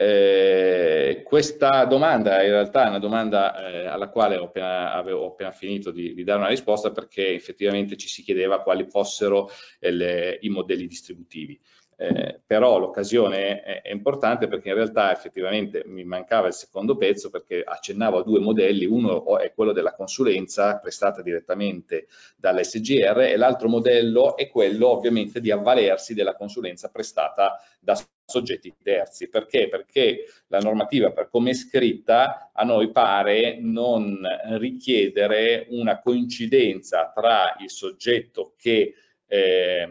Eh, 0.00 1.22
questa 1.24 1.84
domanda 1.84 2.40
in 2.44 2.50
realtà 2.50 2.84
è 2.84 2.88
una 2.88 3.00
domanda 3.00 3.68
eh, 3.68 3.86
alla 3.86 4.08
quale 4.10 4.36
ho 4.36 4.44
appena, 4.44 4.92
avevo 4.92 5.26
appena 5.26 5.50
finito 5.50 5.90
di, 5.90 6.14
di, 6.14 6.22
dare 6.22 6.38
una 6.38 6.50
risposta 6.50 6.92
perché 6.92 7.34
effettivamente 7.34 7.96
ci 7.96 8.06
si 8.06 8.22
chiedeva 8.22 8.62
quali 8.62 8.84
fossero 8.84 9.50
eh, 9.80 9.90
le, 9.90 10.38
i 10.42 10.50
modelli 10.50 10.86
distributivi. 10.86 11.60
Eh, 11.96 12.40
però 12.46 12.78
l'occasione 12.78 13.60
è, 13.60 13.82
è, 13.82 13.90
importante 13.90 14.46
perché 14.46 14.68
in 14.68 14.76
realtà 14.76 15.10
effettivamente 15.10 15.82
mi 15.84 16.04
mancava 16.04 16.46
il 16.46 16.52
secondo 16.52 16.96
pezzo 16.96 17.28
perché 17.28 17.64
accennavo 17.64 18.18
a 18.18 18.22
due 18.22 18.38
modelli, 18.38 18.84
uno 18.84 19.36
è 19.36 19.52
quello 19.52 19.72
della 19.72 19.94
consulenza 19.94 20.78
prestata 20.78 21.22
direttamente 21.22 22.06
dall'SGR 22.36 23.18
e 23.22 23.36
l'altro 23.36 23.68
modello 23.68 24.36
è 24.36 24.48
quello 24.48 24.90
ovviamente 24.90 25.40
di 25.40 25.50
avvalersi 25.50 26.14
della 26.14 26.36
consulenza 26.36 26.88
prestata 26.88 27.60
da 27.80 27.96
soggetti 28.28 28.74
terzi. 28.82 29.28
Perché? 29.28 29.68
Perché 29.68 30.26
la 30.48 30.58
normativa 30.58 31.10
per 31.12 31.30
come 31.30 31.50
è 31.50 31.54
scritta 31.54 32.50
a 32.52 32.62
noi 32.62 32.90
pare 32.92 33.58
non 33.58 34.20
richiedere 34.58 35.66
una 35.70 35.98
coincidenza 36.00 37.10
tra 37.14 37.56
il 37.58 37.70
soggetto 37.70 38.54
che 38.58 38.94
eh, 39.30 39.86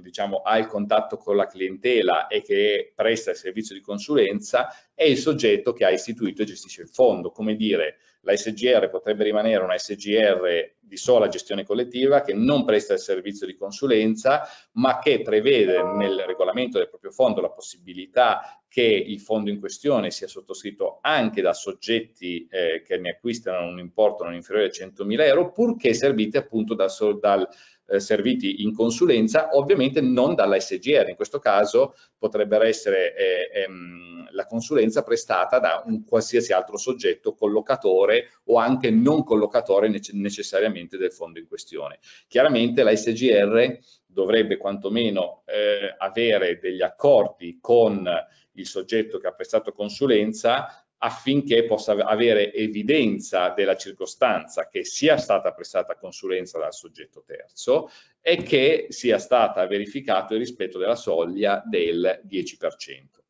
diciamo, 0.00 0.38
ha 0.38 0.58
il 0.58 0.66
contatto 0.66 1.16
con 1.16 1.36
la 1.36 1.46
clientela 1.46 2.26
e 2.26 2.42
che 2.42 2.92
presta 2.94 3.30
il 3.30 3.36
servizio 3.36 3.74
di 3.74 3.80
consulenza 3.80 4.68
è 4.94 5.04
il 5.04 5.16
soggetto 5.16 5.72
che 5.72 5.84
ha 5.84 5.90
istituito 5.90 6.42
e 6.42 6.46
gestisce 6.46 6.82
il 6.82 6.88
fondo. 6.88 7.30
Come 7.30 7.56
dire, 7.56 7.98
la 8.22 8.36
SGR 8.36 8.88
potrebbe 8.88 9.24
rimanere 9.24 9.62
una 9.62 9.76
SGR 9.76 10.74
di 10.78 10.96
sola 10.96 11.28
gestione 11.28 11.64
collettiva 11.64 12.22
che 12.22 12.34
non 12.34 12.64
presta 12.64 12.92
il 12.92 12.98
servizio 12.98 13.46
di 13.46 13.56
consulenza, 13.56 14.42
ma 14.72 14.98
che 14.98 15.22
prevede 15.22 15.82
nel 15.82 16.22
regolamento 16.26 16.78
del 16.78 16.88
proprio 16.88 17.10
fondo 17.10 17.40
la 17.40 17.50
possibilità 17.50 18.62
che 18.68 18.82
il 18.82 19.20
fondo 19.20 19.50
in 19.50 19.58
questione 19.58 20.10
sia 20.10 20.28
sottoscritto 20.28 20.98
anche 21.02 21.42
da 21.42 21.52
soggetti 21.52 22.46
eh, 22.48 22.82
che 22.86 22.96
ne 22.96 23.10
acquistano 23.10 23.66
un 23.66 23.78
importo 23.78 24.24
non 24.24 24.34
inferiore 24.34 24.68
a 24.68 24.70
100.000 24.70 25.20
euro, 25.26 25.52
purché 25.52 25.92
serviti 25.92 26.36
appunto 26.36 26.74
dal, 26.74 26.90
dal 27.20 27.48
eh, 27.92 28.00
serviti 28.00 28.62
in 28.62 28.74
consulenza, 28.74 29.50
ovviamente 29.52 30.00
non 30.00 30.34
dalla 30.34 30.58
SGR, 30.58 31.08
in 31.08 31.16
questo 31.16 31.38
caso 31.38 31.94
potrebbe 32.18 32.56
essere 32.66 33.14
eh, 33.14 33.62
ehm, 33.62 34.28
la 34.32 34.46
consulenza 34.46 35.02
prestata 35.02 35.58
da 35.58 35.82
un 35.84 36.04
qualsiasi 36.04 36.52
altro 36.52 36.78
soggetto 36.78 37.34
collocatore 37.34 38.30
o 38.44 38.56
anche 38.58 38.90
non 38.90 39.24
collocatore 39.24 39.90
necessariamente 40.12 40.96
del 40.96 41.12
fondo 41.12 41.38
in 41.38 41.46
questione. 41.46 41.98
Chiaramente 42.28 42.82
la 42.82 42.94
SGR 42.94 43.78
dovrebbe 44.06 44.56
quantomeno 44.56 45.42
eh, 45.46 45.94
avere 45.98 46.58
degli 46.58 46.82
accordi 46.82 47.58
con 47.60 48.08
il 48.52 48.66
soggetto 48.66 49.18
che 49.18 49.26
ha 49.26 49.32
prestato 49.32 49.72
consulenza 49.72 50.81
affinché 51.04 51.64
possa 51.64 51.92
avere 51.92 52.52
evidenza 52.52 53.50
della 53.50 53.76
circostanza 53.76 54.68
che 54.68 54.84
sia 54.84 55.16
stata 55.16 55.52
prestata 55.52 55.96
consulenza 55.96 56.58
dal 56.58 56.72
soggetto 56.72 57.24
terzo 57.26 57.90
e 58.20 58.36
che 58.36 58.86
sia 58.90 59.18
stata 59.18 59.66
verificato 59.66 60.34
il 60.34 60.38
rispetto 60.38 60.78
della 60.78 60.94
soglia 60.94 61.60
del 61.66 62.22
10%. 62.24 63.20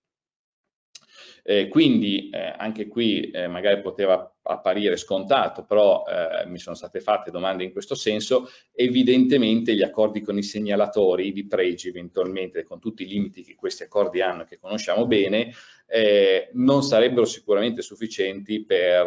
Eh, 1.44 1.68
quindi 1.68 2.30
eh, 2.30 2.54
anche 2.56 2.86
qui 2.86 3.30
eh, 3.30 3.48
magari 3.48 3.80
poteva 3.80 4.32
apparire 4.42 4.96
scontato, 4.96 5.64
però 5.64 6.04
eh, 6.04 6.46
mi 6.46 6.58
sono 6.58 6.74
state 6.74 7.00
fatte 7.00 7.30
domande 7.30 7.64
in 7.64 7.72
questo 7.72 7.94
senso, 7.94 8.50
evidentemente 8.72 9.74
gli 9.74 9.82
accordi 9.82 10.20
con 10.20 10.36
i 10.36 10.42
segnalatori 10.42 11.32
di 11.32 11.46
pregi 11.46 11.88
eventualmente 11.88 12.64
con 12.64 12.80
tutti 12.80 13.04
i 13.04 13.06
limiti 13.06 13.44
che 13.44 13.54
questi 13.54 13.84
accordi 13.84 14.20
hanno 14.20 14.44
che 14.44 14.58
conosciamo 14.58 15.06
bene, 15.06 15.52
eh, 15.86 16.48
non 16.54 16.82
sarebbero 16.82 17.26
sicuramente 17.26 17.82
sufficienti 17.82 18.64
per 18.64 19.06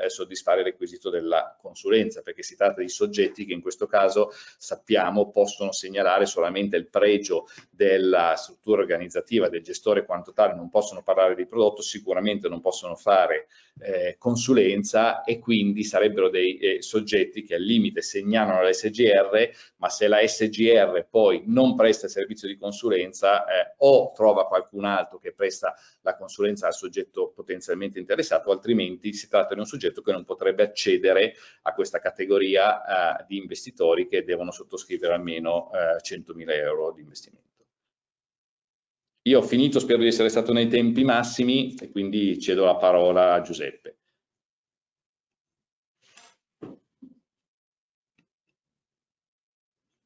eh, 0.00 0.08
soddisfare 0.08 0.60
il 0.60 0.66
requisito 0.66 1.10
della 1.10 1.56
consulenza, 1.60 2.22
perché 2.22 2.44
si 2.44 2.54
tratta 2.54 2.80
di 2.80 2.88
soggetti 2.88 3.44
che 3.44 3.52
in 3.52 3.60
questo 3.60 3.86
caso 3.86 4.30
sappiamo 4.56 5.30
possono 5.30 5.72
segnalare 5.72 6.26
solamente 6.26 6.76
il 6.76 6.88
pregio 6.88 7.46
della 7.68 8.34
struttura 8.36 8.80
organizzativa 8.80 9.48
del 9.48 9.62
gestore 9.62 10.04
quanto 10.04 10.32
tale, 10.32 10.54
non 10.54 10.70
possono 10.70 11.02
parlare 11.02 11.34
di 11.34 11.46
prodotto, 11.46 11.82
sicuramente 11.82 12.48
non 12.48 12.60
possono 12.60 12.94
fare 12.94 13.48
eh, 13.82 14.16
consulenza 14.18 15.22
e 15.24 15.38
quindi 15.38 15.84
sarebbero 15.84 16.28
dei 16.28 16.58
eh, 16.58 16.82
soggetti 16.82 17.42
che 17.42 17.54
al 17.54 17.62
limite 17.62 18.02
segnalano 18.02 18.62
la 18.62 18.72
SGR, 18.72 19.50
ma 19.76 19.88
se 19.88 20.08
la 20.08 20.26
SGR 20.26 21.06
poi 21.08 21.42
non 21.46 21.74
presta 21.74 22.06
il 22.06 22.12
servizio 22.12 22.48
di 22.48 22.56
consulenza 22.56 23.44
eh, 23.44 23.74
o 23.78 24.12
trova 24.14 24.46
qualcun 24.46 24.84
altro 24.84 25.18
che 25.18 25.32
presta 25.32 25.74
la 26.02 26.16
consulenza 26.16 26.66
al 26.66 26.74
soggetto 26.74 27.32
potenzialmente 27.34 27.98
interessato, 27.98 28.50
altrimenti 28.50 29.12
si 29.12 29.28
tratta 29.28 29.54
di 29.54 29.60
un 29.60 29.66
soggetto 29.66 30.02
che 30.02 30.12
non 30.12 30.24
potrebbe 30.24 30.62
accedere 30.62 31.34
a 31.62 31.74
questa 31.74 31.98
categoria 31.98 33.18
eh, 33.20 33.24
di 33.26 33.36
investitori 33.36 34.06
che 34.08 34.24
devono 34.24 34.50
sottoscrivere 34.50 35.14
almeno 35.14 35.70
100.000 35.72 36.48
eh, 36.48 36.54
euro 36.56 36.92
di 36.92 37.00
investimento. 37.00 37.49
Io 39.22 39.38
ho 39.38 39.42
finito, 39.42 39.78
spero 39.78 40.00
di 40.00 40.08
essere 40.08 40.28
stato 40.28 40.52
nei 40.52 40.68
tempi 40.68 41.04
massimi 41.04 41.74
e 41.80 41.90
quindi 41.90 42.38
cedo 42.38 42.64
la 42.64 42.76
parola 42.76 43.34
a 43.34 43.40
Giuseppe. 43.42 43.96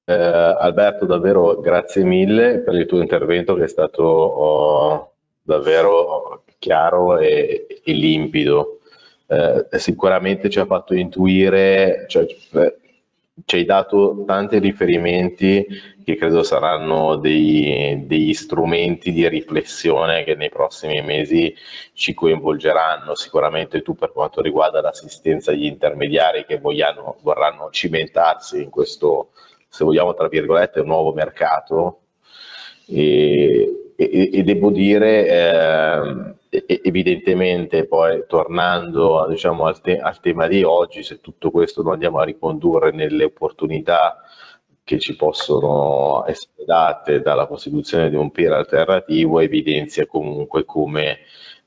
Eh, 0.06 0.12
Alberto, 0.12 1.06
davvero 1.06 1.60
grazie 1.60 2.04
mille 2.04 2.60
per 2.60 2.74
il 2.74 2.84
tuo 2.86 3.00
intervento 3.00 3.54
che 3.54 3.64
è 3.64 3.68
stato 3.68 4.02
oh, 4.02 5.14
davvero 5.42 6.44
chiaro 6.58 7.18
e, 7.18 7.66
e 7.82 7.92
limpido. 7.92 8.80
Eh, 9.26 9.78
sicuramente 9.78 10.50
ci 10.50 10.58
ha 10.60 10.66
fatto 10.66 10.94
intuire, 10.94 12.04
cioè, 12.08 12.26
eh, 12.52 12.76
ci 13.44 13.56
hai 13.56 13.64
dato 13.64 14.22
tanti 14.26 14.58
riferimenti 14.58 15.66
che 16.04 16.16
credo 16.16 16.42
saranno 16.42 17.16
dei, 17.16 18.04
degli 18.06 18.32
strumenti 18.34 19.10
di 19.10 19.26
riflessione 19.28 20.22
che 20.22 20.34
nei 20.34 20.50
prossimi 20.50 21.00
mesi 21.02 21.54
ci 21.94 22.14
coinvolgeranno. 22.14 23.14
Sicuramente 23.14 23.82
tu 23.82 23.94
per 23.94 24.12
quanto 24.12 24.40
riguarda 24.40 24.80
l'assistenza 24.80 25.50
agli 25.50 25.64
intermediari 25.64 26.44
che 26.44 26.58
vogliano, 26.58 27.16
vorranno 27.22 27.70
cimentarsi 27.70 28.62
in 28.62 28.70
questo, 28.70 29.30
se 29.68 29.84
vogliamo, 29.84 30.14
tra 30.14 30.28
virgolette, 30.28 30.82
nuovo 30.82 31.12
mercato. 31.12 32.00
E, 32.86 33.94
e, 33.96 34.30
e 34.32 34.42
devo 34.42 34.70
dire, 34.70 35.26
eh, 35.26 36.34
evidentemente, 36.66 37.86
poi 37.86 38.24
tornando 38.26 39.26
diciamo, 39.28 39.64
al, 39.66 39.80
te 39.80 39.98
al 39.98 40.20
tema 40.20 40.46
di 40.46 40.62
oggi, 40.62 41.02
se 41.02 41.20
tutto 41.20 41.50
questo 41.50 41.82
lo 41.82 41.92
andiamo 41.92 42.18
a 42.18 42.24
ricondurre 42.24 42.92
nelle 42.92 43.24
opportunità 43.24 44.20
che 44.84 44.98
ci 44.98 45.16
possono 45.16 46.24
essere 46.26 46.64
date 46.66 47.20
dalla 47.20 47.46
costituzione 47.46 48.10
di 48.10 48.16
un 48.16 48.30
peer 48.30 48.52
alternativo 48.52 49.40
evidenzia 49.40 50.06
comunque 50.06 50.64
come 50.66 51.20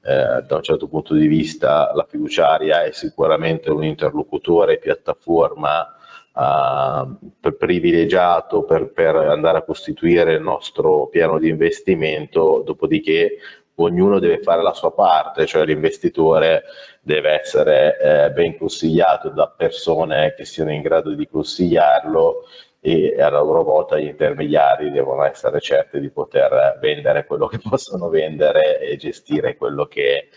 eh, 0.03 0.43
da 0.45 0.55
un 0.55 0.61
certo 0.61 0.87
punto 0.87 1.15
di 1.15 1.27
vista 1.27 1.91
la 1.95 2.05
fiduciaria 2.07 2.83
è 2.83 2.91
sicuramente 2.91 3.71
un 3.71 3.83
interlocutore 3.83 4.77
piattaforma 4.77 5.97
eh, 6.37 7.51
privilegiato 7.57 8.63
per, 8.63 8.91
per 8.91 9.15
andare 9.15 9.57
a 9.57 9.63
costituire 9.63 10.33
il 10.33 10.41
nostro 10.41 11.07
piano 11.07 11.39
di 11.39 11.49
investimento, 11.49 12.61
dopodiché 12.63 13.37
ognuno 13.79 14.19
deve 14.19 14.39
fare 14.41 14.61
la 14.61 14.73
sua 14.73 14.91
parte, 14.91 15.45
cioè 15.45 15.65
l'investitore 15.65 16.63
deve 17.01 17.39
essere 17.39 17.97
eh, 17.99 18.31
ben 18.31 18.57
consigliato 18.57 19.29
da 19.29 19.47
persone 19.47 20.33
che 20.35 20.45
siano 20.45 20.71
in 20.71 20.81
grado 20.81 21.13
di 21.13 21.27
consigliarlo 21.27 22.43
e 22.79 23.21
a 23.21 23.29
loro 23.29 23.63
volta 23.63 23.97
gli 23.97 24.05
intermediari 24.05 24.91
devono 24.91 25.23
essere 25.23 25.59
certi 25.59 25.99
di 25.99 26.09
poter 26.09 26.77
vendere 26.79 27.25
quello 27.25 27.47
che 27.47 27.59
possono 27.67 28.09
vendere 28.09 28.79
e 28.79 28.95
gestire 28.97 29.57
quello 29.57 29.85
che, 29.85 30.29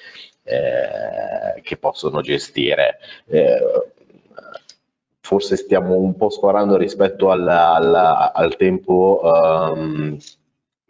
eh, 0.43 1.61
che 1.63 1.77
possono 1.77 2.21
gestire. 2.21 2.99
Eh, 3.27 3.91
forse 5.21 5.57
stiamo 5.57 5.95
un 5.97 6.17
po' 6.17 6.29
sforando 6.29 6.77
rispetto 6.77 7.31
al, 7.31 7.47
al, 7.47 8.33
al 8.35 8.57
tempo 8.57 9.21
um, 9.23 10.19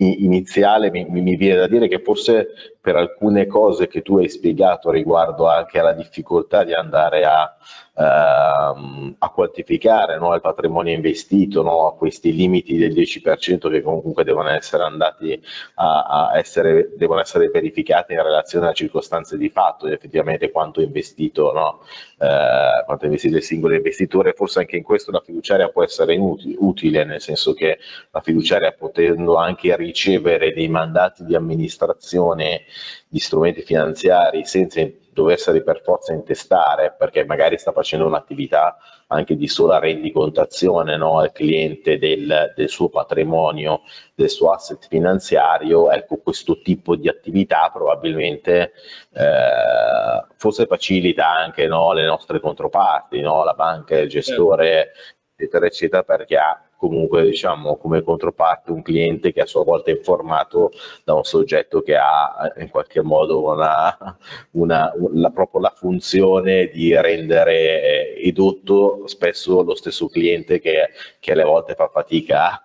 iniziale, 0.00 0.90
mi, 0.90 1.04
mi, 1.08 1.36
viene 1.36 1.60
da 1.60 1.66
dire 1.66 1.88
che 1.88 2.00
forse 2.00 2.48
per 2.80 2.96
alcune 2.96 3.46
cose 3.46 3.86
che 3.88 4.02
tu 4.02 4.18
hai 4.18 4.28
spiegato 4.28 4.90
riguardo 4.90 5.48
anche 5.48 5.78
alla 5.78 5.92
difficoltà 5.92 6.64
di 6.64 6.72
andare 6.72 7.24
a 7.24 7.56
ehm, 8.00 9.16
a 9.18 9.28
quantificare 9.30 10.18
no, 10.18 10.34
il 10.34 10.40
patrimonio 10.40 10.94
investito, 10.94 11.62
no, 11.62 11.86
a 11.86 11.94
questi 11.94 12.34
limiti 12.34 12.76
del 12.78 12.92
10% 12.92 13.70
che 13.70 13.82
comunque 13.82 14.24
devono 14.24 14.48
essere 14.48 14.84
andati 14.84 15.40
a, 15.74 16.30
a 16.30 16.38
essere, 16.38 16.92
devono 16.96 17.20
essere 17.20 17.48
verificati 17.48 18.14
in 18.14 18.22
relazione 18.22 18.68
a 18.68 18.72
circostanze 18.72 19.36
di 19.36 19.50
fatto, 19.50 19.86
effettivamente 19.86 20.50
quanto 20.50 20.80
investito, 20.80 21.52
no, 21.52 21.82
eh, 22.18 22.84
quanto 22.86 23.04
investito 23.04 23.36
il 23.36 23.42
singolo 23.42 23.74
investitore, 23.74 24.32
forse 24.32 24.60
anche 24.60 24.76
in 24.76 24.82
questo 24.82 25.10
la 25.10 25.20
fiduciaria 25.20 25.68
può 25.68 25.82
essere 25.82 26.14
inutile, 26.14 26.56
utile, 26.58 27.04
nel 27.04 27.20
senso 27.20 27.52
che 27.52 27.78
la 28.10 28.20
fiduciaria 28.20 28.72
potendo 28.72 29.36
anche 29.36 29.72
ricevere 29.90 30.52
dei 30.52 30.68
mandati 30.68 31.24
di 31.24 31.34
amministrazione 31.34 32.62
di 33.08 33.18
strumenti 33.18 33.62
finanziari 33.62 34.44
senza 34.44 34.80
doverseli 35.12 35.62
per 35.62 35.82
forza 35.82 36.12
intestare 36.12 36.94
perché 36.96 37.24
magari 37.24 37.58
sta 37.58 37.72
facendo 37.72 38.06
un'attività 38.06 38.76
anche 39.08 39.34
di 39.36 39.48
sola 39.48 39.80
rendicontazione 39.80 40.96
no, 40.96 41.18
al 41.18 41.32
cliente 41.32 41.98
del, 41.98 42.52
del, 42.54 42.68
suo 42.68 42.88
patrimonio, 42.88 43.80
del 44.14 44.30
suo 44.30 44.52
asset 44.52 44.86
finanziario, 44.86 45.90
ecco 45.90 46.18
questo 46.18 46.60
tipo 46.60 46.94
di 46.94 47.08
attività 47.08 47.70
probabilmente 47.72 48.72
eh, 49.12 50.26
forse 50.36 50.66
facilita 50.66 51.28
anche 51.28 51.66
no, 51.66 51.92
le 51.92 52.04
nostre 52.04 52.38
controparti, 52.38 53.20
no, 53.20 53.42
la 53.42 53.54
banca, 53.54 53.98
il 53.98 54.08
gestore, 54.08 54.92
eccetera, 55.34 55.66
eccetera, 55.66 56.02
perché 56.04 56.36
ha 56.36 56.69
comunque 56.80 57.24
diciamo 57.24 57.76
come 57.76 58.02
controparte 58.02 58.72
un 58.72 58.80
cliente 58.80 59.34
che 59.34 59.42
a 59.42 59.46
sua 59.46 59.62
volta 59.62 59.90
è 59.90 59.94
informato 59.94 60.72
da 61.04 61.12
un 61.12 61.24
soggetto 61.24 61.82
che 61.82 61.94
ha 61.94 62.50
in 62.56 62.70
qualche 62.70 63.02
modo 63.02 63.42
una, 63.42 64.16
una, 64.52 64.90
la, 65.12 65.28
proprio 65.28 65.60
la 65.60 65.74
funzione 65.76 66.68
di 66.68 66.98
rendere 66.98 68.14
eh, 68.16 68.28
edotto 68.28 69.02
spesso 69.04 69.62
lo 69.62 69.74
stesso 69.74 70.08
cliente 70.08 70.58
che, 70.58 70.88
che 71.20 71.32
alle 71.32 71.44
volte 71.44 71.74
fa 71.74 71.88
fatica 71.88 72.62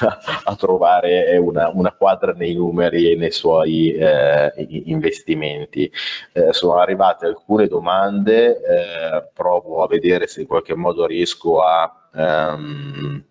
a, 0.00 0.18
a 0.44 0.56
trovare 0.56 1.36
una, 1.36 1.68
una, 1.68 1.92
quadra 1.92 2.32
nei 2.32 2.54
numeri 2.54 3.12
e 3.12 3.16
nei 3.16 3.32
suoi 3.32 3.92
eh, 3.92 4.50
investimenti. 4.84 5.92
Eh, 6.32 6.54
sono 6.54 6.78
arrivate 6.78 7.26
alcune 7.26 7.66
domande, 7.66 8.56
eh, 8.56 9.28
provo 9.34 9.82
a 9.82 9.86
vedere 9.86 10.26
se 10.26 10.40
in 10.40 10.46
qualche 10.46 10.74
modo 10.74 11.04
riesco 11.04 11.60
a... 11.60 12.08
Um, 12.14 13.24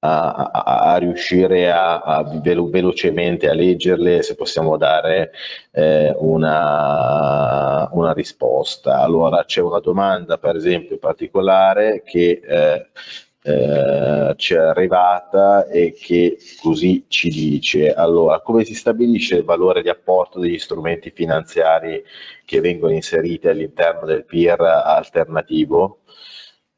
a, 0.00 0.50
a, 0.50 0.96
riuscire 0.98 1.70
a, 1.70 2.22
velo, 2.42 2.68
velocemente 2.68 3.48
a 3.48 3.54
leggerle, 3.54 4.22
se 4.22 4.34
possiamo 4.34 4.76
dare 4.76 5.32
eh, 5.72 6.14
una, 6.18 7.88
una, 7.92 8.12
risposta. 8.12 9.00
Allora 9.00 9.44
c'è 9.44 9.60
una 9.60 9.80
domanda 9.80 10.38
per 10.38 10.56
esempio 10.56 10.98
particolare 10.98 12.02
che 12.04 12.40
eh, 12.46 12.86
eh, 13.42 14.34
ci 14.36 14.54
è 14.54 14.58
arrivata 14.58 15.66
e 15.66 15.92
che 15.92 16.36
così 16.60 17.04
ci 17.06 17.28
dice 17.28 17.92
allora 17.92 18.40
come 18.40 18.64
si 18.64 18.74
stabilisce 18.74 19.36
il 19.36 19.44
valore 19.44 19.82
di 19.82 19.88
apporto 19.88 20.40
degli 20.40 20.58
strumenti 20.58 21.10
finanziari 21.10 22.02
che 22.44 22.60
vengono 22.60 22.92
inseriti 22.92 23.46
all'interno 23.46 24.04
del 24.04 24.24
PIR 24.24 24.60
alternativo 24.60 26.00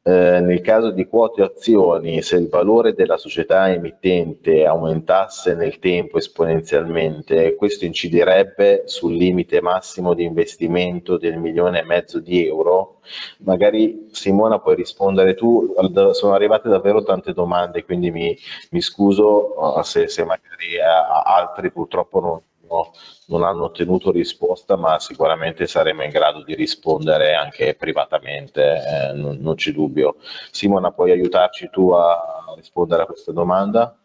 eh, 0.09 0.41
nel 0.41 0.63
caso 0.63 0.91
di 0.91 1.07
quote 1.07 1.43
azioni, 1.43 2.23
se 2.23 2.37
il 2.37 2.49
valore 2.49 2.95
della 2.95 3.19
società 3.19 3.71
emittente 3.71 4.65
aumentasse 4.65 5.55
nel 5.55 5.79
tempo 5.79 6.17
esponenzialmente, 6.17 7.55
questo 7.57 7.85
inciderebbe 7.85 8.85
sul 8.87 9.15
limite 9.15 9.61
massimo 9.61 10.15
di 10.15 10.25
investimento 10.25 11.19
del 11.19 11.37
milione 11.37 11.81
e 11.81 11.85
mezzo 11.85 12.21
di 12.21 12.47
euro. 12.47 13.01
Magari 13.41 14.09
Simona 14.11 14.61
puoi 14.61 14.77
rispondere 14.77 15.35
tu, 15.35 15.75
sono 16.13 16.33
arrivate 16.33 16.71
davvero 16.71 17.03
tante 17.03 17.35
domande, 17.35 17.85
quindi 17.85 18.11
mi, 18.11 18.35
mi 18.71 18.81
scuso 18.81 19.83
se, 19.83 20.09
se 20.09 20.25
magari 20.25 20.75
eh, 20.75 20.81
altri 21.25 21.71
purtroppo 21.71 22.21
non, 22.21 22.41
non 23.27 23.43
hanno 23.43 23.65
ottenuto 23.65 24.11
risposta, 24.11 24.77
ma 24.77 24.99
sicuramente 24.99 25.67
saremo 25.67 26.03
in 26.03 26.11
grado 26.11 26.43
di 26.43 26.55
rispondere 26.55 27.35
anche 27.35 27.75
privatamente, 27.75 28.63
eh, 28.63 29.13
non, 29.13 29.39
non 29.41 29.55
c'è 29.55 29.73
dubbio. 29.73 30.17
Simona, 30.51 30.93
puoi 30.93 31.11
aiutarci 31.11 31.69
tu 31.71 31.91
a 31.91 32.55
rispondere 32.57 33.03
a 33.03 33.07
questa 33.07 33.33
domanda? 33.33 33.99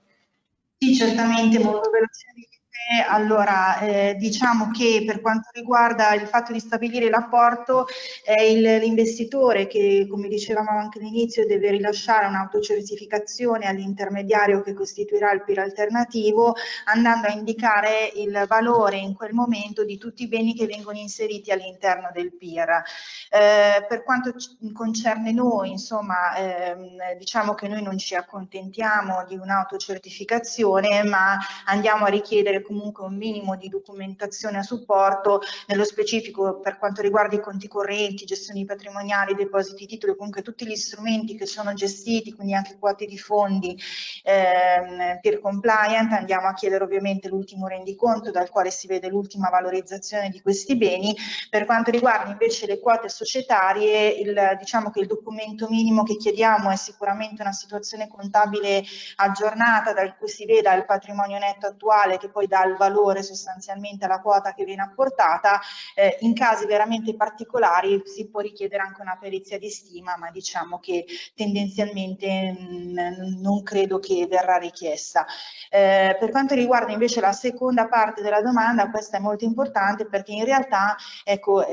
Sì, 0.77 0.95
certamente, 0.95 1.60
molto 1.60 1.90
velocemente 1.90 2.62
allora, 3.07 3.80
eh, 3.80 4.15
diciamo 4.18 4.69
che 4.72 5.03
per 5.05 5.22
quanto 5.22 5.49
riguarda 5.53 6.14
il 6.14 6.27
fatto 6.27 6.51
di 6.51 6.60
stabilire 6.60 7.10
l'apporto, 7.10 7.88
è 8.23 8.53
l'investitore 8.53 9.68
che, 9.68 10.05
come 10.10 10.27
dicevamo 10.27 10.69
anche 10.69 10.99
all'inizio, 10.99 11.47
deve 11.47 11.72
rilasciare 11.72 12.26
un'autocertificazione 12.27 13.65
all'intermediario 13.68 14.61
che 14.61 14.73
costituirà 14.73 15.31
il 15.31 15.43
PIR 15.43 15.60
alternativo, 15.60 16.55
andando 16.85 17.27
a 17.27 17.31
indicare 17.31 18.11
il 18.15 18.45
valore 18.47 18.97
in 18.97 19.14
quel 19.14 19.34
momento 19.34 19.84
di 19.84 19.97
tutti 19.97 20.23
i 20.23 20.27
beni 20.27 20.53
che 20.53 20.65
vengono 20.65 20.97
inseriti 20.97 21.51
all'interno 21.51 22.10
del 22.14 22.35
PIR. 22.35 22.84
Eh, 23.30 23.85
per 23.88 24.03
quanto 24.03 24.34
concerne 24.73 25.31
noi, 25.31 25.72
insomma, 25.72 26.35
ehm, 26.35 27.18
diciamo 27.18 27.53
che 27.53 27.68
noi 27.68 27.81
non 27.81 27.97
ci 27.97 28.15
accontentiamo 28.15 29.26
di 29.27 29.35
un'autocertificazione, 29.35 31.03
ma 31.03 31.38
andiamo 31.65 32.05
a 32.05 32.10
richiedere 32.10 32.61
comunque 32.61 32.72
un 32.73 33.15
minimo 33.15 33.55
di 33.55 33.69
documentazione 33.69 34.57
a 34.57 34.63
supporto, 34.63 35.41
nello 35.67 35.83
specifico 35.83 36.59
per 36.59 36.77
quanto 36.77 37.01
riguarda 37.01 37.35
i 37.35 37.41
conti 37.41 37.67
correnti, 37.67 38.25
gestioni 38.25 38.65
patrimoniali, 38.65 39.35
depositi 39.35 39.85
titoli, 39.85 40.15
comunque 40.15 40.41
tutti 40.41 40.65
gli 40.65 40.75
strumenti 40.75 41.35
che 41.35 41.45
sono 41.45 41.73
gestiti, 41.73 42.33
quindi 42.33 42.53
anche 42.53 42.77
quote 42.79 43.05
di 43.05 43.17
fondi 43.17 43.77
ehm, 44.23 45.19
per 45.21 45.39
compliant, 45.39 46.11
andiamo 46.13 46.47
a 46.47 46.53
chiedere 46.53 46.83
ovviamente 46.83 47.27
l'ultimo 47.27 47.67
rendiconto 47.67 48.31
dal 48.31 48.49
quale 48.49 48.71
si 48.71 48.87
vede 48.87 49.07
l'ultima 49.09 49.49
valorizzazione 49.49 50.29
di 50.29 50.41
questi 50.41 50.75
beni. 50.75 51.15
Per 51.49 51.65
quanto 51.65 51.91
riguarda 51.91 52.31
invece 52.31 52.65
le 52.65 52.79
quote 52.79 53.09
societarie, 53.09 54.09
il, 54.09 54.57
diciamo 54.59 54.89
che 54.89 54.99
il 54.99 55.07
documento 55.07 55.67
minimo 55.69 56.03
che 56.03 56.17
chiediamo 56.17 56.69
è 56.69 56.75
sicuramente 56.75 57.41
una 57.41 57.51
situazione 57.51 58.07
contabile 58.07 58.83
aggiornata 59.17 59.93
da 59.93 60.13
cui 60.15 60.27
si 60.27 60.45
veda 60.45 60.73
il 60.73 60.85
patrimonio 60.85 61.37
netto 61.37 61.67
attuale 61.67 62.17
che 62.17 62.29
poi 62.29 62.47
dà 62.47 62.62
il 62.65 62.76
valore 62.76 63.23
sostanzialmente 63.23 64.06
alla 64.06 64.19
quota 64.19 64.53
che 64.53 64.64
viene 64.65 64.81
apportata, 64.81 65.60
eh, 65.95 66.18
in 66.22 66.34
casi 66.34 66.65
veramente 66.65 67.15
particolari 67.15 68.02
si 68.06 68.27
può 68.27 68.40
richiedere 68.40 68.84
anche 68.84 69.02
una 69.02 69.18
perizia 69.19 69.57
di 69.57 69.69
stima, 69.69 70.15
ma 70.18 70.31
diciamo 70.31 70.80
che 70.80 71.06
tendenzialmente 71.35 72.52
mh, 72.52 73.02
mm, 73.02 73.41
non 73.41 73.64
credo 73.64 73.99
che 73.99 74.27
verrà 74.30 74.57
richiesta. 74.57 75.26
Eh, 75.69 76.15
per 76.19 76.31
quanto 76.31 76.53
riguarda 76.56 76.91
invece 76.91 77.19
la 77.19 77.34
seconda 77.34 77.88
parte 77.88 78.22
della 78.22 78.41
domanda, 78.41 78.90
questa 78.90 79.18
è 79.18 79.19
molto 79.19 79.45
importante 79.45 80.06
perché 80.06 80.31
in 80.31 80.45
realtà 80.45 80.95
ecco, 81.23 81.65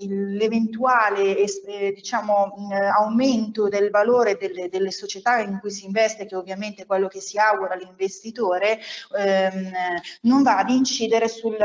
l'eventuale 0.00 1.36
eh, 1.36 1.92
diciamo, 1.94 2.54
mm, 2.58 2.72
aumento 2.72 3.68
del 3.68 3.90
valore 3.90 4.36
delle, 4.36 4.68
delle, 4.68 4.90
società 4.90 5.38
in 5.38 5.58
cui 5.60 5.70
si 5.70 5.86
investe, 5.86 6.26
che 6.26 6.36
ovviamente 6.36 6.82
è 6.82 6.86
quello 6.86 7.08
che 7.08 7.20
si 7.20 7.38
augura 7.38 7.74
l'investitore, 7.74 8.78
ehm, 9.16 9.72
non 10.22 10.42
va 10.42 10.58
ad 10.58 10.70
incidere 10.70 11.28
sul, 11.28 11.56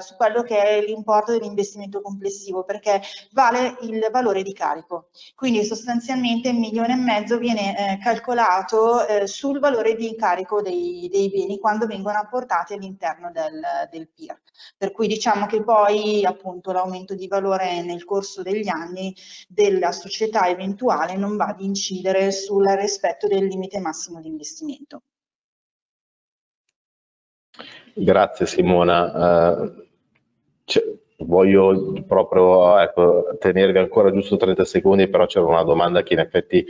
su 0.00 0.16
quello 0.16 0.42
che 0.42 0.58
è 0.58 0.84
l'importo 0.84 1.32
dell'investimento 1.32 2.00
complessivo 2.00 2.64
perché 2.64 3.00
vale 3.32 3.76
il 3.82 4.08
valore 4.10 4.42
di 4.42 4.52
carico. 4.52 5.08
Quindi 5.34 5.64
sostanzialmente 5.64 6.48
il 6.48 6.58
milione 6.58 6.92
e 6.92 6.96
mezzo 6.96 7.38
viene 7.38 7.94
eh, 7.94 7.98
calcolato 7.98 9.06
eh, 9.06 9.26
sul 9.26 9.58
valore 9.58 9.94
di 9.94 10.08
incarico 10.08 10.62
dei, 10.62 11.08
dei, 11.10 11.30
beni 11.30 11.58
quando 11.58 11.86
vengono 11.86 12.18
apportati 12.18 12.74
all'interno 12.74 13.30
del, 13.32 13.60
del 13.90 14.08
PIR. 14.08 14.40
Per 14.76 14.92
cui 14.92 15.08
diciamo 15.08 15.46
che 15.46 15.62
poi 15.62 16.24
appunto 16.24 16.72
l'aumento 16.72 17.14
di 17.14 17.26
valore 17.26 17.82
nel 17.82 18.04
corso 18.04 18.42
degli 18.42 18.68
anni 18.68 19.14
della 19.48 19.92
società 19.92 20.48
eventuale 20.48 21.16
non 21.16 21.36
va 21.36 21.46
ad 21.46 21.60
incidere 21.60 22.30
sul 22.32 22.66
rispetto 22.78 23.26
del 23.26 23.46
limite 23.46 23.80
massimo 23.80 24.20
di 24.20 24.28
investimento. 24.28 25.02
Grazie 27.94 28.46
Simona. 28.46 29.62
Uh, 29.62 29.84
voglio 31.18 32.02
proprio 32.06 32.78
ecco, 32.78 33.36
tenervi 33.38 33.78
ancora 33.78 34.10
giusto 34.12 34.36
30 34.36 34.64
secondi, 34.64 35.08
però 35.08 35.26
c'era 35.26 35.46
una 35.46 35.62
domanda 35.62 36.02
che 36.02 36.14
in 36.14 36.20
effetti 36.20 36.64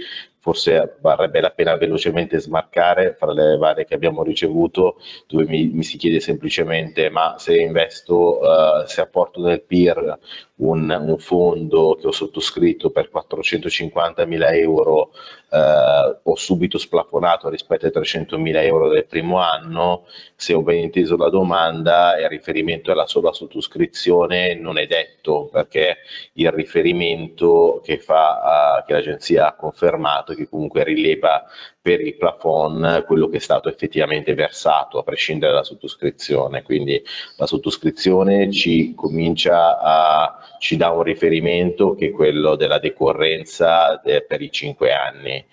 forse 0.44 0.96
varrebbe 1.00 1.40
la 1.40 1.52
pena 1.52 1.74
velocemente 1.74 2.38
smarcare 2.38 3.14
fra 3.18 3.32
le 3.32 3.56
varie 3.56 3.86
che 3.86 3.94
abbiamo 3.94 4.22
ricevuto, 4.22 5.00
dove 5.26 5.46
mi, 5.46 5.68
mi 5.68 5.82
si 5.82 5.96
chiede 5.96 6.20
semplicemente 6.20 7.08
ma 7.08 7.36
se 7.38 7.56
investo, 7.56 8.40
uh, 8.40 8.84
se 8.84 9.00
apporto 9.00 9.40
nel 9.40 9.62
PIR 9.62 10.18
un, 10.56 10.88
un, 10.88 11.18
fondo 11.18 11.96
che 11.98 12.06
ho 12.06 12.12
sottoscritto 12.12 12.90
per 12.90 13.08
450 13.08 14.24
mila 14.26 14.52
euro, 14.52 15.12
uh, 15.48 16.16
ho 16.22 16.34
subito 16.36 16.78
splafonato 16.78 17.48
rispetto 17.48 17.86
ai 17.86 17.92
300 17.92 18.38
mila 18.38 18.62
euro 18.62 18.88
del 18.88 19.06
primo 19.06 19.38
anno, 19.38 20.04
se 20.36 20.52
ho 20.52 20.62
ben 20.62 20.78
inteso 20.78 21.16
la 21.16 21.30
domanda, 21.30 22.18
il 22.20 22.28
riferimento 22.28 22.92
alla 22.92 23.06
sola 23.06 23.32
sottoscrizione 23.32 24.54
non 24.54 24.78
è 24.78 24.86
detto 24.86 25.48
perché 25.50 25.96
il 26.34 26.50
riferimento 26.52 27.80
che, 27.82 27.98
fa, 27.98 28.82
uh, 28.82 28.86
che 28.86 28.92
l'agenzia 28.92 29.48
ha 29.48 29.54
confermato 29.54 30.33
che 30.34 30.48
comunque 30.48 30.84
rileva 30.84 31.44
per 31.80 32.00
il 32.00 32.16
plafond 32.16 33.04
quello 33.04 33.28
che 33.28 33.36
è 33.36 33.40
stato 33.40 33.68
effettivamente 33.68 34.34
versato 34.34 34.98
a 34.98 35.02
prescindere 35.02 35.52
dalla 35.52 35.64
sottoscrizione. 35.64 36.62
Quindi 36.62 37.02
la 37.36 37.46
sottoscrizione 37.46 38.50
ci 38.50 38.94
comincia 38.94 39.78
a 39.78 40.38
ci 40.58 40.76
dà 40.78 40.90
un 40.90 41.02
riferimento 41.02 41.94
che 41.94 42.06
è 42.06 42.10
quello 42.10 42.56
della 42.56 42.78
decorrenza 42.78 44.00
de, 44.02 44.22
per 44.22 44.40
i 44.40 44.50
cinque 44.50 44.94
anni. 44.94 45.44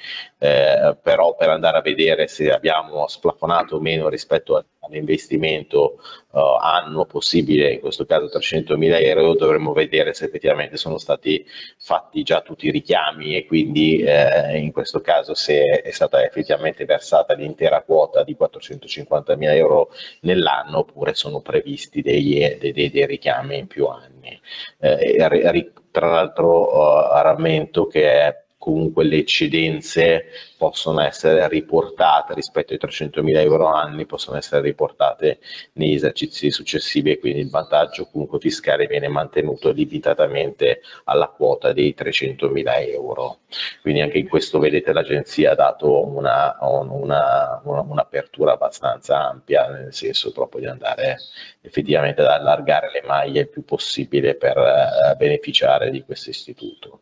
Eh, 0.43 0.97
però 0.99 1.35
per 1.35 1.49
andare 1.49 1.77
a 1.77 1.81
vedere 1.81 2.27
se 2.27 2.51
abbiamo 2.51 3.07
splafonato 3.07 3.75
o 3.75 3.79
meno 3.79 4.09
rispetto 4.09 4.65
all'investimento 4.79 5.99
uh, 6.31 6.39
annuo 6.59 7.05
possibile, 7.05 7.73
in 7.73 7.79
questo 7.79 8.07
caso 8.07 8.27
300 8.27 8.75
mila 8.75 8.97
euro, 8.97 9.35
dovremmo 9.35 9.71
vedere 9.71 10.15
se 10.15 10.25
effettivamente 10.25 10.77
sono 10.77 10.97
stati 10.97 11.45
fatti 11.77 12.23
già 12.23 12.41
tutti 12.41 12.65
i 12.65 12.71
richiami 12.71 13.35
e 13.35 13.45
quindi 13.45 14.01
eh, 14.01 14.57
in 14.57 14.71
questo 14.71 14.99
caso 14.99 15.35
se 15.35 15.61
è 15.83 15.91
stata 15.91 16.23
effettivamente 16.23 16.85
versata 16.85 17.35
l'intera 17.35 17.83
quota 17.83 18.23
di 18.23 18.35
450 18.35 19.35
mila 19.35 19.53
euro 19.53 19.91
nell'anno 20.21 20.79
oppure 20.79 21.13
sono 21.13 21.41
previsti 21.41 22.01
dei, 22.01 22.57
dei, 22.59 22.89
dei 22.89 23.05
richiami 23.05 23.59
in 23.59 23.67
più 23.67 23.85
anni. 23.85 24.41
Eh, 24.79 25.71
tra 25.91 26.09
l'altro 26.09 27.11
uh, 27.11 27.21
rammento 27.21 27.85
che 27.85 28.45
comunque 28.61 29.03
le 29.05 29.17
eccedenze 29.17 30.25
possono 30.55 31.01
essere 31.01 31.47
riportate 31.47 32.35
rispetto 32.35 32.73
ai 32.73 32.79
300.000 32.79 33.37
euro 33.37 33.65
anni, 33.65 34.05
possono 34.05 34.37
essere 34.37 34.61
riportate 34.61 35.39
negli 35.73 35.95
esercizi 35.95 36.51
successivi 36.51 37.09
e 37.09 37.17
quindi 37.17 37.39
il 37.39 37.49
vantaggio 37.49 38.07
comunque 38.11 38.37
fiscale 38.37 38.85
viene 38.85 39.07
mantenuto 39.07 39.71
limitatamente 39.71 40.81
alla 41.05 41.29
quota 41.29 41.73
dei 41.73 41.95
300.000 41.97 42.89
euro. 42.91 43.39
Quindi 43.81 44.01
anche 44.01 44.19
in 44.19 44.27
questo 44.27 44.59
vedete 44.59 44.93
l'agenzia 44.93 45.53
ha 45.53 45.55
dato 45.55 46.05
un'apertura 46.05 46.93
una, 46.93 47.61
una, 47.63 47.81
una 47.81 48.53
abbastanza 48.53 49.27
ampia, 49.27 49.69
nel 49.69 49.91
senso 49.91 50.31
proprio 50.31 50.61
di 50.61 50.67
andare 50.67 51.17
effettivamente 51.61 52.21
ad 52.21 52.27
allargare 52.27 52.91
le 52.91 53.01
maglie 53.07 53.41
il 53.41 53.49
più 53.49 53.65
possibile 53.65 54.35
per 54.35 54.57
uh, 54.57 55.17
beneficiare 55.17 55.89
di 55.89 56.03
questo 56.03 56.29
istituto. 56.29 57.01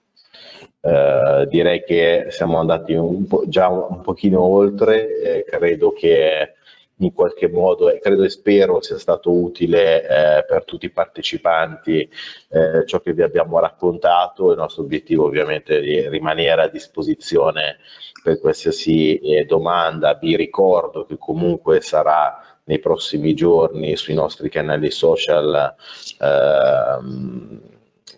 Eh, 0.81 1.47
direi 1.49 1.83
che 1.83 2.27
siamo 2.29 2.57
andati 2.57 2.93
un 2.93 3.25
già 3.47 3.67
un, 3.67 4.01
pochino 4.01 4.41
oltre, 4.41 5.21
eh, 5.21 5.43
credo 5.43 5.91
che 5.91 6.53
in 7.01 7.13
qualche 7.13 7.47
modo, 7.47 7.89
e 7.89 7.99
credo 7.99 8.23
e 8.23 8.29
spero 8.29 8.81
sia 8.81 8.97
stato 8.97 9.31
utile 9.31 10.01
eh, 10.03 10.45
per 10.45 10.65
tutti 10.65 10.85
i 10.85 10.91
partecipanti 10.91 12.09
eh, 12.49 12.85
ciò 12.85 12.99
che 12.99 13.13
vi 13.13 13.21
abbiamo 13.21 13.59
raccontato, 13.59 14.51
il 14.51 14.57
nostro 14.57 14.83
obiettivo 14.83 15.25
ovviamente 15.25 15.79
è 15.79 16.09
rimanere 16.09 16.63
a 16.63 16.67
disposizione 16.67 17.77
per 18.21 18.39
qualsiasi 18.39 19.17
eh, 19.17 19.45
domanda, 19.45 20.13
vi 20.15 20.35
ricordo 20.35 21.05
che 21.05 21.17
comunque 21.17 21.79
sarà 21.81 22.43
nei 22.65 22.79
prossimi 22.79 23.33
giorni 23.33 23.95
sui 23.95 24.13
nostri 24.13 24.49
canali 24.49 24.91
social 24.91 25.75
ehm, 26.19 27.61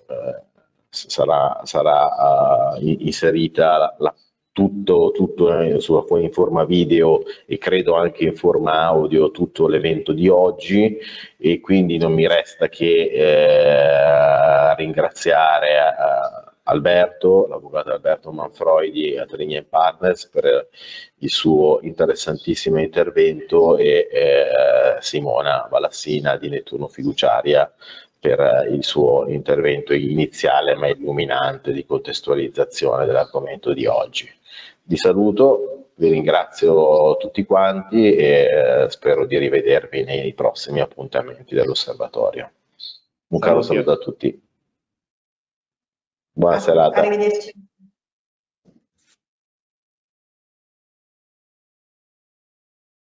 eh, 0.07 0.43
sarà, 0.91 1.61
sarà 1.63 2.75
uh, 2.75 2.79
inserita 2.81 3.77
la, 3.77 3.95
la, 3.99 4.15
tutto, 4.51 5.11
tutto 5.11 5.49
in, 5.61 5.79
in 5.79 6.31
forma 6.31 6.65
video 6.65 7.21
e 7.45 7.57
credo 7.57 7.95
anche 7.95 8.25
in 8.25 8.35
forma 8.35 8.81
audio 8.81 9.31
tutto 9.31 9.67
l'evento 9.67 10.11
di 10.11 10.27
oggi. 10.27 10.97
E 11.37 11.59
quindi 11.61 11.97
non 11.97 12.13
mi 12.13 12.27
resta 12.27 12.67
che 12.67 13.09
eh, 13.11 14.75
ringraziare 14.75 15.69
eh, 15.69 16.49
Alberto, 16.63 17.47
l'avvocato 17.47 17.91
Alberto 17.91 18.31
Manfroi 18.31 18.91
di 18.91 19.17
Atlegna 19.17 19.63
Partners 19.67 20.27
per 20.27 20.67
il 21.19 21.29
suo 21.29 21.79
interessantissimo 21.81 22.79
intervento 22.79 23.77
e 23.77 24.07
eh, 24.11 24.97
Simona 24.99 25.67
Valassina 25.69 26.37
di 26.37 26.49
Nettuno 26.49 26.87
Fiduciaria 26.87 27.71
per 28.21 28.39
eh, 28.39 28.69
il 28.69 28.83
suo 28.83 29.25
intervento 29.27 29.93
iniziale 29.93 30.75
ma 30.75 30.87
illuminante 30.87 31.73
di 31.73 31.83
contestualizzazione 31.83 33.07
dell'argomento 33.07 33.73
di 33.73 33.87
oggi. 33.87 34.31
Vi 34.83 34.95
saluto, 34.95 35.87
vi 35.95 36.11
ringrazio 36.11 37.17
tutti 37.17 37.43
quanti 37.43 38.15
e 38.15 38.83
eh, 38.83 38.89
spero 38.91 39.25
di 39.25 39.39
rivedervi 39.39 40.03
nei 40.03 40.33
prossimi 40.33 40.81
appuntamenti 40.81 41.55
dell'osservatorio. 41.55 42.51
Un 43.29 43.39
caro 43.39 43.63
saluto 43.63 43.91
a 43.91 43.97
tutti. 43.97 44.39
Buona 46.33 46.59
serata. 46.59 46.99
Arrivederci. 46.99 47.69